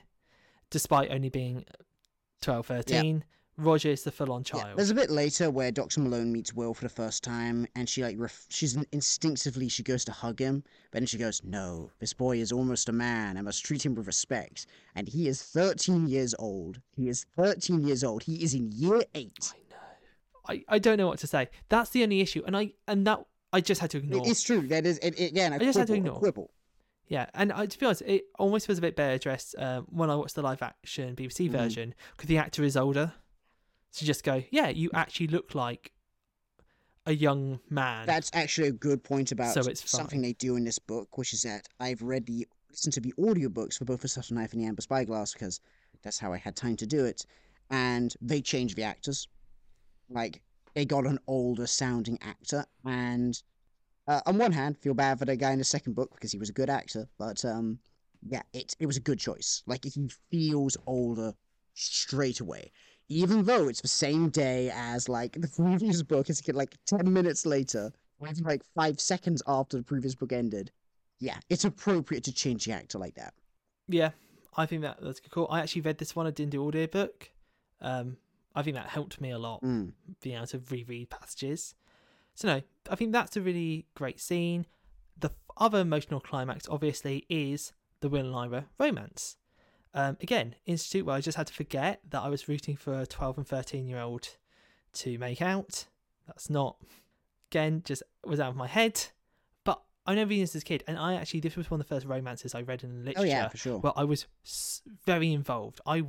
despite 0.70 1.10
only 1.10 1.30
being 1.30 1.64
12, 2.42 2.66
13. 2.66 3.24
Roger 3.56 3.88
is 3.90 4.02
the 4.02 4.10
full 4.10 4.32
on 4.32 4.40
Yeah, 4.46 4.60
child. 4.60 4.76
There's 4.78 4.90
a 4.90 4.94
bit 4.94 5.10
later 5.10 5.50
where 5.50 5.70
Dr. 5.70 6.00
Malone 6.00 6.32
meets 6.32 6.52
Will 6.52 6.74
for 6.74 6.84
the 6.84 6.88
first 6.88 7.22
time, 7.22 7.66
and 7.76 7.88
she 7.88 8.02
like 8.02 8.16
ref- 8.18 8.46
she's 8.48 8.76
instinctively 8.90 9.68
she 9.68 9.82
goes 9.82 10.04
to 10.06 10.12
hug 10.12 10.40
him, 10.40 10.64
but 10.90 11.00
then 11.00 11.06
she 11.06 11.18
goes, 11.18 11.40
"No, 11.44 11.90
this 12.00 12.12
boy 12.12 12.38
is 12.38 12.50
almost 12.52 12.88
a 12.88 12.92
man. 12.92 13.36
I 13.36 13.42
must 13.42 13.64
treat 13.64 13.84
him 13.86 13.94
with 13.94 14.06
respect." 14.06 14.66
And 14.96 15.06
he 15.08 15.28
is 15.28 15.42
13 15.42 16.06
years 16.08 16.34
old. 16.38 16.80
He 16.96 17.08
is 17.08 17.26
13 17.36 17.82
years 17.86 18.02
old. 18.02 18.24
He 18.24 18.42
is 18.42 18.54
in 18.54 18.72
year 18.72 19.02
eight. 19.14 19.52
I 19.54 19.58
know. 19.70 19.76
I, 20.48 20.74
I 20.74 20.78
don't 20.78 20.98
know 20.98 21.06
what 21.06 21.20
to 21.20 21.26
say. 21.26 21.48
That's 21.68 21.90
the 21.90 22.02
only 22.02 22.20
issue, 22.20 22.42
and 22.46 22.56
I 22.56 22.72
and 22.88 23.06
that 23.06 23.24
I 23.52 23.60
just 23.60 23.80
had 23.80 23.90
to 23.92 23.98
ignore. 23.98 24.26
It's 24.26 24.42
true. 24.42 24.66
That 24.66 24.84
is 24.84 24.98
it, 24.98 25.18
it, 25.18 25.30
again 25.30 25.52
I 25.52 25.58
just 25.58 25.78
had 25.78 25.86
to 25.86 25.94
ignore. 25.94 26.18
quibble. 26.18 26.50
Yeah, 27.06 27.26
and 27.34 27.52
I, 27.52 27.66
to 27.66 27.78
be 27.78 27.84
honest, 27.84 28.00
it 28.06 28.24
almost 28.38 28.66
was 28.66 28.78
a 28.78 28.80
bit 28.80 28.96
better 28.96 29.12
addressed 29.12 29.54
um, 29.58 29.86
when 29.90 30.08
I 30.10 30.16
watched 30.16 30.34
the 30.36 30.42
live 30.42 30.62
action 30.62 31.14
BBC 31.14 31.48
Mhm. 31.48 31.52
version 31.52 31.94
because 32.16 32.28
the 32.28 32.38
actor 32.38 32.64
is 32.64 32.76
older. 32.78 33.12
So 33.94 34.04
just 34.04 34.24
go, 34.24 34.42
yeah, 34.50 34.70
you 34.70 34.90
actually 34.92 35.28
look 35.28 35.54
like 35.54 35.92
a 37.06 37.12
young 37.12 37.60
man. 37.70 38.06
That's 38.06 38.28
actually 38.34 38.66
a 38.66 38.72
good 38.72 39.04
point 39.04 39.30
about 39.30 39.54
So 39.54 39.60
it's 39.70 39.88
something 39.88 40.18
fine. 40.18 40.22
they 40.22 40.32
do 40.32 40.56
in 40.56 40.64
this 40.64 40.80
book, 40.80 41.16
which 41.16 41.32
is 41.32 41.42
that 41.42 41.68
I've 41.78 42.02
read 42.02 42.26
the 42.26 42.44
listened 42.70 42.94
to 42.94 43.00
the 43.00 43.14
audiobooks 43.20 43.78
for 43.78 43.84
both 43.84 44.00
the 44.00 44.08
Subtle 44.08 44.34
Knife 44.34 44.52
and 44.52 44.60
the 44.60 44.66
Amber 44.66 44.82
Spyglass 44.82 45.32
because 45.32 45.60
that's 46.02 46.18
how 46.18 46.32
I 46.32 46.38
had 46.38 46.56
time 46.56 46.74
to 46.78 46.86
do 46.86 47.04
it. 47.04 47.24
And 47.70 48.12
they 48.20 48.40
changed 48.40 48.74
the 48.76 48.82
actors. 48.82 49.28
Like 50.10 50.42
they 50.74 50.84
got 50.84 51.06
an 51.06 51.20
older 51.28 51.68
sounding 51.68 52.18
actor 52.20 52.66
and 52.84 53.40
uh, 54.08 54.22
on 54.26 54.38
one 54.38 54.50
hand 54.50 54.76
feel 54.76 54.94
bad 54.94 55.20
for 55.20 55.24
the 55.24 55.36
guy 55.36 55.52
in 55.52 55.58
the 55.58 55.64
second 55.64 55.94
book 55.94 56.10
because 56.16 56.32
he 56.32 56.38
was 56.38 56.50
a 56.50 56.52
good 56.52 56.68
actor, 56.68 57.06
but 57.16 57.44
um 57.44 57.78
yeah, 58.28 58.42
it 58.52 58.74
it 58.80 58.86
was 58.86 58.96
a 58.96 59.00
good 59.08 59.20
choice. 59.20 59.62
Like 59.68 59.84
he 59.84 60.10
feels 60.32 60.76
older 60.84 61.32
straight 61.74 62.40
away. 62.40 62.72
Even 63.08 63.44
though 63.44 63.68
it's 63.68 63.80
the 63.82 63.88
same 63.88 64.30
day 64.30 64.70
as 64.74 65.08
like 65.08 65.40
the 65.40 65.48
previous 65.48 66.02
book, 66.02 66.30
it's 66.30 66.46
like 66.48 66.76
ten 66.86 67.12
minutes 67.12 67.44
later, 67.44 67.92
or 68.18 68.28
even 68.28 68.44
like 68.44 68.62
five 68.74 69.00
seconds 69.00 69.42
after 69.46 69.76
the 69.76 69.82
previous 69.82 70.14
book 70.14 70.32
ended. 70.32 70.70
Yeah, 71.20 71.38
it's 71.48 71.64
appropriate 71.64 72.24
to 72.24 72.32
change 72.32 72.64
the 72.64 72.72
actor 72.72 72.98
like 72.98 73.14
that. 73.14 73.34
yeah, 73.88 74.10
I 74.56 74.66
think 74.66 74.82
that 74.82 74.98
that's 75.02 75.20
cool. 75.20 75.46
I 75.50 75.60
actually 75.60 75.82
read 75.82 75.98
this 75.98 76.16
one. 76.16 76.26
I 76.26 76.30
didn't 76.30 76.52
do 76.52 76.64
audiobook. 76.66 77.30
Um, 77.80 78.16
I 78.54 78.62
think 78.62 78.76
that 78.76 78.88
helped 78.88 79.20
me 79.20 79.30
a 79.30 79.38
lot 79.38 79.62
Mm. 79.62 79.92
being 80.22 80.36
able 80.36 80.46
to 80.48 80.62
reread 80.70 81.10
passages. 81.10 81.74
So 82.34 82.48
no, 82.48 82.62
I 82.90 82.94
think 82.96 83.12
that's 83.12 83.36
a 83.36 83.40
really 83.42 83.86
great 83.94 84.20
scene. 84.20 84.66
The 85.18 85.30
other 85.56 85.80
emotional 85.80 86.20
climax, 86.20 86.66
obviously, 86.68 87.26
is 87.28 87.72
the 88.00 88.08
Will 88.08 88.20
and 88.22 88.32
Lyra 88.32 88.66
romance. 88.78 89.36
Um, 89.94 90.16
again, 90.20 90.56
Institute 90.66 91.06
where 91.06 91.16
I 91.16 91.20
just 91.20 91.36
had 91.38 91.46
to 91.46 91.54
forget 91.54 92.00
that 92.10 92.20
I 92.22 92.28
was 92.28 92.48
rooting 92.48 92.76
for 92.76 93.00
a 93.00 93.06
12 93.06 93.38
and 93.38 93.46
13 93.46 93.86
year 93.86 94.00
old 94.00 94.28
to 94.94 95.18
make 95.18 95.40
out. 95.40 95.86
That's 96.26 96.50
not, 96.50 96.76
again, 97.50 97.82
just 97.84 98.02
was 98.24 98.40
out 98.40 98.50
of 98.50 98.56
my 98.56 98.66
head. 98.66 99.06
But 99.62 99.80
I 100.06 100.14
know 100.14 100.22
reading 100.22 100.40
this 100.40 100.56
as 100.56 100.62
a 100.62 100.64
kid, 100.64 100.82
and 100.86 100.98
I 100.98 101.14
actually, 101.14 101.40
this 101.40 101.56
was 101.56 101.70
one 101.70 101.80
of 101.80 101.86
the 101.86 101.94
first 101.94 102.06
romances 102.06 102.54
I 102.54 102.62
read 102.62 102.82
in 102.82 103.04
literature. 103.04 103.20
Oh 103.20 103.24
yeah, 103.24 103.48
for 103.48 103.56
sure. 103.56 103.78
well, 103.78 103.92
I 103.96 104.04
was 104.04 104.26
very 105.06 105.32
involved. 105.32 105.80
I, 105.86 106.02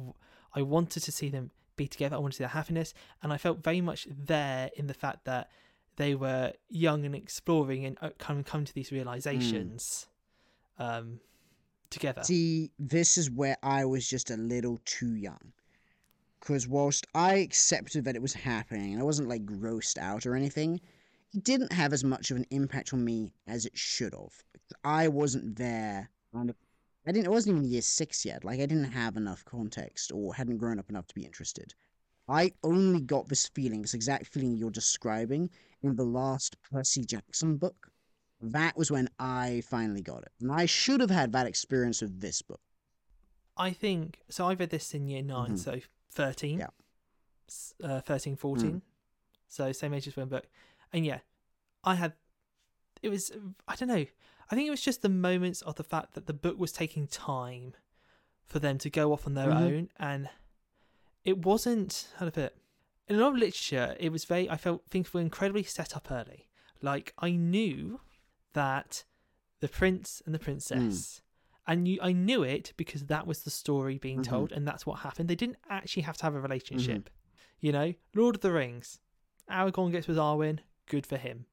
I 0.54 0.62
wanted 0.64 1.04
to 1.04 1.12
see 1.12 1.30
them 1.30 1.52
be 1.76 1.88
together. 1.88 2.16
I 2.16 2.20
wanted 2.20 2.34
to 2.34 2.38
see 2.38 2.44
their 2.44 2.50
happiness, 2.50 2.94
and 3.22 3.32
I 3.32 3.38
felt 3.38 3.64
very 3.64 3.82
much 3.82 4.08
there 4.10 4.72
in 4.76 4.88
the 4.88 4.94
fact 4.94 5.26
that 5.26 5.50
they 5.98 6.16
were 6.16 6.54
young 6.70 7.06
and 7.06 7.16
exploring 7.16 7.86
and 7.86 7.98
uh, 8.02 8.10
come 8.18 8.44
come 8.44 8.66
to 8.66 8.74
these 8.74 8.92
realizations 8.92 10.08
um, 10.80 11.20
together. 11.96 12.24
See, 12.24 12.72
this 12.78 13.18
is 13.18 13.32
where 13.32 13.58
I 13.64 13.86
was 13.86 14.08
just 14.08 14.30
a 14.30 14.38
little 14.38 14.80
too 14.86 15.16
young. 15.16 15.52
Because 16.40 16.68
whilst 16.68 17.08
I 17.16 17.36
accepted 17.36 18.06
that 18.06 18.16
it 18.16 18.22
was 18.22 18.34
happening 18.34 18.94
and 18.94 19.02
I 19.02 19.06
wasn't 19.06 19.30
like 19.30 19.46
grossed 19.46 19.98
out 19.98 20.28
or 20.28 20.36
anything, 20.36 20.80
it 21.34 21.44
didn't 21.44 21.74
have 21.74 21.92
as 21.92 22.04
much 22.04 22.30
of 22.30 22.38
an 22.38 22.46
impact 22.52 22.94
on 22.94 23.04
me 23.04 23.34
as 23.48 23.66
it 23.66 23.76
should 23.78 24.14
have. 24.14 24.44
I 24.84 25.08
wasn't 25.08 25.56
there. 25.56 26.10
I 26.36 27.12
didn't. 27.12 27.28
I 27.28 27.32
wasn't 27.32 27.58
even 27.58 27.70
year 27.70 27.82
six 27.82 28.26
yet. 28.26 28.44
Like 28.44 28.60
I 28.60 28.66
didn't 28.66 28.92
have 28.92 29.18
enough 29.18 29.44
context 29.46 30.12
or 30.14 30.36
hadn't 30.36 30.58
grown 30.58 30.80
up 30.80 30.90
enough 30.90 31.08
to 31.08 31.16
be 31.16 31.26
interested. 31.26 31.74
I 32.28 32.54
only 32.64 33.02
got 33.02 33.28
this 33.30 33.48
feeling, 33.48 33.82
this 33.82 33.94
exact 33.94 34.28
feeling 34.28 34.56
you're 34.56 34.72
describing, 34.72 35.50
in 35.84 35.96
the 35.96 36.04
last 36.04 36.58
Percy 36.62 37.06
Jackson 37.06 37.58
book. 37.58 37.92
That 38.52 38.78
was 38.78 38.92
when 38.92 39.10
I 39.20 39.62
finally 39.68 40.02
got 40.02 40.24
it. 40.24 40.32
And 40.40 40.52
I 40.52 40.66
should 40.66 41.02
have 41.02 41.10
had 41.10 41.32
that 41.34 41.48
experience 41.48 42.02
with 42.02 42.20
this 42.22 42.42
book. 42.42 42.62
I 43.58 43.72
think 43.72 44.20
so. 44.30 44.48
I 44.48 44.54
read 44.54 44.70
this 44.70 44.94
in 44.94 45.08
year 45.08 45.22
9 45.22 45.52
Mhm. 45.54 45.58
so 45.60 45.80
thirteen. 46.10 46.60
Yeah. 46.60 46.68
Uh, 47.84 48.02
13, 48.02 48.36
14. 48.36 48.82
So 49.48 49.72
same 49.72 49.94
age 49.94 50.08
as 50.08 50.16
when 50.16 50.28
book, 50.28 50.48
and 50.92 51.06
yeah, 51.06 51.20
I 51.84 51.96
had. 51.96 52.14
It 53.02 53.10
was 53.10 53.32
I 53.68 53.76
don't 53.76 53.88
know. 53.90 54.06
I 54.50 54.56
think 54.56 54.68
it 54.68 54.72
was 54.72 54.82
just 54.82 55.02
the 55.02 55.10
moments 55.10 55.62
of 55.62 55.76
the 55.76 55.84
fact 55.84 56.14
that 56.14 56.26
the 56.26 56.34
book 56.34 56.58
was 56.60 56.72
taking 56.72 57.08
time 57.08 57.74
for 58.46 58.60
them 58.60 58.78
to 58.80 58.90
go 58.90 59.12
off 59.14 59.26
on 59.26 59.34
their 59.36 59.50
Mhm. 59.50 59.62
own, 59.62 59.90
and 59.98 60.30
it 61.24 61.40
wasn't 61.46 62.10
how 62.18 62.26
to 62.26 62.32
put 62.32 62.44
it. 62.44 62.58
In 63.08 63.16
a 63.18 63.20
lot 63.20 63.30
of 63.34 63.38
literature, 63.38 63.96
it 64.00 64.12
was 64.12 64.26
very. 64.26 64.50
I 64.50 64.58
felt 64.58 64.86
things 64.90 65.14
were 65.14 65.22
incredibly 65.22 65.64
set 65.64 65.96
up 65.96 66.12
early. 66.12 66.50
Like 66.82 67.14
I 67.20 67.32
knew 67.32 68.02
that 68.56 69.06
the 69.62 69.70
prince 69.70 70.22
and 70.26 70.34
the 70.36 70.40
princess, 70.40 71.22
and 71.68 71.88
you, 71.88 71.98
I 72.02 72.12
knew 72.12 72.44
it 72.44 72.74
because 72.76 73.06
that 73.06 73.26
was 73.26 73.44
the 73.44 73.50
story 73.50 73.98
being 73.98 74.20
Mhm. 74.20 74.24
told, 74.24 74.52
and 74.52 74.68
that's 74.68 74.86
what 74.86 75.00
happened. 75.00 75.30
They 75.30 75.36
didn't 75.36 75.58
actually 75.70 76.04
have 76.04 76.18
to 76.18 76.24
have 76.24 76.36
a 76.36 76.42
relationship. 76.42 77.10
You 77.62 77.72
know, 77.72 77.94
Lord 78.14 78.36
of 78.36 78.42
the 78.42 78.52
Rings, 78.52 79.00
Aragorn 79.50 79.92
gets 79.92 80.08
with 80.08 80.18
Arwen. 80.18 80.60
Good 80.88 81.06
for 81.06 81.18
him. 81.18 81.46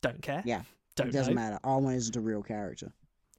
Don't 0.00 0.20
care. 0.22 0.42
Yeah, 0.44 0.62
Don't 0.96 1.08
it 1.08 1.12
doesn't 1.12 1.34
know. 1.34 1.40
matter. 1.40 1.58
Arwen 1.64 1.94
isn't 1.94 2.16
a 2.16 2.20
real 2.20 2.42
character. 2.42 2.92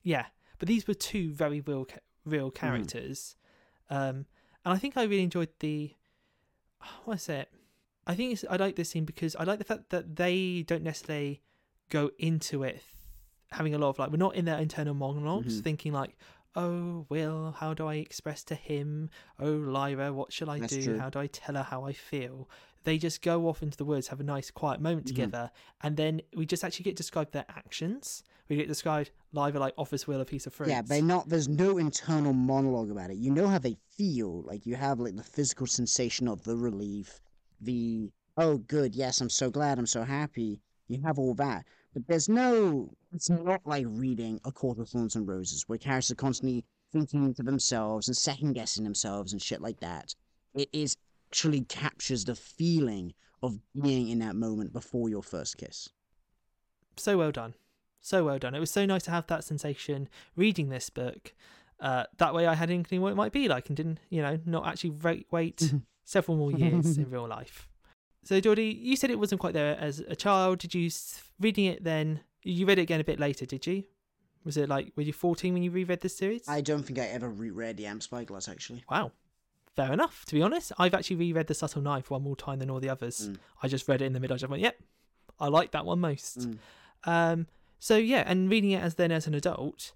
Yeah, 0.03 0.27
but 0.57 0.68
these 0.68 0.88
were 0.88 0.93
two 0.93 1.31
very 1.34 1.61
real 1.61 1.88
real 2.26 2.49
Mm-hmm. 2.49 2.56
characters, 2.65 3.35
um, 3.89 4.26
and 4.64 4.73
I 4.73 4.77
think 4.77 4.97
I 4.97 5.03
really 5.03 5.23
enjoyed 5.23 5.49
the. 5.60 5.93
What 7.06 7.15
is 7.15 7.30
it? 7.30 7.49
I 8.07 8.14
think 8.15 8.34
it's, 8.34 8.45
I 8.49 8.56
like 8.57 8.76
this 8.76 8.89
scene 8.91 9.06
because 9.06 9.35
I 9.35 9.43
like 9.43 9.57
the 9.60 9.65
fact 9.65 9.89
that 9.89 10.15
they 10.15 10.64
don't 10.68 10.84
necessarily 10.84 11.41
go 11.89 12.11
into 12.17 12.63
it 12.63 12.81
having 13.51 13.73
a 13.73 13.77
lot 13.77 13.89
of 13.89 13.99
like 13.99 14.09
we're 14.11 14.17
not 14.17 14.35
in 14.35 14.45
their 14.45 14.57
internal 14.59 14.93
monologs 14.95 15.45
Mhm. 15.59 15.63
thinking 15.63 15.93
like, 15.93 16.17
oh 16.55 17.05
Will, 17.09 17.51
how 17.59 17.73
do 17.73 17.85
I 17.87 17.95
express 17.95 18.43
to 18.45 18.55
him? 18.55 19.09
Oh 19.39 19.51
Lyra, 19.51 20.11
what 20.11 20.33
shall 20.33 20.49
I 20.49 20.59
That's 20.59 20.73
do? 20.73 20.83
true. 20.83 20.99
How 20.99 21.09
do 21.09 21.19
I 21.19 21.27
tell 21.27 21.55
her 21.55 21.63
how 21.63 21.83
I 21.85 21.93
feel? 21.93 22.49
They 22.83 22.97
just 22.97 23.21
go 23.21 23.47
off 23.47 23.63
into 23.63 23.77
the 23.77 23.85
woods, 23.85 24.07
have 24.09 24.19
a 24.19 24.23
nice 24.23 24.51
quiet 24.51 24.79
moment 24.81 25.05
Mhm. 25.05 25.09
together, 25.09 25.51
and 25.81 25.95
then 25.97 26.21
we 26.35 26.45
just 26.45 26.63
actually 26.63 26.83
get 26.83 26.95
described 26.95 27.31
their 27.31 27.45
actions. 27.49 28.23
We 28.49 28.57
get 28.57 28.67
described 28.67 29.11
Lyra 29.31 29.59
like 29.59 29.73
offers 29.77 30.05
Will 30.07 30.21
a 30.21 30.25
piece 30.25 30.45
of 30.45 30.53
fruit. 30.53 30.69
Yeah, 30.69 30.81
they 30.81 31.01
not. 31.01 31.29
There's 31.29 31.47
no 31.47 31.77
internal 31.77 32.33
monologue 32.33 32.91
about 32.91 33.09
it. 33.09 33.17
You 33.17 33.31
know 33.31 33.47
how 33.47 33.57
they 33.59 33.77
feel. 33.97 34.41
Like 34.41 34.65
you 34.65 34.75
have 34.75 34.99
like 34.99 35.15
the 35.15 35.23
physical 35.23 35.65
sensation 35.65 36.27
of 36.27 36.43
the 36.43 36.55
relief, 36.57 37.21
the 37.61 38.11
oh 38.37 38.57
good, 38.57 38.95
yes, 38.95 39.21
I'm 39.21 39.29
so 39.29 39.49
glad, 39.49 39.79
I'm 39.79 39.87
so 39.87 40.03
happy. 40.03 40.61
You 40.87 41.01
have 41.03 41.17
all 41.17 41.33
that, 41.35 41.65
but 41.93 42.07
there's 42.07 42.29
no. 42.29 42.93
It's 43.13 43.29
not 43.29 43.61
like 43.65 43.85
reading 43.87 44.39
A 44.45 44.51
Court 44.51 44.77
of 44.79 44.89
Thorns 44.89 45.15
and 45.15 45.27
Roses, 45.27 45.63
where 45.67 45.77
characters 45.77 46.11
are 46.11 46.15
constantly 46.15 46.63
thinking 46.91 47.33
to 47.33 47.43
themselves 47.43 48.07
and 48.07 48.15
second 48.15 48.53
guessing 48.53 48.83
themselves 48.83 49.33
and 49.33 49.41
shit 49.41 49.61
like 49.61 49.79
that. 49.79 50.13
It 50.53 50.69
is 50.71 50.97
actually 51.29 51.61
captures 51.61 52.25
the 52.25 52.35
feeling 52.35 53.13
of 53.41 53.59
being 53.81 54.09
in 54.09 54.19
that 54.19 54.35
moment 54.35 54.71
before 54.73 55.09
your 55.09 55.23
first 55.23 55.57
kiss. 55.57 55.89
so 56.97 57.17
well 57.17 57.31
done 57.31 57.53
so 57.99 58.23
well 58.23 58.37
done 58.39 58.55
it 58.55 58.59
was 58.59 58.71
so 58.71 58.85
nice 58.85 59.03
to 59.03 59.11
have 59.11 59.27
that 59.27 59.43
sensation 59.43 60.07
reading 60.35 60.69
this 60.69 60.89
book 60.89 61.33
uh, 61.79 62.03
that 62.17 62.33
way 62.33 62.47
i 62.47 62.53
had 62.53 62.69
an 62.69 62.75
inkling 62.75 63.01
what 63.01 63.11
it 63.11 63.15
might 63.15 63.33
be 63.33 63.47
like 63.49 63.67
and 63.67 63.75
didn't 63.75 63.99
you 64.09 64.21
know 64.21 64.39
not 64.45 64.65
actually 64.65 64.91
wait, 64.91 65.27
wait 65.31 65.73
several 66.05 66.37
more 66.37 66.51
years 66.51 66.97
in 66.97 67.09
real 67.09 67.27
life 67.27 67.67
so 68.26 68.39
Geordie, 68.41 68.77
you 68.81 68.95
said 68.97 69.10
it 69.11 69.19
wasn't 69.19 69.39
quite 69.39 69.53
there 69.53 69.77
as 69.80 69.99
a 69.99 70.15
child 70.15 70.60
did 70.60 70.73
you 70.73 70.89
reading 71.39 71.65
it 71.65 71.84
then 71.84 72.19
you 72.43 72.65
read 72.65 72.80
it 72.80 72.84
again 72.84 72.99
a 72.99 73.03
bit 73.03 73.19
later 73.19 73.45
did 73.45 73.65
you 73.65 73.84
was 74.43 74.57
it 74.57 74.68
like 74.69 74.91
were 74.95 75.03
you 75.03 75.14
14 75.14 75.53
when 75.53 75.64
you 75.64 75.72
reread 75.72 76.02
this 76.02 76.18
series 76.18 76.43
I 76.47 76.61
don't 76.61 76.84
think 76.84 76.99
I 76.99 77.06
ever 77.06 77.30
reread 77.30 77.77
The 77.77 77.85
Amber 77.88 78.02
Spyglass 78.02 78.47
actually. 78.49 78.84
wow 78.89 79.11
fair 79.76 79.91
enough 79.91 80.23
to 80.26 80.34
be 80.35 80.41
honest 80.41 80.72
i've 80.77 80.93
actually 80.93 81.18
reread 81.18 81.47
the 81.47 81.53
subtle 81.53 81.81
knife 81.81 82.10
one 82.10 82.22
more 82.23 82.35
time 82.38 82.60
than 82.60 82.69
all 82.69 82.80
the 82.80 82.89
others 82.89 83.27
Mm. 83.30 83.38
i 83.61 83.68
just 83.68 83.88
read 83.89 84.02
it 84.02 84.06
in 84.06 84.14
the 84.14 84.22
middle 84.22 84.35
i 84.35 84.38
just 84.38 84.49
went 84.49 84.64
yep 84.64 84.77
i 85.38 85.47
like 85.47 85.72
that 85.72 85.85
one 85.85 85.99
most 85.99 86.39
Mm. 86.39 86.57
Um, 87.07 87.47
so 87.77 87.97
yeah, 87.97 88.23
and 88.26 88.49
reading 88.49 88.72
it 88.72 88.81
as 88.81 88.95
then 88.95 89.11
as 89.11 89.27
an 89.27 89.35
adult, 89.35 89.91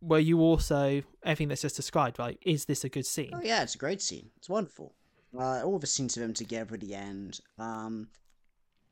were 0.00 0.18
you 0.20 0.38
also 0.40 1.02
everything 1.24 1.48
that's 1.48 1.62
just 1.62 1.74
described? 1.76 2.18
Like, 2.20 2.38
is 2.42 2.66
this 2.66 2.84
a 2.84 2.88
good 2.88 3.04
scene? 3.06 3.30
Oh 3.32 3.40
yeah, 3.42 3.62
it's 3.64 3.74
a 3.74 3.78
great 3.78 4.00
scene. 4.00 4.30
It's 4.36 4.48
wonderful. 4.48 4.94
Uh, 5.36 5.62
all 5.64 5.78
the 5.78 5.86
scenes 5.86 6.16
of 6.16 6.22
them 6.22 6.34
together 6.34 6.74
at 6.74 6.80
the 6.80 6.94
end. 6.94 7.40
Um, 7.58 8.08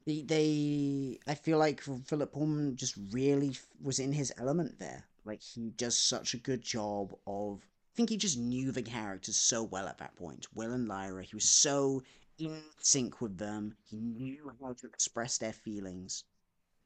they, 0.07 0.23
they, 0.23 1.19
I 1.29 1.35
feel 1.35 1.59
like 1.59 1.81
Philip 1.81 2.33
Pullman 2.33 2.77
just 2.77 2.97
really 3.13 3.57
was 3.81 4.01
in 4.01 4.13
his 4.13 4.33
element 4.39 4.79
there. 4.79 5.05
Like 5.25 5.41
he 5.41 5.71
does 5.77 5.97
such 5.97 6.35
a 6.35 6.39
good 6.39 6.63
job 6.63 7.15
of. 7.27 7.61
I 7.63 7.95
think 7.95 8.09
he 8.09 8.17
just 8.17 8.39
knew 8.39 8.73
the 8.73 8.83
characters 8.83 9.37
so 9.37 9.63
well 9.65 9.87
at 9.87 9.99
that 9.99 10.17
point. 10.17 10.47
Will 10.55 10.73
and 10.73 10.89
Lyra, 10.89 11.23
he 11.23 11.37
was 11.37 11.49
so 11.49 12.03
in 12.39 12.63
sync 12.79 13.21
with 13.21 13.37
them. 13.37 13.77
He 13.85 13.99
knew 13.99 14.51
how 14.61 14.73
to 14.73 14.87
express 14.87 15.39
their 15.39 15.53
feelings. 15.53 16.25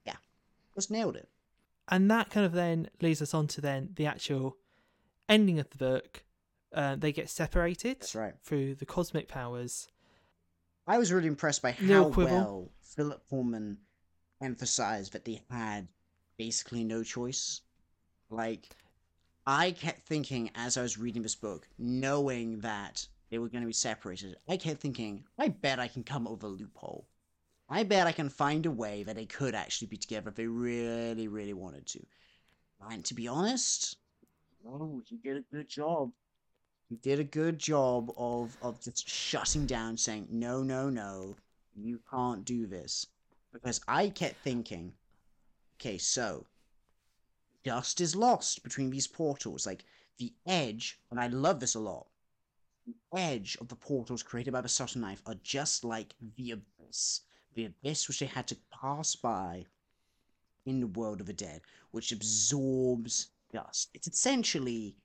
Yeah, 0.05 0.17
just 0.75 0.91
nailed 0.91 1.17
it. 1.17 1.29
And 1.89 2.11
that 2.11 2.31
kind 2.31 2.45
of 2.45 2.53
then 2.53 2.89
leads 3.01 3.23
us 3.23 3.35
on 3.35 3.47
to 3.49 3.61
then 3.61 3.91
the 3.95 4.07
actual 4.07 4.57
ending 5.29 5.59
of 5.59 5.71
the 5.71 5.79
book. 5.79 6.25
Uh, 6.75 6.97
they 6.97 7.13
get 7.13 7.31
separated 7.31 8.01
That's 8.01 8.15
right. 8.15 8.35
through 8.43 8.75
the 8.75 8.87
cosmic 8.87 9.29
powers. 9.29 9.89
I 10.87 10.99
was 10.99 11.13
really 11.13 11.29
impressed 11.29 11.63
by 11.63 11.73
how 11.73 12.11
quibble. 12.11 12.31
well 12.33 12.71
Philip 12.83 13.29
Pullman 13.29 13.79
emphasized 14.41 15.13
that 15.13 15.25
they 15.25 15.43
had 15.51 15.89
basically 16.37 16.85
no 16.85 17.03
choice. 17.03 17.63
Like, 18.31 18.69
I 19.47 19.71
kept 19.73 20.07
thinking 20.07 20.51
as 20.55 20.77
I 20.77 20.83
was 20.83 20.99
reading 20.99 21.23
this 21.23 21.37
book, 21.37 21.69
knowing 21.79 22.61
that 22.61 23.07
they 23.31 23.39
were 23.39 23.49
going 23.49 23.63
to 23.63 23.67
be 23.67 23.73
separated, 23.73 24.37
I 24.49 24.57
kept 24.57 24.81
thinking, 24.81 25.25
I 25.39 25.49
bet 25.49 25.79
I 25.79 25.89
can 25.89 26.03
come 26.03 26.27
over 26.27 26.47
a 26.47 26.51
loophole. 26.51 27.09
I 27.69 27.83
bet 27.83 28.07
I 28.07 28.13
can 28.13 28.29
find 28.29 28.65
a 28.67 28.71
way 28.71 29.03
that 29.03 29.17
they 29.17 29.27
could 29.27 29.55
actually 29.55 29.89
be 29.89 29.97
together 29.97 30.29
if 30.31 30.37
they 30.37 30.47
really, 30.47 31.27
really 31.27 31.55
wanted 31.55 31.87
to. 31.89 32.01
And 32.89 33.05
to 33.07 33.15
be 33.15 33.27
honest, 33.27 33.97
oh, 34.67 35.03
he 35.05 35.17
did 35.17 35.37
a 35.39 35.55
good 35.55 35.69
job. 35.69 36.13
Did 37.03 37.19
a 37.19 37.25
good 37.25 37.59
job 37.59 38.13
of 38.17 38.57
of 38.63 38.81
just 38.81 39.09
shutting 39.09 39.67
down, 39.67 39.97
saying, 39.97 40.29
"No, 40.31 40.63
no, 40.63 40.89
no, 40.89 41.37
you 41.75 41.99
can't 42.09 42.45
do 42.45 42.67
this." 42.67 43.09
Because 43.53 43.81
I 43.89 44.09
kept 44.09 44.43
thinking, 44.45 44.95
okay, 45.75 45.99
so 45.99 46.47
dust 47.65 48.01
is 48.01 48.15
lost 48.15 48.63
between 48.63 48.91
these 48.91 49.09
portals. 49.09 49.67
Like 49.67 49.85
the 50.19 50.33
edge, 50.47 51.01
and 51.11 51.19
I 51.19 51.27
love 51.27 51.59
this 51.59 51.75
a 51.75 51.81
lot. 51.81 52.07
The 52.87 52.95
edge 53.19 53.57
of 53.61 53.67
the 53.67 53.75
portals 53.75 54.23
created 54.23 54.53
by 54.53 54.61
the 54.61 54.69
subtle 54.69 55.01
knife 55.01 55.23
are 55.27 55.35
just 55.43 55.83
like 55.83 56.15
the 56.37 56.53
abyss, 56.53 57.23
the 57.55 57.65
abyss 57.65 58.07
which 58.07 58.21
they 58.21 58.27
had 58.27 58.47
to 58.47 58.57
pass 58.71 59.17
by 59.17 59.67
in 60.65 60.79
the 60.79 60.87
world 60.87 61.21
of 61.21 61.27
the 61.27 61.33
dead, 61.33 61.63
which 61.91 62.13
absorbs 62.13 63.31
dust. 63.51 63.91
It's 63.93 64.07
essentially 64.07 64.97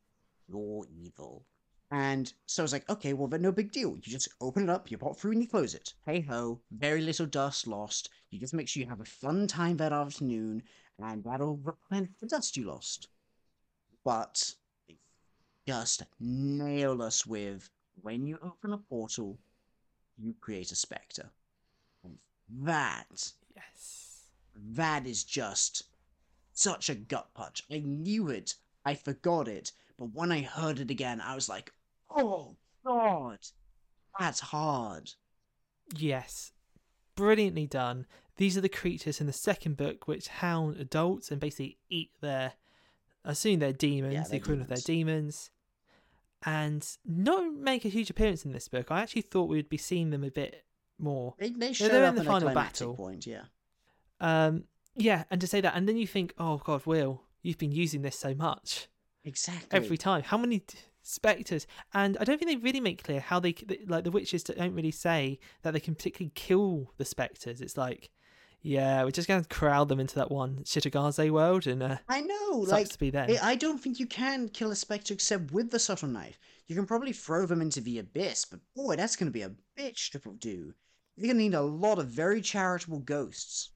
your 0.47 0.85
evil. 0.87 1.47
And 1.91 2.31
so 2.45 2.63
I 2.63 2.65
was 2.65 2.71
like, 2.71 2.89
okay, 2.89 3.11
well, 3.11 3.27
then 3.27 3.41
no 3.41 3.51
big 3.51 3.73
deal. 3.73 3.89
You 3.91 4.01
just 4.01 4.29
open 4.39 4.63
it 4.63 4.69
up, 4.69 4.89
you 4.89 4.97
pop 4.97 5.19
through, 5.19 5.33
and 5.33 5.41
you 5.41 5.47
close 5.47 5.75
it. 5.75 5.93
Hey 6.05 6.21
ho, 6.21 6.61
very 6.71 7.01
little 7.01 7.25
dust 7.25 7.67
lost. 7.67 8.09
You 8.29 8.39
just 8.39 8.53
make 8.53 8.69
sure 8.69 8.81
you 8.81 8.87
have 8.87 9.01
a 9.01 9.05
fun 9.05 9.45
time 9.45 9.75
that 9.77 9.91
afternoon, 9.91 10.63
and 10.97 11.21
that'll 11.25 11.57
replenish 11.57 12.11
the 12.21 12.27
dust 12.27 12.55
you 12.55 12.63
lost. 12.63 13.09
But 14.05 14.53
they 14.87 14.95
just 15.67 16.03
nail 16.17 17.01
us 17.01 17.25
with 17.25 17.69
when 18.01 18.25
you 18.25 18.39
open 18.41 18.71
a 18.71 18.77
portal, 18.77 19.37
you 20.17 20.33
create 20.39 20.71
a 20.71 20.75
specter. 20.75 21.29
And 22.05 22.17
that 22.63 23.33
Yes. 23.53 24.27
that 24.55 25.05
is 25.05 25.25
just 25.25 25.83
such 26.53 26.89
a 26.89 26.95
gut 26.95 27.33
punch. 27.33 27.63
I 27.69 27.79
knew 27.79 28.29
it, 28.29 28.55
I 28.85 28.95
forgot 28.95 29.49
it, 29.49 29.73
but 29.97 30.13
when 30.13 30.31
I 30.31 30.41
heard 30.41 30.79
it 30.79 30.89
again, 30.89 31.19
I 31.19 31.35
was 31.35 31.49
like, 31.49 31.73
oh 32.15 32.55
god, 32.85 33.39
that's 34.19 34.39
hard. 34.39 35.11
Yes. 35.95 36.51
Brilliantly 37.15 37.67
done. 37.67 38.05
These 38.37 38.57
are 38.57 38.61
the 38.61 38.69
creatures 38.69 39.19
in 39.21 39.27
the 39.27 39.33
second 39.33 39.77
book 39.77 40.07
which 40.07 40.27
hound 40.27 40.77
adults 40.77 41.29
and 41.31 41.39
basically 41.39 41.77
eat 41.89 42.11
their, 42.21 42.53
I 43.25 43.31
assume 43.31 43.59
they're 43.59 43.73
demons, 43.73 44.13
Yeah, 44.13 44.23
the 44.23 44.37
equivalent 44.37 44.63
of 44.63 44.67
their 44.69 44.77
demons, 44.77 45.51
and 46.43 46.87
not 47.05 47.53
make 47.53 47.85
a 47.85 47.89
huge 47.89 48.09
appearance 48.09 48.45
in 48.45 48.51
this 48.53 48.67
book. 48.67 48.89
I 48.89 49.01
actually 49.01 49.23
thought 49.23 49.49
we 49.49 49.57
would 49.57 49.69
be 49.69 49.77
seeing 49.77 50.09
them 50.09 50.23
a 50.23 50.31
bit 50.31 50.63
more. 50.97 51.35
They, 51.37 51.49
they 51.49 51.73
showed 51.73 51.91
they're 51.91 52.05
up 52.05 52.15
in 52.15 52.15
the 52.15 52.23
final 52.23 52.53
battle. 52.53 52.95
point, 52.95 53.27
yeah. 53.27 53.43
Um, 54.19 54.63
yeah, 54.95 55.25
and 55.29 55.39
to 55.41 55.47
say 55.47 55.61
that, 55.61 55.75
and 55.75 55.87
then 55.87 55.97
you 55.97 56.07
think, 56.07 56.33
oh 56.37 56.57
God, 56.57 56.85
Will, 56.85 57.23
you've 57.43 57.57
been 57.57 57.71
using 57.71 58.01
this 58.01 58.15
so 58.15 58.33
much 58.33 58.87
Exactly. 59.23 59.67
every 59.77 59.97
time. 59.97 60.23
How 60.23 60.37
many 60.37 60.63
specters? 61.01 61.67
And 61.93 62.17
I 62.19 62.23
don't 62.23 62.37
think 62.37 62.51
they 62.51 62.57
really 62.57 62.79
make 62.79 63.03
clear 63.03 63.19
how 63.19 63.39
they 63.39 63.55
like 63.87 64.03
the 64.03 64.11
witches 64.11 64.43
don't 64.43 64.73
really 64.73 64.91
say 64.91 65.39
that 65.61 65.71
they 65.71 65.79
can 65.79 65.95
particularly 65.95 66.31
kill 66.35 66.91
the 66.97 67.05
specters. 67.05 67.61
It's 67.61 67.77
like 67.77 68.11
Yeah, 68.61 69.03
we're 69.03 69.11
just 69.11 69.27
going 69.27 69.41
to 69.41 69.47
corral 69.47 69.85
them 69.85 69.99
into 69.99 70.15
that 70.15 70.31
one 70.31 70.57
Cittàgazze 70.63 71.31
world, 71.31 71.65
and 71.67 71.81
uh, 71.81 71.97
I 72.07 72.21
know, 72.21 72.65
like 72.67 72.89
to 72.89 72.99
be 72.99 73.09
there 73.09 73.27
I 73.41 73.55
don't 73.55 73.79
think 73.79 73.99
you 73.99 74.05
can 74.05 74.49
kill 74.49 74.71
a 74.71 74.75
spectre 74.75 75.13
except 75.13 75.51
with 75.51 75.71
the 75.71 75.79
subtle 75.79 76.09
knife. 76.09 76.39
You 76.67 76.75
can 76.75 76.85
probably 76.85 77.13
throw 77.13 77.45
them 77.45 77.61
into 77.61 77.81
the 77.81 77.99
abyss, 77.99 78.45
but 78.45 78.59
boy, 78.75 78.95
that's 78.95 79.15
gonna 79.15 79.31
be 79.31 79.41
a 79.41 79.51
bitch 79.77 80.11
to 80.11 80.19
do. 80.37 80.73
You're 81.15 81.27
gonna 81.27 81.39
need 81.39 81.53
a 81.53 81.61
lot 81.61 81.99
of 81.99 82.07
very 82.07 82.41
charitable 82.41 82.99
ghosts. 82.99 83.71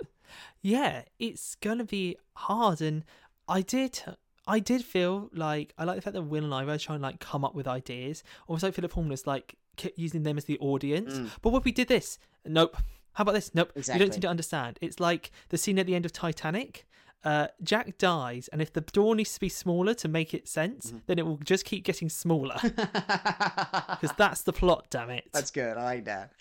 yeah, 0.62 1.02
it's 1.18 1.54
gonna 1.56 1.84
be 1.84 2.16
hard, 2.34 2.80
and 2.80 3.04
I 3.48 3.62
did. 3.62 4.02
I 4.46 4.58
did 4.58 4.84
feel 4.84 5.30
like 5.32 5.72
I 5.78 5.84
like 5.84 5.96
the 5.96 6.02
fact 6.02 6.14
that 6.14 6.22
Will 6.22 6.44
and 6.44 6.52
I 6.54 6.64
were 6.64 6.78
trying 6.78 6.98
to 6.98 7.02
like 7.02 7.20
come 7.20 7.44
up 7.44 7.54
with 7.54 7.68
ideas. 7.68 8.24
Almost 8.48 8.62
like 8.64 8.74
Philip 8.74 8.92
Horn 8.92 9.08
was 9.08 9.26
like 9.26 9.54
kept 9.76 9.98
using 9.98 10.22
them 10.24 10.36
as 10.36 10.44
the 10.46 10.58
audience. 10.58 11.14
Mm. 11.14 11.30
But 11.42 11.50
what 11.50 11.58
if 11.60 11.64
we 11.64 11.72
did 11.72 11.88
this? 11.88 12.18
Nope. 12.44 12.76
How 13.14 13.22
about 13.22 13.32
this? 13.34 13.54
Nope. 13.54 13.72
You 13.76 13.82
don't 13.98 14.12
seem 14.12 14.20
to 14.22 14.28
understand. 14.28 14.78
It's 14.80 14.98
like 14.98 15.30
the 15.50 15.58
scene 15.58 15.78
at 15.78 15.86
the 15.86 15.94
end 15.94 16.04
of 16.04 16.12
Titanic. 16.12 16.86
Uh, 17.24 17.46
Jack 17.62 17.98
dies, 17.98 18.48
and 18.52 18.60
if 18.60 18.72
the 18.72 18.80
door 18.80 19.14
needs 19.14 19.32
to 19.34 19.38
be 19.38 19.48
smaller 19.48 19.94
to 19.94 20.08
make 20.08 20.34
it 20.34 20.48
sense, 20.48 20.88
Mm-hmm. 20.88 20.98
then 21.06 21.18
it 21.20 21.24
will 21.26 21.36
just 21.44 21.64
keep 21.64 21.84
getting 21.84 22.08
smaller 22.08 22.56
because 22.62 24.12
that's 24.18 24.42
the 24.42 24.52
plot. 24.52 24.86
Damn 24.90 25.10
it! 25.10 25.28
That's 25.32 25.52
good. 25.52 25.76
I 25.76 25.84
like 25.84 26.04
that. 26.06 26.32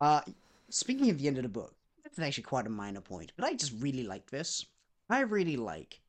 Uh, 0.00 0.22
speaking 0.70 1.10
of 1.10 1.18
the 1.18 1.26
end 1.26 1.36
of 1.36 1.42
the 1.42 1.48
book, 1.50 1.74
that's 2.02 2.18
actually 2.18 2.44
quite 2.44 2.66
a 2.66 2.70
minor 2.70 3.02
point, 3.02 3.32
but 3.36 3.44
I 3.44 3.52
just 3.54 3.72
really 3.80 4.02
like 4.04 4.30
this. 4.30 4.64
I 5.10 5.20
really 5.20 5.56
like 5.58 6.00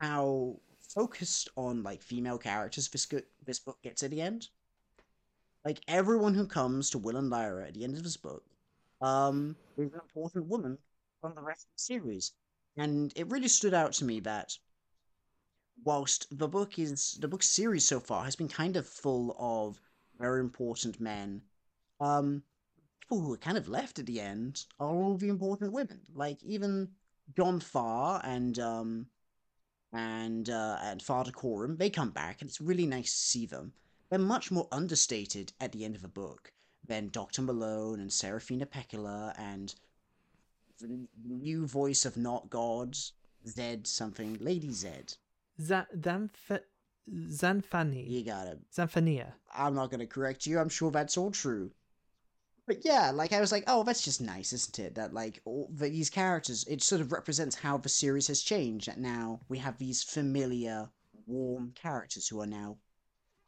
how 0.00 0.56
focused 0.94 1.48
on 1.56 1.82
like 1.82 2.02
female 2.02 2.38
characters 2.38 2.88
this 2.88 3.06
go- 3.06 3.22
this 3.44 3.60
book 3.60 3.78
gets 3.82 4.02
at 4.02 4.10
the 4.10 4.20
end. 4.20 4.48
Like 5.64 5.80
everyone 5.88 6.34
who 6.34 6.46
comes 6.46 6.90
to 6.90 6.98
Will 6.98 7.16
and 7.16 7.30
Lyra 7.30 7.68
at 7.68 7.74
the 7.74 7.84
end 7.84 7.96
of 7.96 8.02
this 8.02 8.16
book, 8.16 8.44
um, 9.00 9.56
is 9.76 9.92
an 9.92 10.00
important 10.00 10.46
woman 10.46 10.78
from 11.20 11.34
the 11.34 11.42
rest 11.42 11.66
of 11.66 11.72
the 11.76 11.82
series, 11.82 12.32
and 12.76 13.12
it 13.14 13.30
really 13.30 13.48
stood 13.48 13.74
out 13.74 13.92
to 13.94 14.04
me 14.04 14.20
that 14.20 14.56
whilst 15.84 16.26
the 16.36 16.48
book 16.48 16.78
is 16.78 17.14
the 17.20 17.28
book 17.28 17.42
series 17.42 17.86
so 17.86 18.00
far 18.00 18.24
has 18.24 18.36
been 18.36 18.48
kind 18.48 18.76
of 18.76 18.86
full 18.86 19.36
of 19.38 19.80
very 20.18 20.40
important 20.40 21.00
men 21.00 21.40
um 22.00 22.42
people 23.00 23.20
who 23.20 23.32
are 23.32 23.38
kind 23.38 23.56
of 23.56 23.68
left 23.68 23.98
at 23.98 24.06
the 24.06 24.20
end 24.20 24.64
are 24.78 24.88
all 24.88 25.16
the 25.16 25.28
important 25.28 25.72
women 25.72 26.00
like 26.14 26.42
even 26.42 26.88
john 27.36 27.60
faa 27.60 28.20
and 28.24 28.58
um 28.58 29.06
and 29.92 30.48
uh 30.50 30.78
and 30.82 31.02
father 31.02 31.32
Coram, 31.32 31.76
they 31.76 31.90
come 31.90 32.10
back 32.10 32.40
and 32.40 32.48
it's 32.48 32.60
really 32.60 32.86
nice 32.86 33.10
to 33.12 33.18
see 33.18 33.46
them 33.46 33.72
they're 34.08 34.18
much 34.18 34.50
more 34.50 34.68
understated 34.72 35.52
at 35.60 35.72
the 35.72 35.84
end 35.84 35.96
of 35.96 36.04
a 36.04 36.08
book 36.08 36.52
than 36.86 37.08
dr 37.08 37.40
malone 37.42 38.00
and 38.00 38.12
serafina 38.12 38.66
pekkala 38.66 39.34
and 39.38 39.74
the 40.78 41.06
new 41.28 41.66
voice 41.66 42.04
of 42.04 42.16
not 42.16 42.48
gods 42.50 43.12
zed 43.46 43.86
something 43.86 44.36
lady 44.40 44.70
zed 44.72 45.14
Z- 45.60 45.74
Zanf- 45.96 46.60
Zanfani. 47.28 48.08
you 48.08 48.24
got 48.24 48.46
it 48.46 48.58
Zanfania. 48.72 49.32
I'm 49.54 49.74
not 49.74 49.90
going 49.90 50.00
to 50.00 50.06
correct 50.06 50.46
you. 50.46 50.58
I'm 50.58 50.68
sure 50.68 50.90
that's 50.90 51.18
all 51.18 51.30
true. 51.30 51.70
But 52.66 52.84
yeah, 52.84 53.10
like 53.10 53.32
I 53.32 53.40
was 53.40 53.52
like, 53.52 53.64
oh, 53.66 53.82
that's 53.82 54.02
just 54.04 54.20
nice, 54.20 54.52
isn't 54.52 54.78
it? 54.78 54.94
That 54.94 55.12
like 55.12 55.40
all 55.44 55.68
that 55.74 55.90
these 55.90 56.10
characters, 56.10 56.64
it 56.68 56.82
sort 56.82 57.00
of 57.00 57.12
represents 57.12 57.56
how 57.56 57.78
the 57.78 57.88
series 57.88 58.28
has 58.28 58.42
changed. 58.42 58.86
That 58.88 58.98
now 58.98 59.40
we 59.48 59.58
have 59.58 59.78
these 59.78 60.02
familiar, 60.02 60.88
warm 61.26 61.72
characters 61.74 62.28
who 62.28 62.40
are 62.40 62.46
now 62.46 62.76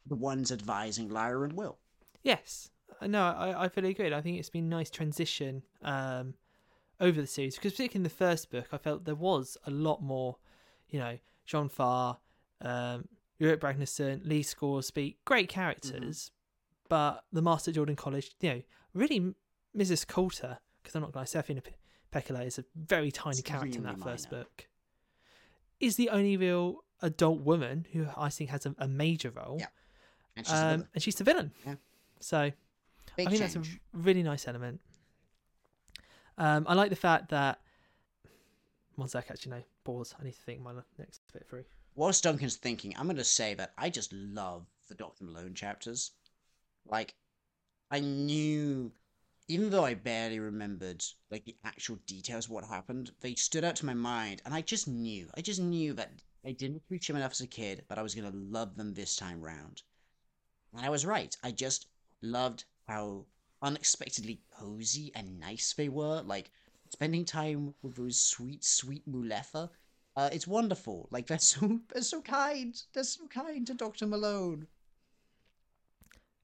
the 0.05 0.15
ones 0.15 0.51
advising 0.51 1.09
Lyra 1.09 1.43
and 1.43 1.53
Will. 1.53 1.77
Yes, 2.23 2.69
Uh, 3.01 3.07
no, 3.07 3.23
I, 3.23 3.65
I 3.65 3.69
fully 3.69 3.89
agree. 3.91 4.13
I 4.13 4.21
think 4.21 4.37
it's 4.39 4.49
been 4.49 4.65
a 4.65 4.75
nice 4.75 4.89
transition 4.89 5.63
um, 5.81 6.33
over 6.99 7.21
the 7.21 7.27
series 7.27 7.55
because, 7.55 7.73
particularly 7.73 7.99
in 7.99 8.03
the 8.03 8.09
first 8.09 8.51
book, 8.51 8.67
I 8.71 8.77
felt 8.77 9.05
there 9.05 9.15
was 9.15 9.57
a 9.65 9.71
lot 9.71 10.01
more, 10.01 10.37
you 10.89 10.99
know, 10.99 11.17
John 11.45 11.69
Faa, 11.69 12.17
um, 12.61 13.07
Iorek 13.41 13.57
Byrnison, 13.57 14.21
Lee 14.25 14.43
Scoresby, 14.43 15.17
great 15.25 15.49
characters, 15.49 16.31
but 16.87 17.23
the 17.31 17.41
Master 17.41 17.71
Jordan 17.71 17.95
College, 17.95 18.31
you 18.41 18.49
know, 18.49 18.61
really 18.93 19.33
Mrs. 19.75 20.05
Coulter, 20.07 20.59
because 20.81 20.95
I'm 20.95 21.01
not 21.01 21.11
going 21.11 21.25
to 21.25 21.31
say 21.31 21.39
Athena 21.39 21.61
Pe- 21.61 21.71
Pekkala 22.11 22.45
is 22.45 22.59
a 22.59 22.65
very 22.75 23.11
tiny 23.11 23.41
character 23.41 23.77
in 23.77 23.83
that 23.83 23.93
Extremely 23.93 24.11
first 24.17 24.29
book, 24.29 24.67
is 25.79 25.95
the 25.95 26.09
only 26.09 26.37
real 26.37 26.83
adult 27.01 27.41
woman 27.41 27.85
who 27.91 28.07
I 28.15 28.29
think 28.29 28.49
has 28.51 28.65
a, 28.65 28.75
a 28.77 28.87
major 28.87 29.31
role. 29.31 29.57
Yeah. 29.59 29.67
And 30.35 30.45
she's 30.45 30.53
the 30.53 30.61
Um, 30.65 30.69
villain. 30.71 30.87
and 30.93 31.03
she's 31.03 31.15
the 31.15 31.23
villain. 31.23 31.51
Yeah. 31.65 31.75
So 32.19 32.51
Big 33.17 33.27
I 33.27 33.29
think 33.31 33.41
that's 33.41 33.55
a 33.55 33.63
really 33.93 34.23
nice 34.23 34.47
element. 34.47 34.79
Um, 36.37 36.65
I 36.67 36.73
like 36.73 36.89
the 36.89 36.95
fact 36.95 37.29
that 37.29 37.59
one 38.95 39.07
sec, 39.07 39.29
actually 39.29 39.51
no, 39.51 39.63
pause. 39.83 40.15
I 40.19 40.23
need 40.23 40.33
to 40.33 40.41
think 40.41 40.61
my 40.61 40.73
next 40.97 41.21
bit 41.31 41.47
through. 41.47 41.65
Whilst 41.95 42.23
Duncan's 42.23 42.55
thinking, 42.55 42.93
I'm 42.97 43.05
going 43.05 43.17
to 43.17 43.23
say 43.23 43.53
that 43.55 43.73
I 43.77 43.89
just 43.89 44.11
love 44.13 44.65
the 44.89 44.95
Dr. 44.95 45.25
Malone 45.25 45.53
chapters. 45.53 46.11
Like, 46.87 47.13
I 47.93 47.99
knew, 47.99 48.91
even 49.47 49.69
though 49.69 49.85
I 49.85 49.93
barely 49.93 50.39
remembered, 50.39 51.05
like, 51.29 51.45
the 51.45 51.55
actual 51.63 51.97
details 52.07 52.45
of 52.45 52.51
what 52.51 52.63
happened, 52.63 53.11
they 53.21 53.35
stood 53.35 53.63
out 53.63 53.75
to 53.75 53.85
my 53.85 53.93
mind, 53.93 54.41
and 54.45 54.53
I 54.55 54.61
just 54.61 54.87
knew, 54.87 55.29
I 55.37 55.41
just 55.41 55.61
knew 55.61 55.93
that 55.93 56.11
I 56.43 56.53
didn't 56.53 56.87
preach 56.87 57.05
them 57.05 57.17
enough 57.17 57.33
as 57.33 57.41
a 57.41 57.47
kid, 57.47 57.85
but 57.87 57.99
I 57.99 58.01
was 58.01 58.15
to 58.15 58.31
love 58.31 58.75
them 58.77 58.95
this 58.95 59.15
time 59.15 59.41
round. 59.41 59.83
And 60.73 60.83
I 60.83 60.89
was 60.89 61.05
right. 61.05 61.37
I 61.43 61.51
just 61.51 61.85
loved 62.23 62.65
how 62.87 63.27
unexpectedly 63.61 64.41
cozy 64.49 65.11
and 65.13 65.39
nice 65.39 65.73
they 65.73 65.87
were. 65.87 66.23
Like, 66.23 66.49
spending 66.89 67.25
time 67.25 67.75
with 67.83 67.93
those 67.95 68.19
sweet, 68.19 68.63
sweet 68.63 69.07
Mulefa. 69.07 69.69
Uh, 70.15 70.29
it's 70.33 70.47
wonderful. 70.47 71.09
Like 71.11 71.27
they're 71.27 71.37
so 71.53 71.79
they're 71.93 72.01
so 72.01 72.23
kind. 72.23 72.81
They're 72.93 73.03
so 73.03 73.27
kind 73.27 73.67
to 73.67 73.75
Doctor 73.75 74.07
Malone. 74.07 74.65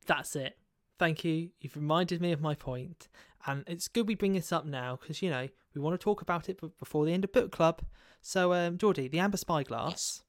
That's 0.05 0.35
it. 0.35 0.58
Thank 0.99 1.23
you. 1.23 1.49
You've 1.61 1.75
reminded 1.75 2.21
me 2.21 2.31
of 2.33 2.41
my 2.41 2.53
point, 2.55 3.07
and 3.47 3.63
it's 3.67 3.87
good 3.87 4.07
we 4.07 4.15
bring 4.15 4.33
this 4.33 4.51
up 4.51 4.65
now 4.65 4.97
because 4.99 5.21
you 5.21 5.29
know 5.29 5.47
we 5.73 5.81
want 5.81 5.99
to 5.99 6.03
talk 6.03 6.21
about 6.21 6.49
it 6.49 6.59
before 6.77 7.05
the 7.05 7.13
end 7.13 7.23
of 7.23 7.31
book 7.31 7.51
club. 7.51 7.81
So, 8.21 8.53
um, 8.53 8.77
Geordie, 8.77 9.07
the 9.07 9.19
amber 9.19 9.37
spyglass. 9.37 9.89
Yes. 9.91 10.23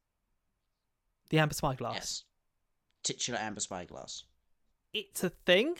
The 1.30 1.38
amber 1.40 1.54
spyglass. 1.54 1.94
Yes. 1.94 2.24
Titular 3.02 3.40
amber 3.40 3.60
spyglass. 3.60 4.24
It's 4.92 5.24
a 5.24 5.30
thing, 5.30 5.76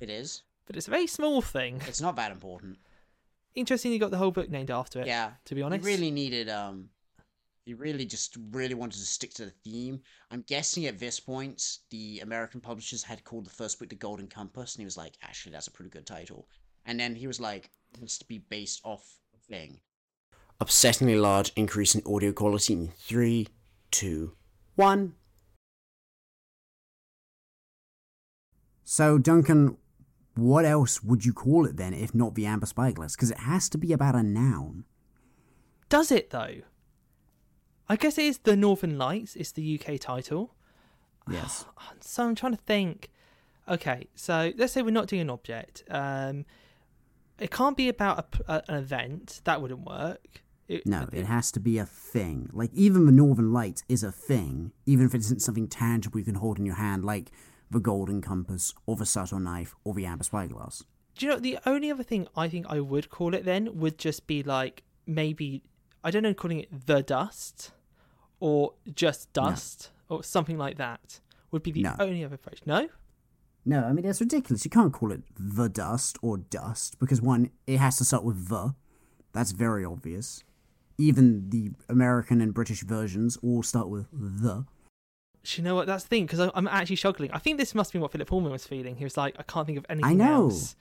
It 0.00 0.08
is. 0.10 0.42
but 0.66 0.76
it's 0.76 0.88
a 0.88 0.90
very 0.90 1.06
small 1.06 1.42
thing. 1.42 1.80
It's 1.86 2.00
not 2.00 2.16
that 2.16 2.30
important. 2.32 2.78
Interesting, 3.54 3.92
you 3.92 3.98
got 3.98 4.10
the 4.10 4.18
whole 4.18 4.30
book 4.30 4.48
named 4.48 4.70
after 4.70 5.00
it. 5.00 5.06
Yeah. 5.06 5.32
To 5.46 5.54
be 5.54 5.62
honest, 5.62 5.82
You 5.84 5.90
really 5.90 6.10
needed 6.10 6.48
um. 6.48 6.90
You 7.70 7.76
really 7.76 8.04
just 8.04 8.36
really 8.50 8.74
wanted 8.74 8.98
to 8.98 9.06
stick 9.06 9.32
to 9.34 9.44
the 9.44 9.52
theme. 9.62 10.00
I'm 10.32 10.42
guessing 10.48 10.86
at 10.86 10.98
this 10.98 11.20
point 11.20 11.78
the 11.90 12.18
American 12.18 12.60
publishers 12.60 13.04
had 13.04 13.22
called 13.22 13.46
the 13.46 13.50
first 13.50 13.78
book 13.78 13.88
the 13.88 13.94
Golden 13.94 14.26
Compass, 14.26 14.74
and 14.74 14.80
he 14.80 14.84
was 14.84 14.96
like, 14.96 15.14
actually, 15.22 15.52
that's 15.52 15.68
a 15.68 15.70
pretty 15.70 15.88
good 15.88 16.04
title. 16.04 16.48
And 16.84 16.98
then 16.98 17.14
he 17.14 17.28
was 17.28 17.38
like, 17.38 17.70
it 17.94 18.00
needs 18.00 18.18
to 18.18 18.24
be 18.26 18.38
based 18.38 18.80
off 18.82 19.20
a 19.36 19.38
thing. 19.38 19.78
Upsettingly 20.60 21.20
large 21.20 21.52
increase 21.54 21.94
in 21.94 22.02
audio 22.12 22.32
quality 22.32 22.72
in 22.72 22.88
three, 22.88 23.46
two, 23.92 24.32
one. 24.74 25.14
So, 28.82 29.16
Duncan, 29.16 29.76
what 30.34 30.64
else 30.64 31.04
would 31.04 31.24
you 31.24 31.32
call 31.32 31.66
it 31.66 31.76
then 31.76 31.94
if 31.94 32.16
not 32.16 32.34
the 32.34 32.46
amber 32.46 32.66
spyglass? 32.66 33.14
Because 33.14 33.30
it 33.30 33.38
has 33.38 33.68
to 33.68 33.78
be 33.78 33.92
about 33.92 34.16
a 34.16 34.24
noun. 34.24 34.86
Does 35.88 36.10
it 36.10 36.30
though? 36.30 36.62
I 37.90 37.96
guess 37.96 38.16
it 38.18 38.24
is 38.24 38.38
the 38.38 38.56
Northern 38.56 38.96
Lights. 38.98 39.34
It's 39.34 39.50
the 39.52 39.78
UK 39.78 39.98
title. 40.00 40.54
Yes. 41.28 41.64
So 42.00 42.24
I'm 42.24 42.34
trying 42.34 42.52
to 42.56 42.62
think. 42.62 43.10
Okay, 43.68 44.06
so 44.14 44.52
let's 44.56 44.72
say 44.72 44.80
we're 44.82 44.90
not 45.00 45.06
doing 45.08 45.22
an 45.22 45.30
object. 45.30 45.82
Um, 45.90 46.46
it 47.38 47.50
can't 47.50 47.76
be 47.76 47.88
about 47.88 48.36
a 48.48 48.52
a, 48.54 48.62
an 48.68 48.74
event. 48.76 49.40
That 49.44 49.60
wouldn't 49.60 49.84
work. 49.84 50.42
It- 50.68 50.86
No, 50.86 51.08
it 51.12 51.26
has 51.26 51.50
to 51.52 51.60
be 51.60 51.78
a 51.78 51.84
thing. 51.84 52.48
Like, 52.52 52.70
even 52.72 53.06
the 53.06 53.12
Northern 53.12 53.52
Lights 53.52 53.82
is 53.88 54.02
a 54.04 54.12
thing, 54.12 54.72
even 54.86 55.04
if 55.06 55.14
it 55.14 55.18
isn't 55.26 55.42
something 55.42 55.66
tangible 55.68 56.18
you 56.20 56.24
can 56.24 56.36
hold 56.36 56.58
in 56.60 56.64
your 56.66 56.76
hand, 56.76 57.04
like 57.04 57.30
the 57.70 57.80
Golden 57.80 58.20
Compass, 58.22 58.72
or 58.86 58.94
the 58.96 59.06
Subtle 59.06 59.40
Knife, 59.40 59.74
or 59.84 59.94
the 59.94 60.06
Amber 60.06 60.24
Spyglass. 60.24 60.84
Do 61.16 61.26
you 61.26 61.32
know 61.32 61.38
the 61.40 61.58
only 61.66 61.90
other 61.90 62.04
thing 62.04 62.28
I 62.36 62.48
think 62.48 62.66
I 62.68 62.78
would 62.80 63.10
call 63.10 63.34
it 63.34 63.44
then 63.44 63.78
would 63.80 63.98
just 63.98 64.26
be 64.26 64.42
like 64.42 64.84
maybe 65.06 65.62
I 66.04 66.10
don't 66.12 66.22
know 66.22 66.34
calling 66.34 66.60
it 66.60 66.86
the 66.86 67.02
dust 67.02 67.72
or 68.40 68.74
just 68.94 69.32
dust 69.32 69.90
or 70.08 70.24
something 70.24 70.58
like 70.58 70.76
that 70.78 71.20
would 71.50 71.62
be 71.62 71.70
the 71.70 71.82
No. 71.82 71.94
only 72.00 72.24
other 72.24 72.34
approach. 72.34 72.60
No, 72.66 72.88
No, 73.64 73.84
I 73.84 73.92
mean, 73.92 74.04
that's 74.06 74.20
ridiculous. 74.20 74.64
You 74.64 74.70
can't 74.70 74.92
call 74.92 75.12
it 75.12 75.22
the 75.38 75.68
dust 75.68 76.18
or 76.22 76.38
dust, 76.38 76.98
because 76.98 77.20
one, 77.20 77.50
it 77.66 77.78
has 77.78 77.98
to 77.98 78.04
start 78.04 78.24
with 78.24 78.48
the. 78.48 78.74
That's 79.32 79.52
very 79.52 79.84
obvious. 79.84 80.42
Even 80.96 81.50
the 81.50 81.70
American 81.88 82.40
and 82.40 82.52
British 82.54 82.82
versions 82.82 83.36
all 83.42 83.62
start 83.62 83.88
with 83.88 84.06
the. 84.12 84.64
You 85.46 85.62
know 85.64 85.74
what? 85.74 85.86
That's 85.86 86.04
the 86.04 86.08
thing 86.08 86.26
because 86.26 86.50
I'm 86.54 86.68
actually 86.68 86.96
struggling. 86.96 87.30
I 87.32 87.38
think 87.38 87.58
this 87.58 87.74
must 87.74 87.92
be 87.92 87.98
what 87.98 88.12
Philip 88.12 88.28
Pullman 88.28 88.50
was 88.52 88.66
feeling. 88.66 88.96
He 88.96 89.04
was 89.04 89.16
like, 89.16 89.34
I 89.38 89.42
can't 89.42 89.66
think 89.66 89.78
of 89.78 89.86
anything 89.88 90.10
I 90.10 90.14
know. 90.14 90.44
else. 90.44 90.76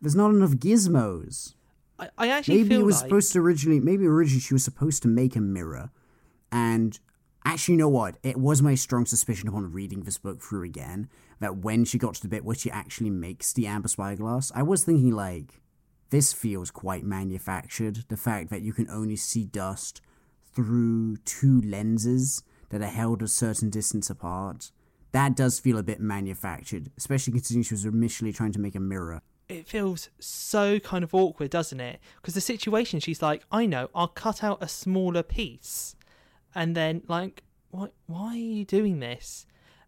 There's 0.00 0.16
not 0.16 0.30
enough 0.30 0.50
gizmos. 0.52 1.54
I, 1.98 2.08
I 2.18 2.28
actually 2.28 2.62
maybe 2.62 2.76
it 2.76 2.84
was 2.84 2.96
like 2.96 3.04
supposed 3.08 3.32
to 3.34 3.38
originally. 3.40 3.78
Maybe 3.80 4.06
originally 4.06 4.40
she 4.40 4.54
was 4.54 4.64
supposed 4.64 5.02
to 5.02 5.08
make 5.08 5.36
a 5.36 5.40
mirror, 5.40 5.90
and 6.52 6.98
actually, 7.44 7.74
you 7.74 7.78
know 7.78 7.88
what? 7.88 8.16
It 8.22 8.36
was 8.36 8.62
my 8.62 8.74
strong 8.74 9.06
suspicion 9.06 9.48
upon 9.48 9.72
reading 9.72 10.02
this 10.02 10.18
book 10.18 10.42
through 10.42 10.64
again 10.64 11.08
that 11.40 11.58
when 11.58 11.84
she 11.84 11.98
got 11.98 12.14
to 12.14 12.22
the 12.22 12.28
bit 12.28 12.44
where 12.44 12.56
she 12.56 12.70
actually 12.70 13.10
makes 13.10 13.52
the 13.52 13.66
amber 13.66 13.88
spyglass, 13.88 14.52
I 14.54 14.62
was 14.62 14.84
thinking 14.84 15.12
like, 15.12 15.60
this 16.10 16.32
feels 16.32 16.70
quite 16.70 17.04
manufactured. 17.04 18.04
The 18.08 18.16
fact 18.16 18.50
that 18.50 18.62
you 18.62 18.72
can 18.72 18.90
only 18.90 19.16
see 19.16 19.44
dust 19.44 20.00
through 20.52 21.16
two 21.18 21.60
lenses 21.62 22.42
that 22.70 22.82
are 22.82 22.86
held 22.86 23.22
a 23.22 23.28
certain 23.28 23.70
distance 23.70 24.10
apart. 24.10 24.72
That 25.12 25.36
does 25.36 25.58
feel 25.58 25.78
a 25.78 25.82
bit 25.82 26.00
manufactured, 26.00 26.90
especially 26.98 27.32
considering 27.32 27.62
she 27.62 27.74
was 27.74 27.84
initially 27.84 28.32
trying 28.32 28.52
to 28.52 28.60
make 28.60 28.74
a 28.74 28.80
mirror. 28.80 29.22
it 29.48 29.66
feels 29.66 30.08
so 30.20 30.78
kind 30.78 31.02
of 31.02 31.12
awkward, 31.14 31.50
doesn't 31.50 31.80
it? 31.80 31.98
Because 32.16 32.34
the 32.34 32.40
situation, 32.40 33.00
she's 33.00 33.20
like, 33.22 33.42
I 33.50 33.66
know, 33.66 33.90
I'll 33.94 34.08
cut 34.08 34.44
out 34.44 34.58
a 34.60 34.68
smaller 34.68 35.22
piece, 35.24 35.96
and 36.54 36.74
then 36.76 37.02
like, 37.08 37.42
why? 37.70 37.88
Why 38.06 38.32
are 38.34 38.36
you 38.36 38.64
doing 38.64 39.00
this? 39.00 39.46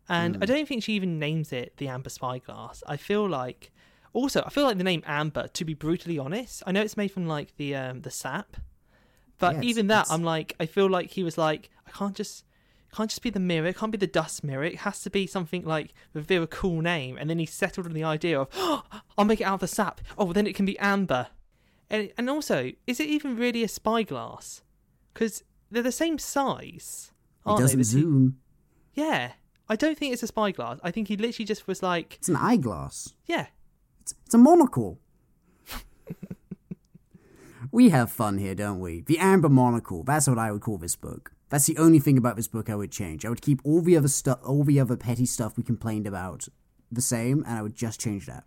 And 0.09 0.39
I 0.43 0.47
don't 0.47 0.67
think 0.69 0.83
she 0.83 0.95
even 0.95 1.19
names 1.19 1.53
it 1.53 1.77
the 1.79 1.89
amber 1.89 2.11
spyglass. 2.11 2.83
I 2.87 2.97
feel 2.97 3.27
like, 3.29 3.71
also, 4.13 4.43
I 4.45 4.51
feel 4.51 4.65
like 4.65 4.77
the 4.79 4.85
name 4.85 5.03
amber. 5.07 5.49
To 5.49 5.65
be 5.65 5.75
brutally 5.75 6.19
honest, 6.19 6.63
I 6.67 6.73
know 6.73 6.83
it's 6.83 6.97
made 6.97 7.13
from 7.13 7.27
like 7.27 7.57
the 7.57 7.75
um 7.77 8.03
the 8.03 8.11
sap, 8.11 8.57
but 9.39 9.55
Yes, 9.57 9.65
even 9.65 9.87
that, 9.89 10.03
it's- 10.03 10.11
I'm 10.11 10.23
like, 10.25 10.55
I 10.61 10.67
feel 10.67 10.89
like 10.91 11.11
he 11.11 11.23
was 11.25 11.39
like, 11.39 11.71
I 11.87 11.91
can't 11.91 12.15
just. 12.17 12.45
Can't 12.95 13.09
just 13.09 13.23
be 13.23 13.31
the 13.31 13.41
mirror. 13.41 13.69
It 13.69 13.79
can't 13.79 13.91
be 13.91 13.97
the 13.97 14.07
dust 14.07 14.45
mirror. 14.45 14.65
It 14.65 14.81
has 14.81 15.01
to 15.05 15.09
be 15.09 15.27
something 15.27 15.65
like 15.65 15.95
with 16.13 16.25
a 16.25 16.27
very 16.27 16.47
cool 16.47 16.83
name. 16.83 17.17
And 17.17 17.31
then 17.31 17.39
he 17.39 17.47
settled 17.47 17.87
on 17.87 17.95
the 17.95 18.05
idea 18.05 18.39
of, 18.39 18.49
oh, 18.55 18.83
I'll 19.17 19.25
make 19.25 19.41
it 19.41 19.45
out 19.45 19.55
of 19.55 19.61
the 19.61 19.67
sap. 19.67 20.03
Oh, 20.19 20.31
then 20.35 20.47
it 20.47 20.55
can 20.55 20.67
be 20.67 20.79
amber. 20.79 21.29
And 21.89 22.13
and 22.19 22.29
also, 22.29 22.73
is 22.87 23.01
it 23.01 23.09
even 23.09 23.35
really 23.39 23.63
a 23.65 23.69
spyglass? 23.69 24.61
Because 25.15 25.43
they're 25.73 25.83
the 25.83 25.93
same 25.93 26.19
size. 26.19 27.11
It 27.45 27.49
aren't 27.49 27.59
they, 27.59 27.65
doesn't 27.65 27.79
the 27.79 27.85
two- 27.85 27.91
zoom. 27.91 28.39
Yeah, 28.95 29.33
I 29.69 29.77
don't 29.77 29.97
think 29.99 30.13
it's 30.13 30.23
a 30.23 30.27
spyglass. 30.27 30.79
I 30.83 30.91
think 30.91 31.09
he 31.09 31.17
literally 31.17 31.47
just 31.47 31.67
was 31.67 31.83
like, 31.83 32.17
It's 32.19 32.29
an 32.29 32.37
eyeglass. 32.37 33.15
yeah, 33.27 33.47
It's, 34.03 34.15
it's 34.27 34.35
a 34.35 34.39
monocle. 34.39 34.99
we 37.71 37.91
have 37.91 38.11
fun 38.11 38.39
here, 38.39 38.55
don't 38.55 38.81
we? 38.81 39.01
The 39.01 39.19
amber 39.19 39.49
monocle. 39.49 40.03
That's 40.03 40.29
what 40.29 40.39
I 40.39 40.53
would 40.53 40.61
call 40.63 40.79
this 40.79 40.97
book. 40.97 41.33
That's 41.49 41.67
the 41.67 41.77
only 41.79 42.01
thing 42.01 42.19
about 42.19 42.37
this 42.37 42.49
book 42.49 42.69
I 42.71 42.75
would 42.75 42.91
change. 42.91 43.25
I 43.25 43.29
would 43.29 43.43
keep 43.43 43.61
all 43.65 43.83
the 43.83 43.97
other 43.97 44.09
stuff, 44.09 44.39
all 44.45 44.65
the 44.65 44.81
other 44.81 44.97
petty 44.97 45.27
stuff 45.27 45.57
we 45.57 45.63
complained 45.63 46.07
about, 46.07 46.49
the 46.91 47.03
same, 47.03 47.45
and 47.47 47.59
I 47.59 47.63
would 47.63 47.75
just 47.75 48.01
change 48.01 48.27
that. 48.27 48.45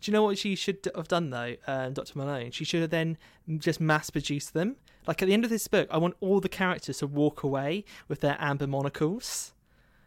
Do 0.00 0.10
you 0.10 0.12
know 0.12 0.22
what 0.22 0.36
she 0.38 0.54
should 0.54 0.86
have 0.94 1.08
done 1.08 1.30
though, 1.30 1.56
um, 1.66 1.94
Dr. 1.94 2.18
Malone? 2.18 2.50
She 2.50 2.64
should 2.64 2.82
have 2.82 2.90
then 2.90 3.16
just 3.58 3.80
mass 3.80 4.10
produced 4.10 4.52
them. 4.52 4.76
Like 5.06 5.22
at 5.22 5.26
the 5.26 5.34
end 5.34 5.44
of 5.44 5.50
this 5.50 5.68
book, 5.68 5.88
I 5.90 5.98
want 5.98 6.14
all 6.20 6.40
the 6.40 6.48
characters 6.48 6.98
to 6.98 7.06
walk 7.06 7.42
away 7.42 7.84
with 8.08 8.20
their 8.20 8.36
amber 8.40 8.66
monocles, 8.66 9.52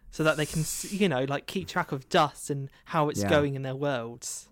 so 0.10 0.24
that 0.24 0.38
they 0.38 0.46
can, 0.46 0.64
you 0.90 1.08
know, 1.10 1.26
like 1.26 1.46
keep 1.46 1.68
track 1.68 1.92
of 1.92 2.10
dust 2.10 2.50
and 2.50 2.70
how 2.86 3.10
it's 3.10 3.22
Yeah. 3.22 3.30
going 3.30 3.56
in 3.56 3.62
their 3.62 3.76
worlds. 3.76 4.50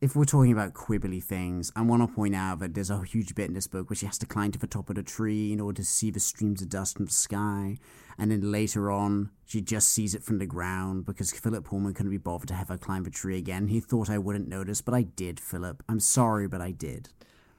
If 0.00 0.16
we're 0.16 0.24
talking 0.24 0.50
about 0.50 0.74
quibbly 0.74 1.22
things, 1.22 1.70
I 1.76 1.82
want 1.82 2.02
to 2.02 2.12
point 2.12 2.34
out 2.34 2.58
that 2.58 2.74
there's 2.74 2.90
a 2.90 3.04
huge 3.04 3.36
bit 3.36 3.46
in 3.46 3.54
this 3.54 3.68
book 3.68 3.88
where 3.88 3.96
she 3.96 4.06
has 4.06 4.18
to 4.18 4.26
climb 4.26 4.50
to 4.50 4.58
the 4.58 4.66
top 4.66 4.90
of 4.90 4.96
the 4.96 5.02
tree 5.04 5.52
in 5.52 5.60
order 5.60 5.76
to 5.80 5.84
see 5.88 6.10
the 6.10 6.18
streams 6.18 6.60
of 6.60 6.68
dust 6.70 6.96
from 6.96 7.06
the 7.06 7.12
sky. 7.12 7.78
And 8.18 8.32
then 8.32 8.50
later 8.50 8.90
on, 8.90 9.30
she 9.46 9.60
just 9.60 9.90
sees 9.90 10.12
it 10.16 10.24
from 10.24 10.38
the 10.38 10.46
ground 10.46 11.06
because 11.06 11.30
Philip 11.30 11.64
Pullman 11.64 11.94
couldn't 11.94 12.10
be 12.10 12.18
bothered 12.18 12.48
to 12.48 12.54
have 12.54 12.68
her 12.68 12.76
climb 12.78 13.04
the 13.04 13.10
tree 13.10 13.38
again. 13.38 13.68
He 13.68 13.78
thought 13.78 14.10
I 14.10 14.18
wouldn't 14.18 14.48
notice, 14.48 14.82
but 14.82 14.92
I 14.92 15.02
did, 15.02 15.38
Philip. 15.38 15.84
I'm 15.88 16.00
sorry, 16.00 16.48
but 16.48 16.60
I 16.60 16.72
did. 16.72 17.10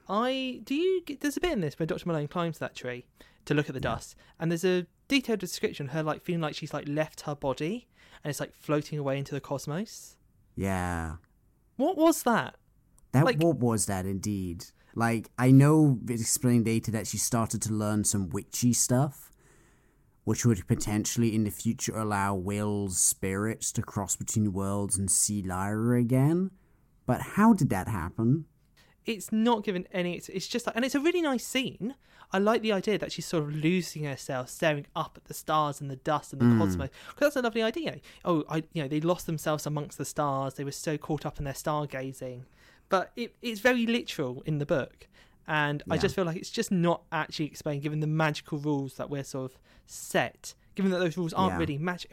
I 0.08 0.60
do 0.64 0.74
you 0.74 1.02
get 1.04 1.20
there's 1.20 1.36
a 1.36 1.40
bit 1.40 1.52
in 1.52 1.60
this 1.60 1.78
where 1.78 1.86
Dr. 1.86 2.06
Malone 2.06 2.28
climbs 2.28 2.58
that 2.58 2.74
tree 2.74 3.06
to 3.46 3.54
look 3.54 3.68
at 3.68 3.74
the 3.74 3.80
dust, 3.80 4.16
and 4.38 4.50
there's 4.50 4.64
a 4.64 4.86
detailed 5.08 5.40
description 5.40 5.86
of 5.86 5.92
her 5.92 6.02
like 6.02 6.22
feeling 6.22 6.40
like 6.40 6.54
she's 6.54 6.72
like 6.74 6.88
left 6.88 7.22
her 7.22 7.34
body 7.34 7.88
and 8.22 8.30
it's 8.30 8.40
like 8.40 8.54
floating 8.54 8.98
away 8.98 9.18
into 9.18 9.34
the 9.34 9.40
cosmos. 9.40 10.16
Yeah. 10.56 11.16
What 11.76 11.96
was 11.96 12.22
that? 12.22 12.56
That 13.12 13.24
Like- 13.24 13.38
what 13.42 13.58
was 13.58 13.86
that 13.86 14.06
indeed? 14.06 14.66
Like 14.94 15.30
I 15.38 15.50
know 15.50 15.98
it 16.08 16.20
explained 16.20 16.66
later 16.66 16.90
that 16.92 17.06
she 17.06 17.18
started 17.18 17.60
to 17.62 17.72
learn 17.72 18.04
some 18.04 18.28
witchy 18.30 18.72
stuff, 18.72 19.32
which 20.24 20.46
would 20.46 20.66
potentially 20.68 21.34
in 21.34 21.44
the 21.44 21.50
future 21.50 21.96
allow 21.96 22.34
Will's 22.34 22.98
spirits 22.98 23.72
to 23.72 23.82
cross 23.82 24.16
between 24.16 24.52
worlds 24.52 24.96
and 24.96 25.10
see 25.10 25.42
Lyra 25.42 25.98
again. 25.98 26.50
But 27.06 27.20
how 27.20 27.52
did 27.52 27.68
that 27.70 27.88
happen? 27.88 28.46
It's 29.06 29.32
not 29.32 29.64
given 29.64 29.86
any. 29.92 30.14
It's, 30.16 30.28
it's 30.28 30.48
just 30.48 30.66
like, 30.66 30.76
and 30.76 30.84
it's 30.84 30.94
a 30.94 31.00
really 31.00 31.22
nice 31.22 31.44
scene. 31.44 31.94
I 32.32 32.38
like 32.38 32.62
the 32.62 32.72
idea 32.72 32.98
that 32.98 33.12
she's 33.12 33.26
sort 33.26 33.44
of 33.44 33.54
losing 33.54 34.04
herself, 34.04 34.48
staring 34.48 34.86
up 34.96 35.12
at 35.16 35.26
the 35.26 35.34
stars 35.34 35.80
and 35.80 35.90
the 35.90 35.96
dust 35.96 36.32
and 36.32 36.40
the 36.42 36.46
hmm. 36.46 36.58
cosmos. 36.58 36.90
Because 37.08 37.26
that's 37.26 37.36
a 37.36 37.42
lovely 37.42 37.62
idea. 37.62 38.00
Oh, 38.24 38.44
I, 38.48 38.64
you 38.72 38.82
know, 38.82 38.88
they 38.88 39.00
lost 39.00 39.26
themselves 39.26 39.66
amongst 39.66 39.98
the 39.98 40.04
stars. 40.04 40.54
They 40.54 40.64
were 40.64 40.72
so 40.72 40.98
caught 40.98 41.24
up 41.24 41.38
in 41.38 41.44
their 41.44 41.54
stargazing. 41.54 42.42
But 42.88 43.12
it, 43.16 43.36
it's 43.40 43.60
very 43.60 43.86
literal 43.86 44.42
in 44.46 44.58
the 44.58 44.66
book, 44.66 45.08
and 45.46 45.82
I 45.90 45.96
just 45.96 46.14
feel 46.14 46.24
like 46.24 46.36
it's 46.36 46.50
just 46.50 46.70
not 46.70 47.02
actually 47.12 47.46
explained, 47.46 47.82
given 47.82 48.00
the 48.00 48.06
magical 48.06 48.58
rules 48.58 48.94
that 48.94 49.10
we're 49.10 49.24
sort 49.24 49.52
of 49.52 49.58
set. 49.86 50.54
Given 50.74 50.90
that 50.90 50.98
those 50.98 51.16
rules 51.16 51.32
aren't 51.32 51.54
Yeah. 51.54 51.58
really 51.58 51.78
magic. 51.78 52.12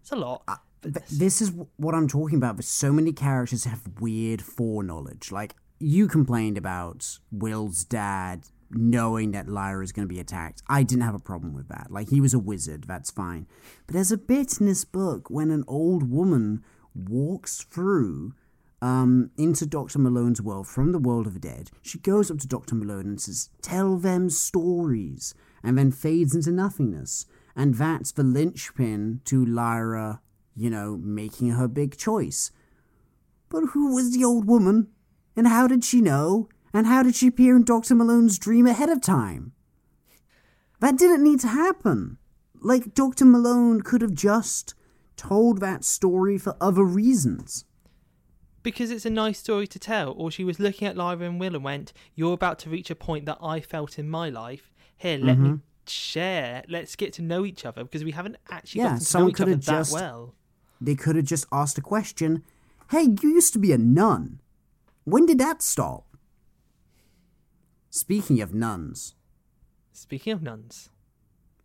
It's 0.00 0.12
a 0.12 0.16
lot. 0.16 0.42
Uh, 0.46 0.56
this- 0.82 1.08
this 1.10 1.40
is 1.40 1.52
what 1.76 1.94
I'm 1.94 2.06
talking 2.08 2.36
about. 2.36 2.56
But 2.56 2.64
so 2.64 2.92
many 2.92 3.12
characters 3.12 3.64
have 3.64 3.82
weird 4.00 4.42
foreknowledge. 4.42 5.32
Like 5.32 5.56
you 5.78 6.08
complained 6.08 6.58
about 6.58 7.18
Will's 7.30 7.84
dad 7.84 8.46
knowing 8.70 9.30
that 9.30 9.48
Lyra 9.48 9.82
is 9.82 9.92
going 9.92 10.06
to 10.06 10.12
be 10.12 10.20
attacked. 10.20 10.62
I 10.68 10.82
didn't 10.82 11.04
have 11.04 11.14
a 11.14 11.20
problem 11.20 11.54
with 11.54 11.68
that. 11.68 11.88
Like 11.90 12.10
he 12.10 12.20
was 12.20 12.34
a 12.34 12.38
wizard, 12.38 12.84
that's 12.84 13.10
fine. 13.10 13.46
But 13.86 13.94
there's 13.94 14.12
a 14.12 14.18
bit 14.18 14.60
in 14.60 14.66
this 14.66 14.84
book 14.84 15.30
when 15.30 15.50
an 15.50 15.64
old 15.66 16.10
woman 16.10 16.62
walks 16.94 17.62
through 17.62 18.34
um, 18.80 19.30
into 19.36 19.66
Dr. 19.66 19.98
Malone's 19.98 20.42
world 20.42 20.68
from 20.68 20.92
the 20.92 20.98
world 20.98 21.26
of 21.26 21.34
the 21.34 21.40
dead. 21.40 21.70
She 21.82 21.98
goes 21.98 22.30
up 22.30 22.38
to 22.38 22.48
Dr. 22.48 22.74
Malone 22.74 23.06
and 23.06 23.20
says, 23.20 23.50
Tell 23.62 23.96
them 23.96 24.30
stories, 24.30 25.34
and 25.62 25.76
then 25.76 25.90
fades 25.90 26.34
into 26.34 26.52
nothingness. 26.52 27.26
And 27.56 27.74
that's 27.74 28.12
the 28.12 28.22
linchpin 28.22 29.20
to 29.24 29.44
Lyra, 29.44 30.20
you 30.54 30.70
know, 30.70 30.96
making 30.96 31.50
her 31.50 31.66
big 31.66 31.96
choice. 31.96 32.52
But 33.48 33.70
who 33.70 33.94
was 33.94 34.12
the 34.12 34.24
old 34.24 34.46
woman? 34.46 34.88
And 35.38 35.46
how 35.46 35.68
did 35.68 35.84
she 35.84 36.00
know? 36.00 36.48
And 36.74 36.88
how 36.88 37.04
did 37.04 37.14
she 37.14 37.28
appear 37.28 37.54
in 37.54 37.62
Dr. 37.62 37.94
Malone's 37.94 38.40
dream 38.40 38.66
ahead 38.66 38.88
of 38.88 39.00
time? 39.00 39.52
That 40.80 40.98
didn't 40.98 41.22
need 41.22 41.38
to 41.40 41.46
happen. 41.46 42.18
Like, 42.60 42.92
Dr. 42.92 43.24
Malone 43.24 43.82
could 43.82 44.02
have 44.02 44.14
just 44.14 44.74
told 45.16 45.60
that 45.60 45.84
story 45.84 46.38
for 46.38 46.56
other 46.60 46.82
reasons. 46.82 47.64
because 48.64 48.90
it's 48.90 49.06
a 49.06 49.10
nice 49.10 49.38
story 49.38 49.68
to 49.68 49.78
tell. 49.78 50.12
Or 50.18 50.32
she 50.32 50.42
was 50.42 50.58
looking 50.58 50.88
at 50.88 50.96
Lyra 50.96 51.20
and 51.20 51.38
Will 51.38 51.54
and 51.54 51.62
went, 51.62 51.92
You're 52.16 52.34
about 52.34 52.58
to 52.60 52.70
reach 52.70 52.90
a 52.90 52.96
point 52.96 53.24
that 53.26 53.38
I 53.40 53.60
felt 53.60 53.96
in 53.96 54.10
my 54.10 54.28
life. 54.30 54.74
Here, 54.96 55.18
let 55.18 55.38
me 55.38 55.50
mm-hmm. 55.50 55.56
share. 55.86 56.64
Let's 56.68 56.96
get 56.96 57.12
to 57.14 57.22
know 57.22 57.44
each 57.44 57.64
other 57.64 57.84
because 57.84 58.02
we 58.02 58.10
haven't 58.10 58.38
actually 58.50 58.80
Yeah, 58.80 58.98
gotten 58.98 59.04
to 59.04 59.18
know 59.18 59.28
each 59.28 59.40
other 59.40 59.50
have 59.52 59.64
that 59.64 59.90
well. 59.92 60.34
They 60.80 60.96
could 60.96 61.14
have 61.14 61.26
just 61.26 61.46
asked 61.52 61.78
a 61.78 61.80
question 61.80 62.42
Hey, 62.90 63.02
you 63.22 63.30
used 63.30 63.52
to 63.52 63.60
be 63.60 63.70
a 63.70 63.78
nun. 63.78 64.40
When 65.08 65.24
did 65.24 65.38
that 65.38 65.62
stop? 65.62 66.04
Speaking 67.88 68.42
of 68.42 68.52
nuns, 68.52 69.14
Speaking 69.90 70.34
of 70.34 70.42
nuns, 70.42 70.90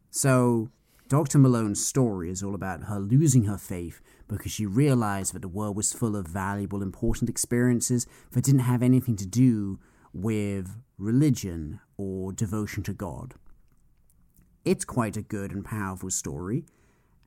so 0.09 0.69
Dr. 1.09 1.39
Malone's 1.39 1.85
story 1.85 2.29
is 2.29 2.41
all 2.41 2.55
about 2.55 2.85
her 2.85 2.99
losing 2.99 3.43
her 3.43 3.57
faith 3.57 3.99
because 4.29 4.53
she 4.53 4.65
realized 4.65 5.33
that 5.33 5.41
the 5.41 5.49
world 5.49 5.75
was 5.75 5.91
full 5.91 6.15
of 6.15 6.25
valuable, 6.25 6.81
important 6.81 7.29
experiences 7.29 8.07
that 8.31 8.45
didn't 8.45 8.61
have 8.61 8.81
anything 8.81 9.17
to 9.17 9.25
do 9.25 9.77
with 10.13 10.77
religion 10.97 11.81
or 11.97 12.31
devotion 12.31 12.81
to 12.83 12.93
God. 12.93 13.33
It's 14.63 14.85
quite 14.85 15.17
a 15.17 15.21
good 15.21 15.51
and 15.51 15.65
powerful 15.65 16.11
story, 16.11 16.63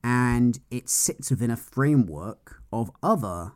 and 0.03 0.57
it 0.71 0.89
sits 0.89 1.29
within 1.29 1.51
a 1.51 1.55
framework 1.55 2.63
of 2.73 2.89
other 3.03 3.51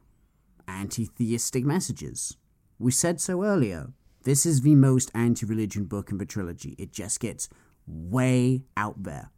anti 0.68 1.08
theistic 1.08 1.66
messages. 1.66 2.38
We 2.82 2.92
said 2.92 3.22
so 3.22 3.44
earlier. 3.44 3.94
This 4.24 4.46
is 4.46 4.62
the 4.62 4.76
most 4.76 5.12
anti 5.14 5.46
religion 5.46 5.86
book 5.86 6.12
in 6.12 6.18
the 6.18 6.26
trilogy. 6.26 6.76
It 6.78 6.92
just 6.92 7.20
gets 7.20 7.50
way 7.88 8.64
out 8.76 9.04
there. 9.04 9.30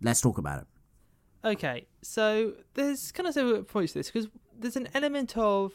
Let's 0.00 0.20
talk 0.20 0.38
about 0.38 0.62
it. 0.62 0.66
Okay, 1.44 1.86
so 2.02 2.52
there's 2.74 3.12
kind 3.12 3.26
of 3.26 3.34
several 3.34 3.62
points 3.62 3.92
to 3.92 4.00
this 4.00 4.10
because 4.10 4.28
there's 4.58 4.76
an 4.76 4.88
element 4.94 5.36
of 5.36 5.72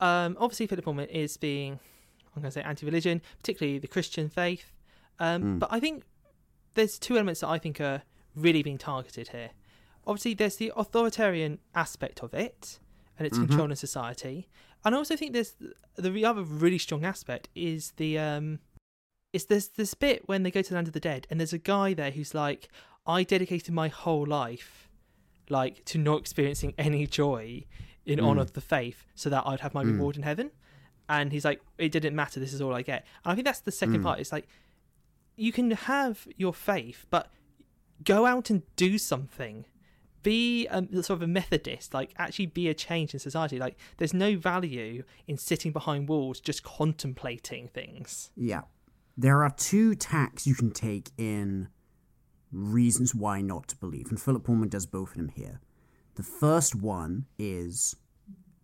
um, 0.00 0.36
obviously 0.40 0.66
Philip 0.66 0.84
Pullman 0.84 1.08
is 1.08 1.36
being 1.36 1.78
I'm 2.34 2.42
going 2.42 2.50
to 2.50 2.60
say 2.60 2.62
anti-religion, 2.62 3.22
particularly 3.38 3.78
the 3.78 3.88
Christian 3.88 4.28
faith. 4.28 4.72
Um, 5.18 5.58
But 5.58 5.72
I 5.72 5.80
think 5.80 6.04
there's 6.74 6.98
two 6.98 7.14
elements 7.14 7.40
that 7.40 7.48
I 7.48 7.58
think 7.58 7.80
are 7.80 8.02
really 8.34 8.62
being 8.62 8.76
targeted 8.76 9.28
here. 9.28 9.50
Obviously, 10.06 10.34
there's 10.34 10.56
the 10.56 10.72
authoritarian 10.76 11.58
aspect 11.74 12.22
of 12.22 12.34
it 12.34 12.78
and 13.18 13.26
its 13.26 13.38
control 13.38 13.70
in 13.70 13.76
society. 13.76 14.48
and 14.84 14.94
I 14.94 14.98
also 14.98 15.16
think 15.16 15.32
there's 15.32 15.54
the 15.96 16.24
other 16.24 16.42
really 16.42 16.78
strong 16.78 17.04
aspect 17.04 17.48
is 17.54 17.92
the 17.96 18.18
um, 18.18 18.60
it's 19.32 19.44
this 19.46 19.68
this 19.68 19.94
bit 19.94 20.28
when 20.28 20.42
they 20.42 20.50
go 20.50 20.62
to 20.62 20.68
the 20.68 20.74
land 20.74 20.86
of 20.88 20.92
the 20.94 21.00
dead, 21.00 21.26
and 21.30 21.40
there's 21.40 21.52
a 21.52 21.58
guy 21.58 21.94
there 21.94 22.10
who's 22.10 22.34
like, 22.34 22.68
I 23.06 23.22
dedicated 23.24 23.72
my 23.74 23.88
whole 23.88 24.26
life, 24.26 24.88
like 25.48 25.84
to 25.86 25.98
not 25.98 26.20
experiencing 26.20 26.74
any 26.78 27.06
joy 27.06 27.64
in 28.04 28.18
Mm. 28.18 28.26
honor 28.26 28.42
of 28.42 28.52
the 28.52 28.60
faith, 28.60 29.04
so 29.14 29.28
that 29.30 29.44
I'd 29.46 29.60
have 29.60 29.74
my 29.74 29.82
Mm. 29.84 29.92
reward 29.92 30.16
in 30.16 30.22
heaven. 30.22 30.50
And 31.08 31.32
he's 31.32 31.44
like, 31.44 31.60
it 31.78 31.90
didn't 31.92 32.14
matter. 32.16 32.38
This 32.40 32.52
is 32.52 32.60
all 32.60 32.74
I 32.74 32.82
get. 32.82 33.04
And 33.24 33.32
I 33.32 33.34
think 33.34 33.44
that's 33.46 33.60
the 33.60 33.72
second 33.72 34.00
Mm. 34.00 34.04
part. 34.04 34.20
It's 34.20 34.32
like 34.32 34.46
you 35.36 35.52
can 35.52 35.70
have 35.72 36.26
your 36.36 36.54
faith, 36.54 37.06
but 37.10 37.30
go 38.04 38.26
out 38.26 38.48
and 38.50 38.62
do 38.76 38.96
something. 38.98 39.66
Be 40.26 40.66
um, 40.68 40.88
sort 41.04 41.18
of 41.18 41.22
a 41.22 41.28
Methodist, 41.28 41.94
like 41.94 42.12
actually 42.18 42.46
be 42.46 42.68
a 42.68 42.74
change 42.74 43.14
in 43.14 43.20
society. 43.20 43.60
Like 43.60 43.76
there's 43.98 44.12
no 44.12 44.36
value 44.36 45.04
in 45.28 45.38
sitting 45.38 45.70
behind 45.70 46.08
walls 46.08 46.40
just 46.40 46.64
contemplating 46.64 47.68
things. 47.68 48.30
Yeah. 48.36 48.62
There 49.16 49.44
are 49.44 49.50
two 49.50 49.94
tacks 49.94 50.44
you 50.44 50.56
can 50.56 50.72
take 50.72 51.10
in 51.16 51.68
reasons 52.50 53.14
why 53.14 53.40
not 53.40 53.68
to 53.68 53.76
believe, 53.76 54.08
and 54.10 54.20
Philip 54.20 54.42
Pullman 54.42 54.68
does 54.68 54.86
both 54.86 55.10
of 55.10 55.16
them 55.16 55.28
here. 55.28 55.60
The 56.16 56.24
first 56.24 56.74
one 56.74 57.26
is 57.38 57.94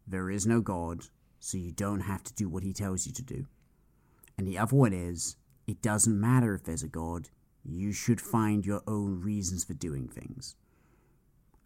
there 0.07 0.31
is 0.31 0.47
no 0.47 0.61
God, 0.61 1.05
so 1.39 1.59
you 1.59 1.71
don't 1.71 2.01
have 2.01 2.25
to 2.25 2.35
do 2.35 2.49
what 2.49 2.65
he 2.65 2.73
tells 2.73 3.07
you 3.07 3.13
to 3.13 3.23
do. 3.23 3.47
And 4.37 4.49
the 4.49 4.59
other 4.59 4.75
one 4.75 4.93
is 4.93 5.37
it 5.69 5.81
doesn't 5.81 6.21
matter 6.21 6.55
if 6.55 6.65
there's 6.65 6.83
a 6.83 6.89
God, 6.89 7.29
you 7.65 7.93
should 7.93 8.21
find 8.21 8.67
your 8.67 8.83
own 8.89 9.21
reasons 9.21 9.63
for 9.65 9.75
doing 9.75 10.09
things. 10.09 10.57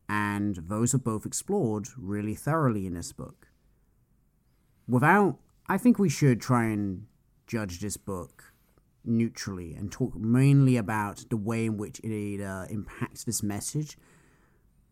And 0.09 0.57
those 0.69 0.95
are 0.95 0.99
both 0.99 1.27
explored 1.27 1.89
really 1.97 2.35
thoroughly 2.35 2.87
in 2.87 2.95
this 2.95 3.13
book. 3.13 3.49
Without, 4.89 5.39
I 5.67 5.79
think 5.79 5.99
we 5.99 6.09
should 6.09 6.41
try 6.41 6.67
and 6.67 7.07
judge 7.47 7.81
this 7.81 7.97
book 7.97 8.53
neutrally 9.05 9.75
and 9.75 9.91
talk 9.91 10.17
mainly 10.17 10.77
about 10.77 11.25
the 11.31 11.37
way 11.37 11.67
in 11.67 11.77
which 11.77 12.01
it 12.01 12.41
uh, 12.41 12.67
impacts 12.71 13.25
this 13.25 13.43
message. 13.43 13.97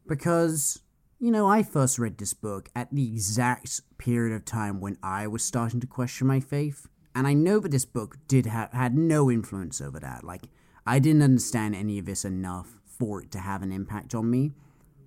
Because, 0.07 0.82
you 1.19 1.31
know, 1.31 1.47
I 1.47 1.62
first 1.62 1.99
read 1.99 2.19
this 2.19 2.35
book 2.35 2.69
at 2.74 2.93
the 2.93 3.07
exact 3.07 3.81
period 3.99 4.35
of 4.35 4.45
time 4.45 4.81
when 4.81 4.99
I 5.03 5.27
was 5.27 5.45
starting 5.45 5.81
to 5.81 5.86
question 5.86 6.27
my 6.27 6.41
faith. 6.41 6.89
And 7.15 7.27
I 7.27 7.35
know 7.35 7.61
that 7.61 7.70
this 7.70 7.85
book 7.85 8.19
did 8.27 8.47
have 8.47 8.73
had 8.73 8.97
no 8.97 9.31
influence 9.31 9.81
over 9.81 10.01
that. 10.01 10.24
Like, 10.24 10.49
I 10.86 10.99
didn't 10.99 11.23
understand 11.23 11.74
any 11.74 11.99
of 11.99 12.07
this 12.07 12.24
enough 12.24 12.78
for 12.85 13.23
it 13.23 13.31
to 13.32 13.39
have 13.39 13.62
an 13.62 13.73
impact 13.73 14.15
on 14.15 14.31
me. 14.31 14.53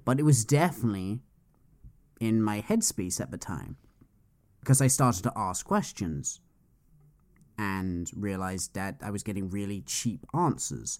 But 0.07 0.21
it 0.21 0.23
was 0.23 0.45
definitely 0.45 1.19
in 2.21 2.41
my 2.41 2.61
headspace 2.61 3.19
at 3.19 3.29
the 3.29 3.37
time. 3.37 3.75
Because 4.61 4.81
I 4.81 4.87
started 4.87 5.23
to 5.23 5.33
ask 5.35 5.65
questions 5.65 6.39
and 7.57 8.09
realized 8.15 8.73
that 8.73 8.95
I 9.01 9.11
was 9.11 9.21
getting 9.21 9.49
really 9.49 9.81
cheap 9.81 10.25
answers. 10.33 10.99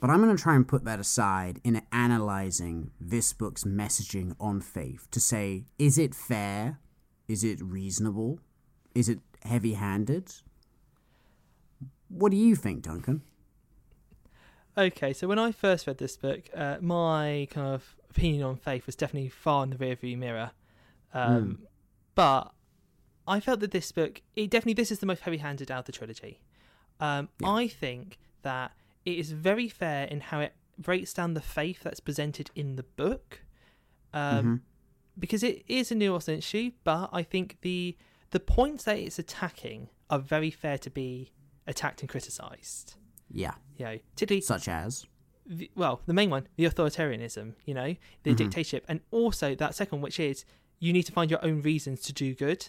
But 0.00 0.08
I'm 0.08 0.22
going 0.22 0.34
to 0.34 0.42
try 0.42 0.54
and 0.54 0.66
put 0.66 0.86
that 0.86 0.98
aside 0.98 1.60
in 1.62 1.82
analyzing 1.92 2.90
this 2.98 3.34
book's 3.34 3.64
messaging 3.64 4.34
on 4.40 4.62
faith 4.62 5.06
to 5.10 5.20
say 5.20 5.66
is 5.78 5.98
it 5.98 6.14
fair? 6.14 6.78
Is 7.28 7.44
it 7.44 7.60
reasonable? 7.60 8.40
Is 8.94 9.10
it 9.10 9.18
heavy 9.44 9.74
handed? 9.74 10.32
What 12.08 12.30
do 12.30 12.38
you 12.38 12.56
think, 12.56 12.80
Duncan? 12.80 13.20
Okay, 14.80 15.12
so 15.12 15.28
when 15.28 15.38
I 15.38 15.52
first 15.52 15.86
read 15.86 15.98
this 15.98 16.16
book, 16.16 16.48
uh, 16.54 16.78
my 16.80 17.46
kind 17.50 17.66
of 17.74 17.96
opinion 18.08 18.42
on 18.44 18.56
faith 18.56 18.86
was 18.86 18.96
definitely 18.96 19.28
far 19.28 19.62
in 19.64 19.70
the 19.70 19.76
rearview 19.76 20.16
mirror. 20.16 20.52
Um, 21.12 21.66
But 22.14 22.52
I 23.26 23.40
felt 23.40 23.60
that 23.60 23.72
this 23.72 23.92
book, 23.92 24.22
it 24.34 24.48
definitely 24.50 24.74
this 24.74 24.90
is 24.90 25.00
the 25.00 25.06
most 25.06 25.20
heavy-handed 25.20 25.70
out 25.70 25.80
of 25.80 25.84
the 25.84 25.92
trilogy. 25.92 26.40
Um, 26.98 27.28
Yeah. 27.40 27.50
I 27.52 27.68
think 27.68 28.18
that 28.40 28.72
it 29.04 29.18
is 29.18 29.32
very 29.32 29.68
fair 29.68 30.06
in 30.06 30.20
how 30.20 30.40
it 30.40 30.54
breaks 30.78 31.12
down 31.12 31.34
the 31.34 31.40
faith 31.42 31.82
that's 31.82 32.00
presented 32.00 32.50
in 32.54 32.76
the 32.76 32.82
book, 32.82 33.42
um, 34.14 34.44
Mhm. 34.44 34.60
because 35.18 35.42
it 35.42 35.62
is 35.68 35.92
a 35.92 35.94
nuanced 35.94 36.28
issue. 36.38 36.72
But 36.84 37.10
I 37.12 37.22
think 37.22 37.58
the 37.60 37.96
the 38.30 38.40
points 38.40 38.84
that 38.84 38.96
it's 38.96 39.18
attacking 39.18 39.90
are 40.08 40.18
very 40.20 40.50
fair 40.52 40.78
to 40.78 40.88
be 40.88 41.32
attacked 41.66 42.00
and 42.00 42.08
criticised. 42.08 42.94
Yeah, 43.32 43.54
You 43.76 43.84
know, 43.86 43.98
particularly 44.14 44.40
such 44.42 44.68
as. 44.68 45.06
the, 45.46 45.70
well, 45.74 46.00
the 46.06 46.12
main 46.14 46.30
one, 46.30 46.46
the 46.56 46.64
authoritarianism, 46.64 47.54
you 47.64 47.74
know, 47.74 47.96
the 48.24 48.32
Mhm. 48.32 48.36
dictatorship, 48.36 48.84
and 48.88 49.00
also 49.10 49.54
that 49.54 49.74
second, 49.74 49.98
one, 49.98 50.02
which 50.02 50.20
is 50.20 50.44
you 50.78 50.92
need 50.92 51.02
to 51.04 51.12
find 51.12 51.30
your 51.30 51.44
own 51.44 51.62
reasons 51.62 52.00
to 52.02 52.12
do 52.12 52.34
good. 52.34 52.68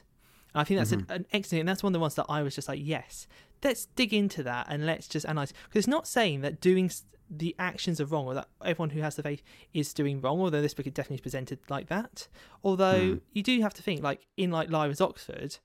And 0.54 0.62
I 0.62 0.64
think 0.66 0.80
that's 0.80 0.92
an, 0.92 1.06
an 1.10 1.26
excellent, 1.32 1.62
and 1.62 1.70
that's 1.70 1.82
one 1.84 1.92
of 1.92 1.94
the 1.94 2.00
ones 2.00 2.16
that 2.16 2.26
I 2.28 2.42
was 2.44 2.56
just 2.56 2.68
like, 2.68 2.80
yes, 2.82 3.26
let's 3.64 3.86
dig 3.86 4.14
into 4.14 4.44
that 4.44 4.68
and 4.70 4.86
let's 4.86 5.08
just 5.08 5.26
analyze. 5.26 5.54
Because 5.66 5.80
it's 5.82 5.88
not 5.88 6.08
saying 6.08 6.42
that 6.42 6.60
doing 6.60 6.92
the 7.30 7.56
actions 7.58 8.02
are 8.02 8.06
wrong 8.06 8.26
or 8.26 8.34
that 8.34 8.50
everyone 8.66 8.90
who 8.90 9.00
has 9.00 9.16
the 9.16 9.24
faith 9.24 9.42
is 9.74 9.94
doing 9.94 10.20
wrong, 10.20 10.42
although 10.42 10.62
this 10.62 10.74
book 10.74 10.86
is 10.88 10.92
definitely 10.94 11.22
presented 11.22 11.60
like 11.70 11.88
that. 11.88 12.28
Although 12.64 13.14
Mm. 13.16 13.22
you 13.32 13.42
do 13.44 13.62
have 13.62 13.74
to 13.76 13.82
think, 13.82 14.04
like 14.04 14.28
in 14.36 14.52
like 14.52 14.70
Lyra's 14.70 15.00
Oxford, 15.00 15.58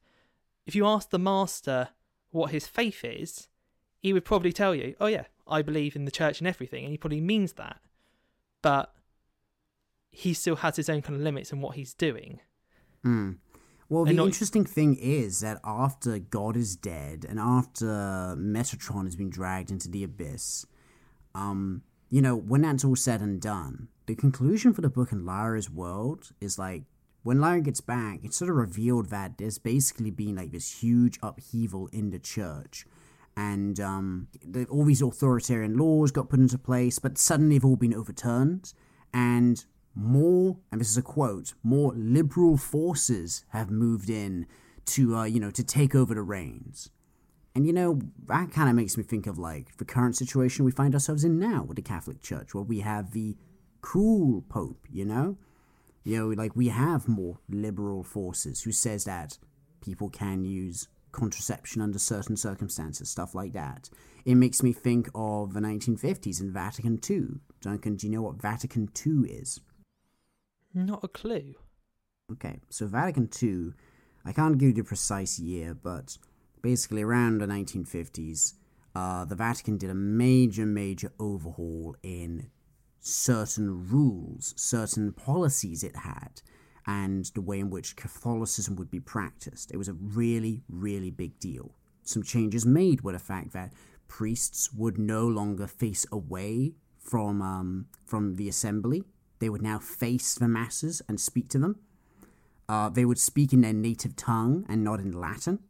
if 0.66 0.76
you 0.76 0.86
ask 0.86 1.10
the 1.10 1.18
master 1.18 1.88
what 2.30 2.52
his 2.52 2.68
faith 2.68 3.04
is, 3.04 3.48
he 4.06 4.12
would 4.12 4.24
probably 4.24 4.52
tell 4.52 4.74
you, 4.74 4.94
"Oh 5.00 5.06
yeah, 5.06 5.24
I 5.46 5.62
believe 5.62 5.96
in 5.96 6.04
the 6.04 6.10
church 6.10 6.40
and 6.40 6.46
everything," 6.48 6.84
and 6.84 6.92
he 6.92 6.98
probably 6.98 7.20
means 7.20 7.54
that. 7.54 7.80
But 8.62 8.94
he 10.10 10.32
still 10.32 10.56
has 10.56 10.76
his 10.76 10.88
own 10.88 11.02
kind 11.02 11.16
of 11.16 11.22
limits 11.22 11.52
in 11.52 11.60
what 11.60 11.76
he's 11.76 11.92
doing. 11.94 12.40
Hmm. 13.02 13.32
Well, 13.88 14.02
And 14.02 14.10
the 14.10 14.14
not- 14.14 14.26
interesting 14.26 14.64
thing 14.64 14.96
is 14.96 15.40
that 15.40 15.60
after 15.62 16.18
God 16.18 16.56
is 16.56 16.74
dead 16.74 17.24
and 17.28 17.38
after 17.38 17.86
Metatron 18.36 19.04
has 19.04 19.14
been 19.14 19.30
dragged 19.30 19.70
into 19.70 19.88
the 19.88 20.02
abyss, 20.02 20.66
um, 21.34 21.82
you 22.10 22.20
know, 22.20 22.34
when 22.34 22.62
that's 22.62 22.84
all 22.84 22.96
said 22.96 23.20
and 23.20 23.40
done, 23.40 23.88
the 24.06 24.14
conclusion 24.16 24.72
for 24.72 24.80
the 24.80 24.88
book 24.88 25.12
in 25.12 25.24
Lyra's 25.24 25.70
world 25.70 26.32
is 26.40 26.58
like 26.58 26.84
when 27.22 27.40
Lyra 27.40 27.60
gets 27.60 27.80
back, 27.80 28.20
it's 28.24 28.36
sort 28.36 28.50
of 28.50 28.56
revealed 28.56 29.10
that 29.10 29.38
there's 29.38 29.58
basically 29.58 30.10
been 30.10 30.34
like 30.36 30.50
this 30.50 30.80
huge 30.80 31.18
upheaval 31.22 31.88
in 31.92 32.10
the 32.10 32.18
church. 32.18 32.86
And 33.36 33.78
um, 33.80 34.28
the, 34.42 34.64
all 34.66 34.84
these 34.84 35.02
authoritarian 35.02 35.76
laws 35.76 36.10
got 36.10 36.30
put 36.30 36.40
into 36.40 36.58
place, 36.58 36.98
but 36.98 37.18
suddenly 37.18 37.56
they've 37.56 37.64
all 37.64 37.76
been 37.76 37.94
overturned. 37.94 38.72
And 39.12 39.64
more, 39.94 40.58
and 40.72 40.80
this 40.80 40.90
is 40.90 40.96
a 40.96 41.02
quote, 41.02 41.54
more 41.62 41.92
liberal 41.94 42.56
forces 42.56 43.44
have 43.50 43.70
moved 43.70 44.08
in 44.08 44.46
to, 44.86 45.16
uh, 45.16 45.24
you 45.24 45.40
know, 45.40 45.50
to 45.50 45.64
take 45.64 45.94
over 45.94 46.14
the 46.14 46.22
reins. 46.22 46.90
And 47.54 47.66
you 47.66 47.72
know, 47.72 48.00
that 48.26 48.52
kind 48.52 48.68
of 48.68 48.74
makes 48.74 48.98
me 48.98 49.02
think 49.02 49.26
of 49.26 49.38
like 49.38 49.78
the 49.78 49.86
current 49.86 50.14
situation 50.14 50.66
we 50.66 50.70
find 50.70 50.92
ourselves 50.92 51.24
in 51.24 51.38
now 51.38 51.64
with 51.64 51.76
the 51.76 51.82
Catholic 51.82 52.20
Church, 52.20 52.54
where 52.54 52.62
we 52.62 52.80
have 52.80 53.12
the 53.12 53.36
cool 53.80 54.42
Pope, 54.42 54.86
you 54.90 55.06
know? 55.06 55.38
You 56.04 56.18
know, 56.18 56.28
like 56.28 56.54
we 56.54 56.68
have 56.68 57.08
more 57.08 57.38
liberal 57.48 58.02
forces 58.02 58.62
who 58.62 58.72
says 58.72 59.04
that 59.04 59.38
people 59.80 60.10
can 60.10 60.44
use 60.44 60.88
contraception 61.16 61.80
under 61.80 61.98
certain 61.98 62.36
circumstances, 62.36 63.08
stuff 63.10 63.34
like 63.34 63.52
that. 63.54 63.88
It 64.24 64.34
makes 64.34 64.62
me 64.62 64.72
think 64.72 65.08
of 65.14 65.54
the 65.54 65.60
1950s 65.60 66.40
and 66.40 66.52
Vatican 66.52 67.00
II. 67.08 67.40
Duncan, 67.62 67.96
do 67.96 68.06
you 68.06 68.12
know 68.12 68.22
what 68.22 68.40
Vatican 68.40 68.90
II 69.04 69.30
is? 69.30 69.60
Not 70.74 71.02
a 71.02 71.08
clue. 71.08 71.54
Okay, 72.30 72.60
so 72.68 72.86
Vatican 72.86 73.30
II, 73.42 73.72
I 74.24 74.32
can't 74.32 74.58
give 74.58 74.68
you 74.68 74.74
the 74.74 74.84
precise 74.84 75.38
year, 75.38 75.74
but 75.74 76.18
basically 76.60 77.02
around 77.02 77.38
the 77.38 77.46
1950s, 77.46 78.54
uh, 78.94 79.24
the 79.24 79.36
Vatican 79.36 79.78
did 79.78 79.90
a 79.90 79.94
major, 79.94 80.66
major 80.66 81.12
overhaul 81.18 81.96
in 82.02 82.50
certain 83.00 83.88
rules, 83.88 84.52
certain 84.56 85.12
policies 85.12 85.82
it 85.82 85.96
had, 85.96 86.42
and 86.86 87.26
the 87.34 87.40
way 87.40 87.58
in 87.58 87.70
which 87.70 87.96
Catholicism 87.96 88.76
would 88.76 88.90
be 88.90 89.00
practiced. 89.00 89.72
It 89.72 89.76
was 89.76 89.88
a 89.88 89.94
really, 89.94 90.62
really 90.68 91.10
big 91.10 91.38
deal. 91.38 91.72
Some 92.02 92.22
changes 92.22 92.64
made 92.64 93.00
were 93.00 93.12
the 93.12 93.18
fact 93.18 93.52
that 93.52 93.72
priests 94.06 94.72
would 94.72 94.98
no 94.98 95.26
longer 95.26 95.66
face 95.66 96.06
away 96.12 96.74
from 96.98 97.42
um, 97.42 97.86
from 98.04 98.36
the 98.36 98.48
assembly. 98.48 99.02
They 99.38 99.48
would 99.48 99.62
now 99.62 99.78
face 99.78 100.34
the 100.34 100.48
masses 100.48 101.02
and 101.08 101.20
speak 101.20 101.48
to 101.50 101.58
them. 101.58 101.80
Uh, 102.68 102.88
they 102.88 103.04
would 103.04 103.18
speak 103.18 103.52
in 103.52 103.60
their 103.60 103.72
native 103.72 104.16
tongue 104.16 104.64
and 104.68 104.82
not 104.82 105.00
in 105.00 105.12
Latin. 105.12 105.60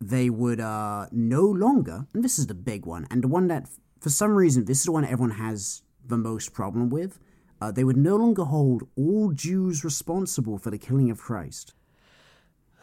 They 0.00 0.30
would 0.30 0.60
uh, 0.60 1.06
no 1.12 1.42
longer, 1.42 2.06
and 2.12 2.24
this 2.24 2.38
is 2.38 2.48
the 2.48 2.54
big 2.54 2.86
one, 2.86 3.06
and 3.10 3.22
the 3.22 3.28
one 3.28 3.46
that, 3.48 3.68
for 4.00 4.10
some 4.10 4.34
reason, 4.34 4.64
this 4.64 4.80
is 4.80 4.86
the 4.86 4.92
one 4.92 5.04
everyone 5.04 5.36
has 5.36 5.82
the 6.04 6.16
most 6.16 6.52
problem 6.52 6.90
with. 6.90 7.20
Uh, 7.62 7.70
they 7.70 7.84
would 7.84 7.96
no 7.96 8.16
longer 8.16 8.42
hold 8.42 8.82
all 8.96 9.30
Jews 9.32 9.84
responsible 9.84 10.58
for 10.58 10.70
the 10.70 10.78
killing 10.78 11.10
of 11.12 11.18
Christ, 11.20 11.74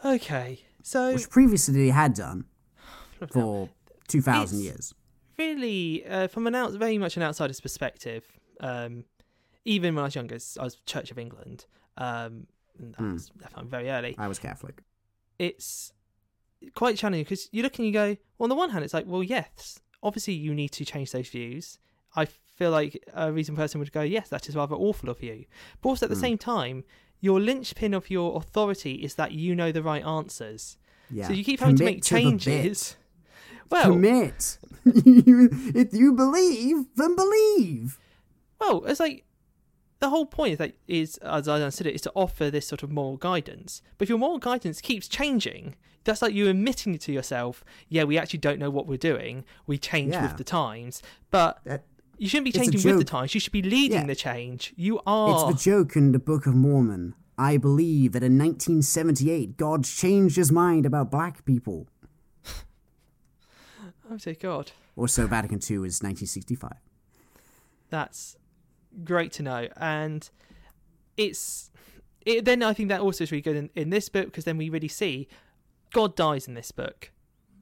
Okay, 0.02 0.60
so 0.82 1.12
which 1.12 1.28
previously 1.28 1.74
they 1.74 1.88
had 1.90 2.14
done 2.14 2.46
for 3.30 3.68
2,000 4.08 4.60
years. 4.62 4.94
really, 5.38 6.06
uh, 6.06 6.28
from 6.28 6.46
an 6.46 6.54
out, 6.54 6.72
very 6.72 6.96
much 6.96 7.18
an 7.18 7.22
outsider's 7.22 7.60
perspective, 7.60 8.24
um, 8.60 9.04
even 9.66 9.94
when 9.94 10.02
I 10.02 10.06
was 10.06 10.14
younger, 10.14 10.38
I 10.58 10.64
was 10.64 10.76
Church 10.86 11.10
of 11.10 11.18
England. 11.18 11.66
Um, 11.98 12.46
and 12.78 12.94
that 12.94 12.98
Hmm. 13.02 13.12
was 13.14 13.30
very 13.64 13.90
early. 13.90 14.14
I 14.16 14.28
was 14.28 14.38
Catholic. 14.38 14.82
it's 15.38 15.92
quite 16.74 16.96
challenging 16.96 17.24
because 17.24 17.48
you 17.52 17.62
look 17.62 17.76
and 17.78 17.86
you 17.86 17.92
go, 17.92 18.16
well, 18.38 18.44
on 18.44 18.48
the 18.48 18.54
one 18.54 18.70
hand, 18.70 18.84
it's 18.84 18.94
like, 18.94 19.06
well, 19.06 19.22
yes, 19.22 19.80
obviously 20.02 20.32
you 20.34 20.54
need 20.54 20.70
to 20.72 20.84
change 20.86 21.12
those 21.12 21.28
views. 21.28 21.78
I 22.16 22.26
feel 22.60 22.70
like 22.70 23.02
a 23.14 23.32
reasonable 23.32 23.62
person 23.62 23.78
would 23.80 23.90
go, 23.92 24.02
yes, 24.02 24.28
that 24.28 24.48
is 24.48 24.54
rather 24.54 24.74
awful 24.74 25.08
of 25.08 25.22
you. 25.22 25.46
But 25.80 25.88
also 25.90 26.06
at 26.06 26.10
the 26.10 26.16
Mm. 26.16 26.20
same 26.28 26.38
time, 26.38 26.84
your 27.20 27.40
linchpin 27.40 27.94
of 27.94 28.10
your 28.10 28.36
authority 28.36 28.94
is 29.06 29.14
that 29.14 29.32
you 29.32 29.54
know 29.56 29.72
the 29.72 29.82
right 29.82 30.04
answers. 30.04 30.76
Yeah. 31.10 31.26
So 31.26 31.32
you 31.32 31.42
keep 31.44 31.60
having 31.60 31.76
to 31.76 31.84
make 31.84 32.04
changes. 32.04 32.96
Well, 33.70 33.92
Commit. 33.92 34.58
if 34.84 35.94
you 35.94 36.12
believe, 36.12 36.86
then 36.96 37.14
believe. 37.14 38.00
Well, 38.60 38.84
it's 38.84 38.98
like 38.98 39.24
the 40.00 40.08
whole 40.10 40.26
point 40.26 40.52
is 40.54 40.58
that 40.58 40.72
is, 40.88 41.18
as 41.18 41.46
I 41.46 41.54
understood 41.54 41.86
it, 41.86 41.94
is 41.94 42.00
to 42.02 42.12
offer 42.16 42.50
this 42.50 42.66
sort 42.66 42.82
of 42.82 42.90
moral 42.90 43.16
guidance. 43.16 43.80
But 43.96 44.06
if 44.06 44.08
your 44.08 44.18
moral 44.18 44.38
guidance 44.38 44.80
keeps 44.80 45.06
changing, 45.06 45.76
that's 46.02 46.20
like 46.20 46.34
you 46.34 46.48
admitting 46.48 46.98
to 46.98 47.12
yourself, 47.12 47.62
yeah, 47.88 48.02
we 48.04 48.18
actually 48.18 48.40
don't 48.40 48.58
know 48.58 48.70
what 48.70 48.86
we're 48.88 48.96
doing. 49.12 49.44
We 49.68 49.78
change 49.78 50.14
Yeah. 50.14 50.22
with 50.26 50.36
the 50.36 50.44
times, 50.44 51.00
but 51.30 51.60
That, 51.64 51.84
you 52.20 52.28
shouldn't 52.28 52.44
be 52.44 52.52
changing 52.52 52.82
with 52.88 52.98
the 52.98 53.04
times. 53.04 53.34
You 53.34 53.40
should 53.40 53.52
be 53.52 53.62
leading 53.62 54.00
Yeah. 54.02 54.06
the 54.06 54.14
change. 54.14 54.72
You 54.76 55.00
are. 55.06 55.50
It's 55.50 55.62
the 55.64 55.70
joke 55.70 55.96
in 55.96 56.12
the 56.12 56.18
Book 56.18 56.46
of 56.46 56.54
Mormon. 56.54 57.14
I 57.38 57.56
believe 57.56 58.12
that 58.12 58.22
in 58.22 58.36
1978, 58.36 59.56
God 59.56 59.84
changed 59.84 60.36
his 60.36 60.52
mind 60.52 60.84
about 60.84 61.10
black 61.10 61.44
people. 61.46 61.88
oh 64.10 64.16
dear 64.18 64.34
God, 64.34 64.72
Also, 64.96 65.26
Vatican 65.26 65.56
II 65.58 65.76
is 65.86 66.02
1965. 66.02 66.72
that's 67.88 68.36
great 69.04 69.32
to 69.32 69.42
know, 69.42 69.68
and 69.76 70.28
it's. 71.16 71.70
It, 72.26 72.44
then 72.44 72.62
I 72.62 72.74
think 72.74 72.90
that 72.90 73.00
also 73.00 73.24
is 73.24 73.32
really 73.32 73.40
good 73.40 73.56
in, 73.56 73.70
in 73.74 73.88
this 73.88 74.10
book 74.10 74.26
because 74.26 74.44
then 74.44 74.58
we 74.58 74.68
really 74.68 74.88
see 74.88 75.26
God 75.94 76.14
dies 76.14 76.46
in 76.46 76.52
this 76.54 76.70
book, 76.70 77.10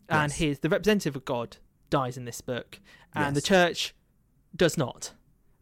and 0.08 0.32
Yes. 0.32 0.38
his 0.38 0.58
the 0.58 0.68
representative 0.68 1.14
of 1.14 1.24
God 1.24 1.58
dies 1.90 2.16
in 2.16 2.24
this 2.24 2.40
book, 2.40 2.80
and 3.14 3.36
the 3.36 3.40
church 3.40 3.94
does 4.54 4.76
not, 4.76 5.12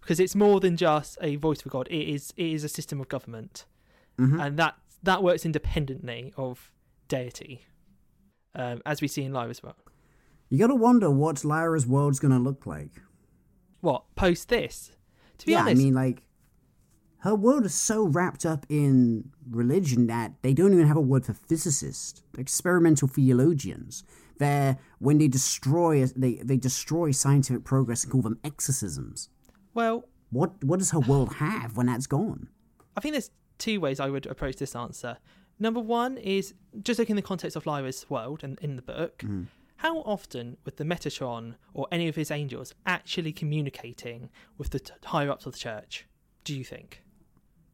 because 0.01 0.19
it's 0.21 0.35
more 0.35 0.61
than 0.61 0.77
just 0.77 1.19
a 1.21 1.37
voice 1.37 1.61
for 1.61 1.69
God. 1.69 1.89
It 1.91 2.09
is 2.09 2.33
it 2.37 2.47
is 2.53 2.65
a 2.65 2.69
system 2.69 3.01
of 3.01 3.09
government, 3.09 3.65
Mhm. 4.19 4.41
and 4.45 4.59
that 4.59 4.77
that 5.03 5.23
works 5.23 5.45
independently 5.45 6.33
of 6.37 6.71
deity, 7.09 7.63
um, 8.55 8.81
as 8.87 9.01
we 9.01 9.09
see 9.09 9.23
in 9.23 9.33
Lyra 9.33 9.51
as 9.51 9.63
well. 9.63 9.77
You 10.49 10.59
gotta 10.59 10.75
wonder 10.75 11.11
what 11.11 11.45
Lyra's 11.45 11.87
world's 11.87 12.19
gonna 12.19 12.39
look 12.39 12.67
like. 12.67 13.03
What 13.81 14.05
post 14.17 14.49
this? 14.49 14.93
To 15.39 15.47
be 15.47 15.53
yeah, 15.53 15.63
honest, 15.63 15.81
I 15.81 15.85
mean, 15.85 15.95
like, 15.95 16.23
her 17.19 17.35
world 17.35 17.67
is 17.67 17.75
so 17.75 18.05
wrapped 18.07 18.47
up 18.47 18.65
in 18.69 19.31
religion 19.51 20.07
that 20.07 20.35
they 20.43 20.55
don't 20.55 20.73
even 20.73 20.87
have 20.87 20.97
a 20.97 21.01
word 21.01 21.27
for 21.27 21.35
physicists, 21.35 22.23
experimental 22.39 23.07
theologians. 23.09 24.03
They're 24.39 24.79
when 24.99 25.19
they 25.19 25.29
destroy 25.29 26.05
they 26.07 26.35
they 26.35 26.57
destroy 26.57 27.11
scientific 27.11 27.65
progress 27.65 28.05
and 28.05 28.13
call 28.13 28.23
them 28.23 28.39
exorcisms. 28.45 29.29
well, 29.75 30.09
What 30.31 30.63
what 30.65 30.79
does 30.79 30.91
her 30.91 31.01
world 31.01 31.35
have 31.35 31.77
when 31.77 31.87
that's 31.87 32.07
gone? 32.07 32.49
I 32.97 33.01
think 33.01 33.13
there's 33.15 33.31
two 33.59 33.81
ways 33.81 34.01
I 34.01 34.09
would 34.09 34.27
approach 34.27 34.57
this 34.57 34.75
answer. 34.75 35.19
Number 35.59 35.81
one 35.81 36.19
is 36.19 36.55
just 36.83 36.99
looking 36.99 37.15
in 37.15 37.17
the 37.17 37.23
context 37.23 37.57
of 37.57 37.67
Lyra's 37.67 38.09
world 38.11 38.45
and 38.45 38.59
in 38.61 38.77
the 38.77 38.83
book. 38.83 39.19
Mm-hmm. 39.19 39.45
How 39.77 39.99
often 39.99 40.57
would 40.65 40.77
the 40.77 40.85
Metatron 40.85 41.55
or 41.75 41.87
any 41.93 42.09
of 42.09 42.17
his 42.17 42.31
angels 42.31 42.75
actually 42.87 43.33
communicating 43.33 44.31
with 44.57 44.71
the 44.71 44.81
t- 44.81 44.93
higher 45.05 45.31
ups 45.31 45.45
of 45.47 45.53
the 45.53 45.59
church? 45.59 46.07
Do 46.45 46.57
you 46.57 46.65
think? 46.65 47.03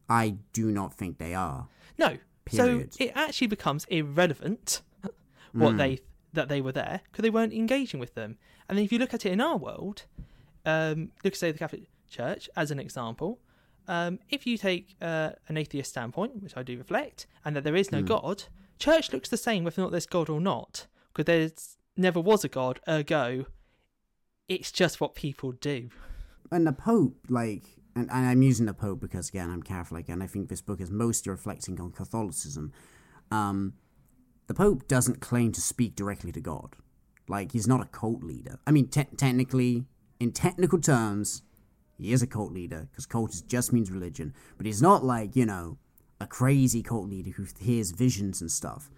I 0.09 0.35
do 0.51 0.71
not 0.71 0.93
think 0.93 1.17
they 1.17 1.33
are. 1.33 1.67
No. 1.97 2.17
Period. 2.45 2.93
So 2.93 3.03
it 3.03 3.13
actually 3.15 3.47
becomes 3.47 3.85
irrelevant 3.85 4.81
what 5.53 5.75
mm. 5.75 5.77
they 5.77 5.99
that 6.33 6.49
they 6.49 6.61
were 6.61 6.71
there 6.71 7.01
because 7.05 7.23
they 7.23 7.29
weren't 7.29 7.53
engaging 7.53 7.99
with 7.99 8.15
them. 8.15 8.37
And 8.67 8.77
then 8.77 8.85
if 8.85 8.91
you 8.91 8.99
look 8.99 9.13
at 9.13 9.25
it 9.25 9.31
in 9.31 9.41
our 9.41 9.57
world, 9.57 10.05
um, 10.65 11.11
look 11.23 11.35
say 11.35 11.51
the 11.51 11.57
Catholic 11.57 11.83
Church 12.09 12.49
as 12.55 12.71
an 12.71 12.79
example. 12.79 13.39
Um, 13.87 14.19
if 14.29 14.47
you 14.47 14.57
take 14.57 14.95
uh, 15.01 15.31
an 15.47 15.57
atheist 15.57 15.89
standpoint, 15.89 16.41
which 16.41 16.55
I 16.55 16.63
do 16.63 16.77
reflect, 16.77 17.27
and 17.43 17.55
that 17.55 17.63
there 17.63 17.75
is 17.75 17.91
no 17.91 18.01
God, 18.01 18.43
church 18.79 19.11
looks 19.11 19.29
the 19.29 19.37
same 19.37 19.63
whether 19.63 19.81
or 19.81 19.85
not 19.85 19.91
there's 19.91 20.05
God 20.05 20.29
or 20.29 20.39
not, 20.39 20.87
because 21.13 21.25
there's 21.25 21.77
never 21.97 22.19
was 22.19 22.43
a 22.45 22.47
God. 22.49 22.79
Ergo, 22.87 23.45
it's 24.47 24.71
just 24.71 25.01
what 25.01 25.15
people 25.15 25.51
do. 25.51 25.89
and 26.51 26.65
the 26.65 26.71
Pope, 26.71 27.17
like, 27.29 27.63
and, 27.95 28.09
and 28.09 28.25
I'm 28.25 28.41
using 28.41 28.65
the 28.67 28.73
Pope 28.73 28.99
because 28.99 29.29
again 29.29 29.49
I'm 29.49 29.63
Catholic, 29.63 30.07
and 30.07 30.23
I 30.23 30.27
think 30.27 30.49
this 30.49 30.61
book 30.61 30.79
is 30.79 30.89
mostly 30.89 31.31
reflecting 31.31 31.79
on 31.81 31.91
Catholicism. 31.91 32.71
Um, 33.31 33.73
the 34.47 34.53
Pope 34.53 34.87
doesn't 34.87 35.21
claim 35.21 35.51
to 35.53 35.61
speak 35.61 35.95
directly 35.95 36.31
to 36.31 36.41
God. 36.41 36.75
Like, 37.27 37.53
he's 37.53 37.67
not 37.67 37.81
a 37.81 37.85
cult 37.85 38.23
leader. 38.23 38.59
I 38.67 38.71
mean, 38.71 38.87
te- 38.87 39.07
technically, 39.15 39.85
in 40.19 40.31
technical 40.31 40.79
terms, 40.79 41.43
he 41.97 42.11
is 42.11 42.21
a 42.21 42.27
cult 42.27 42.51
leader 42.51 42.87
because 42.91 43.05
cult 43.05 43.33
is, 43.33 43.41
just 43.41 43.71
means 43.71 43.91
religion. 43.91 44.33
But 44.57 44.65
he's 44.65 44.81
not 44.81 45.03
like 45.03 45.35
you 45.35 45.45
know 45.45 45.77
a 46.19 46.27
crazy 46.27 46.81
cult 46.81 47.09
leader 47.09 47.31
who 47.31 47.45
hears 47.59 47.91
visions 47.91 48.41
and 48.41 48.51
stuff. 48.51 48.89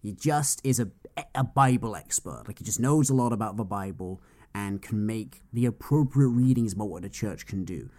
He 0.00 0.12
just 0.12 0.60
is 0.64 0.78
a 0.80 0.88
a 1.34 1.44
Bible 1.44 1.96
expert. 1.96 2.44
Like 2.46 2.58
he 2.58 2.64
just 2.64 2.80
knows 2.80 3.10
a 3.10 3.14
lot 3.14 3.32
about 3.32 3.56
the 3.56 3.64
Bible 3.64 4.20
and 4.54 4.80
can 4.80 5.04
make 5.04 5.42
the 5.52 5.66
appropriate 5.66 6.28
readings 6.28 6.72
about 6.72 6.88
what 6.88 7.02
the 7.02 7.08
church 7.08 7.46
can 7.46 7.64
do. 7.64 7.90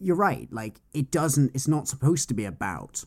You're 0.00 0.16
right. 0.16 0.48
Like 0.50 0.80
it 0.92 1.10
doesn't. 1.10 1.52
It's 1.54 1.68
not 1.68 1.88
supposed 1.88 2.28
to 2.28 2.34
be 2.34 2.44
about. 2.44 3.04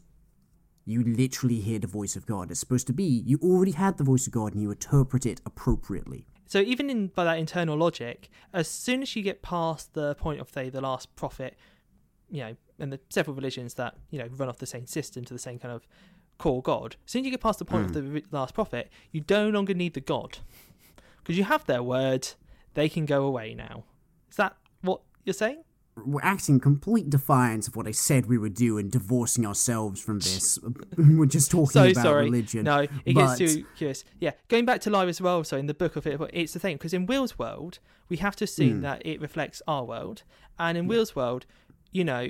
You 0.87 1.03
literally 1.03 1.59
hear 1.59 1.79
the 1.79 1.87
voice 1.87 2.15
of 2.15 2.25
God. 2.25 2.49
It's 2.49 2.61
supposed 2.61 2.87
to 2.87 2.93
be 2.93 3.03
you 3.03 3.37
already 3.43 3.73
had 3.73 3.97
the 3.97 4.05
voice 4.05 4.25
of 4.25 4.31
God 4.31 4.53
and 4.53 4.61
you 4.61 4.71
interpret 4.71 5.25
it 5.25 5.41
appropriately. 5.45 6.25
So 6.45 6.59
even 6.59 6.89
in 6.89 7.07
by 7.07 7.25
that 7.25 7.37
internal 7.37 7.77
logic, 7.77 8.29
as 8.53 8.69
soon 8.69 9.01
as 9.01 9.13
you 9.13 9.21
get 9.21 9.41
past 9.41 9.93
the 9.93 10.15
point 10.15 10.39
of 10.39 10.49
say 10.49 10.69
the 10.69 10.79
last 10.79 11.13
prophet, 11.17 11.57
you 12.31 12.39
know, 12.39 12.55
and 12.79 12.93
the 12.93 13.01
several 13.09 13.35
religions 13.35 13.73
that 13.73 13.95
you 14.11 14.17
know 14.17 14.27
run 14.37 14.47
off 14.47 14.59
the 14.59 14.65
same 14.65 14.87
system 14.87 15.25
to 15.25 15.33
the 15.33 15.39
same 15.39 15.59
kind 15.59 15.73
of 15.73 15.85
core 16.37 16.61
God, 16.61 16.95
as 17.05 17.11
soon 17.11 17.19
as 17.21 17.25
you 17.25 17.31
get 17.31 17.41
past 17.41 17.59
the 17.59 17.65
point 17.65 17.87
of 17.87 17.93
the 17.93 18.01
hmm. 18.01 18.17
last 18.31 18.53
prophet, 18.53 18.89
you 19.11 19.25
no 19.29 19.49
longer 19.49 19.73
need 19.73 19.93
the 19.93 19.99
God 19.99 20.37
because 21.17 21.37
you 21.37 21.43
have 21.43 21.65
their 21.65 21.83
word. 21.83 22.29
They 22.75 22.87
can 22.87 23.05
go 23.05 23.25
away 23.25 23.53
now. 23.53 23.83
Is 24.29 24.37
that 24.37 24.55
what 24.81 25.01
you're 25.25 25.33
saying? 25.33 25.63
We're 26.05 26.21
acting 26.23 26.55
in 26.55 26.59
complete 26.61 27.09
defiance 27.09 27.67
of 27.67 27.75
what 27.75 27.87
I 27.87 27.91
said 27.91 28.27
we 28.27 28.37
would 28.37 28.53
do 28.53 28.77
and 28.77 28.91
divorcing 28.91 29.45
ourselves 29.45 29.99
from 30.01 30.19
this. 30.27 30.59
We're 30.97 31.25
just 31.25 31.49
talking 31.51 31.67
so 31.71 31.83
about 31.87 32.03
sorry. 32.03 32.25
religion. 32.25 32.63
No, 32.63 32.79
it 32.79 32.89
but- 33.05 33.37
gets 33.37 33.53
too 33.53 33.65
curious. 33.75 34.03
Yeah, 34.19 34.31
going 34.47 34.65
back 34.65 34.81
to 34.81 34.89
Lyra 34.89 35.09
as 35.09 35.19
well. 35.21 35.43
So 35.43 35.57
in 35.57 35.65
the 35.67 35.73
book 35.73 35.95
of 35.95 36.05
it, 36.07 36.19
it's 36.33 36.53
the 36.53 36.59
thing 36.59 36.75
because 36.75 36.93
in 36.93 37.05
Will's 37.07 37.37
world, 37.39 37.79
we 38.09 38.17
have 38.17 38.35
to 38.37 38.43
assume 38.45 38.79
Mm. 38.79 38.81
that 38.83 39.05
it 39.05 39.19
reflects 39.21 39.61
our 39.67 39.83
world, 39.83 40.23
and 40.59 40.77
in 40.77 40.87
Will's 40.87 41.15
world, 41.15 41.45
you 41.91 42.03
know, 42.03 42.29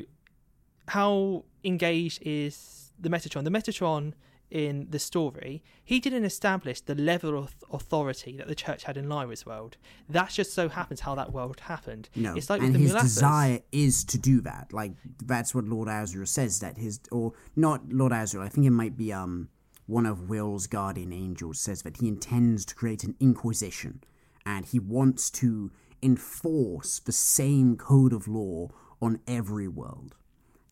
how 0.90 1.44
engaged 1.64 2.20
is 2.24 2.94
the 3.00 3.10
Metatron? 3.10 3.44
The 3.44 3.52
Metatron 3.52 4.14
in 4.50 4.88
the 4.90 5.00
story, 5.00 5.64
he 5.84 6.00
didn't 6.00 6.24
establish 6.24 6.82
the 6.82 6.96
level 6.96 7.38
of 7.38 7.56
authority 7.72 8.38
that 8.38 8.48
the 8.48 8.56
church 8.56 8.84
had 8.84 8.96
in 8.98 9.10
Lyra's 9.10 9.46
world. 9.46 9.78
That 10.08 10.30
just 10.30 10.54
so 10.54 10.70
happens 10.70 11.02
how 11.02 11.16
that 11.16 11.34
world 11.34 11.60
happened. 11.62 12.10
No, 12.16 12.36
it's 12.36 12.50
like 12.50 12.62
and 12.62 12.76
his 12.76 12.94
desire 12.94 13.60
is 13.72 14.04
to 14.06 14.18
do 14.18 14.42
that. 14.42 14.72
Like 14.72 14.94
that's 15.24 15.54
what 15.54 15.66
Lord 15.66 15.88
Asriel 15.90 16.28
says. 16.28 16.60
That 16.60 16.78
his 16.78 17.00
or 17.12 17.34
not 17.56 17.92
Lord 17.92 18.12
Asriel. 18.12 18.42
I 18.42 18.50
think 18.50 18.66
it 18.66 18.72
might 18.72 18.98
be 18.98 19.12
um 19.12 19.50
one 19.86 20.06
of 20.06 20.30
Will's 20.30 20.68
guardian 20.68 21.14
angels 21.14 21.60
says 21.60 21.82
that 21.84 21.98
he 21.98 22.08
intends 22.08 22.66
to 22.66 22.76
create 22.76 23.04
an 23.04 23.16
inquisition, 23.20 24.04
and 24.46 24.66
he 24.66 24.80
wants 24.80 25.30
to 25.32 25.72
enforce 26.02 27.00
the 27.00 27.12
same 27.12 27.76
code 27.76 28.14
of 28.14 28.28
law 28.28 28.70
on 29.02 29.20
every 29.28 29.68
world. 29.68 30.16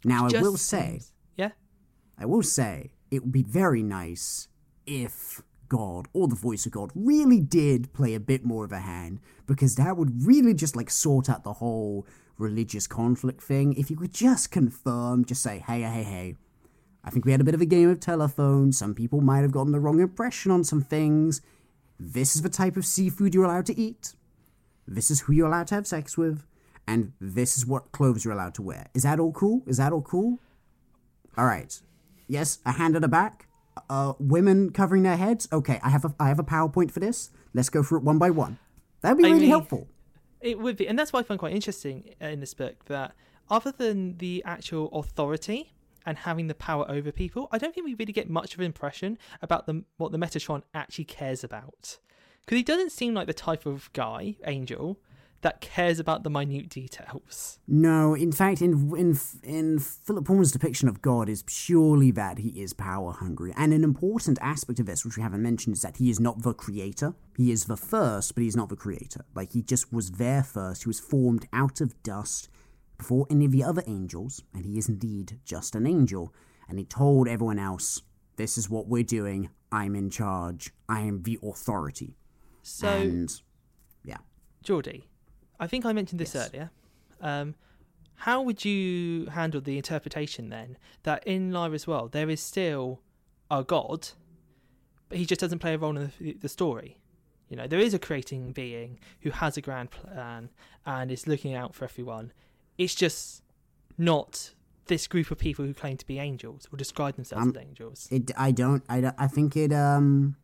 Now 0.03 0.27
I 0.27 0.39
will 0.39 0.57
say, 0.57 1.01
yeah. 1.35 1.51
I 2.17 2.25
will 2.25 2.43
say, 2.43 2.91
it 3.11 3.21
would 3.23 3.31
be 3.31 3.43
very 3.43 3.83
nice 3.83 4.47
if 4.85 5.41
God 5.67 6.07
or 6.13 6.27
the 6.27 6.35
voice 6.35 6.65
of 6.65 6.71
God 6.71 6.91
really 6.93 7.39
did 7.39 7.91
play 7.93 8.13
a 8.13 8.19
bit 8.19 8.45
more 8.45 8.65
of 8.65 8.71
a 8.71 8.79
hand, 8.79 9.19
because 9.47 9.75
that 9.75 9.97
would 9.97 10.25
really 10.25 10.53
just 10.53 10.75
like 10.75 10.89
sort 10.89 11.29
out 11.29 11.43
the 11.43 11.53
whole 11.53 12.05
religious 12.37 12.87
conflict 12.87 13.41
thing. 13.41 13.73
If 13.73 13.89
you 13.89 13.95
could 13.97 14.13
just 14.13 14.51
confirm, 14.51 15.25
just 15.25 15.41
say, 15.41 15.63
hey, 15.65 15.81
hey, 15.81 16.03
hey, 16.03 16.35
I 17.03 17.09
think 17.09 17.25
we 17.25 17.31
had 17.31 17.41
a 17.41 17.45
bit 17.45 17.55
of 17.55 17.61
a 17.61 17.65
game 17.65 17.89
of 17.89 17.99
telephone. 17.99 18.71
Some 18.71 18.93
people 18.93 19.21
might 19.21 19.41
have 19.41 19.51
gotten 19.51 19.71
the 19.71 19.79
wrong 19.79 19.99
impression 19.99 20.51
on 20.51 20.63
some 20.63 20.81
things. 20.81 21.41
This 21.99 22.35
is 22.35 22.41
the 22.41 22.49
type 22.49 22.77
of 22.77 22.85
seafood 22.85 23.33
you're 23.33 23.45
allowed 23.45 23.67
to 23.67 23.79
eat. 23.79 24.13
This 24.87 25.09
is 25.09 25.21
who 25.21 25.33
you're 25.33 25.47
allowed 25.47 25.67
to 25.67 25.75
have 25.75 25.87
sex 25.87 26.17
with. 26.17 26.43
And 26.87 27.13
this 27.19 27.57
is 27.57 27.65
what 27.65 27.91
clothes 27.91 28.25
you're 28.25 28.33
allowed 28.33 28.53
to 28.55 28.61
wear. 28.61 28.87
Is 28.93 29.03
that 29.03 29.19
all 29.19 29.31
cool? 29.31 29.63
Is 29.65 29.77
that 29.77 29.93
all 29.93 30.01
cool? 30.01 30.39
All 31.37 31.45
right. 31.45 31.79
Yes, 32.27 32.59
a 32.65 32.73
hand 32.73 32.95
at 32.95 33.01
the 33.01 33.07
back. 33.07 33.47
Uh, 33.89 34.13
women 34.19 34.71
covering 34.71 35.03
their 35.03 35.17
heads. 35.17 35.47
Okay, 35.51 35.79
I 35.83 35.89
have 35.89 36.05
a 36.05 36.15
I 36.19 36.27
have 36.29 36.39
a 36.39 36.43
PowerPoint 36.43 36.91
for 36.91 36.99
this. 36.99 37.29
Let's 37.53 37.69
go 37.69 37.83
through 37.83 37.99
it 37.99 38.03
one 38.03 38.17
by 38.17 38.29
one. 38.29 38.57
That'd 39.01 39.17
be 39.17 39.25
I 39.25 39.27
really 39.29 39.41
mean- 39.41 39.49
helpful. 39.49 39.87
It 40.41 40.59
would 40.59 40.77
be, 40.77 40.87
and 40.87 40.97
that's 40.97 41.11
why 41.11 41.21
I 41.21 41.23
find 41.23 41.39
quite 41.39 41.53
interesting 41.53 42.13
in 42.21 42.39
this 42.39 42.53
book. 42.53 42.85
That 42.85 43.15
other 43.49 43.71
than 43.71 44.17
the 44.17 44.43
actual 44.45 44.89
authority 44.89 45.73
and 46.05 46.17
having 46.19 46.47
the 46.47 46.55
power 46.55 46.85
over 46.89 47.11
people. 47.11 47.49
I 47.51 47.57
don't 47.57 47.73
think 47.73 47.85
we 47.85 47.95
really 47.95 48.13
get 48.13 48.29
much 48.29 48.53
of 48.53 48.59
an 48.59 48.65
impression 48.65 49.17
about 49.41 49.65
the, 49.65 49.83
what 49.97 50.11
the 50.11 50.17
Metatron 50.19 50.61
actually 50.73 51.05
cares 51.05 51.43
about. 51.43 51.97
Because 52.41 52.57
he 52.57 52.63
doesn't 52.63 52.91
seem 52.91 53.15
like 53.15 53.25
the 53.27 53.33
type 53.33 53.65
of 53.65 53.89
guy, 53.93 54.35
Angel, 54.45 54.99
that 55.45 55.61
cares 55.61 55.99
about 55.99 56.23
the 56.23 56.29
minute 56.31 56.69
details. 56.69 57.59
No, 57.67 58.15
in 58.15 58.31
fact, 58.31 58.63
in 58.63 58.91
in 58.97 59.19
in 59.43 59.77
Philip 59.77 60.25
Pullman's 60.25 60.51
depiction 60.51 60.89
of 60.89 61.03
God 61.03 61.29
is 61.29 61.43
purely 61.45 62.09
that 62.11 62.39
he 62.39 62.49
is 62.63 62.73
power 62.73 63.11
hungry, 63.11 63.53
and 63.55 63.71
an 63.71 63.83
important 63.83 64.39
aspect 64.41 64.79
of 64.79 64.87
this, 64.87 65.05
which 65.05 65.17
we 65.17 65.21
haven't 65.21 65.43
mentioned, 65.43 65.75
is 65.75 65.83
that 65.83 65.97
he 65.97 66.09
is 66.09 66.19
not 66.19 66.41
the 66.41 66.55
creator. 66.55 67.13
He 67.37 67.51
is 67.51 67.65
the 67.65 67.77
first, 67.77 68.33
but 68.33 68.41
he's 68.41 68.55
not 68.55 68.69
the 68.69 68.75
creator. 68.75 69.23
Like 69.35 69.53
he 69.53 69.61
just 69.61 69.93
was 69.93 70.13
there 70.13 70.41
first. 70.41 70.83
He 70.83 70.89
was 70.89 70.99
formed 70.99 71.47
out 71.53 71.79
of 71.79 72.01
dust 72.01 72.49
before 72.97 73.27
any 73.29 73.45
of 73.45 73.51
the 73.51 73.63
other 73.63 73.83
angels, 73.85 74.41
and 74.51 74.65
he 74.65 74.79
is 74.79 74.89
indeed 74.89 75.39
just 75.45 75.75
an 75.75 75.85
angel. 75.85 76.33
And 76.67 76.79
he 76.79 76.85
told 76.85 77.27
everyone 77.27 77.59
else, 77.59 78.01
"This 78.37 78.57
is 78.57 78.67
what 78.67 78.87
we're 78.87 79.03
doing. 79.03 79.51
I'm 79.71 79.95
in 79.95 80.09
charge. 80.09 80.73
I 80.89 81.01
am 81.01 81.21
the 81.21 81.37
authority." 81.43 82.17
So, 82.63 82.87
and 82.87 83.41
yeah, 84.03 84.17
Geordie, 84.63 85.07
I 85.59 85.67
think 85.67 85.85
I 85.85 85.93
mentioned 85.93 86.19
this 86.19 86.33
Yes. 86.35 86.49
earlier. 86.49 86.71
Um, 87.21 87.55
how 88.19 88.41
would 88.41 88.63
you 88.65 89.25
handle 89.27 89.61
the 89.61 89.77
interpretation 89.77 90.49
then 90.49 90.77
that 91.03 91.25
in 91.27 91.51
Lyra's 91.51 91.85
world 91.87 92.11
there 92.11 92.29
is 92.29 92.41
still 92.41 93.01
a 93.51 93.63
god, 93.63 94.09
but 95.09 95.17
he 95.17 95.25
just 95.25 95.41
doesn't 95.41 95.59
play 95.59 95.73
a 95.73 95.77
role 95.77 95.95
in 95.97 96.11
the, 96.19 96.33
the 96.33 96.49
story? 96.49 96.97
You 97.49 97.57
know, 97.57 97.67
there 97.67 97.79
is 97.79 97.93
a 97.93 97.99
creating 97.99 98.53
being 98.53 98.99
who 99.21 99.29
has 99.29 99.55
a 99.57 99.61
grand 99.61 99.91
plan 99.91 100.49
and 100.85 101.11
is 101.11 101.27
looking 101.27 101.53
out 101.53 101.75
for 101.75 101.85
everyone. 101.85 102.31
It's 102.77 102.95
just 102.95 103.43
not 103.97 104.53
this 104.87 105.07
group 105.07 105.29
of 105.31 105.37
people 105.37 105.63
who 105.65 105.73
claim 105.73 105.97
to 105.97 106.05
be 106.07 106.19
angels 106.19 106.67
or 106.71 106.77
describe 106.77 107.15
themselves 107.15 107.43
Um, 107.47 107.55
as 107.55 107.61
angels. 107.61 108.07
it. 108.11 108.31
I 108.37 108.51
don't. 108.51 108.83
I, 108.89 109.01
don't- 109.01 109.15
I 109.17 109.27
think 109.27 109.55
it. 109.55 109.71
Um, 109.71 110.35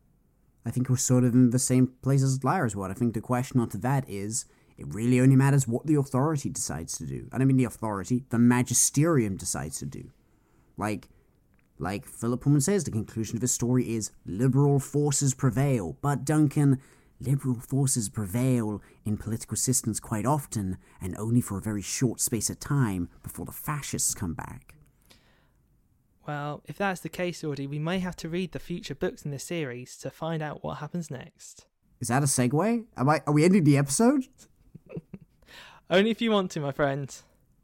I 0.65 0.69
think 0.71 0.89
we're 0.89 0.97
sort 0.97 1.23
of 1.23 1.33
in 1.33 1.49
the 1.49 1.59
same 1.59 1.87
place 2.03 2.21
as 2.21 2.43
Lyra's 2.43 2.75
world. 2.75 2.91
I 2.91 2.93
think 2.93 3.13
the 3.15 3.21
question 3.21 3.59
onto 3.59 3.77
that 3.79 4.07
is. 4.09 4.45
It 4.81 4.95
really 4.95 5.19
only 5.19 5.35
matters 5.35 5.67
what 5.67 5.85
the 5.85 5.93
authority 5.93 6.49
decides 6.49 6.97
to 6.97 7.05
do. 7.05 7.27
And 7.31 7.43
I 7.43 7.45
mean 7.45 7.57
the 7.57 7.65
authority, 7.65 8.25
the 8.31 8.39
magisterium 8.39 9.37
decides 9.37 9.77
to 9.77 9.85
do. 9.85 10.09
Like, 10.75 11.07
like 11.77 12.07
Philip 12.07 12.41
Pullman 12.41 12.61
says, 12.61 12.83
the 12.83 12.89
conclusion 12.89 13.35
of 13.35 13.43
his 13.43 13.51
story 13.51 13.93
is 13.93 14.09
liberal 14.25 14.79
forces 14.79 15.35
prevail. 15.35 15.97
But 16.01 16.25
Duncan, 16.25 16.81
liberal 17.19 17.59
forces 17.59 18.09
prevail 18.09 18.81
in 19.05 19.17
political 19.17 19.55
systems 19.55 19.99
quite 19.99 20.25
often, 20.25 20.79
and 20.99 21.15
only 21.15 21.41
for 21.41 21.59
a 21.59 21.61
very 21.61 21.83
short 21.83 22.19
space 22.19 22.49
of 22.49 22.59
time 22.59 23.07
before 23.21 23.45
the 23.45 23.51
fascists 23.51 24.15
come 24.15 24.33
back. 24.33 24.73
Well, 26.25 26.63
if 26.65 26.79
that's 26.79 27.01
the 27.01 27.09
case, 27.09 27.43
Audie, 27.43 27.67
we 27.67 27.77
may 27.77 27.99
have 27.99 28.15
to 28.17 28.29
read 28.29 28.51
the 28.51 28.59
future 28.59 28.95
books 28.95 29.25
in 29.25 29.29
this 29.29 29.43
series 29.43 29.95
to 29.97 30.09
find 30.09 30.41
out 30.41 30.63
what 30.63 30.77
happens 30.77 31.11
next. 31.11 31.67
Is 31.99 32.07
that 32.07 32.23
a 32.23 32.25
segue? 32.25 32.85
Am 32.97 33.09
I? 33.09 33.21
Are 33.27 33.33
we 33.33 33.45
ending 33.45 33.63
the 33.63 33.77
episode? 33.77 34.25
Only 35.91 36.09
if 36.09 36.21
you 36.21 36.31
want 36.31 36.49
to, 36.51 36.59
my 36.61 36.71
friend. 36.71 37.13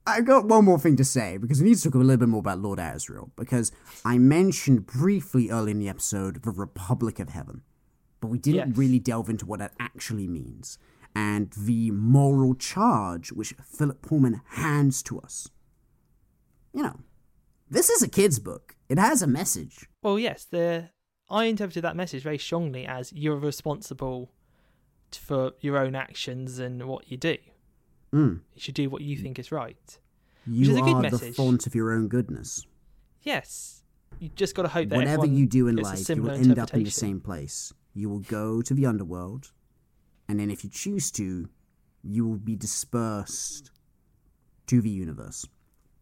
I've 0.06 0.26
got 0.26 0.45
one 0.45 0.66
more 0.66 0.80
thing 0.80 0.95
to 0.98 1.04
say 1.04 1.38
because 1.38 1.62
we 1.62 1.70
need 1.70 1.78
to 1.78 1.84
talk 1.86 1.95
a 1.95 1.98
little 1.98 2.18
bit 2.18 2.30
more 2.30 2.40
about 2.40 2.60
Lord 2.60 2.78
Asriel 2.80 3.32
because 3.36 3.72
I 4.06 4.18
mentioned 4.18 4.86
briefly 4.86 5.49
early 5.49 5.72
in 5.72 5.80
the 5.80 5.90
episode 5.90 6.44
the 6.44 6.52
Republic 6.52 7.20
of 7.20 7.30
Heaven, 7.30 7.62
but 8.22 8.28
we 8.28 8.38
didn't 8.38 8.70
Yes. 8.70 8.78
really 8.78 8.99
delve 8.99 9.30
into 9.30 9.45
what 9.45 9.60
that 9.60 9.74
actually 9.80 10.28
means 10.28 10.78
and 11.16 11.52
the 11.58 11.91
moral 11.91 12.54
charge 12.54 13.32
which 13.32 13.54
Philip 13.64 14.02
Pullman 14.02 14.41
hands 14.52 15.02
to 15.04 15.20
us. 15.20 15.49
You 16.74 16.84
know, 16.84 16.99
this 17.70 17.90
is 17.90 18.02
a 18.02 18.08
kid's 18.08 18.40
book. 18.40 18.76
It 18.88 18.98
has 18.98 19.22
a 19.22 19.28
message. 19.28 19.88
Well, 20.04 20.20
yes, 20.20 20.45
the 20.45 20.90
I 21.30 21.45
interpreted 21.45 21.84
that 21.84 21.95
message 21.98 22.24
very 22.24 22.38
strongly 22.38 22.86
as 22.86 23.12
you're 23.12 23.36
responsible 23.38 24.32
for 25.12 25.52
your 25.60 25.78
own 25.78 25.95
actions 25.95 26.60
and 26.60 26.88
what 26.88 27.12
you 27.12 27.18
do. 27.18 27.36
Mm. 28.14 28.42
You 28.54 28.62
should 28.62 28.76
do 28.76 28.90
what 28.90 29.02
you 29.02 29.18
think 29.18 29.40
is 29.40 29.52
right. 29.52 30.00
You 30.46 30.72
is 30.72 30.78
a 30.78 30.82
good 30.82 31.06
are 31.06 31.10
the 31.10 31.32
font 31.34 31.68
of 31.68 31.76
your 31.76 31.92
own 31.92 32.08
goodness. 32.08 32.66
Yes, 33.22 33.84
you 34.20 34.30
just 34.30 34.56
got 34.56 34.64
to 34.64 34.70
hope 34.70 34.90
that 34.90 34.96
Whatever 34.96 35.26
you 35.26 35.46
do 35.46 35.68
in 35.68 35.76
life, 35.76 36.08
you 36.10 36.22
will 36.22 36.32
end 36.32 36.58
up 36.58 36.74
in 36.74 36.84
the 36.84 36.92
same 36.92 37.20
place. 37.20 37.74
You 37.94 38.10
will 38.10 38.20
go 38.20 38.62
to 38.62 38.74
the 38.74 38.86
underworld, 38.86 39.52
and 40.30 40.40
then 40.40 40.50
if 40.50 40.64
you 40.64 40.70
choose 40.70 41.12
to, 41.12 41.50
you 42.04 42.26
will 42.26 42.38
be 42.38 42.56
dispersed 42.56 43.72
to 44.68 44.82
the 44.82 44.90
universe. 44.90 45.46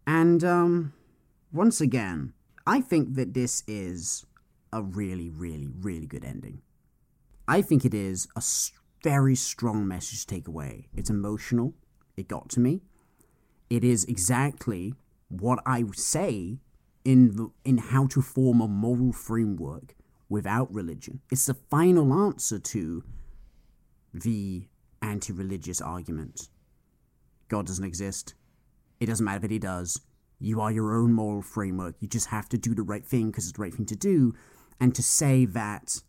And 0.06 0.44
um, 0.44 0.94
once 1.52 1.82
again, 1.82 2.34
I 2.68 2.82
think 2.82 3.16
that 3.16 3.34
this 3.34 3.64
is 3.68 4.26
a 4.72 4.82
really, 4.82 5.30
really, 5.30 5.68
really 5.68 6.06
good 6.08 6.24
ending. 6.24 6.62
I 7.48 7.62
think 7.62 7.86
it 7.86 7.94
is 7.94 8.28
a 8.36 8.44
very 9.04 9.36
strong 9.36 9.88
message 9.88 10.26
to 10.26 10.28
take 10.28 10.48
away. 10.48 10.88
It's 10.96 11.10
emotional. 11.10 11.74
It 12.18 12.28
got 12.28 12.50
to 12.50 12.60
me. 12.60 12.82
It 13.70 13.84
is 13.84 14.06
exactly 14.06 14.94
what 15.30 15.60
I 15.66 15.84
say 15.94 16.60
in 17.04 17.36
the, 17.36 17.52
in 17.64 17.78
how 17.78 18.08
to 18.08 18.22
form 18.22 18.62
a 18.62 18.68
moral 18.68 19.12
framework 19.12 19.96
without 20.30 20.74
religion. 20.74 21.22
It's 21.32 21.46
the 21.46 21.54
final 21.54 22.14
answer 22.14 22.60
to 22.60 23.04
the 24.14 24.68
anti-religious 25.02 25.82
argument. 25.82 26.50
God 27.48 27.68
doesn't 27.68 27.86
exist. 27.86 28.34
It 29.00 29.06
doesn't 29.08 29.26
matter 29.26 29.40
that 29.40 29.52
he 29.52 29.60
does. 29.60 30.02
You 30.40 30.62
are 30.62 30.72
your 30.72 30.96
own 30.96 31.14
moral 31.14 31.42
framework. 31.42 31.96
You 32.00 32.08
just 32.08 32.28
have 32.28 32.50
to 32.50 32.58
do 32.58 32.74
the 32.74 32.84
right 32.84 33.06
thing 33.06 33.28
because 33.28 33.46
it's 33.46 33.58
the 33.58 33.62
right 33.62 33.74
thing 33.74 33.86
to 33.88 33.96
do. 33.96 34.34
And 34.80 34.96
to 34.96 35.04
say 35.04 35.46
that 35.46 36.02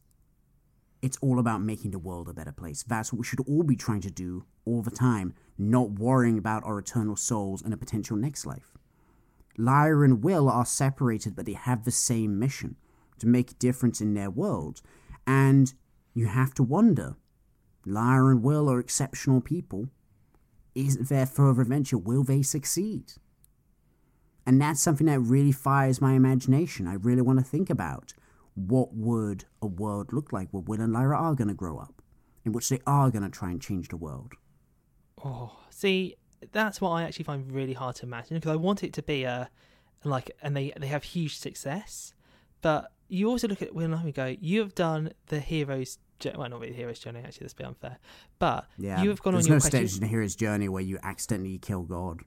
it's 1.03 1.19
all 1.21 1.39
about 1.39 1.63
making 1.63 1.91
the 1.91 1.99
world 1.99 2.29
a 2.29 2.35
better 2.35 2.53
place. 2.53 2.83
That's 2.83 3.13
what 3.13 3.19
we 3.19 3.25
should 3.25 3.41
all 3.41 3.63
be 3.63 3.77
trying 3.77 4.01
to 4.03 4.11
do 4.11 4.45
all 4.65 4.83
the 4.83 4.91
time, 4.91 5.35
not 5.59 5.93
worrying 5.93 6.39
about 6.39 6.65
our 6.65 6.79
eternal 6.79 7.17
souls 7.17 7.63
and 7.63 7.73
a 7.73 7.77
potential 7.77 8.17
next 8.17 8.47
life. 8.47 8.73
Lyra 9.59 10.05
and 10.05 10.23
Will 10.23 10.49
are 10.49 10.67
separated, 10.67 11.35
but 11.35 11.47
they 11.47 11.55
have 11.55 11.85
the 11.85 11.91
same 11.91 12.39
mission 12.39 12.77
to 13.19 13.27
make 13.27 13.51
a 13.51 13.55
difference 13.55 14.01
in 14.01 14.15
their 14.15 14.31
world. 14.31 14.83
And 15.27 15.73
you 16.15 16.27
have 16.27 16.55
to 16.55 16.63
wonder 16.63 17.17
Lyra 17.85 18.33
and 18.33 18.43
Will 18.43 18.71
are 18.71 18.81
exceptional 18.81 19.41
people. 19.41 19.89
Is 20.75 20.97
their 21.09 21.27
further 21.27 21.63
adventure? 21.63 21.97
Will 21.97 22.23
they 22.23 22.43
succeed? 22.43 23.13
And 24.45 24.61
that's 24.61 24.81
something 24.81 25.07
that 25.07 25.21
really 25.21 25.53
fires 25.53 26.01
my 26.01 26.13
imagination. 26.13 26.87
I 26.87 26.95
really 26.95 27.23
want 27.23 27.39
to 27.39 27.45
think 27.45 27.71
about 27.71 28.13
what 28.57 28.95
would 28.95 29.45
a 29.63 29.67
world 29.67 30.13
look 30.13 30.33
like 30.33 30.49
where 30.51 30.63
Will 30.63 30.81
and 30.81 30.93
Lyra 30.93 31.17
are 31.17 31.35
going 31.35 31.49
to 31.49 31.55
grow 31.55 31.79
up, 31.79 32.03
in 32.45 32.53
which 32.53 32.69
they 32.69 32.81
are 32.87 33.11
going 33.11 33.23
to 33.23 33.31
try 33.31 33.51
and 33.51 33.61
change 33.61 33.89
the 33.89 33.97
world. 33.97 34.33
Oh, 35.25 35.59
see, 35.71 36.17
that's 36.53 36.81
what 36.81 36.91
I 36.91 37.03
actually 37.05 37.25
find 37.25 37.51
really 37.53 37.75
hard 37.75 37.97
to 37.97 38.07
imagine 38.07 38.37
because 38.37 38.53
I 38.53 38.57
want 38.57 38.83
it 38.83 38.93
to 38.95 39.03
be 39.03 39.25
a 39.25 39.51
like, 40.05 40.31
and 40.43 40.57
they 40.57 40.73
they 40.79 40.87
have 40.89 41.05
huge 41.05 41.39
success, 41.39 42.15
but 42.63 42.93
you 43.09 43.29
also 43.29 43.47
look 43.47 43.63
at 43.63 43.75
Will 43.75 43.85
and 43.85 43.95
I 43.95 44.11
go, 44.11 44.35
you 44.41 44.61
have 44.61 44.75
done 44.75 45.13
the 45.27 45.41
hero's 45.41 45.99
journey. 46.19 46.39
Well, 46.39 46.49
not 46.49 46.61
really 46.61 46.73
the 46.73 46.79
hero's 46.79 46.99
journey. 46.99 47.21
Actually, 47.21 47.45
that's 47.45 47.53
a 47.53 47.57
bit 47.57 47.67
unfair. 47.67 47.99
But 48.39 48.67
Yeah, 48.79 49.03
you 49.03 49.11
have 49.11 49.23
gone 49.23 49.35
there's 49.35 49.47
on 49.47 49.51
your 49.51 49.57
no 49.57 49.61
stage 49.61 49.95
in 49.95 50.01
the 50.01 50.07
hero's 50.07 50.35
journey 50.35 50.69
where 50.69 50.83
you 50.83 50.99
accidentally 51.03 51.59
kill 51.59 51.83
God. 51.83 52.23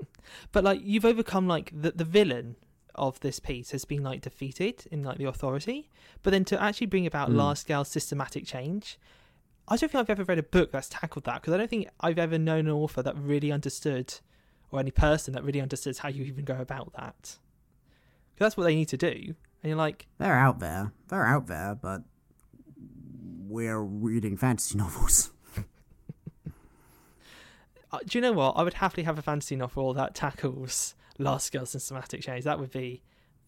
But 0.52 0.64
like 0.64 0.80
you've 0.82 1.04
overcome 1.04 1.48
like 1.48 1.72
the 1.74 1.92
the 1.92 2.04
villain 2.04 2.56
of 2.94 3.18
this 3.20 3.38
piece 3.38 3.70
has 3.70 3.84
been 3.84 4.02
like 4.02 4.20
defeated 4.20 4.86
in 4.90 5.02
like 5.02 5.18
the 5.18 5.24
authority, 5.24 5.88
but 6.22 6.30
then 6.30 6.44
to 6.46 6.60
actually 6.62 6.86
bring 6.86 7.06
about 7.06 7.30
Mm. 7.30 7.36
large 7.36 7.58
scale 7.58 7.84
systematic 7.84 8.44
change, 8.46 8.98
I 9.68 9.76
don't 9.76 9.90
think 9.90 9.96
I've 9.96 10.10
ever 10.10 10.24
read 10.24 10.38
a 10.38 10.42
book 10.42 10.72
that's 10.72 10.88
tackled 10.88 11.24
that 11.24 11.40
because 11.40 11.54
I 11.54 11.56
don't 11.58 11.70
think 11.70 11.88
I've 12.00 12.18
ever 12.18 12.38
known 12.38 12.66
an 12.66 12.72
author 12.72 13.02
that 13.02 13.16
really 13.16 13.52
understood, 13.52 14.14
or 14.70 14.80
any 14.80 14.90
person 14.90 15.32
that 15.34 15.44
really 15.44 15.60
understood 15.60 15.98
how 15.98 16.08
you 16.08 16.24
even 16.24 16.44
go 16.44 16.56
about 16.58 16.92
that 16.94 17.38
because 18.34 18.46
that's 18.46 18.56
what 18.56 18.64
they 18.64 18.74
need 18.74 18.88
to 18.88 18.96
do, 18.96 19.10
and 19.12 19.36
you're 19.64 19.76
like, 19.76 20.06
They're 20.18 20.34
out 20.38 20.58
there. 20.60 20.92
They're 21.08 21.26
out 21.26 21.46
there, 21.46 21.74
but 21.80 22.02
we're 23.46 23.80
reading 23.80 24.36
fantasy 24.36 24.78
novels. 24.78 25.30
uh, 27.92 27.98
do 28.06 28.16
you 28.18 28.22
know 28.22 28.32
what? 28.32 28.52
I 28.56 28.62
would 28.62 28.74
happily 28.74 29.02
have 29.04 29.18
a 29.18 29.22
fantasy 29.22 29.56
novel 29.56 29.92
that 29.94 30.14
tackles 30.14 30.94
large 31.20 31.42
scale 31.42 31.66
systematic 31.66 32.22
change. 32.22 32.44
That 32.44 32.58
would 32.58 32.70
be 32.70 33.02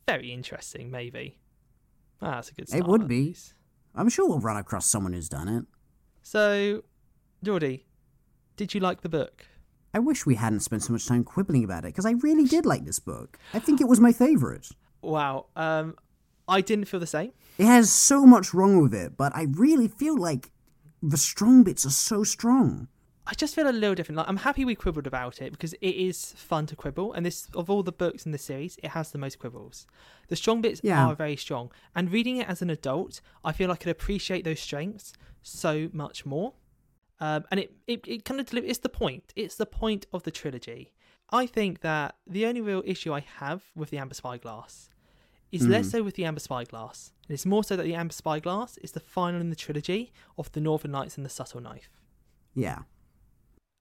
very 0.06 0.32
interesting, 0.32 0.90
maybe. 0.90 1.38
Ah, 2.20 2.32
that's 2.36 2.50
a 2.50 2.54
good 2.54 2.68
start. 2.68 2.82
It 2.82 2.86
would 2.88 3.08
be. 3.08 3.26
least. 3.26 3.54
I'm 3.94 4.08
sure 4.08 4.28
we'll 4.28 4.40
run 4.40 4.56
across 4.56 4.86
someone 4.86 5.12
who's 5.12 5.28
done 5.28 5.48
it. 5.48 5.64
So, 6.22 6.82
Geordie, 7.42 7.86
did 8.56 8.74
you 8.74 8.80
like 8.80 9.02
the 9.02 9.08
book? 9.08 9.46
I 9.94 9.98
wish 9.98 10.24
we 10.24 10.36
hadn't 10.36 10.60
spent 10.60 10.82
so 10.82 10.92
much 10.92 11.06
time 11.06 11.24
quibbling 11.24 11.64
about 11.64 11.84
it 11.84 11.88
because 11.88 12.06
I 12.06 12.12
really 12.12 12.44
did 12.44 12.64
like 12.64 12.84
this 12.84 12.98
book. 12.98 13.38
I 13.52 13.58
think 13.58 13.80
it 13.80 13.88
was 13.88 14.00
my 14.00 14.12
favorite. 14.12 14.68
Wow. 15.02 15.46
Um, 15.56 15.96
I 16.48 16.60
didn't 16.62 16.86
feel 16.86 17.00
the 17.00 17.06
same. 17.06 17.32
It 17.58 17.66
has 17.66 17.92
so 17.92 18.24
much 18.24 18.54
wrong 18.54 18.80
with 18.80 18.94
it, 18.94 19.16
but 19.16 19.34
I 19.36 19.42
really 19.50 19.88
feel 19.88 20.16
like 20.16 20.50
the 21.02 21.18
strong 21.18 21.62
bits 21.62 21.84
are 21.84 21.90
so 21.90 22.24
strong. 22.24 22.88
I 23.26 23.34
just 23.34 23.54
feel 23.54 23.68
a 23.68 23.70
little 23.72 23.94
different. 23.94 24.16
Like 24.18 24.28
I'm 24.28 24.38
happy 24.38 24.64
we 24.64 24.74
quibbled 24.74 25.06
about 25.06 25.40
it 25.40 25.52
because 25.52 25.74
it 25.74 25.94
is 25.94 26.32
fun 26.32 26.66
to 26.66 26.76
quibble, 26.76 27.12
and 27.12 27.24
this 27.24 27.46
of 27.54 27.70
all 27.70 27.82
the 27.82 27.92
books 27.92 28.26
in 28.26 28.32
the 28.32 28.38
series, 28.38 28.78
it 28.82 28.90
has 28.90 29.12
the 29.12 29.18
most 29.18 29.38
quibbles. 29.38 29.86
The 30.28 30.36
strong 30.36 30.60
bits 30.60 30.80
Yeah. 30.82 31.06
are 31.06 31.14
very 31.14 31.36
strong, 31.36 31.70
and 31.94 32.10
reading 32.10 32.38
it 32.38 32.48
as 32.48 32.62
an 32.62 32.70
adult, 32.70 33.20
I 33.44 33.52
feel 33.52 33.70
I 33.70 33.76
could 33.76 33.90
appreciate 33.90 34.44
those 34.44 34.60
strengths 34.60 35.12
so 35.42 35.88
much 35.92 36.26
more. 36.26 36.54
Um, 37.20 37.44
and 37.52 37.60
it, 37.60 37.72
it, 37.86 38.00
it 38.08 38.24
kind 38.24 38.40
of 38.40 38.46
deli- 38.46 38.66
it's 38.66 38.80
the 38.80 38.88
point. 38.88 39.32
It's 39.36 39.54
the 39.54 39.66
point 39.66 40.06
of 40.12 40.24
the 40.24 40.32
trilogy. 40.32 40.92
I 41.30 41.46
think 41.46 41.80
that 41.82 42.16
the 42.26 42.44
only 42.46 42.60
real 42.60 42.82
issue 42.84 43.12
I 43.14 43.20
have 43.20 43.62
with 43.76 43.90
the 43.90 43.98
Amber 43.98 44.14
Spyglass 44.14 44.90
is 45.52 45.66
less 45.68 45.90
so 45.90 46.02
with 46.02 46.14
the 46.16 46.24
Amber 46.24 46.40
Spyglass. 46.40 47.12
And 47.28 47.34
it's 47.34 47.46
more 47.46 47.62
so 47.62 47.76
that 47.76 47.84
the 47.84 47.94
Amber 47.94 48.12
Spyglass 48.12 48.76
is 48.78 48.92
the 48.92 49.00
final 49.00 49.40
in 49.40 49.50
the 49.50 49.56
trilogy 49.56 50.12
of 50.36 50.50
the 50.52 50.60
Northern 50.60 50.90
Lights 50.92 51.16
and 51.16 51.24
the 51.24 51.30
Subtle 51.30 51.60
Knife. 51.60 51.90
Yeah. 52.54 52.80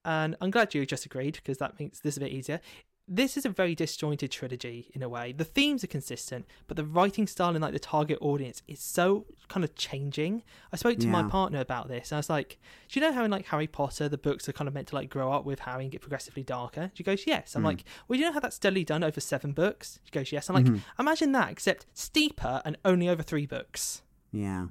And 0.04 0.36
I'm 0.42 0.52
glad 0.52 0.74
you 0.74 0.86
just 0.86 1.06
agreed 1.06 1.36
because 1.36 1.58
that 1.60 1.80
makes 1.80 2.00
this 2.00 2.18
a 2.18 2.20
bit 2.20 2.32
easier. 2.32 2.60
This 3.08 3.36
is 3.36 3.46
a 3.46 3.50
very 3.50 3.76
disjointed 3.76 4.32
trilogy 4.32 4.90
in 4.94 5.04
a 5.04 5.10
way. 5.10 5.34
The 5.34 5.44
themes 5.44 5.84
are 5.84 5.88
consistent, 5.88 6.46
but 6.68 6.78
the 6.78 6.86
writing 6.86 7.28
style 7.28 7.50
and 7.50 7.62
like 7.62 7.74
the 7.74 7.80
target 7.80 8.18
audience 8.22 8.62
is 8.68 8.80
so 8.80 9.26
kind 9.50 9.66
of 9.66 9.76
changing. 9.76 10.44
I 10.72 10.78
spoke 10.78 10.98
to 11.00 11.08
my 11.08 11.24
partner 11.24 11.60
about 11.60 11.90
this, 11.90 12.12
and 12.12 12.18
I 12.18 12.20
was 12.20 12.30
like, 12.30 12.58
"Do 12.88 13.00
you 13.00 13.06
know 13.06 13.12
how 13.12 13.26
in 13.26 13.32
like 13.32 13.48
Harry 13.48 13.68
Potter 13.68 14.08
the 14.08 14.18
books 14.18 14.48
are 14.48 14.54
kind 14.54 14.68
of 14.68 14.74
meant 14.74 14.88
to 14.90 14.96
like 14.96 15.10
grow 15.10 15.32
up 15.34 15.44
with 15.44 15.60
Harry 15.60 15.84
and 15.84 15.92
get 15.92 16.00
progressively 16.00 16.44
darker?" 16.44 16.92
She 16.94 17.04
goes, 17.04 17.28
"Yes." 17.28 17.54
I'm 17.56 17.64
hmm. 17.64 17.68
like, 17.68 17.84
"Well, 18.08 18.18
you 18.18 18.26
know 18.26 18.32
how 18.32 18.40
that's 18.40 18.56
steadily 18.56 18.86
done 18.86 19.04
over 19.04 19.20
seven 19.20 19.52
books?" 19.52 20.00
She 20.06 20.12
goes, 20.12 20.32
"Yes." 20.32 20.48
I'm 20.48 20.56
like, 20.56 20.66
mm-hmm. 20.66 21.02
"Imagine 21.02 21.34
that, 21.34 21.52
except 21.52 21.88
steeper 21.94 22.62
and 22.64 22.78
only 22.86 23.10
over 23.10 23.24
three 23.24 23.46
books." 23.46 24.04
Yeah. 24.32 24.68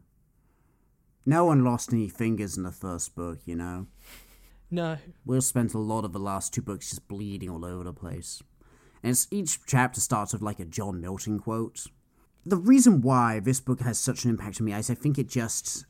No 1.27 1.45
one 1.45 1.65
lost 1.65 1.93
any 1.93 2.09
fingers 2.09 2.57
in 2.57 2.63
the 2.63 2.73
first 2.73 3.15
book, 3.15 3.41
you 3.45 3.55
know? 3.55 3.87
No, 4.71 4.99
Will 5.25 5.41
spent 5.41 5.75
a 5.75 5.79
lot 5.79 6.05
of 6.05 6.13
the 6.13 6.21
last 6.21 6.55
two 6.55 6.63
books 6.63 6.91
just 6.91 7.09
bleeding 7.09 7.51
all 7.51 7.65
over 7.65 7.85
the 7.85 7.93
place. 7.93 8.43
And 9.03 9.27
each 9.31 9.61
chapter 9.67 10.01
starts 10.01 10.33
with 10.33 10.43
like 10.43 10.61
a 10.61 10.65
John 10.65 11.01
Milton 11.01 11.39
quote. 11.39 11.87
The 12.45 12.57
reason 12.57 13.01
why 13.01 13.41
this 13.41 13.61
book 13.61 13.81
has 13.81 13.99
such 13.99 14.25
an 14.25 14.31
impact 14.31 14.61
on 14.61 14.67
me 14.67 14.75
is 14.75 14.91
I 14.91 14.95
think 14.95 15.19
it 15.19 15.29
just. 15.29 15.87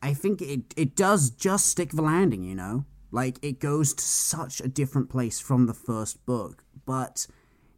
I 0.00 0.14
think 0.14 0.40
it, 0.40 0.74
it 0.76 0.94
does 0.94 1.30
just 1.30 1.66
stick 1.66 1.90
the 1.90 2.02
landing, 2.02 2.44
you 2.44 2.54
know? 2.54 2.84
Like, 3.10 3.38
it 3.42 3.58
goes 3.58 3.94
to 3.94 4.04
such 4.04 4.60
a 4.60 4.68
different 4.68 5.08
place 5.10 5.40
from 5.40 5.66
the 5.66 5.74
first 5.74 6.24
book, 6.24 6.62
but 6.86 7.26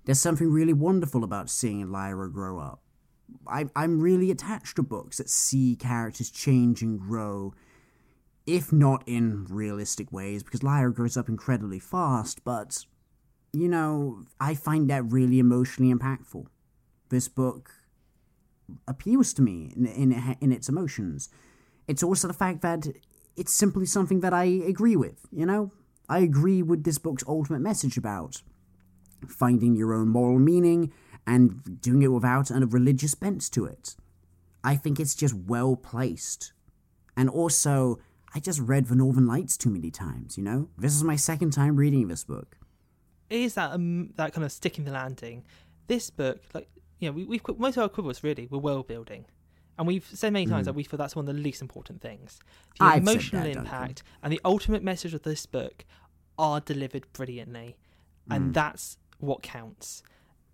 there's 0.05 0.21
something 0.21 0.51
really 0.51 0.75
wonderful 0.75 1.25
about 1.25 1.49
seeing 1.49 1.91
Lyra 1.91 2.31
grow 2.31 2.59
up. 2.59 2.83
I, 3.47 3.67
I'm 3.75 4.01
really 4.01 4.31
attached 4.31 4.77
to 4.77 4.83
books 4.83 5.17
that 5.17 5.31
see 5.31 5.77
characters 5.77 6.31
change 6.31 6.83
and 6.83 7.01
grow 7.01 7.55
if 8.51 8.73
not 8.73 9.05
in 9.07 9.47
realistic 9.49 10.11
ways, 10.11 10.43
because 10.43 10.65
Lyra 10.65 10.93
grows 10.93 11.17
up 11.17 11.29
incredibly 11.29 11.79
fast, 11.79 12.43
but, 12.43 12.85
you 13.53 13.69
know, 13.69 14.25
I 14.41 14.57
find 14.57 14.91
that 14.91 15.05
really 15.05 15.39
emotionally 15.39 15.95
impactful. 15.95 16.47
This 17.11 17.29
book 17.29 17.71
appeals 18.89 19.33
to 19.35 19.43
me 19.43 19.73
in, 19.77 19.87
in, 19.87 20.37
in 20.41 20.51
its 20.51 20.69
emotions. 20.69 21.29
It's 21.87 22.03
also 22.03 22.27
the 22.27 22.35
fact 22.35 22.61
that 22.63 22.89
it's 23.37 23.55
simply 23.55 23.87
something 23.87 24.19
that 24.21 24.35
I 24.35 24.45
agree 24.45 24.97
with, 24.97 25.27
you 25.31 25.47
know? 25.47 25.71
I 26.09 26.19
agree 26.19 26.61
with 26.61 26.83
this 26.83 26.99
book's 26.99 27.23
ultimate 27.29 27.61
message 27.61 27.97
about 27.97 28.43
finding 29.29 29.77
your 29.77 29.95
own 29.95 30.09
moral 30.09 30.41
meaning 30.41 30.93
and 31.25 31.81
doing 31.81 32.03
it 32.03 32.09
without 32.09 32.51
a 32.51 32.67
religious 32.67 33.15
bent 33.15 33.49
to 33.53 33.65
it. 33.65 33.95
I 34.65 34.75
think 34.75 34.99
it's 34.99 35.15
just 35.15 35.35
well 35.35 35.77
placed. 35.77 36.53
And 37.17 37.29
also, 37.29 38.01
I 38.35 38.41
just 38.41 38.61
read 38.61 38.87
The 38.87 38.95
Northern 38.95 39.27
Lights 39.27 39.57
too 39.57 39.71
many 39.71 39.91
times, 39.91 40.39
you 40.39 40.45
know? 40.45 40.69
This 40.79 40.95
is 40.95 41.03
my 41.03 41.17
second 41.17 41.51
time 41.53 41.77
reading 41.77 42.09
this 42.09 42.25
book. 42.25 42.57
it 43.29 43.41
is 43.41 43.55
that 43.55 43.73
um, 43.73 44.11
that 44.17 44.33
kind 44.33 44.45
of 44.45 44.53
sticking 44.53 44.85
the 44.85 44.93
landing. 44.93 45.45
This 45.89 46.11
book, 46.11 46.41
like 46.55 46.69
you 47.01 47.09
know, 47.09 47.13
we, 47.13 47.25
we've 47.25 47.43
most 47.59 47.77
of 47.77 47.83
our 47.83 47.89
quibbles 47.89 48.23
really 48.23 48.47
were 48.51 48.59
world 48.59 48.87
building, 48.87 49.25
and 49.79 49.87
we've 49.87 50.07
said 50.13 50.33
many 50.33 50.47
times 50.47 50.67
that 50.67 50.75
we 50.75 50.85
feel 50.85 50.99
that's 50.99 51.17
one 51.17 51.29
of 51.29 51.35
the 51.35 51.41
least 51.43 51.61
important 51.63 52.01
things. 52.01 52.39
The 52.79 52.85
Hmm. 52.85 52.91
I've 52.93 53.03
emotional 53.03 53.43
that, 53.43 53.57
impact 53.57 54.03
and 54.23 54.33
the 54.33 54.41
ultimate 54.45 54.83
message 54.85 55.15
of 55.15 55.23
this 55.23 55.47
book 55.47 55.85
are 56.39 56.61
delivered 56.61 57.13
brilliantly, 57.13 57.77
Hmm. 58.29 58.33
and 58.33 58.55
that's 58.55 58.97
what 59.19 59.43
counts. 59.43 60.03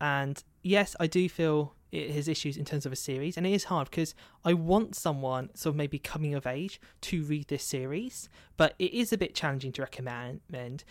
And 0.01 0.43
yes, 0.63 0.97
I 0.99 1.07
do 1.07 1.29
feel 1.29 1.75
it 1.93 2.11
has 2.11 2.29
issues 2.29 2.57
in 2.57 2.65
terms 2.65 2.85
of 2.85 2.93
a 2.93 2.97
series, 2.97 3.37
and 3.37 3.47
it 3.47 3.53
is 3.53 3.65
hard 3.65 3.89
because 3.91 4.15
I 4.45 4.53
want 4.55 4.95
someone 4.97 5.51
sort 5.55 5.73
of 5.73 5.77
maybe 5.77 5.99
coming 5.99 6.35
of 6.35 6.47
age 6.47 6.81
to 7.03 7.23
read 7.25 7.49
this 7.49 7.63
series, 7.65 8.29
but 8.57 8.75
it 8.79 8.93
is 8.93 9.13
a 9.13 9.19
bit 9.19 9.35
challenging 9.35 9.73
to 9.73 9.83
recommend 9.83 10.41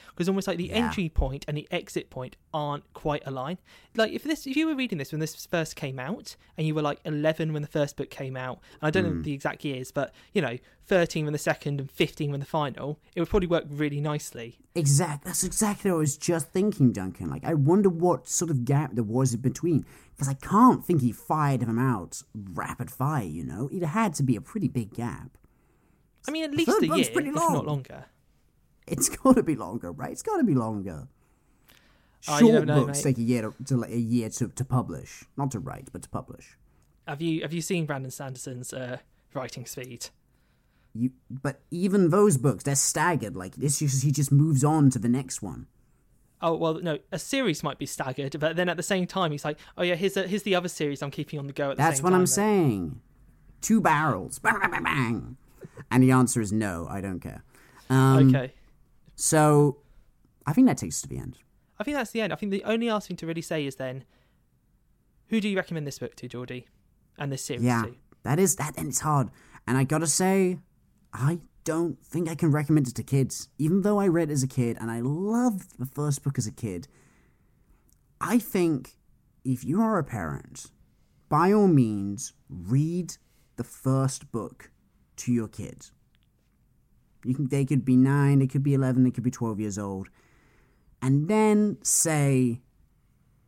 because 0.09 0.27
almost 0.29 0.47
like 0.47 0.57
the 0.57 0.65
Yeah. 0.69 0.85
entry 0.85 1.09
point 1.09 1.45
and 1.47 1.57
the 1.57 1.67
exit 1.71 2.09
point 2.09 2.37
aren't 2.53 2.91
quite 2.93 3.23
aligned. 3.25 3.57
Like 3.95 4.11
if 4.13 4.23
this, 4.23 4.47
if 4.47 4.55
you 4.55 4.67
were 4.67 4.75
reading 4.75 4.97
this 4.97 5.11
when 5.11 5.19
this 5.19 5.45
first 5.45 5.75
came 5.75 5.99
out, 5.99 6.35
and 6.57 6.65
you 6.65 6.73
were 6.73 6.81
like 6.81 6.99
11 7.05 7.53
when 7.53 7.61
the 7.61 7.67
first 7.67 7.97
book 7.97 8.09
came 8.09 8.37
out, 8.37 8.59
and 8.81 8.87
I 8.87 8.89
don't 8.91 9.03
Hmm. 9.05 9.17
know 9.17 9.21
the 9.23 9.33
exact 9.33 9.65
years, 9.65 9.91
but 9.91 10.13
you 10.33 10.41
know, 10.41 10.57
13 10.87 11.25
when 11.25 11.33
the 11.33 11.39
second 11.39 11.79
and 11.79 11.91
15 11.91 12.31
when 12.31 12.39
the 12.39 12.45
final, 12.45 12.99
it 13.15 13.19
would 13.19 13.29
probably 13.29 13.47
work 13.47 13.65
really 13.69 13.99
nicely. 13.99 14.59
Exact. 14.75 15.25
That's 15.25 15.43
exactly 15.43 15.89
what 15.91 15.97
I 15.97 15.99
was 15.99 16.17
just 16.17 16.49
thinking, 16.49 16.91
Duncan. 16.91 17.29
Like, 17.29 17.43
I 17.43 17.53
wonder 17.53 17.89
what 17.89 18.27
sort 18.27 18.51
of 18.51 18.65
gap 18.65 18.91
there 18.93 19.03
was 19.03 19.33
in 19.33 19.41
between. 19.41 19.85
Because 20.11 20.29
I 20.29 20.35
can't 20.35 20.85
think 20.85 21.01
he 21.01 21.11
fired 21.11 21.61
him 21.61 21.79
out 21.79 22.21
rapid 22.33 22.91
fire, 22.91 23.23
you 23.23 23.43
know? 23.43 23.69
It 23.71 23.83
had 23.83 24.13
to 24.15 24.23
be 24.23 24.35
a 24.35 24.41
pretty 24.41 24.67
big 24.67 24.93
gap. 24.93 25.37
I 26.27 26.31
mean, 26.31 26.43
at 26.43 26.51
least 26.51 26.69
a 26.69 26.87
book's 26.87 26.97
year, 26.97 27.09
pretty 27.13 27.29
if 27.29 27.35
long. 27.35 27.53
not 27.53 27.65
longer. 27.65 28.05
It's 28.87 29.09
gotta 29.23 29.43
be 29.43 29.55
longer, 29.55 29.91
right? 29.91 30.11
It's 30.11 30.23
gotta 30.23 30.43
be 30.43 30.55
longer. 30.55 31.07
Oh, 32.27 32.39
Short 32.39 32.53
you 32.53 32.65
know, 32.65 32.85
books 32.85 32.99
mate. 32.99 33.15
take 33.15 33.17
a 33.19 33.21
year 33.27 33.41
to, 33.43 33.53
to 33.65 33.83
a 33.83 33.95
year 33.97 34.29
to, 34.29 34.47
to 34.47 34.65
publish, 34.65 35.25
not 35.37 35.51
to 35.51 35.59
write, 35.59 35.89
but 35.91 36.01
to 36.03 36.09
publish. 36.09 36.57
Have 37.07 37.21
you 37.21 37.41
have 37.43 37.53
you 37.53 37.61
seen 37.61 37.85
Brandon 37.85 38.09
Sanderson's 38.09 38.73
uh, 38.73 38.97
writing 39.33 39.65
speed? 39.67 40.07
You, 40.97 41.11
but 41.29 41.59
even 41.71 42.09
those 42.09 42.37
books, 42.37 42.63
they're 42.63 42.73
staggered. 42.75 43.35
Like 43.35 43.57
just 43.59 43.81
he 44.03 44.11
just 44.11 44.31
moves 44.31 44.63
on 44.63 44.89
to 44.91 44.99
the 44.99 45.09
next 45.09 45.41
one. 45.41 45.67
Oh 46.41 46.55
well, 46.55 46.75
no, 46.75 46.99
a 47.11 47.19
series 47.19 47.63
might 47.63 47.77
be 47.77 47.85
staggered, 47.85 48.39
but 48.39 48.55
then 48.55 48.69
at 48.69 48.77
the 48.77 48.83
same 48.83 49.05
time, 49.05 49.31
he's 49.31 49.43
like, 49.43 49.57
"Oh 49.77 49.83
yeah, 49.83 49.95
here's 49.95 50.15
a, 50.15 50.25
here's 50.27 50.43
the 50.43 50.55
other 50.55 50.69
series 50.69 51.01
I'm 51.01 51.11
keeping 51.11 51.37
on 51.39 51.47
the 51.47 51.53
go 51.53 51.71
at 51.71 51.77
the 51.77 51.83
That's 51.83 52.01
what 52.01 52.11
time." 52.11 52.15
I'm 52.15 52.21
then." 52.21 52.27
saying. 52.27 53.01
Two 53.61 53.81
barrels, 53.81 54.39
bang, 54.39 54.59
bang, 54.61 54.69
bang, 54.71 54.83
bang. 54.83 55.37
And 55.91 56.01
the 56.03 56.11
answer 56.11 56.39
is 56.39 56.51
no. 56.53 56.87
I 56.89 57.01
don't 57.01 57.19
care. 57.19 57.43
Um, 57.89 58.29
Okay, 58.29 58.53
So, 59.15 59.77
I 60.45 60.53
think 60.53 60.67
that 60.67 60.77
takes 60.77 60.97
us 60.97 61.01
to 61.01 61.07
the 61.07 61.17
end. 61.17 61.39
I 61.79 61.83
think 61.83 61.97
that's 61.97 62.11
the 62.11 62.21
end. 62.21 62.31
I 62.31 62.35
think 62.35 62.51
the 62.51 62.63
only 62.63 62.89
last 62.89 63.07
thing 63.07 63.17
to 63.17 63.25
really 63.27 63.41
say 63.41 63.65
is 63.65 63.77
then, 63.77 64.03
who 65.29 65.41
do 65.41 65.49
you 65.49 65.57
recommend 65.57 65.87
this 65.87 65.97
book 65.99 66.15
to, 66.17 66.27
Geordie, 66.27 66.67
and 67.17 67.31
this 67.31 67.43
series 67.43 67.63
Yeah, 67.63 67.83
to? 67.83 67.95
that 68.23 68.39
is 68.39 68.55
that, 68.57 68.77
and 68.77 68.89
it's 68.89 68.99
hard. 69.01 69.29
And 69.67 69.77
I 69.77 69.83
gotta 69.83 70.07
say, 70.07 70.59
I 71.17 71.39
don't 71.63 71.97
think 72.05 72.29
I 72.29 72.35
can 72.35 72.51
recommend 72.51 72.87
it 72.87 72.95
to 72.95 73.03
kids, 73.03 73.47
even 73.57 73.81
though 73.81 73.99
I 73.99 74.07
read 74.07 74.29
as 74.29 74.43
a 74.43 74.47
kid 74.47 74.77
and 74.79 74.91
I 74.91 74.99
loved 74.99 75.79
the 75.79 75.85
first 75.85 76.23
book 76.23 76.37
as 76.37 76.45
a 76.45 76.51
kid. 76.51 76.87
I 78.19 78.37
think 78.37 78.97
if 79.43 79.63
you 79.63 79.81
are 79.81 79.97
a 79.97 80.03
parent, 80.03 80.71
by 81.29 81.51
all 81.53 81.67
means, 81.67 82.33
read 82.49 83.17
the 83.55 83.63
first 83.63 84.31
book 84.31 84.71
to 85.17 85.31
your 85.31 85.47
kids. 85.47 85.91
You 87.23 87.33
can, 87.33 87.47
they 87.47 87.65
could 87.65 87.85
be 87.85 87.95
nine, 87.95 88.39
they 88.39 88.47
could 88.47 88.63
be 88.63 88.73
eleven, 88.73 89.03
they 89.03 89.11
could 89.11 89.23
be 89.23 89.31
twelve 89.31 89.59
years 89.59 89.79
old, 89.79 90.09
and 91.01 91.27
then 91.27 91.77
say, 91.81 92.61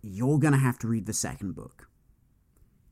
"You're 0.01 0.39
gonna 0.39 0.57
have 0.57 0.79
to 0.79 0.87
read 0.87 1.05
the 1.05 1.13
second 1.13 1.53
book." 1.53 1.86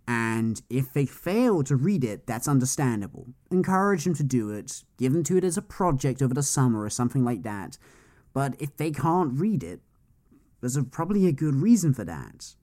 And 0.08 0.62
if 0.70 0.94
they 0.94 1.06
fail 1.06 1.64
to 1.64 1.76
read 1.76 2.04
it, 2.04 2.28
that's 2.28 2.48
understandable. 2.48 3.28
Encourage 3.50 4.04
them 4.04 4.14
to 4.16 4.24
do 4.24 4.52
it. 4.52 4.84
Give 4.98 5.12
them 5.14 5.24
to 5.24 5.38
it 5.38 5.44
as 5.44 5.58
a 5.58 5.64
project 5.64 6.22
over 6.22 6.34
the 6.34 6.44
summer 6.44 6.84
or 6.84 6.90
something 6.90 7.26
like 7.26 7.44
that. 7.44 7.78
But 8.34 8.56
if 8.60 8.78
they 8.78 8.92
can't 8.92 9.40
read 9.40 9.64
it, 9.64 9.82
there's 10.62 10.76
a, 10.76 10.84
probably 10.84 11.26
a 11.26 11.32
good 11.32 11.56
reason 11.56 11.94
for 11.94 12.04
that. 12.04 12.56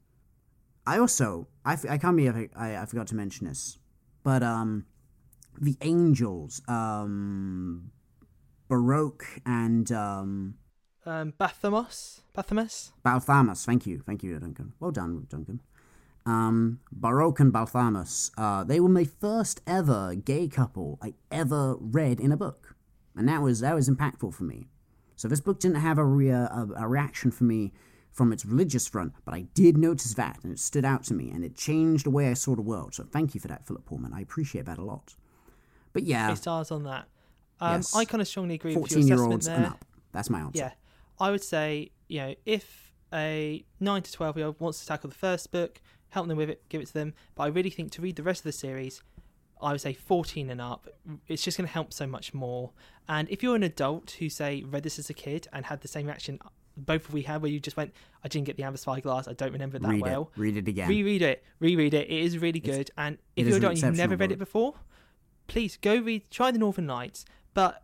I 0.86 0.98
also, 0.98 1.48
I 1.64 1.76
can't 1.76 2.16
be, 2.16 2.28
I, 2.28 2.48
I, 2.56 2.76
I 2.76 2.86
forgot 2.86 3.06
to 3.08 3.14
mention 3.14 3.46
this, 3.46 3.78
but 4.24 4.42
um, 4.42 4.86
the 5.60 5.76
angels, 5.80 6.60
um, 6.68 7.92
Baruch 8.68 9.24
and 9.46 9.90
um, 9.92 10.54
Um, 11.04 11.32
Bathamos, 11.38 12.22
Bathamus. 12.34 12.92
Balthamus. 13.04 13.64
Thank 13.64 13.86
you, 13.86 14.02
thank 14.06 14.22
you, 14.22 14.38
Duncan. 14.38 14.72
Well 14.80 14.92
done, 14.92 15.26
Duncan. 15.28 15.60
Um, 16.24 16.78
Baruch 16.92 17.40
and 17.40 17.52
Balthamus. 17.52 18.30
Uh, 18.38 18.62
they 18.64 18.78
were 18.80 18.88
my 18.88 19.04
first 19.04 19.60
ever 19.66 20.14
gay 20.14 20.46
couple 20.48 20.98
I 21.02 21.14
ever 21.30 21.76
read 21.80 22.20
in 22.20 22.30
a 22.30 22.36
book, 22.36 22.76
and 23.16 23.28
that 23.28 23.42
was 23.42 23.60
that 23.60 23.74
was 23.74 23.88
impactful 23.88 24.32
for 24.34 24.44
me. 24.44 24.68
So 25.16 25.26
this 25.28 25.40
book 25.40 25.58
didn't 25.60 25.76
have 25.80 25.98
a, 25.98 26.04
rea- 26.04 26.30
a, 26.30 26.68
a 26.76 26.88
reaction 26.88 27.30
for 27.30 27.44
me 27.44 27.72
from 28.12 28.32
its 28.32 28.44
religious 28.44 28.86
front, 28.86 29.14
but 29.24 29.34
I 29.34 29.42
did 29.54 29.76
notice 29.78 30.14
that, 30.14 30.38
and 30.42 30.52
it 30.52 30.58
stood 30.58 30.84
out 30.84 31.02
to 31.04 31.14
me, 31.14 31.30
and 31.30 31.44
it 31.44 31.56
changed 31.56 32.06
the 32.06 32.10
way 32.10 32.28
I 32.28 32.34
saw 32.34 32.54
the 32.54 32.62
world. 32.62 32.94
So 32.94 33.04
thank 33.04 33.34
you 33.34 33.40
for 33.40 33.48
that, 33.48 33.66
Philip 33.66 33.84
Pullman. 33.86 34.12
I 34.14 34.20
appreciate 34.20 34.66
that 34.66 34.78
a 34.78 34.84
lot. 34.84 35.14
But 35.92 36.04
yeah, 36.04 36.28
Three 36.28 36.36
stars 36.36 36.70
on 36.70 36.84
that. 36.84 37.06
Um, 37.60 37.76
Yes. 37.78 37.94
I 37.96 38.04
kind 38.04 38.20
of 38.20 38.28
strongly 38.28 38.54
agree 38.56 38.76
with 38.76 38.90
your 38.90 39.00
14 39.00 39.06
year 39.08 39.16
assessment 39.16 39.42
there. 39.44 39.56
and 39.56 39.66
up. 39.66 39.84
That's 40.12 40.30
my 40.30 40.40
answer. 40.40 40.58
Yeah, 40.58 40.72
I 41.18 41.30
would 41.30 41.42
say 41.42 41.90
you 42.08 42.20
know 42.20 42.34
if 42.46 42.92
a 43.12 43.64
nine 43.80 44.02
to 44.02 44.12
twelve 44.12 44.36
year 44.36 44.46
old 44.46 44.60
wants 44.60 44.80
to 44.80 44.86
tackle 44.86 45.08
the 45.10 45.16
first 45.16 45.50
book, 45.52 45.80
help 46.12 46.28
them 46.28 46.36
with 46.36 46.50
it, 46.50 46.62
give 46.68 46.80
it 46.80 46.86
to 46.88 46.94
them. 46.94 47.14
But 47.34 47.44
I 47.44 47.46
really 47.48 47.70
think 47.70 47.90
to 47.92 48.02
read 48.02 48.16
the 48.16 48.22
rest 48.22 48.40
of 48.40 48.44
the 48.44 48.52
series, 48.52 49.02
I 49.60 49.72
would 49.72 49.80
say 49.80 49.92
fourteen 49.92 50.50
and 50.50 50.60
up. 50.60 50.88
It's 51.28 51.42
just 51.42 51.56
going 51.58 51.66
to 51.66 51.72
help 51.72 51.92
so 51.92 52.06
much 52.06 52.32
more. 52.34 52.70
And 53.08 53.28
if 53.30 53.42
you're 53.42 53.56
an 53.56 53.62
adult 53.62 54.12
who 54.18 54.28
say 54.28 54.62
read 54.62 54.82
this 54.82 54.98
as 54.98 55.10
a 55.10 55.14
kid 55.14 55.48
and 55.52 55.66
had 55.66 55.80
the 55.80 55.88
same 55.88 56.06
reaction 56.06 56.38
both 56.76 57.08
of 57.08 57.14
we 57.14 57.22
had, 57.22 57.42
where 57.42 57.50
you 57.50 57.60
just 57.60 57.76
went, 57.76 57.92
I 58.24 58.28
didn't 58.28 58.46
get 58.46 58.56
the 58.56 58.62
amber 58.62 58.78
spyglass, 58.78 59.28
I 59.28 59.34
don't 59.34 59.52
remember 59.52 59.76
it 59.76 59.82
that 59.82 59.88
Read 59.90 60.00
well. 60.02 60.30
it. 60.34 60.40
Read 60.40 60.56
it 60.56 60.68
again. 60.68 60.88
Reread 60.88 61.20
it, 61.22 61.44
reread 61.60 61.92
it. 61.94 62.08
It 62.10 62.20
is 62.24 62.38
really 62.38 62.60
good. 62.60 62.90
and 62.96 63.18
if 63.36 63.46
you're 63.46 63.56
an 63.56 63.64
adult 63.64 63.74
and 63.74 63.82
you've 63.82 63.96
never 63.96 64.16
read 64.16 64.30
book. 64.30 64.36
it 64.36 64.38
before, 64.38 64.74
please 65.48 65.76
go 65.76 65.96
read, 65.98 66.30
try 66.30 66.50
the 66.50 66.58
Northern 66.58 66.86
Lights, 66.86 67.24
but 67.52 67.81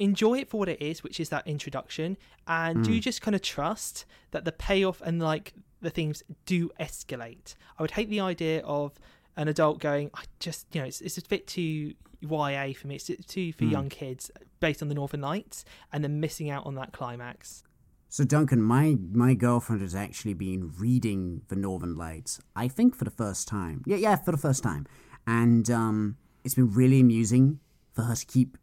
enjoy 0.00 0.38
it 0.38 0.48
for 0.48 0.58
what 0.58 0.68
it 0.68 0.82
is, 0.82 1.04
which 1.04 1.20
is 1.20 1.28
that 1.28 1.46
introduction, 1.46 2.16
and 2.48 2.78
Hmm. 2.78 2.82
do 2.82 2.98
just 3.00 3.22
kind 3.22 3.34
of 3.36 3.42
trust 3.42 4.04
that 4.32 4.44
the 4.44 4.52
payoff 4.52 5.00
and 5.02 5.20
like 5.20 5.52
the 5.80 5.90
themes 5.90 6.22
do 6.46 6.70
escalate. 6.80 7.54
I 7.78 7.82
would 7.82 7.92
hate 7.92 8.10
the 8.10 8.20
idea 8.20 8.60
of 8.64 8.98
an 9.36 9.46
adult 9.48 9.78
going, 9.78 10.10
I 10.14 10.24
just, 10.40 10.66
you 10.74 10.80
know, 10.80 10.86
it's, 10.88 11.00
it's 11.00 11.16
a 11.18 11.22
bit 11.22 11.46
too 11.46 11.94
YA 12.20 12.72
for 12.74 12.86
me. 12.88 12.96
It's 12.96 13.10
too 13.26 13.52
for 13.52 13.64
Hmm. 13.64 13.70
young 13.70 13.88
kids 13.88 14.30
based 14.58 14.82
on 14.82 14.88
the 14.88 14.94
Northern 14.94 15.20
Lights, 15.20 15.64
and 15.92 16.02
then 16.04 16.18
missing 16.20 16.50
out 16.50 16.66
on 16.66 16.74
that 16.74 16.92
climax. 16.92 17.62
So 18.08 18.24
Duncan, 18.24 18.60
my 18.60 18.96
my 19.12 19.34
girlfriend 19.34 19.82
has 19.82 19.94
actually 19.94 20.34
been 20.34 20.72
reading 20.76 21.42
the 21.48 21.54
Northern 21.56 21.94
Lights. 21.94 22.40
I 22.56 22.66
think 22.68 22.96
for 22.96 23.04
the 23.04 23.10
first 23.12 23.46
time. 23.46 23.82
Yeah, 23.86 23.96
yeah, 23.98 24.16
for 24.16 24.32
the 24.32 24.36
first 24.38 24.62
time, 24.64 24.86
and 25.26 25.70
um, 25.70 26.16
it's 26.44 26.56
been 26.56 26.72
really 26.72 26.98
amusing 27.00 27.60
for 27.92 28.02
her 28.02 28.16
to 28.16 28.26
keep 28.26 28.58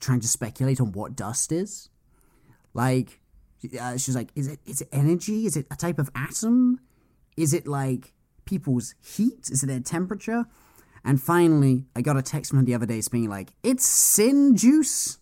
trying 0.00 0.20
to 0.20 0.28
speculate 0.28 0.80
on 0.80 0.92
what 0.92 1.16
dust 1.16 1.52
is. 1.52 1.88
Like, 2.74 3.20
uh, 3.80 3.96
she's 3.96 4.14
like, 4.14 4.30
is 4.34 4.48
it 4.48 4.60
is 4.66 4.80
it 4.82 4.88
energy? 4.92 5.46
Is 5.46 5.56
it 5.56 5.66
a 5.70 5.76
type 5.76 5.98
of 5.98 6.10
atom? 6.14 6.80
Is 7.36 7.52
it 7.52 7.66
like 7.66 8.12
people's 8.44 8.94
heat? 9.02 9.50
Is 9.50 9.62
it 9.62 9.66
their 9.66 9.80
temperature? 9.80 10.46
And 11.04 11.22
finally, 11.22 11.84
I 11.94 12.02
got 12.02 12.16
a 12.16 12.22
text 12.22 12.50
from 12.50 12.58
her 12.58 12.64
the 12.64 12.74
other 12.74 12.86
day 12.86 13.00
being 13.10 13.28
like, 13.28 13.52
it's 13.62 13.86
sin 13.86 14.56
juice. 14.56 15.18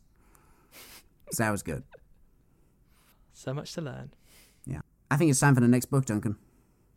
So 1.31 1.43
that 1.43 1.51
was 1.51 1.63
good. 1.63 1.83
So 3.33 3.53
much 3.53 3.75
to 3.75 3.83
learn. 3.83 4.13
Yeah. 4.65 4.81
I 5.11 5.17
think 5.17 5.31
it's 5.31 5.41
time 5.41 5.55
for 5.55 5.61
the 5.61 5.69
next 5.69 5.87
book, 5.87 6.07
Duncan. 6.07 6.37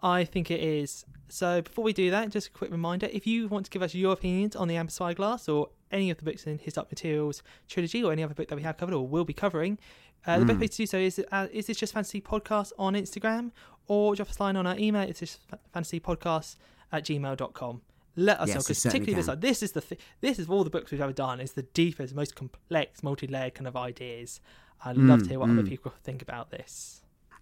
I 0.01 0.23
think 0.25 0.51
it 0.51 0.59
is. 0.59 1.05
So 1.29 1.61
before 1.61 1.83
we 1.83 1.91
do 1.93 2.09
that, 2.11 2.29
just 2.29 2.47
a 2.47 2.51
quick 2.51 2.71
reminder: 2.71 3.09
if 3.11 3.27
you 3.27 3.47
want 3.47 3.65
to 3.65 3.71
give 3.71 3.81
us 3.81 3.93
your 3.93 4.13
opinions 4.13 4.55
on 4.55 4.67
the 4.67 4.75
Amber 4.77 4.91
Spyglass 4.91 5.49
or 5.49 5.69
any 5.91 6.09
of 6.11 6.17
the 6.17 6.23
books 6.23 6.45
in 6.45 6.57
His 6.59 6.73
Dark 6.73 6.89
Materials 6.91 7.43
trilogy 7.67 8.03
or 8.03 8.11
any 8.11 8.23
other 8.23 8.33
book 8.33 8.47
that 8.49 8.55
we 8.55 8.61
have 8.63 8.77
covered 8.77 8.93
or 8.93 9.07
will 9.07 9.25
be 9.25 9.33
covering, 9.33 9.77
uh, 10.25 10.39
the 10.39 10.45
best 10.45 10.59
way 10.59 10.67
to 10.67 10.77
do 10.77 10.85
so 10.85 10.97
is 10.97 11.21
uh, 11.31 11.47
is 11.51 11.67
this 11.67 11.77
just 11.77 11.93
fantasy 11.93 12.21
podcast 12.21 12.71
on 12.77 12.93
Instagram 12.93 13.51
or 13.87 14.15
drop 14.15 14.29
us 14.29 14.37
a 14.39 14.43
line 14.43 14.55
on 14.55 14.67
our 14.67 14.77
email. 14.77 15.03
It's 15.03 15.19
just 15.19 15.39
fantasy 15.73 15.99
podcast 15.99 16.57
at 16.91 17.03
gmail.com. 17.05 17.81
Let 18.19 18.39
us 18.39 18.47
Yes, 18.49 18.55
know 18.55 18.61
because 18.61 18.83
particularly 18.83 19.13
this 19.13 19.27
like 19.27 19.41
this 19.41 19.63
is 19.63 19.71
the 19.73 19.81
th- 19.81 20.01
this 20.21 20.39
is 20.39 20.49
all 20.49 20.63
the 20.63 20.69
books 20.69 20.91
we've 20.91 21.01
ever 21.01 21.13
done 21.13 21.39
is 21.39 21.53
the 21.53 21.61
deepest, 21.63 22.15
most 22.15 22.35
complex, 22.35 23.03
multi-layered 23.03 23.53
kind 23.53 23.67
of 23.67 23.75
ideas. 23.75 24.41
I'd 24.83 24.97
love 24.97 25.23
to 25.23 25.29
hear 25.29 25.39
what 25.39 25.49
other 25.49 25.63
people 25.63 25.93
think 26.03 26.21
about 26.21 26.49
this. 26.51 27.01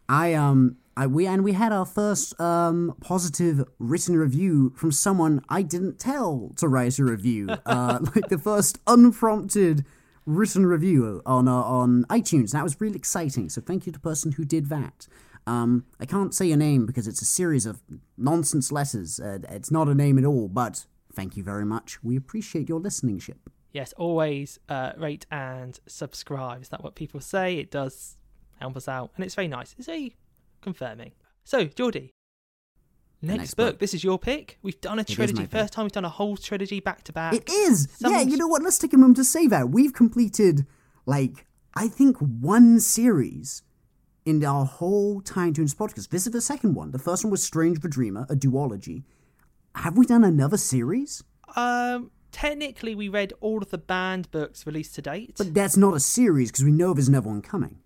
I 0.09 0.33
um 0.33 0.77
I 0.97 1.07
we 1.07 1.27
and 1.27 1.43
we 1.43 1.53
had 1.53 1.71
our 1.71 1.85
first 1.85 2.39
um 2.39 2.95
positive 3.01 3.63
written 3.79 4.17
review 4.17 4.73
from 4.75 4.91
someone 4.91 5.41
I 5.49 5.61
didn't 5.61 5.99
tell 5.99 6.53
to 6.57 6.67
write 6.67 6.99
a 6.99 7.03
review. 7.03 7.49
uh 7.65 7.99
like 8.15 8.29
the 8.29 8.37
first 8.37 8.79
unprompted 8.87 9.85
written 10.25 10.65
review 10.65 11.21
on 11.25 11.47
uh, 11.47 11.53
on 11.53 12.05
iTunes. 12.05 12.51
That 12.51 12.63
was 12.63 12.79
really 12.79 12.95
exciting. 12.95 13.49
So 13.49 13.61
thank 13.61 13.85
you 13.85 13.91
to 13.91 13.99
the 13.99 14.03
person 14.03 14.33
who 14.33 14.45
did 14.45 14.69
that. 14.69 15.07
Um 15.47 15.85
I 15.99 16.05
can't 16.05 16.33
say 16.33 16.47
your 16.47 16.57
name 16.57 16.85
because 16.85 17.07
it's 17.07 17.21
a 17.21 17.25
series 17.25 17.65
of 17.65 17.81
nonsense 18.17 18.71
letters. 18.71 19.19
Uh, 19.19 19.39
it's 19.49 19.71
not 19.71 19.87
a 19.87 19.95
name 19.95 20.17
at 20.17 20.25
all, 20.25 20.47
but 20.47 20.85
thank 21.13 21.35
you 21.37 21.43
very 21.43 21.65
much. 21.65 22.03
We 22.03 22.15
appreciate 22.17 22.69
your 22.69 22.79
listeningship. 22.79 23.37
yes, 23.73 23.93
always 23.97 24.59
uh, 24.69 24.91
rate 24.97 25.25
and 25.31 25.79
subscribe. 25.87 26.61
Is 26.61 26.69
that 26.69 26.83
what 26.83 26.95
people 26.95 27.19
say? 27.19 27.57
It 27.57 27.71
does 27.71 28.17
help 28.55 28.75
us 28.77 28.87
out, 28.87 29.11
and 29.15 29.25
it's 29.25 29.35
very 29.35 29.47
nice. 29.47 29.75
It's 29.77 29.87
very 29.87 30.15
confirming. 30.61 31.11
So, 31.43 31.65
Geordie, 31.65 32.11
next, 33.21 33.37
next 33.37 33.53
book. 33.53 33.73
book. 33.73 33.79
This 33.79 33.93
is 33.93 34.03
your 34.03 34.17
pick. 34.17 34.57
We've 34.61 34.79
done 34.81 34.99
a 34.99 35.03
is 35.03 35.15
trilogy. 35.15 35.45
First 35.45 35.73
time 35.73 35.85
we've 35.85 35.91
done 35.91 36.05
a 36.05 36.09
whole 36.09 36.37
trilogy 36.37 36.79
back 36.79 37.03
to 37.03 37.13
back. 37.13 37.33
It 37.33 37.49
is. 37.49 37.87
Yeah, 37.99 38.21
you 38.21 38.37
know 38.37 38.47
what? 38.47 38.63
Let's 38.63 38.77
take 38.77 38.93
a 38.93 38.97
moment 38.97 39.17
to 39.17 39.23
say 39.23 39.47
that. 39.47 39.69
We've 39.69 39.93
completed, 39.93 40.65
like, 41.05 41.45
I 41.75 41.87
think 41.87 42.17
one 42.17 42.79
series 42.79 43.63
in 44.25 44.43
our 44.43 44.65
whole 44.65 45.21
Time 45.21 45.53
Tunes 45.53 45.75
podcast. 45.75 46.09
This 46.09 46.25
is 46.25 46.33
the 46.33 46.41
second 46.41 46.73
one. 46.73 46.91
The 46.91 46.99
first 46.99 47.23
one 47.23 47.31
was 47.31 47.43
Strange 47.43 47.81
the 47.81 47.89
Dreamer, 47.89 48.25
a 48.29 48.35
duology. 48.35 49.03
Have 49.75 49.97
we 49.97 50.05
done 50.05 50.23
another 50.23 50.57
series? 50.57 51.23
Um, 51.55 52.11
technically, 52.31 52.95
we 52.95 53.07
read 53.07 53.33
all 53.39 53.61
of 53.61 53.69
the 53.69 53.77
Band 53.77 54.31
books 54.31 54.65
released 54.65 54.95
to 54.95 55.01
date. 55.01 55.35
But 55.37 55.53
that's 55.53 55.77
not 55.77 55.95
a 55.95 55.99
series 55.99 56.49
because 56.51 56.63
we 56.63 56.71
know 56.71 56.93
there's 56.93 57.07
another 57.07 57.29
one 57.29 57.41
coming. 57.41 57.79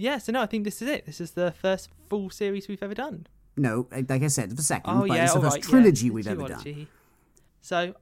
Yeah, 0.00 0.18
so 0.18 0.32
no, 0.32 0.40
I 0.42 0.46
think 0.46 0.64
this 0.64 0.80
is 0.82 0.88
it. 0.88 1.06
This 1.06 1.20
is 1.20 1.32
the 1.32 1.52
first 1.52 1.88
full 2.08 2.30
series 2.30 2.68
we've 2.68 2.82
ever 2.82 2.94
done. 2.94 3.26
No, 3.56 3.88
eh, 3.92 4.02
like 4.08 4.22
I 4.22 4.28
said, 4.28 4.50
the 4.56 4.62
second, 4.62 4.92
Oh 4.96 5.06
but 5.06 5.16
yeah, 5.16 5.24
it's 5.24 5.34
the 5.34 5.40
first 5.40 5.56
right, 5.56 5.64
yeah, 5.64 5.70
trilogy 5.70 6.08
the 6.08 6.14
we've 6.14 6.26
ever 6.28 6.48
done. 6.48 6.86
So, 7.60 7.94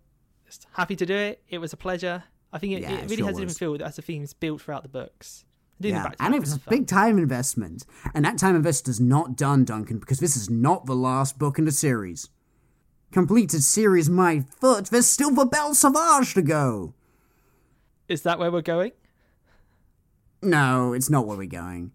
just 0.47 0.67
happy 0.73 0.95
to 0.97 1.07
do 1.07 1.15
it. 1.17 1.43
It 1.49 1.59
was 1.59 1.73
a 1.73 1.77
pleasure. 1.77 2.25
I 2.53 2.59
think 2.59 2.75
it, 2.75 2.83
Yeah, 2.83 2.93
it 2.93 3.05
it 3.05 3.11
really 3.11 3.17
sure 3.17 3.27
has 3.27 3.37
a 3.37 3.41
different 3.41 3.49
was. 3.49 3.59
feel 3.59 3.83
as 3.85 3.97
the 3.97 4.03
themes 4.03 4.33
built 4.33 4.63
throughout 4.63 4.83
the 4.83 4.89
books. 4.89 5.45
Yeah, 5.81 6.11
and 6.19 6.35
it 6.35 6.41
was 6.41 6.55
a 6.55 6.59
fun. 6.59 6.75
big 6.79 6.87
time 6.89 7.19
investment. 7.19 7.85
And 8.15 8.25
that 8.25 8.39
time 8.39 8.57
investment 8.57 8.89
is 8.95 9.01
not 9.01 9.37
done, 9.37 9.65
Duncan, 9.65 9.99
because 9.99 10.19
this 10.19 10.37
is 10.37 10.51
not 10.51 10.87
the 10.87 10.97
last 10.97 11.39
book 11.39 11.59
in 11.59 11.65
the 11.67 11.73
series. 11.73 12.29
Completed 13.13 13.63
series 13.63 14.11
my 14.11 14.41
foot, 14.61 14.87
there's 14.87 15.07
still 15.07 15.31
the 15.31 15.47
Belle 15.47 15.75
Sauvage 15.75 16.35
to 16.35 16.43
go. 16.43 16.95
Is 18.09 18.23
that 18.23 18.39
where 18.39 18.51
we're 18.51 18.61
going? 18.63 18.93
No, 20.43 20.93
it's 20.93 21.11
not 21.11 21.27
where 21.27 21.37
we're 21.37 21.47
going. 21.47 21.93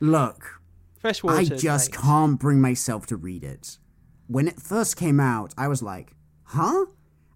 Look, 0.00 0.60
Fresh 0.98 1.22
water. 1.22 1.38
I 1.38 1.44
just 1.44 1.92
can't 1.92 2.38
bring 2.38 2.60
myself 2.60 3.06
to 3.06 3.16
read 3.16 3.44
it. 3.44 3.78
When 4.26 4.48
it 4.48 4.60
first 4.60 4.96
came 4.96 5.20
out, 5.20 5.54
I 5.56 5.68
was 5.68 5.82
like, 5.82 6.12
huh? 6.44 6.86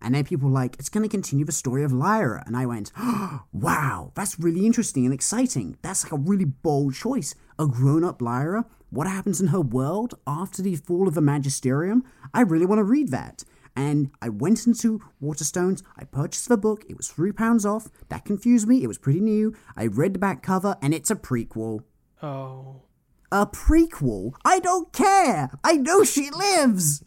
And 0.03 0.15
then 0.15 0.25
people 0.25 0.49
were 0.49 0.55
like, 0.55 0.77
it's 0.79 0.89
going 0.89 1.03
to 1.03 1.09
continue 1.09 1.45
the 1.45 1.53
story 1.53 1.85
of 1.85 1.93
Lyra. 1.93 2.43
And 2.47 2.57
I 2.57 2.67
went, 2.67 2.91
wow, 3.53 4.13
that's 4.15 4.39
really 4.39 4.65
interesting 4.65 5.05
and 5.05 5.13
exciting. 5.13 5.77
That's 5.83 6.05
like 6.05 6.13
a 6.13 6.17
really 6.17 6.47
bold 6.47 6.95
choice. 6.95 7.35
A 7.59 7.67
grown 7.67 8.03
up 8.03 8.23
Lyra? 8.23 8.65
What 8.89 9.07
happens 9.07 9.41
in 9.41 9.49
her 9.49 9.61
world 9.61 10.15
after 10.27 10.63
the 10.63 10.77
fall 10.77 11.07
of 11.07 11.15
the 11.15 11.21
Magisterium? 11.21 12.03
I 12.35 12.41
really 12.41 12.67
want 12.67 12.81
to 12.81 12.85
read 12.85 13.11
that. 13.11 13.45
And 13.77 14.11
I 14.21 14.29
went 14.29 14.67
into 14.67 15.01
Waterstones, 15.23 15.83
I 15.97 16.05
purchased 16.05 16.49
the 16.49 16.57
book, 16.57 16.85
it 16.89 16.97
was 16.97 17.09
£3 17.09 17.65
off. 17.65 17.89
That 18.09 18.25
confused 18.25 18.67
me, 18.67 18.83
it 18.83 18.89
was 18.89 18.99
pretty 18.99 19.21
new. 19.21 19.55
I 19.77 19.87
read 19.87 20.15
the 20.15 20.19
back 20.19 20.43
cover, 20.43 20.77
and 20.83 20.93
it's 20.93 21.11
a 21.11 21.17
prequel. 21.17 21.85
Oh, 22.23 22.83
A 23.33 23.47
prequel? 23.47 24.35
I 24.45 24.59
don't 24.59 24.93
care! 24.93 25.51
I 25.63 25.75
know 25.75 26.05
she 26.05 26.31
lives! 26.31 27.03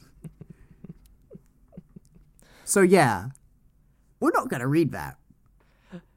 so, 2.64 2.82
yeah, 2.82 3.30
we're 4.20 4.32
not 4.34 4.50
going 4.50 4.62
to 4.62 4.68
read 4.68 4.92
that. 4.94 5.18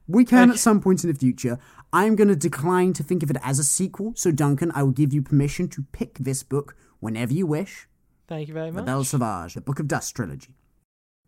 We 0.07 0.23
can 0.23 0.49
at 0.51 0.59
some 0.59 0.79
point 0.79 1.03
in 1.03 1.11
the 1.11 1.19
future. 1.19 1.59
I'm 1.91 2.15
going 2.15 2.29
to 2.29 2.35
decline 2.35 2.93
to 2.93 3.03
think 3.03 3.23
of 3.23 3.29
it 3.29 3.37
as 3.43 3.59
a 3.59 3.63
sequel, 3.63 4.13
so, 4.15 4.31
Duncan, 4.31 4.71
I 4.73 4.83
will 4.83 4.91
give 4.91 5.13
you 5.13 5.21
permission 5.21 5.67
to 5.69 5.85
pick 5.91 6.17
this 6.17 6.43
book 6.43 6.75
whenever 7.01 7.33
you 7.33 7.45
wish. 7.45 7.87
Thank 8.27 8.47
you 8.47 8.53
very 8.53 8.69
The 8.69 8.75
much. 8.77 8.85
Belle 8.85 9.03
Sauvage, 9.03 9.53
the 9.53 9.61
Book 9.61 9.79
of 9.79 9.87
Dust 9.87 10.15
trilogy. 10.15 10.55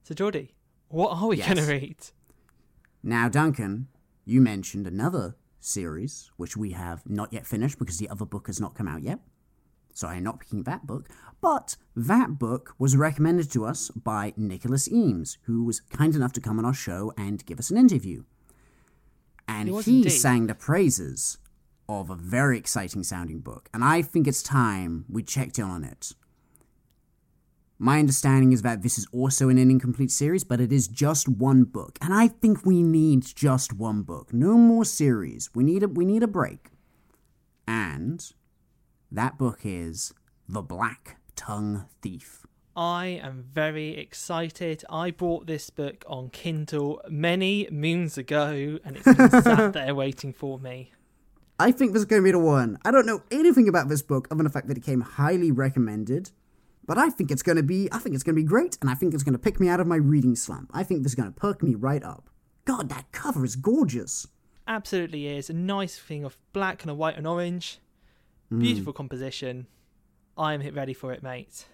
So, 0.03 0.13
Geordie, 0.13 0.53
what 0.87 1.11
are 1.11 1.27
we 1.27 1.37
Yes. 1.37 1.47
going 1.53 1.65
to 1.67 1.71
read? 1.71 1.97
Now, 3.03 3.29
Duncan, 3.29 3.87
you 4.25 4.41
mentioned 4.41 4.87
another 4.87 5.35
series 5.59 6.31
which 6.37 6.55
we 6.57 6.71
have 6.71 7.07
not 7.09 7.31
yet 7.33 7.45
finished 7.45 7.77
because 7.79 7.97
the 7.97 8.09
other 8.09 8.25
book 8.25 8.47
has 8.47 8.59
not 8.59 8.75
come 8.75 8.87
out 8.87 9.01
yet. 9.03 9.19
So 9.93 10.07
I 10.07 10.15
am 10.15 10.23
not 10.23 10.39
picking 10.39 10.63
that 10.63 10.87
book. 10.87 11.09
But 11.41 11.75
that 11.95 12.39
book 12.39 12.73
was 12.77 12.95
recommended 12.95 13.51
to 13.51 13.65
us 13.65 13.89
by 13.89 14.33
Nicholas 14.37 14.87
Eames, 14.89 15.37
who 15.43 15.63
was 15.63 15.79
kind 15.81 16.15
enough 16.15 16.31
to 16.33 16.41
come 16.41 16.57
on 16.59 16.65
our 16.65 16.73
show 16.73 17.11
and 17.17 17.45
give 17.45 17.59
us 17.59 17.69
an 17.69 17.77
interview. 17.77 18.23
And 19.47 19.67
He 19.69 19.81
he 19.81 19.97
indeed. 19.97 20.09
sang 20.11 20.47
the 20.47 20.55
praises 20.55 21.37
of 21.89 22.09
a 22.09 22.15
very 22.15 22.57
exciting 22.57 23.03
sounding 23.03 23.39
book. 23.39 23.67
And 23.73 23.83
I 23.83 24.01
think 24.01 24.27
it's 24.27 24.43
time 24.43 25.05
we 25.09 25.23
checked 25.23 25.57
in 25.59 25.65
on 25.65 25.83
it. 25.83 26.13
My 27.79 27.99
understanding 27.99 28.51
is 28.51 28.61
that 28.61 28.83
this 28.83 28.97
is 28.97 29.07
also 29.13 29.49
an 29.49 29.57
incomplete 29.57 30.11
series, 30.11 30.43
but 30.43 30.59
it 30.59 30.71
is 30.71 30.87
just 30.87 31.29
one 31.29 31.63
book, 31.63 31.97
and 32.01 32.13
I 32.13 32.27
think 32.27 32.65
we 32.65 32.83
need 32.83 33.23
just 33.23 33.73
one 33.73 34.03
book. 34.03 34.33
No 34.33 34.57
more 34.57 34.85
series. 34.85 35.49
We 35.55 35.63
need 35.63 35.83
a 35.83 35.87
we 35.87 36.05
need 36.05 36.21
a 36.21 36.27
break. 36.27 36.71
And 37.65 38.23
that 39.11 39.37
book 39.37 39.61
is 39.63 40.13
The 40.47 40.61
Black 40.61 41.17
Tongue 41.35 41.85
Thief 42.01 42.45
I 42.79 43.07
am 43.21 43.43
very 43.53 43.97
excited. 43.97 44.85
I 44.89 45.11
bought 45.11 45.47
this 45.47 45.69
book 45.69 46.05
on 46.07 46.29
Kindle 46.29 47.01
many 47.09 47.67
moons 47.69 48.17
ago, 48.17 48.79
and 48.85 48.95
it's 48.95 49.03
been 49.03 49.29
sat 49.43 49.73
there 49.73 49.93
waiting 49.93 50.31
for 50.31 50.57
me. 50.57 50.93
I 51.59 51.71
think 51.71 51.91
this 51.91 51.99
is 51.99 52.05
going 52.05 52.21
to 52.21 52.23
be 52.23 52.31
the 52.31 52.39
one. 52.39 52.77
I 52.85 52.91
don't 52.91 53.05
know 53.05 53.21
anything 53.31 53.67
about 53.67 53.89
this 53.89 54.01
book 54.01 54.29
other 54.31 54.37
than 54.37 54.45
the 54.45 54.49
fact 54.49 54.69
that 54.69 54.77
it 54.77 54.83
came 54.83 55.01
highly 55.01 55.51
recommended. 55.51 56.31
But 56.89 56.97
I 56.97 57.11
think 57.11 57.29
it's 57.29 57.43
going 57.43 57.55
to 57.55 57.61
be, 57.61 57.87
I 57.91 57.99
think 57.99 58.15
it's 58.15 58.23
going 58.23 58.35
to 58.35 58.41
be 58.41 58.47
great, 58.47 58.75
and 58.81 58.89
I 58.89 58.95
think 58.95 59.13
it's 59.13 59.21
going 59.21 59.33
to 59.33 59.39
pick 59.39 59.59
me 59.59 59.69
out 59.69 59.79
of 59.79 59.85
my 59.85 59.97
reading 59.97 60.35
slump. 60.35 60.71
I 60.73 60.81
think 60.81 61.03
this 61.03 61.11
is 61.11 61.15
going 61.15 61.31
to 61.31 61.39
perk 61.39 61.61
me 61.61 61.75
right 61.75 62.03
up. 62.03 62.31
God, 62.65 62.89
that 62.89 63.11
cover 63.11 63.45
is 63.45 63.55
gorgeous. 63.55 64.25
Absolutely 64.67 65.27
is 65.27 65.51
a 65.51 65.53
nice 65.53 65.99
thing 65.99 66.25
of 66.25 66.35
black 66.51 66.81
and 66.81 66.89
a 66.89 66.95
white 66.95 67.15
and 67.15 67.27
orange. 67.27 67.77
Hmm. 68.49 68.57
Beautiful 68.57 68.91
composition. 68.91 69.67
I'm 70.35 70.61
ready 70.61 70.95
for 70.95 71.13
it, 71.13 71.21
mate. 71.21 71.67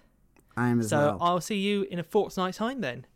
I 0.54 0.68
am 0.68 0.80
as 0.80 0.90
So 0.90 0.98
well. 0.98 1.18
I'll 1.22 1.40
see 1.40 1.60
you 1.60 1.86
in 1.90 1.98
a 1.98 2.02
fortnight's 2.02 2.58
time 2.58 2.82
then 2.82 3.06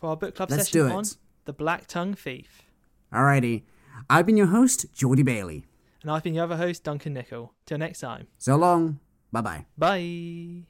for 0.00 0.10
our 0.10 0.16
book 0.16 0.34
club 0.34 0.50
Let's 0.50 0.70
session 0.70 0.90
on 0.90 1.04
The 1.44 1.52
Black 1.52 1.86
Tongue 1.86 2.14
Thief. 2.14 2.62
Alrighty. 3.12 3.62
I've 4.10 4.26
been 4.26 4.36
your 4.36 4.48
host, 4.48 4.86
Geordie 4.92 5.22
Bailey. 5.22 5.66
And 6.02 6.10
I've 6.10 6.24
been 6.24 6.34
your 6.34 6.44
other 6.46 6.56
host, 6.56 6.82
Duncan 6.82 7.14
Nickel. 7.14 7.52
Till 7.64 7.78
next 7.78 8.00
time. 8.00 8.26
So 8.38 8.56
long. 8.56 8.98
Bye 9.30 9.40
bye. 9.40 9.66
Bye. 9.78 10.64